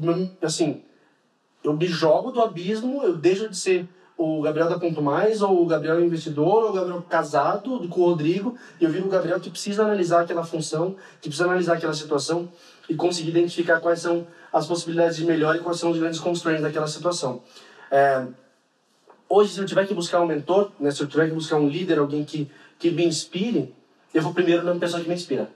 assim, 0.41 0.83
eu 1.63 1.73
me 1.73 1.87
jogo 1.87 2.31
do 2.31 2.41
abismo, 2.41 3.03
eu 3.03 3.15
deixo 3.15 3.49
de 3.49 3.57
ser 3.57 3.87
o 4.17 4.41
Gabriel 4.41 4.67
da 4.67 4.79
Ponto 4.79 5.01
Mais, 5.01 5.41
ou 5.41 5.61
o 5.61 5.65
Gabriel 5.65 6.03
investidor, 6.03 6.63
ou 6.63 6.69
o 6.71 6.73
Gabriel 6.73 7.01
casado 7.07 7.87
com 7.87 8.01
o 8.01 8.05
Rodrigo, 8.05 8.57
e 8.81 8.83
eu 8.83 8.89
viro 8.89 9.05
o 9.05 9.09
Gabriel 9.09 9.39
que 9.39 9.49
precisa 9.49 9.83
analisar 9.83 10.21
aquela 10.21 10.43
função, 10.43 10.95
que 11.21 11.29
precisa 11.29 11.45
analisar 11.45 11.75
aquela 11.75 11.93
situação 11.93 12.49
e 12.89 12.95
conseguir 12.95 13.29
identificar 13.29 13.79
quais 13.79 13.99
são 13.99 14.25
as 14.51 14.65
possibilidades 14.65 15.17
de 15.17 15.25
melhora 15.25 15.57
e 15.57 15.61
quais 15.61 15.79
são 15.79 15.91
os 15.91 15.99
grandes 15.99 16.19
constraints 16.19 16.63
daquela 16.63 16.87
situação. 16.87 17.43
É, 17.91 18.25
hoje, 19.29 19.53
se 19.53 19.59
eu 19.59 19.65
tiver 19.65 19.85
que 19.85 19.93
buscar 19.93 20.19
um 20.21 20.25
mentor, 20.25 20.71
né, 20.79 20.89
se 20.89 21.03
eu 21.03 21.07
tiver 21.07 21.27
que 21.27 21.35
buscar 21.35 21.57
um 21.57 21.69
líder, 21.69 21.99
alguém 21.99 22.25
que, 22.25 22.49
que 22.79 22.89
me 22.89 23.05
inspire, 23.05 23.75
eu 24.13 24.21
vou 24.21 24.33
primeiro 24.33 24.63
na 24.63 24.75
pessoa 24.75 25.01
que 25.01 25.09
me 25.09 25.15
inspira. 25.15 25.49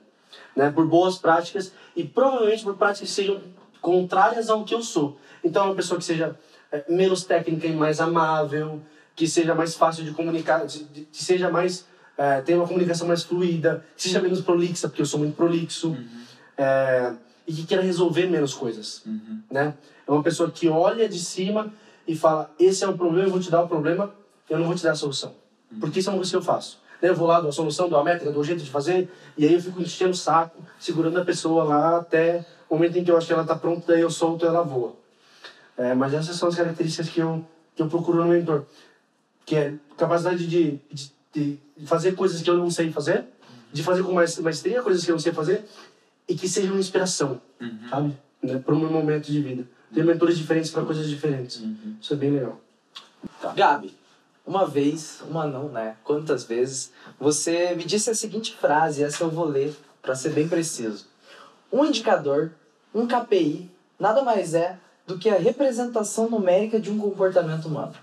Né, 0.56 0.70
por 0.72 0.88
boas 0.88 1.18
práticas 1.18 1.74
e 1.96 2.06
provavelmente 2.06 2.64
por 2.64 2.76
práticas 2.78 3.10
que 3.10 3.16
sejam 3.16 3.42
contrárias 3.82 4.50
ao 4.50 4.64
que 4.64 4.74
eu 4.74 4.82
sou. 4.82 5.18
Então, 5.44 5.66
uma 5.66 5.76
pessoa 5.76 5.98
que 5.98 6.06
seja 6.06 6.38
é, 6.72 6.86
menos 6.90 7.24
técnica 7.24 7.68
e 7.68 7.76
mais 7.76 8.00
amável, 8.00 8.82
que 9.16 9.28
seja 9.28 9.54
mais 9.54 9.76
fácil 9.76 10.06
de 10.06 10.12
comunicar, 10.12 10.66
que 10.66 11.24
seja 11.24 11.50
mais 11.50 11.86
é, 12.18 12.42
tenha 12.42 12.58
uma 12.60 12.68
comunicação 12.68 13.08
mais 13.08 13.24
fluida, 13.24 13.84
que 13.96 14.04
seja 14.04 14.22
menos 14.22 14.42
prolixa, 14.42 14.88
porque 14.88 15.02
eu 15.02 15.06
sou 15.06 15.20
muito 15.20 15.36
prolixo, 15.36 15.98
é, 16.58 17.14
e 17.48 17.54
que 17.54 17.66
queira 17.66 17.82
resolver 17.82 18.28
menos 18.28 18.54
coisas, 18.54 19.04
né? 19.50 19.74
É 20.08 20.12
uma 20.12 20.22
pessoa 20.22 20.52
que 20.52 20.68
olha 20.70 21.10
de 21.10 21.20
cima 21.20 21.74
e 22.08 22.16
fala: 22.16 22.54
esse 22.60 22.84
é 22.84 22.88
o 22.88 22.96
problema, 22.96 23.28
eu 23.28 23.32
vou 23.32 23.40
te 23.40 23.50
dar 23.50 23.64
o 23.64 23.68
problema, 23.68 24.14
eu 24.50 24.60
não 24.60 24.66
vou 24.66 24.76
te 24.76 24.84
dar 24.84 24.92
a 24.92 24.96
solução, 24.96 25.34
porque 25.80 26.00
isso 26.00 26.10
é 26.10 26.14
uma 26.14 26.18
coisa 26.18 26.32
que 26.32 26.38
eu 26.38 26.42
faço. 26.42 26.81
Né, 27.02 27.10
Eu 27.10 27.16
vou 27.16 27.28
lá, 27.28 27.40
dou 27.40 27.50
a 27.50 27.54
solução, 27.54 27.90
dou 27.90 28.00
a 28.00 28.04
métrica, 28.04 28.32
dou 28.32 28.42
o 28.42 28.46
jeito 28.46 28.64
de 28.64 28.70
fazer, 28.70 29.10
e 29.38 29.46
aí 29.46 29.54
eu 29.54 29.62
fico 29.62 29.82
enchendo 29.82 30.12
o 30.12 30.16
saco, 30.16 30.62
segurando 30.80 31.20
a 31.20 31.26
pessoa 31.26 31.64
lá 31.64 31.98
até 31.98 32.46
o 32.70 32.76
momento 32.76 32.98
em 32.98 33.04
que 33.04 33.12
eu 33.12 33.18
acho 33.18 33.28
que 33.28 33.34
ela 33.34 33.42
está 33.42 33.56
pronta, 33.56 33.84
daí 33.88 34.02
eu 34.02 34.10
solto 34.10 34.46
e 34.46 34.48
ela 34.48 34.62
voa. 34.62 34.96
É, 35.78 35.94
mas 35.94 36.14
essas 36.14 36.36
são 36.36 36.48
as 36.48 36.56
características 36.56 37.10
que 37.10 37.20
eu, 37.20 37.44
que 37.76 37.82
eu 37.82 37.88
procuro 37.88 38.24
no 38.24 38.30
mentor. 38.30 38.66
Que 39.46 39.56
é 39.56 39.74
capacidade 39.98 40.46
de, 40.48 40.80
de, 40.92 41.12
de 41.34 41.60
fazer 41.86 42.14
coisas 42.14 42.42
que 42.42 42.50
eu 42.50 42.58
não 42.58 42.70
sei 42.70 42.92
fazer, 42.92 43.26
de 43.74 43.82
fazer 43.82 44.04
com 44.04 44.14
mais 44.14 44.38
maestria 44.38 44.82
coisas 44.82 45.04
que 45.04 45.12
eu 45.12 45.16
não 45.16 45.20
sei 45.20 45.32
fazer, 45.32 45.66
e 46.28 46.36
que 46.36 46.48
sejam 46.48 46.78
inspiração, 46.78 47.42
sabe? 47.90 48.16
Né? 48.42 48.60
Para 48.60 48.74
o 48.76 48.80
meu 48.80 48.90
momento 48.90 49.32
de 49.32 49.42
vida. 49.42 49.66
Ter 49.94 50.06
mentores 50.06 50.38
diferentes 50.38 50.72
para 50.72 50.86
coisas 50.86 51.10
diferentes. 51.10 51.62
Isso 52.00 52.14
é 52.14 52.16
bem 52.16 52.32
legal. 52.32 52.62
Gabi, 53.56 53.94
uma 54.46 54.66
vez, 54.66 55.22
uma 55.30 55.46
não, 55.46 55.70
né? 55.70 55.96
Quantas 56.04 56.44
vezes, 56.44 56.92
você 57.20 57.76
me 57.76 57.84
disse 57.84 58.10
a 58.10 58.16
seguinte 58.16 58.56
frase, 58.56 59.04
essa 59.04 59.24
eu 59.24 59.30
vou 59.30 59.46
ler 59.46 59.76
para 60.02 60.16
ser 60.16 60.30
bem 60.30 60.48
preciso. 60.48 61.06
Um 61.72 61.86
indicador, 61.86 62.52
um 62.94 63.08
KPI, 63.08 63.72
nada 64.00 64.24
mais 64.24 64.54
é 64.54 64.78
do 65.06 65.18
que 65.18 65.30
a 65.30 65.38
representação 65.38 66.30
numérica 66.30 66.80
de 66.80 66.92
um 66.92 66.98
comportamento 66.98 67.66
humano. 67.66 67.94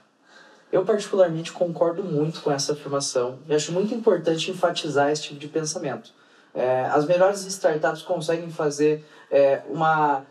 Eu 0.71 0.85
particularmente 0.85 1.53
concordo 1.53 2.05
muito 2.05 2.41
com 2.43 2.53
essa 2.53 2.73
afirmação 2.73 3.39
e 3.49 3.55
acho 3.55 3.73
muito 3.73 3.95
importante 3.95 4.51
enfatizar 4.51 5.11
esse 5.11 5.23
tipo 5.23 5.41
de 5.41 5.49
pensamento. 5.49 6.13
É, 6.55 6.87
as 6.87 7.07
melhores 7.07 7.45
startups 7.47 8.03
conseguem 8.03 8.51
fazer 8.51 9.05
é, 9.31 9.63
uma 9.69 10.25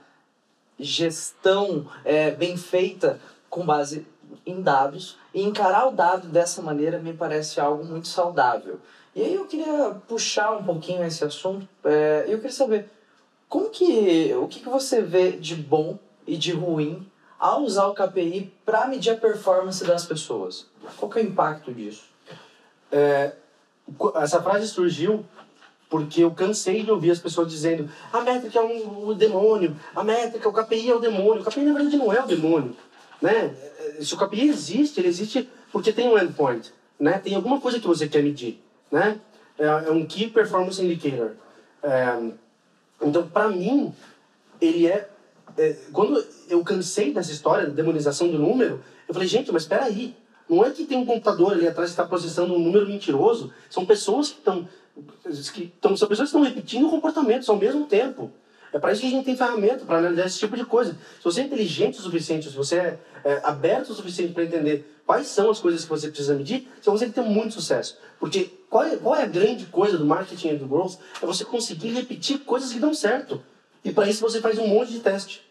gestão 0.80 1.90
é, 2.06 2.32
bem 2.32 2.56
feita 2.56 3.20
com 3.50 3.66
base 3.66 4.06
em 4.50 4.62
dados 4.62 5.18
e 5.34 5.44
encarar 5.44 5.88
o 5.88 5.92
dado 5.92 6.28
dessa 6.28 6.62
maneira 6.62 6.98
me 7.00 7.14
parece 7.14 7.60
algo 7.60 7.84
muito 7.84 8.08
saudável. 8.08 8.80
E 9.16 9.22
aí 9.22 9.34
eu 9.34 9.46
queria 9.46 9.96
puxar 10.08 10.52
um 10.58 10.64
pouquinho 10.64 11.04
esse 11.04 11.24
assunto. 11.24 11.68
É, 11.84 12.24
eu 12.28 12.38
queria 12.38 12.52
saber 12.52 12.90
como 13.50 13.70
que 13.70 14.34
o 14.36 14.48
que, 14.48 14.60
que 14.60 14.70
você 14.70 15.02
vê 15.02 15.32
de 15.32 15.56
bom 15.56 15.98
e 16.26 16.38
de 16.38 16.52
ruim 16.52 17.06
ao 17.40 17.62
usar 17.62 17.88
o 17.88 17.94
KPI 17.94 18.52
para 18.66 18.88
medir 18.88 19.12
a 19.12 19.18
performance 19.18 19.84
das 19.86 20.06
pessoas. 20.06 20.66
Qual 20.98 21.10
que 21.12 21.20
é 21.20 21.22
o 21.24 21.26
impacto 21.26 21.74
disso? 21.74 22.06
Co- 23.98 24.14
Essa 24.18 24.42
frase 24.42 24.68
surgiu 24.68 25.26
porque 25.90 26.22
eu 26.24 26.32
cansei 26.32 26.84
de 26.84 26.92
ouvir 26.92 27.12
as 27.12 27.20
pessoas 27.20 27.48
dizendo 27.50 27.90
a 28.12 28.20
métrica 28.22 28.60
é 28.60 28.62
um, 28.62 29.08
o 29.08 29.16
demônio, 29.16 29.76
a 29.96 30.04
métrica, 30.04 30.50
o 30.50 30.54
KPI 30.54 30.92
é 30.92 30.96
o 30.96 31.00
demônio. 31.00 31.42
O 31.42 31.46
KPI, 31.46 31.64
na 31.64 31.74
verdade, 31.74 31.96
não 31.98 32.12
é 32.12 32.22
o 32.22 32.28
demônio. 32.28 32.76
Né? 33.22 33.56
Se 34.00 34.14
o 34.14 34.18
KPI 34.18 34.50
existe, 34.50 35.00
ele 35.00 35.08
existe 35.08 35.50
porque 35.72 35.94
tem 35.94 36.08
um 36.08 36.18
endpoint. 36.18 36.72
Né? 37.00 37.20
Tem 37.20 37.36
alguma 37.36 37.60
coisa 37.60 37.80
que 37.80 37.88
você 37.88 38.08
quer 38.08 38.24
medir. 38.24 38.62
Né? 38.92 39.20
É, 39.58 39.66
é 39.66 39.92
um 39.92 40.06
Key 40.06 40.30
Performance 40.30 40.82
Indicator. 40.82 41.32
É, 41.84 42.32
então, 43.02 43.28
para 43.28 43.50
mim, 43.50 43.94
ele 44.60 44.88
é, 44.88 45.10
é... 45.58 45.76
Quando 45.92 46.24
eu 46.50 46.64
cansei 46.64 47.14
dessa 47.14 47.32
história 47.32 47.68
da 47.68 47.74
demonização 47.74 48.30
do 48.30 48.40
número, 48.40 48.84
eu 49.08 49.14
falei, 49.14 49.28
gente, 49.28 49.52
mas 49.52 49.64
espera 49.64 49.86
aí. 49.86 50.16
Não 50.50 50.66
é 50.66 50.72
que 50.72 50.86
tem 50.86 50.98
um 50.98 51.06
computador 51.06 51.54
ali 51.54 51.68
atrás 51.68 51.90
que 51.90 51.94
está 51.94 52.06
processando 52.06 52.54
um 52.54 52.60
número 52.60 52.88
mentiroso. 52.88 53.52
São 53.70 53.86
pessoas 53.86 54.30
que 54.30 54.40
estão 54.40 54.68
que 55.54 55.64
estão 55.64 55.96
são 55.96 56.08
pessoas 56.08 56.32
que 56.32 56.38
estão 56.38 56.42
repetindo 56.42 56.90
comportamentos 56.90 57.48
ao 57.50 57.58
mesmo 57.58 57.86
tempo. 57.86 58.32
É 58.74 58.80
para 58.80 58.92
isso 58.92 59.02
que 59.02 59.08
a 59.08 59.10
gente 59.12 59.26
tem 59.26 59.38
ferramenta 59.38 59.86
para 59.86 59.98
analisar 60.00 60.26
esse 60.26 60.40
tipo 60.40 60.56
de 60.56 60.66
coisa. 60.66 60.94
Se 61.18 61.24
você 61.24 61.42
é 61.42 61.44
inteligente 61.46 62.00
o 62.00 62.02
suficiente, 62.02 62.50
se 62.50 62.56
você 62.56 62.76
é, 62.78 63.00
é 63.24 63.42
aberto 63.44 63.90
o 63.90 63.96
suficiente 63.96 64.34
para 64.34 64.44
entender 64.44 65.02
quais 65.06 65.28
são 65.28 65.50
as 65.50 65.60
coisas 65.60 65.84
que 65.84 65.90
você 65.90 66.10
precisa 66.10 66.36
medir, 66.36 66.68
você 66.82 66.90
consegue 66.90 67.14
ter 67.14 67.22
muito 67.22 67.54
sucesso. 67.54 67.98
Porque 68.20 68.52
qual 68.70 68.84
é, 68.84 68.98
qual 68.98 69.16
é 69.16 69.24
a 69.24 69.28
grande 69.28 69.66
coisa 69.68 69.98
do 69.98 70.06
marketing 70.06 70.50
e 70.50 70.58
do 70.58 70.68
growth? 70.68 70.96
É 71.22 71.26
você 71.26 71.46
conseguir 71.46 71.90
repetir 71.90 72.40
coisas 72.40 72.74
que 72.74 72.80
dão 72.80 72.94
certo. 72.94 73.42
E 73.84 73.92
para 73.92 74.10
isso 74.10 74.22
você 74.22 74.42
faz 74.42 74.60
um 74.60 74.68
monte 74.68 74.92
de 74.92 75.00
teste, 75.00 75.42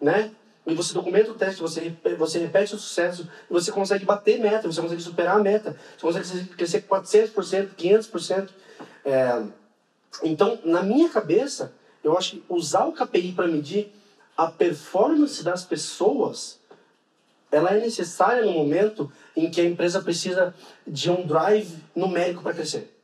né? 0.00 0.30
E 0.66 0.74
você 0.74 0.94
documenta 0.94 1.30
o 1.30 1.34
teste, 1.34 1.60
você, 1.60 1.94
você 2.16 2.38
repete 2.38 2.74
o 2.74 2.78
sucesso, 2.78 3.28
e 3.50 3.52
você 3.52 3.70
consegue 3.70 4.06
bater 4.06 4.40
meta, 4.40 4.66
você 4.66 4.80
consegue 4.80 5.02
superar 5.02 5.36
a 5.36 5.38
meta, 5.38 5.76
você 5.98 6.00
consegue 6.00 6.46
crescer 6.54 6.86
400%, 6.88 7.68
500%. 7.76 8.48
É, 9.04 9.42
então, 10.22 10.58
na 10.64 10.82
minha 10.82 11.10
cabeça, 11.10 11.74
eu 12.04 12.16
acho 12.16 12.32
que 12.32 12.44
usar 12.48 12.84
o 12.84 12.92
KPI 12.92 13.32
para 13.32 13.48
medir 13.48 13.90
a 14.36 14.46
performance 14.48 15.42
das 15.42 15.64
pessoas, 15.64 16.60
ela 17.50 17.70
é 17.70 17.80
necessária 17.80 18.44
no 18.44 18.52
momento 18.52 19.10
em 19.34 19.50
que 19.50 19.60
a 19.60 19.64
empresa 19.64 20.02
precisa 20.02 20.54
de 20.86 21.10
um 21.10 21.26
drive 21.26 21.74
numérico 21.96 22.42
para 22.42 22.52
crescer, 22.52 22.94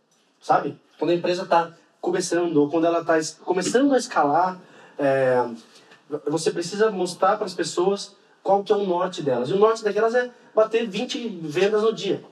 sabe? 0.40 0.78
Quando 0.98 1.10
a 1.10 1.14
empresa 1.14 1.42
está 1.42 1.72
começando 2.00 2.56
ou 2.56 2.68
quando 2.68 2.86
ela 2.86 3.00
está 3.00 3.18
começando 3.44 3.94
a 3.94 3.98
escalar, 3.98 4.60
é, 4.98 5.48
você 6.26 6.50
precisa 6.50 6.90
mostrar 6.90 7.36
para 7.36 7.46
as 7.46 7.54
pessoas 7.54 8.14
qual 8.42 8.64
que 8.64 8.72
é 8.72 8.76
o 8.76 8.86
norte 8.86 9.22
delas. 9.22 9.48
E 9.50 9.52
o 9.52 9.58
norte 9.58 9.84
daquelas 9.84 10.14
é 10.14 10.30
bater 10.54 10.86
20 10.88 11.28
vendas 11.42 11.82
no 11.82 11.92
dia. 11.92 12.22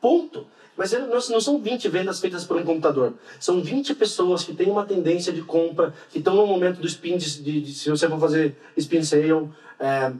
Ponto. 0.00 0.46
Mas 0.78 0.92
não 0.92 1.40
são 1.40 1.60
20 1.60 1.88
vendas 1.88 2.20
feitas 2.20 2.44
por 2.44 2.56
um 2.56 2.62
computador. 2.62 3.12
São 3.40 3.60
20 3.60 3.96
pessoas 3.96 4.44
que 4.44 4.54
têm 4.54 4.70
uma 4.70 4.86
tendência 4.86 5.32
de 5.32 5.42
compra, 5.42 5.92
que 6.08 6.18
estão 6.18 6.36
no 6.36 6.46
momento 6.46 6.80
do 6.80 6.86
spin, 6.86 7.16
de, 7.16 7.42
de, 7.42 7.60
de 7.62 7.74
se 7.74 7.90
você 7.90 8.08
for 8.08 8.20
fazer 8.20 8.56
spin 8.76 9.02
sale. 9.02 9.50
É, 9.80 10.12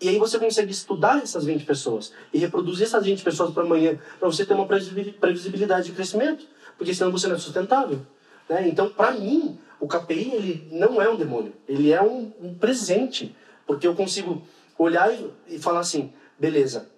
e 0.00 0.08
aí 0.10 0.16
você 0.16 0.38
consegue 0.38 0.70
estudar 0.70 1.20
essas 1.20 1.44
20 1.44 1.64
pessoas 1.64 2.12
e 2.32 2.38
reproduzir 2.38 2.86
essas 2.86 3.04
20 3.04 3.24
pessoas 3.24 3.52
para 3.52 3.64
amanhã, 3.64 3.98
para 4.20 4.28
você 4.28 4.46
ter 4.46 4.54
uma 4.54 4.64
previsibilidade 4.64 5.86
de 5.86 5.92
crescimento, 5.92 6.46
porque 6.78 6.94
senão 6.94 7.10
você 7.10 7.26
não 7.26 7.34
é 7.34 7.38
sustentável. 7.38 8.00
Né? 8.48 8.68
Então, 8.68 8.88
para 8.88 9.10
mim, 9.10 9.58
o 9.80 9.88
KPI 9.88 10.34
ele 10.34 10.68
não 10.70 11.02
é 11.02 11.08
um 11.08 11.16
demônio, 11.16 11.52
ele 11.68 11.90
é 11.90 12.00
um, 12.00 12.30
um 12.40 12.54
presente, 12.54 13.34
porque 13.66 13.88
eu 13.88 13.94
consigo 13.96 14.40
olhar 14.78 15.12
e, 15.12 15.30
e 15.48 15.58
falar 15.58 15.80
assim, 15.80 16.12
beleza, 16.38 16.88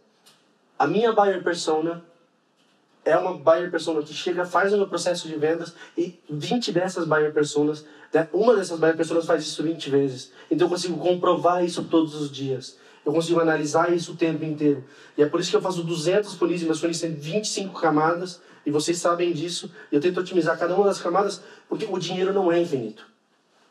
a 0.79 0.87
minha 0.87 1.11
buyer 1.12 1.43
persona 1.43 2.05
é 3.07 3.17
uma 3.17 3.39
buyer 3.39 3.71
persona 3.71 4.03
que 4.03 4.13
chega, 4.13 4.45
faz 4.45 4.75
o 4.75 4.87
processo 4.87 5.29
de 5.29 5.37
vendas 5.37 5.73
e 5.97 6.19
20 6.29 6.73
dessas 6.73 7.07
buyer 7.07 7.33
personas, 7.33 7.87
né, 8.13 8.29
uma 8.33 8.55
dessas 8.57 8.79
buyer 8.79 8.97
personas 8.97 9.25
faz 9.25 9.45
isso 9.45 9.63
20 9.63 9.89
vezes. 9.89 10.33
Então 10.51 10.67
eu 10.67 10.71
consigo 10.71 10.99
comprovar 10.99 11.65
isso 11.65 11.85
todos 11.85 12.15
os 12.15 12.31
dias. 12.31 12.77
Eu 13.05 13.13
consigo 13.13 13.39
analisar 13.39 13.95
isso 13.95 14.13
o 14.13 14.17
tempo 14.17 14.45
inteiro. 14.45 14.85
E 15.17 15.23
é 15.23 15.27
por 15.27 15.39
isso 15.39 15.51
que 15.51 15.57
eu 15.57 15.63
faço 15.63 15.85
200 15.85 16.35
funis, 16.35 16.63
meus 16.65 16.81
funis 16.81 17.01
têm 17.01 17.15
25 17.15 17.81
camadas, 17.81 18.41
e 18.67 18.71
vocês 18.73 18.99
sabem 18.99 19.33
disso. 19.33 19.71
Eu 19.93 20.01
tento 20.01 20.19
otimizar 20.19 20.59
cada 20.59 20.75
uma 20.75 20.87
das 20.87 21.01
camadas, 21.01 21.41
porque 21.69 21.87
o 21.89 21.97
dinheiro 21.99 22.33
não 22.33 22.51
é 22.51 22.61
infinito. 22.61 23.07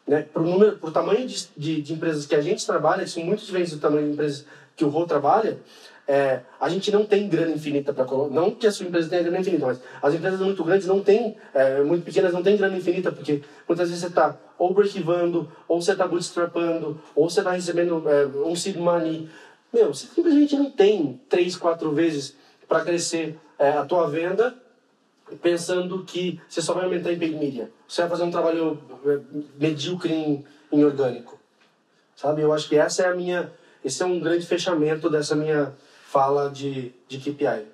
Né? 0.08 0.22
Para 0.22 0.42
o 0.42 0.92
tamanho 0.92 1.28
de, 1.28 1.48
de, 1.58 1.82
de, 1.82 1.94
empresas 1.94 2.26
que 2.26 2.34
a 2.34 2.40
gente 2.40 2.66
trabalha, 2.66 3.04
que 3.04 3.10
são 3.10 3.26
muito 3.26 3.44
diferentes 3.44 3.74
do 3.74 3.80
tamanho 3.80 4.08
de 4.08 4.14
empresas 4.14 4.46
que 4.78 4.86
o 4.86 4.90
Rô 4.90 5.06
trabalha, 5.06 5.60
é, 6.08 6.42
a 6.60 6.70
gente 6.70 6.92
não 6.92 7.06
tem 7.06 7.28
grana 7.28 7.52
infinita 7.52 7.92
para 7.92 8.06
colocar. 8.06 8.34
Não 8.34 8.52
que 8.52 8.68
a 8.68 8.72
sua 8.72 8.86
empresa 8.86 9.10
tenha 9.10 9.24
grana 9.24 9.40
infinita, 9.40 9.66
mas 9.66 9.80
as 10.02 10.14
empresas 10.14 10.40
muito 10.40 10.64
grandes 10.64 10.88
não 10.88 11.02
têm, 11.02 11.36
é, 11.54 11.82
muito 11.82 12.06
pequenas 12.06 12.32
não 12.32 12.44
têm 12.44 12.58
grana 12.58 12.78
infinita, 12.78 13.12
porque 13.12 13.42
muitas 13.68 13.90
vezes 13.90 14.02
você 14.02 14.10
está 14.10 14.38
ou 14.58 14.74
breakivando, 14.74 15.52
ou 15.68 15.82
você 15.82 15.94
está 15.94 16.08
bootstrapando, 16.08 17.02
ou 17.16 17.30
você 17.30 17.40
está 17.40 17.52
recebendo 17.52 18.04
é, 18.08 18.26
um 18.48 18.56
seed 18.56 18.78
money. 18.78 19.30
Meu, 19.74 19.94
você 19.94 20.08
simplesmente 20.08 20.56
não 20.56 20.70
tem 20.70 21.20
três, 21.28 21.56
quatro 21.56 21.92
vezes 21.92 22.36
para 22.68 22.82
crescer 22.82 23.38
é, 23.58 23.72
a 23.72 23.86
tua 23.86 24.08
venda 24.08 24.56
pensando 25.42 26.04
que 26.04 26.40
você 26.48 26.62
só 26.62 26.74
vai 26.74 26.86
aumentar 26.86 27.12
em 27.12 27.18
paid 27.18 27.36
media. 27.36 27.72
Você 27.88 28.02
vai 28.02 28.12
fazer 28.12 28.24
um 28.24 28.32
trabalho 28.32 28.80
é, 29.06 29.20
medíocre 29.60 30.14
em, 30.14 30.46
em 30.72 30.84
orgânico. 30.84 31.40
Sabe? 32.16 32.42
Eu 32.42 32.54
acho 32.54 32.70
que 32.70 32.78
essa 32.78 33.04
é 33.04 33.08
a 33.08 33.16
minha... 33.16 33.52
Esse 33.84 34.02
é 34.02 34.06
um 34.06 34.20
grande 34.20 34.46
fechamento 34.46 35.10
dessa 35.10 35.36
minha 35.36 35.74
fala 36.16 36.50
de, 36.50 36.94
de 37.10 37.18
KPI. 37.18 37.66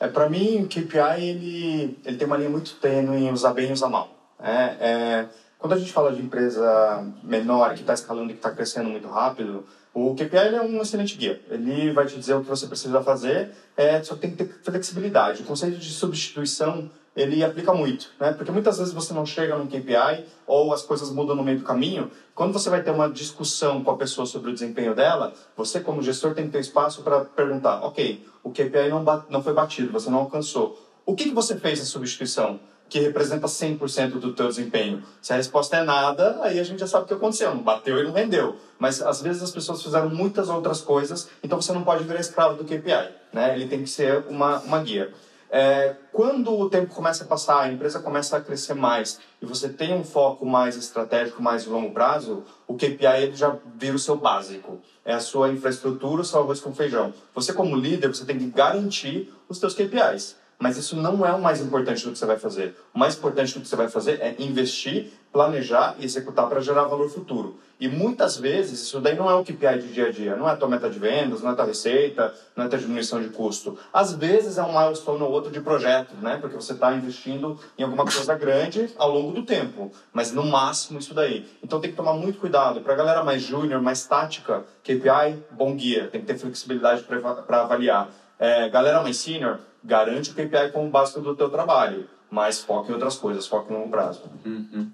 É, 0.00 0.08
para 0.08 0.30
mim, 0.30 0.62
o 0.62 0.66
KPI 0.66 1.22
ele, 1.22 1.98
ele 2.02 2.16
tem 2.16 2.26
uma 2.26 2.38
linha 2.38 2.48
muito 2.48 2.76
tênue 2.76 3.24
em 3.24 3.30
usar 3.30 3.52
bem 3.52 3.68
e 3.68 3.72
usar 3.74 3.90
mal. 3.90 4.08
É, 4.42 4.76
é, 4.80 5.28
quando 5.58 5.74
a 5.74 5.76
gente 5.76 5.92
fala 5.92 6.10
de 6.10 6.22
empresa 6.22 7.06
menor 7.22 7.74
que 7.74 7.82
está 7.82 7.92
escalando 7.92 8.30
e 8.30 8.32
que 8.32 8.38
está 8.38 8.50
crescendo 8.52 8.88
muito 8.88 9.06
rápido, 9.06 9.66
o 9.92 10.14
KPI 10.14 10.54
é 10.54 10.62
um 10.62 10.80
excelente 10.80 11.14
guia. 11.14 11.42
Ele 11.50 11.92
vai 11.92 12.06
te 12.06 12.16
dizer 12.16 12.32
o 12.32 12.40
que 12.40 12.48
você 12.48 12.66
precisa 12.66 13.02
fazer, 13.02 13.50
é, 13.76 14.02
só 14.02 14.16
tem 14.16 14.30
que 14.30 14.44
ter 14.44 14.50
flexibilidade. 14.62 15.42
O 15.42 15.44
conceito 15.44 15.76
de 15.76 15.90
substituição 15.90 16.90
ele 17.20 17.44
aplica 17.44 17.72
muito, 17.74 18.10
né? 18.18 18.32
Porque 18.32 18.50
muitas 18.50 18.78
vezes 18.78 18.92
você 18.92 19.12
não 19.12 19.26
chega 19.26 19.56
num 19.56 19.66
KPI 19.66 20.24
ou 20.46 20.72
as 20.72 20.82
coisas 20.82 21.10
mudam 21.10 21.36
no 21.36 21.42
meio 21.42 21.58
do 21.58 21.64
caminho. 21.64 22.10
Quando 22.34 22.52
você 22.52 22.70
vai 22.70 22.82
ter 22.82 22.90
uma 22.90 23.08
discussão 23.10 23.84
com 23.84 23.90
a 23.90 23.96
pessoa 23.96 24.26
sobre 24.26 24.50
o 24.50 24.54
desempenho 24.54 24.94
dela, 24.94 25.32
você 25.56 25.80
como 25.80 26.02
gestor 26.02 26.34
tem 26.34 26.46
que 26.46 26.52
ter 26.52 26.60
espaço 26.60 27.02
para 27.02 27.24
perguntar, 27.24 27.84
ok, 27.84 28.26
o 28.42 28.50
KPI 28.50 28.88
não, 28.88 29.04
não 29.28 29.42
foi 29.42 29.52
batido, 29.52 29.92
você 29.92 30.08
não 30.08 30.20
alcançou. 30.20 30.78
O 31.04 31.14
que, 31.14 31.24
que 31.24 31.34
você 31.34 31.56
fez 31.56 31.78
na 31.78 31.84
substituição 31.84 32.60
que 32.88 32.98
representa 32.98 33.46
100% 33.46 34.18
do 34.18 34.32
teu 34.32 34.48
desempenho? 34.48 35.02
Se 35.20 35.32
a 35.32 35.36
resposta 35.36 35.76
é 35.76 35.84
nada, 35.84 36.38
aí 36.42 36.58
a 36.58 36.64
gente 36.64 36.80
já 36.80 36.86
sabe 36.86 37.04
o 37.04 37.08
que 37.08 37.14
aconteceu, 37.14 37.54
não 37.54 37.62
bateu 37.62 37.98
e 37.98 38.04
não 38.04 38.12
rendeu. 38.12 38.56
Mas 38.78 39.00
às 39.02 39.20
vezes 39.20 39.42
as 39.42 39.50
pessoas 39.50 39.82
fizeram 39.82 40.08
muitas 40.10 40.48
outras 40.48 40.80
coisas, 40.80 41.28
então 41.42 41.60
você 41.60 41.72
não 41.72 41.82
pode 41.82 42.04
virar 42.04 42.20
escravo 42.20 42.56
do 42.56 42.64
KPI, 42.64 43.10
né? 43.32 43.54
Ele 43.54 43.68
tem 43.68 43.82
que 43.82 43.90
ser 43.90 44.24
uma, 44.28 44.58
uma 44.60 44.82
guia. 44.82 45.12
É, 45.52 45.96
quando 46.12 46.56
o 46.56 46.70
tempo 46.70 46.94
começa 46.94 47.24
a 47.24 47.26
passar, 47.26 47.60
a 47.60 47.72
empresa 47.72 47.98
começa 47.98 48.36
a 48.36 48.40
crescer 48.40 48.74
mais 48.74 49.18
e 49.42 49.46
você 49.46 49.68
tem 49.68 49.92
um 49.92 50.04
foco 50.04 50.46
mais 50.46 50.76
estratégico, 50.76 51.42
mais 51.42 51.64
de 51.64 51.70
longo 51.70 51.92
prazo, 51.92 52.44
o 52.68 52.74
KPI 52.74 53.32
já 53.34 53.56
vira 53.74 53.96
o 53.96 53.98
seu 53.98 54.16
básico. 54.16 54.80
É 55.04 55.12
a 55.12 55.20
sua 55.20 55.48
infraestrutura, 55.50 56.22
o 56.22 56.24
seu 56.24 56.40
arroz 56.40 56.60
com 56.60 56.72
feijão. 56.72 57.12
Você 57.34 57.52
como 57.52 57.74
líder, 57.74 58.08
você 58.08 58.24
tem 58.24 58.38
que 58.38 58.46
garantir 58.46 59.32
os 59.48 59.58
seus 59.58 59.74
KPIs. 59.74 60.36
Mas 60.60 60.76
isso 60.76 60.94
não 60.94 61.24
é 61.24 61.32
o 61.32 61.40
mais 61.40 61.60
importante 61.60 62.04
do 62.04 62.12
que 62.12 62.18
você 62.18 62.26
vai 62.26 62.38
fazer. 62.38 62.76
O 62.94 62.98
mais 62.98 63.16
importante 63.16 63.54
do 63.54 63.62
que 63.62 63.66
você 63.66 63.76
vai 63.76 63.88
fazer 63.88 64.20
é 64.20 64.36
investir, 64.38 65.10
planejar 65.32 65.96
e 65.98 66.04
executar 66.04 66.48
para 66.48 66.60
gerar 66.60 66.84
valor 66.84 67.08
futuro. 67.08 67.58
E 67.80 67.88
muitas 67.88 68.36
vezes 68.36 68.82
isso 68.82 69.00
daí 69.00 69.16
não 69.16 69.30
é 69.30 69.34
o 69.34 69.42
KPI 69.42 69.78
de 69.80 69.92
dia 69.92 70.08
a 70.08 70.12
dia, 70.12 70.36
não 70.36 70.46
é 70.46 70.52
a 70.52 70.56
tua 70.56 70.68
meta 70.68 70.90
de 70.90 70.98
vendas, 70.98 71.40
não 71.40 71.48
é 71.48 71.52
a 71.52 71.56
tua 71.56 71.64
receita, 71.64 72.34
não 72.54 72.64
é 72.64 72.66
a 72.66 72.70
tua 72.70 72.78
diminuição 72.78 73.22
de 73.22 73.30
custo. 73.30 73.78
Às 73.90 74.12
vezes 74.12 74.58
é 74.58 74.62
um 74.62 74.78
milestone 74.78 75.22
ou 75.22 75.30
outro 75.30 75.50
de 75.50 75.60
projeto, 75.60 76.14
né? 76.20 76.36
Porque 76.38 76.56
você 76.56 76.74
está 76.74 76.92
investindo 76.92 77.58
em 77.78 77.82
alguma 77.82 78.04
coisa 78.04 78.34
grande 78.34 78.92
ao 78.98 79.10
longo 79.10 79.32
do 79.32 79.44
tempo, 79.44 79.90
mas 80.12 80.30
no 80.30 80.44
máximo 80.44 80.98
isso 80.98 81.14
daí. 81.14 81.48
Então 81.62 81.80
tem 81.80 81.90
que 81.90 81.96
tomar 81.96 82.12
muito 82.12 82.38
cuidado. 82.38 82.82
Para 82.82 82.92
a 82.92 82.96
galera 82.96 83.24
mais 83.24 83.40
júnior, 83.40 83.80
mais 83.80 84.04
tática, 84.04 84.64
KPI, 84.82 85.42
bom 85.50 85.74
guia, 85.74 86.08
tem 86.08 86.20
que 86.20 86.26
ter 86.26 86.36
flexibilidade 86.36 87.02
para 87.02 87.62
avaliar. 87.62 88.10
É, 88.38 88.68
galera 88.68 89.02
mais 89.02 89.16
senior, 89.16 89.58
garante 89.82 90.30
o 90.30 90.34
KPI 90.34 90.72
como 90.72 90.90
básico 90.90 91.20
do 91.20 91.34
teu 91.34 91.48
trabalho, 91.48 92.08
mas 92.30 92.60
foca 92.60 92.90
em 92.90 92.94
outras 92.94 93.16
coisas, 93.16 93.46
foca 93.46 93.72
em 93.72 93.76
longo 93.76 93.88
prazo. 93.88 94.22
Uhum. 94.44 94.90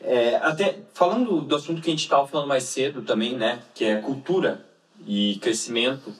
É, 0.00 0.36
até 0.36 0.78
falando 0.94 1.40
do 1.40 1.56
assunto 1.56 1.82
que 1.82 1.88
a 1.88 1.90
gente 1.90 2.04
estava 2.04 2.26
falando 2.26 2.46
mais 2.46 2.64
cedo 2.64 3.02
também, 3.02 3.36
né, 3.36 3.60
que 3.74 3.84
é 3.84 4.00
cultura 4.00 4.64
e 5.06 5.38
crescimento. 5.40 6.12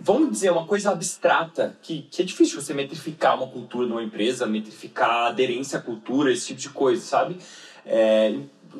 Vamos 0.00 0.32
dizer 0.32 0.50
uma 0.50 0.66
coisa 0.66 0.90
abstrata, 0.90 1.76
que, 1.80 2.02
que 2.10 2.22
é 2.22 2.24
difícil 2.24 2.60
você 2.60 2.74
metrificar 2.74 3.36
uma 3.36 3.46
cultura 3.46 3.86
de 3.86 3.92
uma 3.92 4.02
empresa, 4.02 4.46
metrificar 4.46 5.08
a 5.08 5.26
aderência 5.28 5.78
à 5.78 5.82
cultura, 5.82 6.32
esse 6.32 6.48
tipo 6.48 6.60
de 6.60 6.68
coisa, 6.70 7.00
sabe? 7.00 7.36
É, 7.86 8.34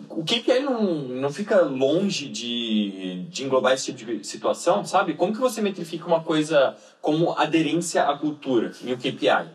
o 0.08 0.24
KPI 0.24 0.60
não, 0.60 0.82
não 0.82 1.32
fica 1.32 1.60
longe 1.62 2.28
de, 2.28 3.24
de 3.28 3.44
englobar 3.44 3.74
esse 3.74 3.92
tipo 3.92 4.16
de 4.16 4.26
situação, 4.26 4.84
sabe? 4.84 5.14
Como 5.14 5.32
que 5.32 5.38
você 5.38 5.60
metrifica 5.60 6.06
uma 6.06 6.22
coisa 6.22 6.76
como 7.00 7.32
aderência 7.32 8.02
à 8.04 8.18
cultura 8.18 8.72
em 8.82 8.92
um 8.92 8.96
KPI? 8.96 9.48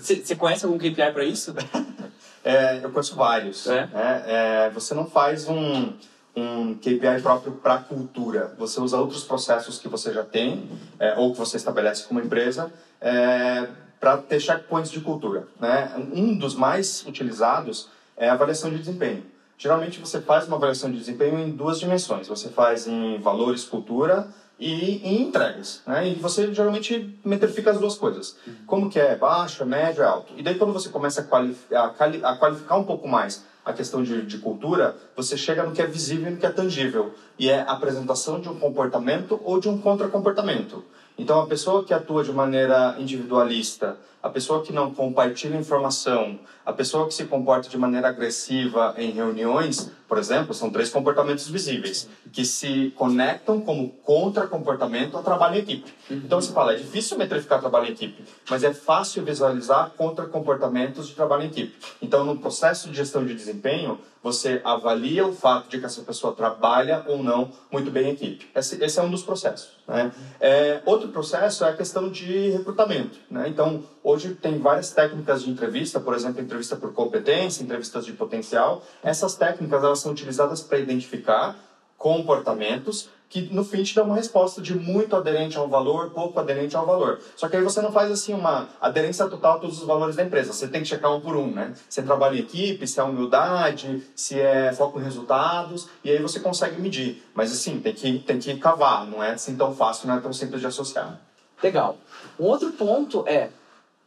Você 0.00 0.36
conhece 0.36 0.64
algum 0.64 0.78
KPI 0.78 1.12
para 1.12 1.24
isso? 1.24 1.54
É, 2.44 2.80
eu 2.82 2.90
conheço 2.90 3.16
vários. 3.16 3.66
É? 3.66 3.88
É, 3.94 4.22
é, 4.66 4.70
você 4.70 4.92
não 4.92 5.06
faz 5.06 5.48
um, 5.48 5.94
um 6.36 6.74
KPI 6.74 7.22
próprio 7.22 7.52
para 7.52 7.74
a 7.74 7.78
cultura. 7.78 8.54
Você 8.58 8.78
usa 8.80 8.98
outros 8.98 9.24
processos 9.24 9.78
que 9.78 9.88
você 9.88 10.12
já 10.12 10.22
tem 10.22 10.68
é, 10.98 11.14
ou 11.16 11.32
que 11.32 11.38
você 11.38 11.56
estabelece 11.56 12.04
como 12.04 12.20
empresa 12.20 12.70
é, 13.00 13.66
para 13.98 14.18
ter 14.18 14.38
checkpoints 14.40 14.90
de 14.90 15.00
cultura. 15.00 15.48
Né? 15.58 15.90
Um 16.12 16.36
dos 16.36 16.54
mais 16.54 17.04
utilizados 17.06 17.88
é 18.16 18.28
a 18.28 18.34
avaliação 18.34 18.70
de 18.70 18.78
desempenho. 18.78 19.24
Geralmente 19.56 19.98
você 19.98 20.20
faz 20.20 20.46
uma 20.46 20.56
avaliação 20.56 20.90
de 20.90 20.98
desempenho 20.98 21.38
em 21.38 21.50
duas 21.50 21.80
dimensões. 21.80 22.28
Você 22.28 22.48
faz 22.50 22.86
em 22.86 23.18
valores, 23.20 23.64
cultura 23.64 24.28
e 24.58 24.96
em 25.06 25.22
entregas, 25.22 25.82
né? 25.86 26.08
E 26.08 26.14
você 26.14 26.52
geralmente 26.54 27.18
metrifica 27.24 27.70
as 27.70 27.78
duas 27.78 27.96
coisas. 27.96 28.36
Uhum. 28.46 28.54
Como 28.66 28.90
que 28.90 29.00
é 29.00 29.16
baixo, 29.16 29.62
é 29.62 29.66
médio, 29.66 30.02
é 30.02 30.06
alto. 30.06 30.32
E 30.36 30.42
daí 30.42 30.54
quando 30.54 30.72
você 30.72 30.88
começa 30.88 31.20
a, 31.20 31.24
qualificar, 31.24 31.94
a 32.22 32.36
qualificar 32.36 32.76
um 32.76 32.84
pouco 32.84 33.08
mais 33.08 33.44
a 33.64 33.72
questão 33.72 34.02
de, 34.02 34.22
de 34.22 34.38
cultura, 34.38 34.94
você 35.16 35.36
chega 35.36 35.62
no 35.62 35.72
que 35.72 35.80
é 35.80 35.86
visível 35.86 36.28
e 36.28 36.30
no 36.32 36.36
que 36.36 36.46
é 36.46 36.50
tangível. 36.50 37.14
E 37.38 37.48
é 37.48 37.62
a 37.62 37.72
apresentação 37.72 38.40
de 38.40 38.48
um 38.48 38.58
comportamento 38.58 39.40
ou 39.42 39.58
de 39.58 39.68
um 39.68 39.78
contra-comportamento. 39.78 40.84
Então, 41.16 41.40
a 41.40 41.46
pessoa 41.46 41.84
que 41.84 41.94
atua 41.94 42.24
de 42.24 42.32
maneira 42.32 42.96
individualista, 42.98 43.96
a 44.22 44.28
pessoa 44.28 44.62
que 44.62 44.72
não 44.72 44.92
compartilha 44.92 45.56
informação, 45.56 46.38
a 46.64 46.72
pessoa 46.72 47.06
que 47.06 47.14
se 47.14 47.24
comporta 47.24 47.68
de 47.68 47.76
maneira 47.76 48.08
agressiva 48.08 48.94
em 48.96 49.10
reuniões, 49.10 49.90
por 50.08 50.18
exemplo, 50.18 50.54
são 50.54 50.70
três 50.70 50.90
comportamentos 50.90 51.48
visíveis 51.48 52.08
que 52.32 52.44
se 52.44 52.92
conectam 52.96 53.60
como 53.60 53.90
contra-comportamento 54.02 55.16
ao 55.16 55.22
trabalho 55.22 55.56
em 55.56 55.58
equipe. 55.58 55.92
Então, 56.10 56.40
você 56.40 56.52
fala, 56.52 56.72
é 56.72 56.76
difícil 56.76 57.18
metrificar 57.18 57.60
trabalho 57.60 57.86
em 57.86 57.92
equipe, 57.92 58.24
mas 58.48 58.64
é 58.64 58.72
fácil 58.72 59.24
visualizar 59.24 59.90
contra-comportamentos 59.96 61.08
de 61.08 61.14
trabalho 61.14 61.44
em 61.44 61.46
equipe. 61.46 61.76
Então, 62.00 62.24
no 62.24 62.38
processo 62.38 62.88
de 62.88 62.96
gestão 62.96 63.24
de 63.24 63.34
desempenho, 63.34 63.98
você 64.24 64.62
avalia 64.64 65.26
o 65.26 65.34
fato 65.34 65.68
de 65.68 65.78
que 65.78 65.84
essa 65.84 66.00
pessoa 66.00 66.34
trabalha 66.34 67.04
ou 67.06 67.22
não 67.22 67.52
muito 67.70 67.90
bem 67.90 68.08
em 68.08 68.12
equipe. 68.12 68.48
Esse, 68.54 68.82
esse 68.82 68.98
é 68.98 69.02
um 69.02 69.10
dos 69.10 69.22
processos. 69.22 69.72
Né? 69.86 70.10
É, 70.40 70.80
outro 70.86 71.08
processo 71.08 71.62
é 71.62 71.68
a 71.68 71.76
questão 71.76 72.08
de 72.08 72.48
recrutamento. 72.48 73.18
Né? 73.30 73.48
Então, 73.48 73.84
hoje 74.02 74.34
tem 74.34 74.58
várias 74.58 74.92
técnicas 74.92 75.42
de 75.42 75.50
entrevista, 75.50 76.00
por 76.00 76.14
exemplo, 76.14 76.40
entrevista 76.54 76.76
por 76.76 76.92
competência, 76.92 77.62
entrevistas 77.62 78.06
de 78.06 78.12
potencial. 78.12 78.82
Essas 79.02 79.34
técnicas 79.34 79.82
elas 79.82 79.98
são 79.98 80.12
utilizadas 80.12 80.62
para 80.62 80.78
identificar 80.78 81.56
comportamentos 81.98 83.08
que 83.28 83.52
no 83.52 83.64
fim 83.64 83.82
te 83.82 83.96
dá 83.96 84.04
uma 84.04 84.14
resposta 84.14 84.62
de 84.62 84.78
muito 84.78 85.16
aderente 85.16 85.58
ao 85.58 85.68
valor, 85.68 86.10
pouco 86.10 86.38
aderente 86.38 86.76
ao 86.76 86.86
valor. 86.86 87.18
Só 87.34 87.48
que 87.48 87.56
aí 87.56 87.62
você 87.64 87.80
não 87.82 87.90
faz 87.90 88.08
assim 88.12 88.32
uma 88.32 88.68
aderência 88.80 89.26
total 89.26 89.56
a 89.56 89.58
todos 89.58 89.80
os 89.80 89.86
valores 89.86 90.14
da 90.14 90.22
empresa. 90.22 90.52
Você 90.52 90.68
tem 90.68 90.82
que 90.82 90.86
checar 90.86 91.12
um 91.12 91.20
por 91.20 91.34
um, 91.34 91.50
né? 91.50 91.74
Você 91.88 92.02
trabalha 92.02 92.36
em 92.36 92.40
equipe, 92.40 92.86
se 92.86 93.00
é 93.00 93.02
humildade, 93.02 94.04
se 94.14 94.38
é 94.38 94.72
foco 94.72 95.00
em 95.00 95.02
resultados, 95.02 95.88
e 96.04 96.10
aí 96.12 96.22
você 96.22 96.38
consegue 96.38 96.80
medir. 96.80 97.24
Mas 97.34 97.50
assim, 97.50 97.80
tem 97.80 97.92
que, 97.92 98.18
tem 98.20 98.38
que 98.38 98.56
cavar, 98.58 99.04
não 99.06 99.20
é 99.20 99.32
assim 99.32 99.56
tão 99.56 99.74
fácil, 99.74 100.06
não 100.06 100.16
é 100.16 100.20
tão 100.20 100.32
simples 100.32 100.60
de 100.60 100.68
associar. 100.68 101.18
Legal. 101.60 101.96
Um 102.38 102.44
outro 102.44 102.70
ponto 102.72 103.24
é, 103.26 103.50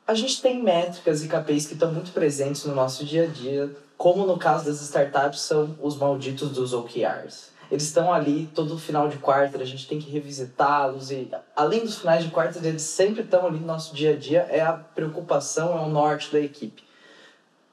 a 0.08 0.14
gente 0.14 0.42
tem 0.42 0.64
métricas 0.64 1.24
e 1.24 1.28
KPIs 1.28 1.68
que 1.68 1.74
estão 1.74 1.92
muito 1.92 2.12
presentes 2.12 2.64
no 2.66 2.74
nosso 2.74 3.04
dia 3.06 3.26
a 3.26 3.28
dia, 3.28 3.70
como 3.98 4.26
no 4.26 4.38
caso 4.38 4.66
das 4.66 4.82
startups 4.82 5.42
são 5.42 5.76
os 5.82 5.98
malditos 5.98 6.52
dos 6.52 6.74
OKRs 6.74 7.58
eles 7.70 7.84
estão 7.84 8.12
ali 8.12 8.50
todo 8.54 8.78
final 8.78 9.10
de 9.10 9.18
quarta, 9.18 9.58
a 9.58 9.66
gente 9.66 9.88
tem 9.88 10.00
que 10.00 10.10
revisitá-los 10.10 11.12
e 11.12 11.30
além 11.56 11.82
dos 11.82 12.00
finais 12.00 12.24
de 12.24 12.32
quarta, 12.32 12.66
eles 12.66 12.82
sempre 12.82 13.24
estão 13.24 13.46
ali 13.46 13.60
no 13.60 13.68
nosso 13.68 13.94
dia 13.94 14.14
a 14.14 14.16
dia, 14.16 14.48
é 14.50 14.62
a 14.62 14.74
preocupação, 14.74 15.78
é 15.78 15.82
o 15.82 15.90
norte 15.90 16.32
da 16.32 16.40
equipe. 16.40 16.84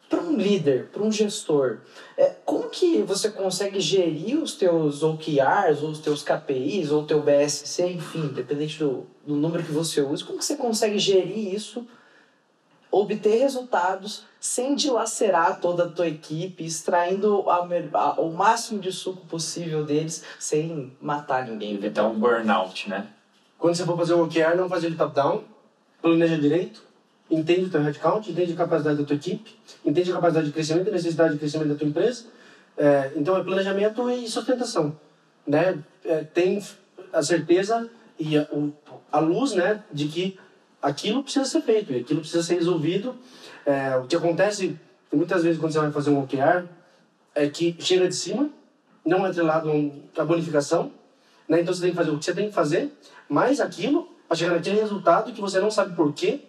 Para 0.09 0.20
um 0.20 0.36
líder, 0.36 0.89
para 0.93 1.02
um 1.02 1.11
gestor, 1.11 1.78
é, 2.16 2.35
como 2.44 2.69
que 2.69 3.02
você 3.02 3.31
consegue 3.31 3.81
gerir 3.81 4.39
os 4.39 4.55
teus 4.55 5.02
OKRs, 5.02 5.82
ou 5.82 5.90
os 5.90 5.98
teus 5.98 6.23
KPIs, 6.23 6.90
ou 6.90 7.02
o 7.02 7.06
teu 7.06 7.23
BSC, 7.23 7.86
enfim, 7.86 8.28
dependente 8.28 8.78
do, 8.78 9.06
do 9.27 9.35
número 9.35 9.65
que 9.65 9.73
você 9.73 10.01
usa, 10.02 10.24
como 10.24 10.39
que 10.39 10.44
você 10.44 10.56
consegue 10.56 10.98
gerir 10.98 11.55
isso 11.55 11.86
obter 12.95 13.39
resultados 13.39 14.25
sem 14.39 14.75
dilacerar 14.75 15.61
toda 15.61 15.85
a 15.85 15.89
tua 15.89 16.07
equipe, 16.07 16.65
extraindo 16.65 17.49
a, 17.51 17.66
a, 17.95 18.21
o 18.21 18.33
máximo 18.33 18.79
de 18.79 18.93
suco 18.93 19.27
possível 19.27 19.85
deles 19.85 20.23
sem 20.39 20.93
matar 21.01 21.47
ninguém. 21.47 21.75
Evitar 21.75 22.07
um 22.07 22.19
burnout, 22.19 22.89
né? 22.89 23.09
Quando 23.59 23.75
você 23.75 23.85
for 23.85 23.97
fazer 23.97 24.15
um 24.15 24.23
OKR, 24.23 24.57
não 24.57 24.69
fazer 24.69 24.89
ele 24.89 24.97
top-down, 24.97 25.43
planeja 26.01 26.39
direito, 26.39 26.83
entende 27.31 27.65
o 27.65 27.71
teu 27.71 27.83
headcount, 27.83 28.31
entende 28.31 28.53
a 28.53 28.57
capacidade 28.57 28.99
da 28.99 29.05
tua 29.05 29.16
equipe, 29.16 29.57
entende 29.85 30.11
a 30.12 30.15
capacidade 30.15 30.47
de 30.47 30.53
crescimento 30.53 30.89
e 30.89 30.93
necessidade 30.93 31.33
de 31.33 31.41
crescimento 31.41 31.69
da 31.71 31.75
tua 31.75 31.89
empresa. 31.89 32.27
É, 32.77 33.12
então 33.16 33.37
é 33.37 33.43
planejamento 33.43 34.09
e 34.11 34.29
sustentação. 34.29 34.97
Né? 35.47 35.83
É, 36.05 36.23
tem 36.23 36.62
a 37.12 37.23
certeza 37.23 37.89
e 38.19 38.39
a, 38.39 38.47
a 39.11 39.19
luz 39.19 39.55
né, 39.55 39.83
de 39.93 40.07
que 40.07 40.39
aquilo 40.85 41.23
precisa 41.23 41.47
ser 41.47 41.62
feito, 41.62 41.94
aquilo 41.94 42.20
precisa 42.20 42.43
ser 42.43 42.56
resolvido. 42.56 43.16
É, 43.65 43.97
o 43.97 44.06
que 44.06 44.15
acontece 44.15 44.78
muitas 45.11 45.43
vezes 45.43 45.59
quando 45.59 45.73
você 45.73 45.78
vai 45.78 45.90
fazer 45.90 46.11
um 46.11 46.23
OKR 46.23 46.69
é 47.35 47.48
que 47.48 47.74
chega 47.78 48.06
de 48.06 48.15
cima, 48.15 48.51
não 49.05 49.24
é 49.24 49.31
atrelado 49.31 49.70
a 50.16 50.24
bonificação, 50.24 50.93
né? 51.48 51.62
então 51.62 51.73
você 51.73 51.81
tem 51.81 51.90
que 51.90 51.97
fazer 51.97 52.11
o 52.11 52.19
que 52.19 52.24
você 52.24 52.35
tem 52.35 52.48
que 52.48 52.55
fazer, 52.55 52.93
mais 53.28 53.61
aquilo 53.61 54.09
para 54.28 54.36
chegar 54.36 54.52
naquele 54.52 54.78
resultado 54.78 55.32
que 55.32 55.40
você 55.40 55.59
não 55.59 55.70
sabe 55.70 55.97
por 55.97 56.12
quê. 56.12 56.40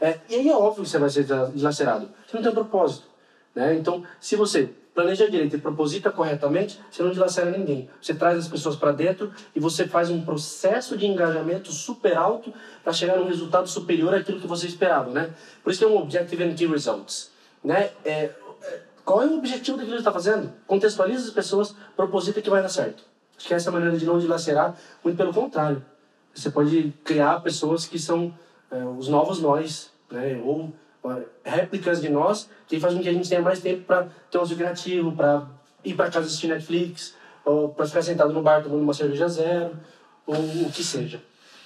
É, 0.00 0.20
e 0.28 0.36
aí 0.36 0.48
é 0.48 0.56
óbvio 0.56 0.84
que 0.84 0.90
você 0.90 0.98
vai 0.98 1.10
ser 1.10 1.24
dilacerado. 1.54 2.08
Você 2.26 2.36
não 2.36 2.42
tem 2.42 2.52
um 2.52 2.54
propósito. 2.54 3.06
Né? 3.54 3.74
Então, 3.76 4.04
se 4.20 4.36
você 4.36 4.70
planeja 4.94 5.28
direito 5.28 5.56
e 5.56 5.58
proposita 5.60 6.10
corretamente, 6.10 6.80
você 6.90 7.02
não 7.02 7.10
dilacera 7.10 7.50
ninguém. 7.50 7.90
Você 8.00 8.14
traz 8.14 8.38
as 8.38 8.48
pessoas 8.48 8.76
para 8.76 8.92
dentro 8.92 9.32
e 9.54 9.58
você 9.58 9.88
faz 9.88 10.08
um 10.08 10.24
processo 10.24 10.96
de 10.96 11.06
engajamento 11.06 11.72
super 11.72 12.16
alto 12.16 12.52
para 12.82 12.92
chegar 12.92 13.18
num 13.18 13.26
resultado 13.26 13.68
superior 13.68 14.14
àquilo 14.14 14.40
que 14.40 14.46
você 14.46 14.66
esperava, 14.66 15.10
né? 15.10 15.34
Por 15.62 15.70
isso 15.70 15.80
que 15.80 15.84
é 15.84 15.88
um 15.88 15.98
Objective 15.98 16.44
and 16.44 16.54
Key 16.54 16.66
Results, 16.66 17.32
né? 17.62 17.90
É, 18.04 18.30
é, 18.62 18.82
qual 19.04 19.22
é 19.22 19.26
o 19.26 19.36
objetivo 19.36 19.76
daquilo 19.76 19.96
que 19.96 20.02
você 20.02 20.08
está 20.08 20.12
fazendo? 20.12 20.52
Contextualiza 20.66 21.28
as 21.28 21.34
pessoas, 21.34 21.74
proposita 21.96 22.40
que 22.40 22.48
vai 22.48 22.62
dar 22.62 22.68
certo. 22.68 23.02
Acho 23.36 23.48
que 23.48 23.54
essa 23.54 23.70
é 23.70 23.72
maneira 23.72 23.96
de 23.96 24.06
não 24.06 24.18
dilacerar, 24.18 24.76
muito 25.02 25.16
pelo 25.16 25.34
contrário. 25.34 25.84
Você 26.32 26.50
pode 26.50 26.94
criar 27.02 27.40
pessoas 27.40 27.84
que 27.84 27.98
são 27.98 28.32
é, 28.70 28.84
os 28.84 29.08
novos 29.08 29.40
nós, 29.40 29.90
né? 30.10 30.40
Ou 30.44 30.72
réplicas 31.44 32.00
de 32.00 32.08
nós 32.08 32.48
que 32.66 32.80
faz 32.80 32.94
com 32.94 33.00
que 33.00 33.08
a 33.08 33.12
gente 33.12 33.28
tenha 33.28 33.42
mais 33.42 33.60
tempo 33.60 33.82
para 33.84 34.08
ter 34.30 34.38
um 34.38 34.42
uso 34.42 34.56
criativo, 34.56 35.12
para 35.12 35.46
ir 35.84 35.94
para 35.94 36.10
casa 36.10 36.26
assistir 36.26 36.48
Netflix, 36.48 37.14
ou 37.44 37.68
para 37.68 37.86
ficar 37.86 38.02
sentado 38.02 38.32
no 38.32 38.42
bar 38.42 38.62
tomando 38.62 38.82
uma 38.82 38.94
cerveja 38.94 39.28
zero, 39.28 39.76
ou 40.26 40.36
o 40.36 40.70
que 40.72 40.82
seja. 40.82 41.20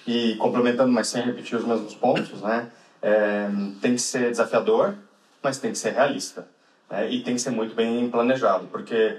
E 0.05 0.35
complementando, 0.35 0.91
mas 0.91 1.07
sem 1.07 1.23
repetir 1.23 1.57
os 1.57 1.65
mesmos 1.65 1.95
pontos, 1.95 2.41
né? 2.41 2.69
É, 3.01 3.47
tem 3.81 3.93
que 3.93 4.01
ser 4.01 4.29
desafiador, 4.29 4.95
mas 5.41 5.57
tem 5.57 5.71
que 5.71 5.77
ser 5.77 5.93
realista. 5.93 6.45
Né? 6.89 7.09
E 7.09 7.21
tem 7.21 7.35
que 7.35 7.41
ser 7.41 7.51
muito 7.51 7.73
bem 7.75 8.09
planejado, 8.09 8.67
porque 8.67 9.17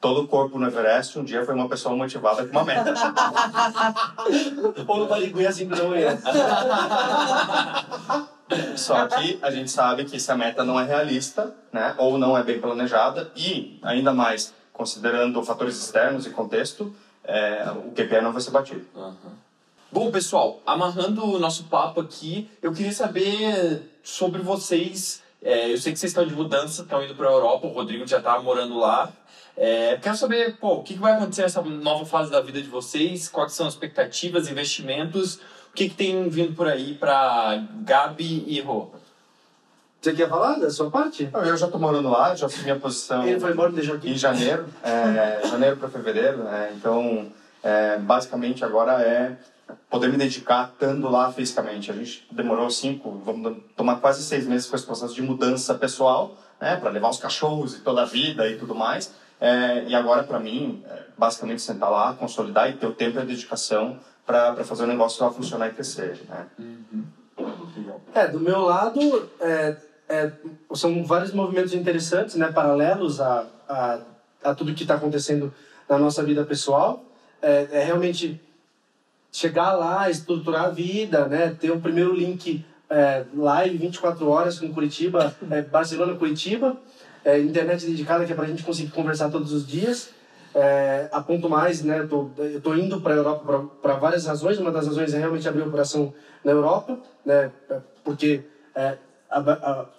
todo 0.00 0.22
o 0.22 0.28
corpo 0.28 0.58
no 0.58 0.66
Everest 0.66 1.18
um 1.18 1.24
dia 1.24 1.44
foi 1.44 1.54
uma 1.54 1.68
pessoa 1.68 1.96
motivada 1.96 2.44
com 2.44 2.50
uma 2.50 2.64
meta. 2.64 2.94
Ou 4.86 4.98
no 4.98 5.06
Barigui 5.06 5.46
assim 5.46 5.64
não 5.66 5.94
é. 5.94 6.16
Só 8.76 9.06
que 9.08 9.38
a 9.42 9.50
gente 9.50 9.70
sabe 9.70 10.04
que 10.04 10.20
se 10.20 10.30
a 10.30 10.36
meta 10.36 10.64
não 10.64 10.78
é 10.78 10.84
realista, 10.84 11.52
né, 11.72 11.94
ou 11.98 12.16
não 12.16 12.38
é 12.38 12.44
bem 12.44 12.60
planejada, 12.60 13.32
e 13.34 13.78
ainda 13.82 14.12
mais 14.14 14.54
considerando 14.72 15.42
fatores 15.42 15.76
externos 15.76 16.26
e 16.26 16.30
contexto, 16.30 16.94
é, 17.24 17.68
o 17.70 17.90
QPE 17.90 18.20
não 18.22 18.32
vai 18.32 18.40
ser 18.40 18.52
batido. 18.52 18.86
Uhum. 18.94 19.14
Bom, 19.90 20.10
pessoal, 20.10 20.60
amarrando 20.66 21.24
o 21.24 21.38
nosso 21.38 21.64
papo 21.64 22.00
aqui, 22.00 22.50
eu 22.60 22.72
queria 22.72 22.92
saber 22.92 23.98
sobre 24.02 24.42
vocês. 24.42 25.22
É, 25.42 25.72
eu 25.72 25.78
sei 25.78 25.92
que 25.92 25.98
vocês 25.98 26.10
estão 26.10 26.26
de 26.26 26.34
mudança, 26.34 26.82
estão 26.82 27.02
indo 27.02 27.14
para 27.14 27.28
a 27.28 27.32
Europa, 27.32 27.66
o 27.66 27.72
Rodrigo 27.72 28.06
já 28.06 28.18
está 28.18 28.38
morando 28.38 28.78
lá. 28.78 29.10
É, 29.56 29.96
quero 29.96 30.16
saber, 30.16 30.56
pô, 30.58 30.74
o 30.74 30.82
que 30.82 30.94
vai 30.94 31.14
acontecer 31.14 31.42
nessa 31.42 31.62
nova 31.62 32.04
fase 32.04 32.30
da 32.30 32.40
vida 32.40 32.60
de 32.60 32.68
vocês? 32.68 33.28
Quais 33.28 33.52
são 33.52 33.66
as 33.66 33.74
expectativas, 33.74 34.48
investimentos? 34.48 35.40
que, 35.76 35.90
que 35.90 35.94
tem 35.94 36.28
vindo 36.28 36.54
por 36.54 36.66
aí 36.66 36.94
para 36.94 37.62
Gabi 37.82 38.44
e 38.48 38.60
Rô? 38.60 38.88
Você 40.00 40.12
quer 40.12 40.28
falar 40.28 40.58
da 40.58 40.70
sua 40.70 40.90
parte? 40.90 41.28
Eu 41.32 41.56
já 41.56 41.66
estou 41.66 41.80
morando 41.80 42.08
lá, 42.08 42.34
já 42.34 42.46
assumi 42.46 42.70
a 42.70 42.76
posição 42.76 43.26
Ele 43.26 43.38
foi 43.38 43.52
embora 43.52 43.70
aqui. 43.70 44.10
em 44.10 44.16
janeiro, 44.16 44.66
é, 44.82 45.46
janeiro 45.46 45.76
para 45.76 45.88
fevereiro, 45.88 46.44
né? 46.44 46.72
então 46.74 47.26
é, 47.62 47.98
basicamente 47.98 48.64
agora 48.64 49.02
é 49.02 49.36
poder 49.90 50.08
me 50.08 50.16
dedicar 50.16 50.70
estando 50.72 51.10
lá 51.10 51.32
fisicamente. 51.32 51.90
A 51.90 51.94
gente 51.94 52.26
demorou 52.30 52.70
cinco, 52.70 53.20
vamos 53.24 53.58
tomar 53.76 53.96
quase 53.96 54.22
seis 54.22 54.46
meses 54.46 54.68
com 54.68 54.76
esse 54.76 54.86
processo 54.86 55.14
de 55.14 55.22
mudança 55.22 55.74
pessoal, 55.74 56.36
né, 56.60 56.76
para 56.76 56.90
levar 56.90 57.10
os 57.10 57.18
cachorros 57.18 57.74
e 57.74 57.80
toda 57.80 58.02
a 58.02 58.06
vida 58.06 58.48
e 58.48 58.56
tudo 58.56 58.74
mais. 58.74 59.12
É, 59.40 59.84
e 59.84 59.94
agora 59.94 60.22
para 60.22 60.38
mim, 60.38 60.82
é, 60.88 61.04
basicamente 61.16 61.62
sentar 61.62 61.90
lá, 61.90 62.14
consolidar 62.14 62.70
e 62.70 62.74
ter 62.74 62.86
o 62.86 62.92
tempo 62.92 63.18
e 63.18 63.20
a 63.20 63.24
dedicação 63.24 63.98
para 64.24 64.64
fazer 64.64 64.84
o 64.84 64.86
negócio 64.86 65.30
funcionar 65.30 65.68
e 65.68 65.72
crescer. 65.72 66.20
Né? 66.28 66.46
Uhum. 66.58 67.04
É, 68.14 68.26
do 68.26 68.40
meu 68.40 68.60
lado, 68.60 69.28
é, 69.40 69.76
é, 70.08 70.32
são 70.74 71.04
vários 71.04 71.32
movimentos 71.32 71.74
interessantes, 71.74 72.34
né, 72.34 72.50
paralelos 72.50 73.20
a, 73.20 73.46
a, 73.68 73.98
a 74.42 74.54
tudo 74.54 74.74
que 74.74 74.82
está 74.82 74.94
acontecendo 74.94 75.52
na 75.88 75.98
nossa 75.98 76.22
vida 76.22 76.44
pessoal. 76.44 77.04
É, 77.42 77.68
é, 77.70 77.84
realmente 77.84 78.40
chegar 79.30 79.72
lá, 79.72 80.08
estruturar 80.08 80.64
a 80.64 80.70
vida, 80.70 81.26
né, 81.26 81.54
ter 81.60 81.70
o 81.70 81.80
primeiro 81.80 82.14
link 82.14 82.64
é, 82.88 83.24
live 83.34 83.76
24 83.76 84.28
horas 84.28 84.58
com 84.58 84.72
Curitiba, 84.72 85.34
é, 85.50 85.62
Barcelona-Curitiba, 85.62 86.76
é, 87.26 87.40
internet 87.40 87.84
dedicada 87.84 88.24
que 88.24 88.32
é 88.32 88.36
para 88.36 88.44
a 88.44 88.48
gente 88.48 88.62
conseguir 88.62 88.92
conversar 88.92 89.28
todos 89.28 89.52
os 89.52 89.66
dias. 89.66 90.10
É, 90.54 91.08
aponto 91.12 91.50
mais, 91.50 91.82
né? 91.82 91.98
Eu 91.98 92.08
tô, 92.08 92.30
eu 92.38 92.60
tô 92.60 92.74
indo 92.76 93.00
para 93.00 93.14
a 93.14 93.16
Europa 93.16 93.68
para 93.82 93.94
várias 93.94 94.24
razões. 94.26 94.58
Uma 94.58 94.70
das 94.70 94.86
razões 94.86 95.12
é 95.12 95.18
realmente 95.18 95.46
abrir 95.46 95.62
operação 95.62 96.14
na 96.44 96.52
Europa, 96.52 96.98
né? 97.24 97.50
Porque 98.04 98.44
é, 98.76 98.96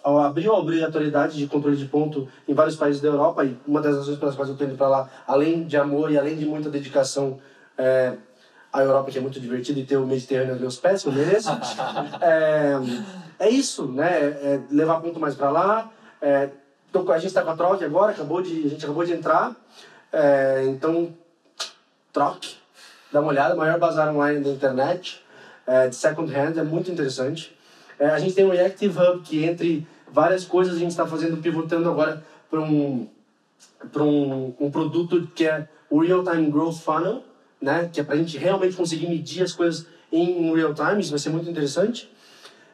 ao 0.04 0.20
abrir 0.20 0.48
a 0.48 0.54
obrigatoriedade 0.54 1.38
de 1.38 1.48
controle 1.48 1.76
de 1.76 1.86
ponto 1.86 2.30
em 2.48 2.54
vários 2.54 2.78
países 2.78 3.02
da 3.02 3.10
Europa, 3.10 3.44
e 3.44 3.58
uma 3.68 3.82
das 3.82 3.98
razões 3.98 4.18
pelas 4.18 4.36
quais 4.36 4.48
eu 4.48 4.54
estou 4.54 4.66
indo 4.66 4.78
para 4.78 4.88
lá, 4.88 5.10
além 5.28 5.66
de 5.66 5.76
amor 5.76 6.10
e 6.10 6.18
além 6.18 6.38
de 6.38 6.45
muita 6.45 6.70
dedicação 6.70 7.40
é, 7.78 8.14
à 8.72 8.82
Europa, 8.82 9.12
que 9.12 9.18
é 9.18 9.22
muito 9.22 9.40
divertido, 9.40 9.80
e 9.80 9.86
ter 9.86 9.98
o 9.98 10.08
Mediterrâneo 10.08 10.54
aos 10.54 10.62
meus 10.62 10.78
pés, 10.78 11.04
eu 11.04 11.12
mereço, 11.12 11.52
é, 12.22 12.78
é 13.38 13.49
isso, 13.49 13.86
né? 13.86 14.10
É 14.10 14.62
levar 14.72 15.02
ponto 15.02 15.20
mais 15.20 15.36
para 15.36 15.52
lá. 15.52 15.91
Tô, 17.03 17.11
a 17.11 17.18
gente 17.18 17.28
está 17.28 17.41
com 17.41 17.52
a 17.52 17.56
troca 17.56 17.86
agora, 17.86 18.11
acabou 18.11 18.41
de, 18.41 18.65
a 18.65 18.69
gente 18.69 18.84
acabou 18.84 19.03
de 19.03 19.14
entrar. 19.14 19.56
É, 20.11 20.65
então, 20.68 21.14
troque, 22.11 22.56
dá 23.11 23.19
uma 23.19 23.30
olhada, 23.30 23.56
maior 23.56 23.78
bazar 23.80 24.14
online 24.14 24.44
da 24.44 24.49
internet, 24.49 25.24
é, 25.65 25.88
de 25.88 25.95
second 25.95 26.34
hand, 26.34 26.57
é 26.57 26.64
muito 26.64 26.90
interessante. 26.91 27.56
É, 27.99 28.07
a 28.07 28.19
gente 28.19 28.34
tem 28.34 28.45
o 28.45 28.52
Reactive 28.52 28.98
Hub, 28.98 29.22
que 29.22 29.44
entre 29.44 29.88
várias 30.11 30.45
coisas 30.45 30.76
a 30.76 30.80
gente 30.80 30.91
está 30.91 31.06
fazendo, 31.06 31.38
pivotando 31.38 31.90
agora 31.90 32.24
para 32.49 32.61
um, 32.61 33.07
um, 33.98 34.53
um 34.60 34.72
produto 34.72 35.28
que 35.36 35.45
é 35.45 35.68
o 35.90 35.99
Real 35.99 36.24
Time 36.24 36.49
Growth 36.49 36.78
Funnel, 36.78 37.24
né? 37.61 37.90
que 37.91 37.99
é 37.99 38.03
para 38.03 38.15
a 38.15 38.18
gente 38.18 38.38
realmente 38.38 38.76
conseguir 38.76 39.07
medir 39.07 39.44
as 39.44 39.52
coisas 39.52 39.88
em 40.11 40.56
real 40.56 40.74
time, 40.74 41.02
isso 41.02 41.10
vai 41.10 41.19
ser 41.19 41.30
muito 41.30 41.49
interessante. 41.49 42.10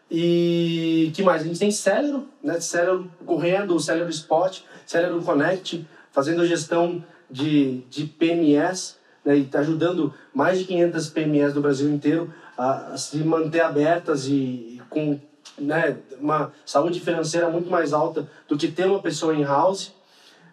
E 0.10 1.12
que 1.16 1.24
mais? 1.24 1.42
A 1.42 1.46
gente 1.46 1.60
tem 1.60 1.72
Celero, 1.72 2.28
né? 2.44 2.60
Celero 2.60 3.10
correndo, 3.26 3.80
Celero 3.80 4.10
Spot, 4.10 4.60
Celero 4.86 5.22
Connect, 5.22 5.88
fazendo 6.12 6.46
gestão 6.46 7.04
de, 7.30 7.82
de 7.90 8.06
PMS, 8.06 8.98
né? 9.26 9.38
e 9.38 9.46
tá 9.46 9.60
ajudando 9.60 10.14
mais 10.34 10.60
de 10.60 10.66
500 10.66 11.10
PMS 11.10 11.54
do 11.54 11.62
Brasil 11.62 11.90
inteiro 11.90 12.32
a, 12.58 12.94
a 12.94 12.98
se 12.98 13.18
manter 13.18 13.62
abertas 13.62 14.28
e, 14.28 14.32
e 14.32 14.82
com 14.90 15.20
né, 15.58 15.98
uma 16.20 16.52
saúde 16.66 17.00
financeira 17.00 17.50
muito 17.50 17.70
mais 17.70 17.94
alta 17.94 18.28
do 18.48 18.58
que 18.58 18.68
ter 18.68 18.86
uma 18.86 19.02
pessoa 19.02 19.36
em 19.36 19.44
house. 19.44 19.94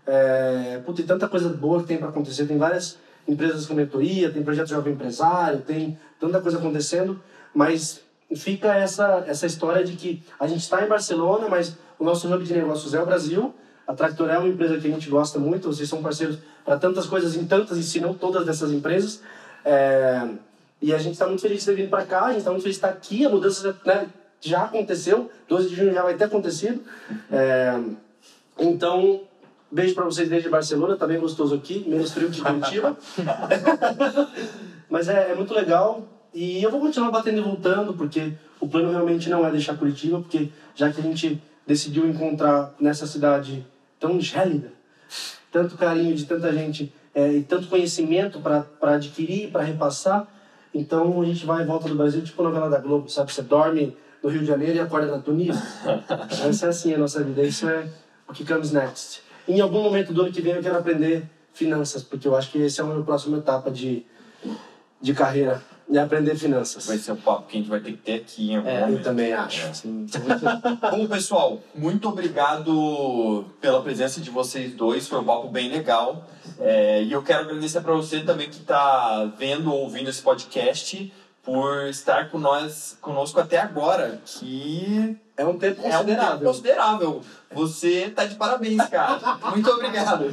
É, 0.07 0.81
tem 0.97 1.07
tanta 1.07 1.29
coisa 1.29 1.49
boa 1.49 1.81
que 1.83 1.89
tem 1.89 1.99
para 1.99 2.09
acontecer. 2.09 2.47
Tem 2.47 2.59
várias 2.59 2.99
empresas 3.29 3.67
com 3.67 3.75
mentoria, 3.75 4.31
tem 4.31 4.43
projeto 4.43 4.69
jovem 4.69 4.95
empresário, 4.95 5.61
tem 5.61 5.99
tanta 6.19 6.41
coisa 6.41 6.59
acontecendo, 6.59 7.21
mas 7.55 8.01
fica 8.36 8.74
essa 8.74 9.24
essa 9.27 9.47
história 9.47 9.85
de 9.85 9.94
que 9.94 10.23
a 10.39 10.47
gente 10.47 10.61
está 10.61 10.85
em 10.85 10.89
Barcelona, 10.89 11.48
mas 11.48 11.77
o 11.98 12.05
nosso 12.05 12.32
hub 12.32 12.44
de 12.44 12.55
negócios 12.55 12.94
é 12.94 13.02
o 13.02 13.07
Brasil. 13.07 13.55
A 13.86 13.93
Tractor 13.93 14.31
é 14.31 14.39
uma 14.39 14.48
empresa 14.48 14.78
que 14.78 14.86
a 14.86 14.90
gente 14.90 15.11
gosta 15.11 15.39
muito, 15.39 15.66
vocês 15.66 15.89
são 15.89 16.01
parceiros 16.01 16.39
para 16.65 16.78
tantas 16.78 17.07
coisas 17.07 17.35
em 17.35 17.44
tantas 17.44 17.77
e 17.77 17.82
se 17.82 17.98
não 17.98 18.15
todas 18.15 18.47
dessas 18.47 18.70
empresas. 18.70 19.20
É, 19.65 20.28
e 20.81 20.94
a 20.94 20.98
gente 20.98 21.15
está 21.15 21.27
muito 21.27 21.43
feliz 21.43 21.61
de 21.61 21.66
ter 21.66 21.74
vindo 21.74 21.90
para 21.90 22.07
cá, 22.07 22.27
a 22.27 22.28
gente 22.28 22.39
está 22.39 22.51
muito 22.51 22.62
feliz 22.62 22.77
de 22.77 22.86
estar 22.86 22.97
aqui, 22.97 23.27
a 23.27 23.28
mudança 23.28 23.77
né, 23.85 24.07
já 24.40 24.62
aconteceu, 24.62 25.31
12 25.48 25.69
de 25.69 25.74
junho 25.74 25.93
já 25.93 26.02
vai 26.02 26.15
ter 26.15 26.24
acontecido. 26.24 26.81
É, 27.32 27.78
então, 28.59 29.23
beijo 29.70 29.94
para 29.94 30.05
vocês 30.05 30.28
desde 30.28 30.48
Barcelona, 30.48 30.97
tá 30.97 31.07
bem 31.07 31.19
gostoso 31.19 31.55
aqui, 31.57 31.85
menos 31.86 32.12
frio 32.12 32.31
que 32.31 32.40
Curitiba. 32.40 32.97
Mas 34.89 35.09
é, 35.09 35.32
é 35.32 35.35
muito 35.35 35.52
legal 35.52 36.07
e 36.32 36.62
eu 36.62 36.70
vou 36.70 36.81
continuar 36.81 37.11
batendo 37.11 37.39
e 37.39 37.43
voltando, 37.43 37.94
porque 37.94 38.32
o 38.61 38.69
plano 38.69 38.90
realmente 38.90 39.28
não 39.28 39.47
é 39.47 39.51
deixar 39.51 39.77
Curitiba, 39.77 40.20
porque 40.20 40.51
já 40.74 40.93
que 40.93 41.01
a 41.01 41.02
gente 41.02 41.43
decidiu 41.66 42.09
encontrar 42.09 42.74
nessa 42.81 43.07
cidade 43.07 43.66
tão 43.98 44.20
gélida, 44.20 44.73
tanto 45.51 45.77
carinho 45.77 46.15
de 46.15 46.24
tanta 46.24 46.52
gente 46.52 46.93
é, 47.15 47.32
e 47.32 47.43
tanto 47.43 47.69
conhecimento 47.69 48.40
para 48.40 48.94
adquirir, 48.94 49.51
para 49.51 49.62
repassar, 49.62 50.27
então 50.73 51.20
a 51.20 51.24
gente 51.24 51.44
vai 51.44 51.62
e 51.62 51.66
volta 51.66 51.89
do 51.89 51.94
Brasil, 51.94 52.23
tipo 52.23 52.43
novela 52.43 52.70
da 52.70 52.78
Globo, 52.78 53.09
sabe? 53.09 53.32
Você 53.32 53.43
dorme 53.43 53.97
no 54.23 54.28
Rio 54.28 54.40
de 54.40 54.47
Janeiro 54.47 54.77
e 54.77 54.81
acorda 54.81 55.11
na 55.11 55.19
Tunísia. 55.19 55.61
Essa 56.48 56.66
é 56.66 56.69
assim 56.69 56.94
a 56.94 56.98
nossa 56.98 57.23
vida. 57.24 57.43
Isso 57.43 57.69
é 57.69 57.89
o 58.28 58.32
que 58.32 58.44
comes 58.44 58.70
next. 58.70 59.23
Em 59.48 59.61
algum 59.61 59.82
momento 59.82 60.12
do 60.12 60.23
ano 60.23 60.32
que 60.32 60.40
vem 60.40 60.55
eu 60.55 60.62
quero 60.62 60.78
aprender 60.78 61.24
finanças, 61.52 62.02
porque 62.02 62.28
eu 62.28 62.36
acho 62.36 62.51
que 62.51 62.59
esse 62.59 62.81
é 62.81 62.85
a 62.85 62.86
minha 62.86 63.02
próxima 63.02 63.39
etapa 63.39 63.70
de, 63.70 64.07
de 65.01 65.12
carreira. 65.12 65.61
E 65.91 65.99
aprender 65.99 66.37
finanças. 66.37 66.87
Vai 66.87 66.99
ser 66.99 67.12
um 67.12 67.17
papo 67.17 67.49
que 67.49 67.57
a 67.57 67.61
gente 67.61 67.69
vai 67.69 67.81
ter 67.81 67.93
que 67.93 67.99
ter 67.99 68.15
aqui 68.15 68.53
em 68.53 68.57
algum 68.57 68.69
é, 68.69 68.81
momento. 68.81 68.99
Eu 68.99 69.03
também 69.03 69.33
acho. 69.33 69.67
É. 69.67 70.91
Bom, 70.91 71.07
pessoal, 71.09 71.61
muito 71.75 72.09
obrigado 72.09 73.45
pela 73.61 73.83
presença 73.83 74.21
de 74.21 74.31
vocês 74.31 74.73
dois. 74.73 75.09
Foi 75.09 75.19
um 75.19 75.25
papo 75.25 75.49
bem 75.49 75.69
legal. 75.69 76.25
É, 76.61 77.03
e 77.03 77.11
eu 77.11 77.23
quero 77.23 77.41
agradecer 77.41 77.81
para 77.81 77.93
você 77.93 78.21
também 78.21 78.49
que 78.49 78.59
está 78.59 79.25
vendo 79.37 79.73
ou 79.73 79.81
ouvindo 79.81 80.09
esse 80.09 80.23
podcast 80.23 81.12
por 81.43 81.89
estar 81.89 82.31
com 82.31 82.39
nós, 82.39 82.97
conosco 83.01 83.41
até 83.41 83.59
agora, 83.59 84.21
que 84.25 85.17
é 85.37 85.45
um 85.45 85.59
tempo 85.59 85.83
considerável. 85.83 86.15
É 86.15 86.29
um 86.29 86.33
tempo 86.33 86.45
considerável. 86.45 87.21
Você 87.53 88.11
tá 88.11 88.27
de 88.27 88.37
parabéns, 88.37 88.87
cara. 88.89 89.19
Muito 89.51 89.69
obrigado. 89.71 90.27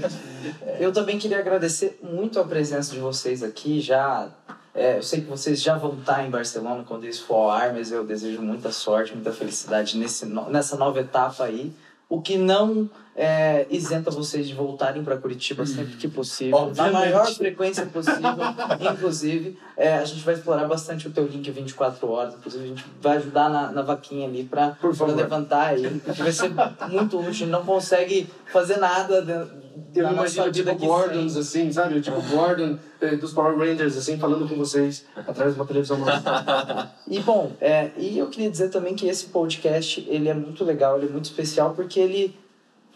Eu 0.79 0.91
também 0.91 1.17
queria 1.17 1.39
agradecer 1.39 1.97
muito 2.03 2.39
a 2.39 2.43
presença 2.43 2.93
de 2.93 2.99
vocês 2.99 3.41
aqui. 3.41 3.79
Já 3.79 4.29
é, 4.77 4.97
eu 4.97 5.03
sei 5.03 5.21
que 5.21 5.27
vocês 5.27 5.59
já 5.59 5.75
vão 5.75 5.97
estar 5.97 6.23
em 6.23 6.29
Barcelona 6.29 6.83
quando 6.87 7.07
isso 7.07 7.25
for 7.25 7.35
ao 7.35 7.49
ar, 7.49 7.73
mas 7.73 7.91
eu 7.91 8.05
desejo 8.05 8.43
muita 8.43 8.71
sorte, 8.71 9.11
muita 9.11 9.33
felicidade 9.33 9.97
nesse, 9.97 10.25
nessa 10.25 10.77
nova 10.77 10.99
etapa 10.99 11.45
aí. 11.45 11.73
O 12.07 12.21
que 12.21 12.37
não 12.37 12.87
é, 13.15 13.65
isenta 13.71 14.11
vocês 14.11 14.47
de 14.47 14.53
voltarem 14.53 15.03
para 15.03 15.17
Curitiba 15.17 15.65
sempre 15.65 15.97
que 15.97 16.07
possível, 16.07 16.57
Obviamente. 16.57 16.93
na 16.93 16.99
maior 16.99 17.25
frequência 17.25 17.85
possível. 17.87 18.21
inclusive, 18.93 19.57
é, 19.75 19.95
a 19.95 20.05
gente 20.05 20.23
vai 20.23 20.35
explorar 20.35 20.67
bastante 20.67 21.07
o 21.07 21.11
teu 21.11 21.25
link 21.25 21.49
24 21.49 22.09
horas. 22.09 22.35
Inclusive, 22.35 22.63
a 22.63 22.67
gente 22.67 22.85
vai 23.01 23.17
ajudar 23.17 23.49
na, 23.49 23.71
na 23.71 23.81
vaquinha 23.81 24.27
ali 24.27 24.43
para 24.43 24.77
levantar 25.07 25.69
aí, 25.69 25.99
porque 26.05 26.21
vai 26.21 26.31
ser 26.31 26.51
muito 26.87 27.17
útil. 27.17 27.29
A 27.29 27.31
gente 27.31 27.45
não 27.47 27.65
consegue 27.65 28.29
fazer 28.45 28.77
nada 28.77 29.23
dentro 29.23 29.66
eu 29.95 30.11
imagino 30.11 30.51
tipo 30.51 30.75
Gordons, 30.75 31.35
assim, 31.35 31.71
sabe? 31.71 32.01
Tipo 32.01 32.21
Gordon 32.21 32.77
eh, 33.01 33.15
dos 33.15 33.33
Power 33.33 33.57
Rangers, 33.57 33.97
assim, 33.97 34.17
falando 34.17 34.47
com 34.47 34.55
vocês 34.55 35.05
através 35.15 35.53
de 35.53 35.59
uma 35.59 35.67
televisão 35.67 35.97
E 37.07 37.19
bom, 37.19 37.51
é, 37.59 37.91
e 37.97 38.17
eu 38.17 38.27
queria 38.27 38.49
dizer 38.49 38.69
também 38.69 38.95
que 38.95 39.07
esse 39.07 39.27
podcast, 39.27 40.05
ele 40.09 40.29
é 40.29 40.33
muito 40.33 40.63
legal, 40.63 40.97
ele 40.97 41.07
é 41.07 41.09
muito 41.09 41.25
especial, 41.25 41.73
porque 41.73 41.99
ele 41.99 42.35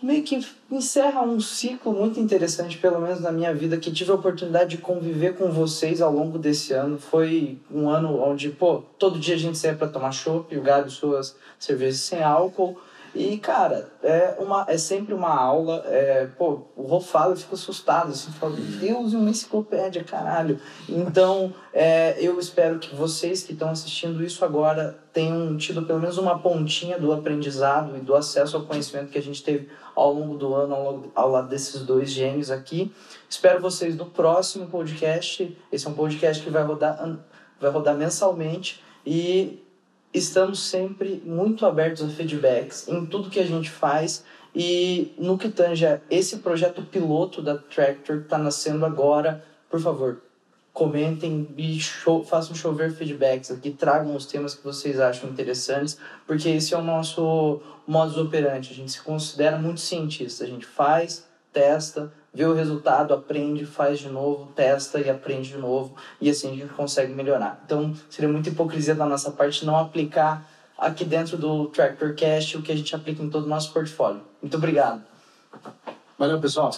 meio 0.01 0.23
que 0.23 0.43
encerra 0.71 1.21
um 1.21 1.39
ciclo 1.39 1.93
muito 1.93 2.19
interessante, 2.19 2.77
pelo 2.77 2.99
menos 2.99 3.21
na 3.21 3.31
minha 3.31 3.53
vida, 3.53 3.77
que 3.77 3.91
tive 3.91 4.11
a 4.11 4.15
oportunidade 4.15 4.71
de 4.75 4.81
conviver 4.81 5.35
com 5.35 5.51
vocês 5.51 6.01
ao 6.01 6.11
longo 6.11 6.39
desse 6.39 6.73
ano. 6.73 6.97
Foi 6.97 7.59
um 7.69 7.87
ano 7.89 8.19
onde, 8.19 8.49
pô, 8.49 8.83
todo 8.97 9.19
dia 9.19 9.35
a 9.35 9.37
gente 9.37 9.57
saía 9.57 9.75
para 9.75 9.87
tomar 9.87 10.11
chopp, 10.11 10.57
o 10.57 10.61
Gabi 10.61 10.89
suas 10.89 11.35
cervejas 11.59 11.99
sem 11.99 12.23
álcool, 12.23 12.79
e, 13.13 13.37
cara, 13.37 13.91
é, 14.01 14.35
uma, 14.39 14.65
é 14.69 14.77
sempre 14.77 15.13
uma 15.13 15.35
aula. 15.35 15.83
É, 15.85 16.27
pô, 16.37 16.67
o 16.77 16.83
Rô 16.83 17.01
fala, 17.01 17.33
eu 17.33 17.37
fico 17.37 17.55
assustado. 17.55 18.11
Assim, 18.11 18.31
falo, 18.31 18.55
Deus, 18.55 19.13
uma 19.13 19.29
enciclopédia, 19.29 20.03
caralho. 20.03 20.59
Então, 20.87 21.53
é, 21.73 22.15
eu 22.19 22.39
espero 22.39 22.79
que 22.79 22.95
vocês 22.95 23.43
que 23.43 23.51
estão 23.51 23.69
assistindo 23.69 24.23
isso 24.23 24.45
agora 24.45 24.97
tenham 25.11 25.57
tido 25.57 25.83
pelo 25.83 25.99
menos 25.99 26.17
uma 26.17 26.39
pontinha 26.39 26.97
do 26.97 27.11
aprendizado 27.11 27.97
e 27.97 27.99
do 27.99 28.15
acesso 28.15 28.55
ao 28.55 28.63
conhecimento 28.63 29.11
que 29.11 29.17
a 29.17 29.23
gente 29.23 29.43
teve 29.43 29.67
ao 29.93 30.13
longo 30.13 30.37
do 30.37 30.53
ano, 30.53 30.73
ao, 30.73 31.03
ao 31.13 31.29
lado 31.29 31.49
desses 31.49 31.81
dois 31.81 32.09
gênios 32.09 32.49
aqui. 32.49 32.93
Espero 33.29 33.61
vocês 33.61 33.95
no 33.97 34.05
próximo 34.05 34.67
podcast. 34.67 35.57
Esse 35.69 35.85
é 35.85 35.89
um 35.89 35.93
podcast 35.93 36.41
que 36.41 36.49
vai 36.49 36.63
rodar, 36.63 37.19
vai 37.59 37.71
rodar 37.71 37.95
mensalmente. 37.95 38.81
E 39.05 39.61
estamos 40.13 40.59
sempre 40.59 41.21
muito 41.25 41.65
abertos 41.65 42.03
a 42.03 42.07
feedbacks 42.09 42.87
em 42.87 43.05
tudo 43.05 43.29
que 43.29 43.39
a 43.39 43.45
gente 43.45 43.69
faz. 43.69 44.23
E 44.53 45.13
no 45.17 45.37
que 45.37 45.47
tange 45.47 45.85
esse 46.09 46.37
projeto 46.39 46.81
piloto 46.83 47.41
da 47.41 47.57
Tractor 47.57 48.17
que 48.17 48.23
está 48.23 48.37
nascendo 48.37 48.85
agora, 48.85 49.43
por 49.69 49.79
favor, 49.79 50.21
comentem 50.73 51.47
e 51.57 51.79
show, 51.79 52.23
façam 52.23 52.53
chover 52.53 52.91
feedbacks 52.91 53.49
aqui, 53.49 53.71
tragam 53.71 54.15
os 54.15 54.25
temas 54.25 54.53
que 54.53 54.63
vocês 54.63 54.99
acham 54.99 55.29
interessantes, 55.29 55.97
porque 56.27 56.49
esse 56.49 56.73
é 56.73 56.77
o 56.77 56.83
nosso 56.83 57.61
modus 57.87 58.17
operandi, 58.17 58.71
a 58.71 58.75
gente 58.75 58.91
se 58.91 59.01
considera 59.01 59.57
muito 59.57 59.79
cientista, 59.79 60.43
a 60.43 60.47
gente 60.47 60.65
faz, 60.65 61.25
testa, 61.51 62.11
vê 62.33 62.45
o 62.45 62.53
resultado, 62.53 63.13
aprende, 63.13 63.65
faz 63.65 63.99
de 63.99 64.09
novo, 64.09 64.51
testa 64.53 64.99
e 64.99 65.09
aprende 65.09 65.49
de 65.49 65.57
novo, 65.57 65.95
e 66.19 66.29
assim 66.29 66.51
a 66.51 66.55
gente 66.55 66.73
consegue 66.73 67.13
melhorar. 67.13 67.61
Então, 67.65 67.93
seria 68.09 68.29
muita 68.29 68.49
hipocrisia 68.49 68.95
da 68.95 69.05
nossa 69.05 69.31
parte 69.31 69.65
não 69.65 69.77
aplicar 69.77 70.47
aqui 70.77 71.05
dentro 71.05 71.37
do 71.37 71.67
Tractor 71.67 72.15
Cast 72.15 72.57
o 72.57 72.61
que 72.61 72.71
a 72.71 72.75
gente 72.75 72.95
aplica 72.95 73.21
em 73.21 73.29
todo 73.29 73.45
o 73.45 73.49
nosso 73.49 73.71
portfólio. 73.71 74.21
Muito 74.41 74.57
obrigado. 74.57 75.03
Valeu, 76.17 76.39
pessoal. 76.39 76.71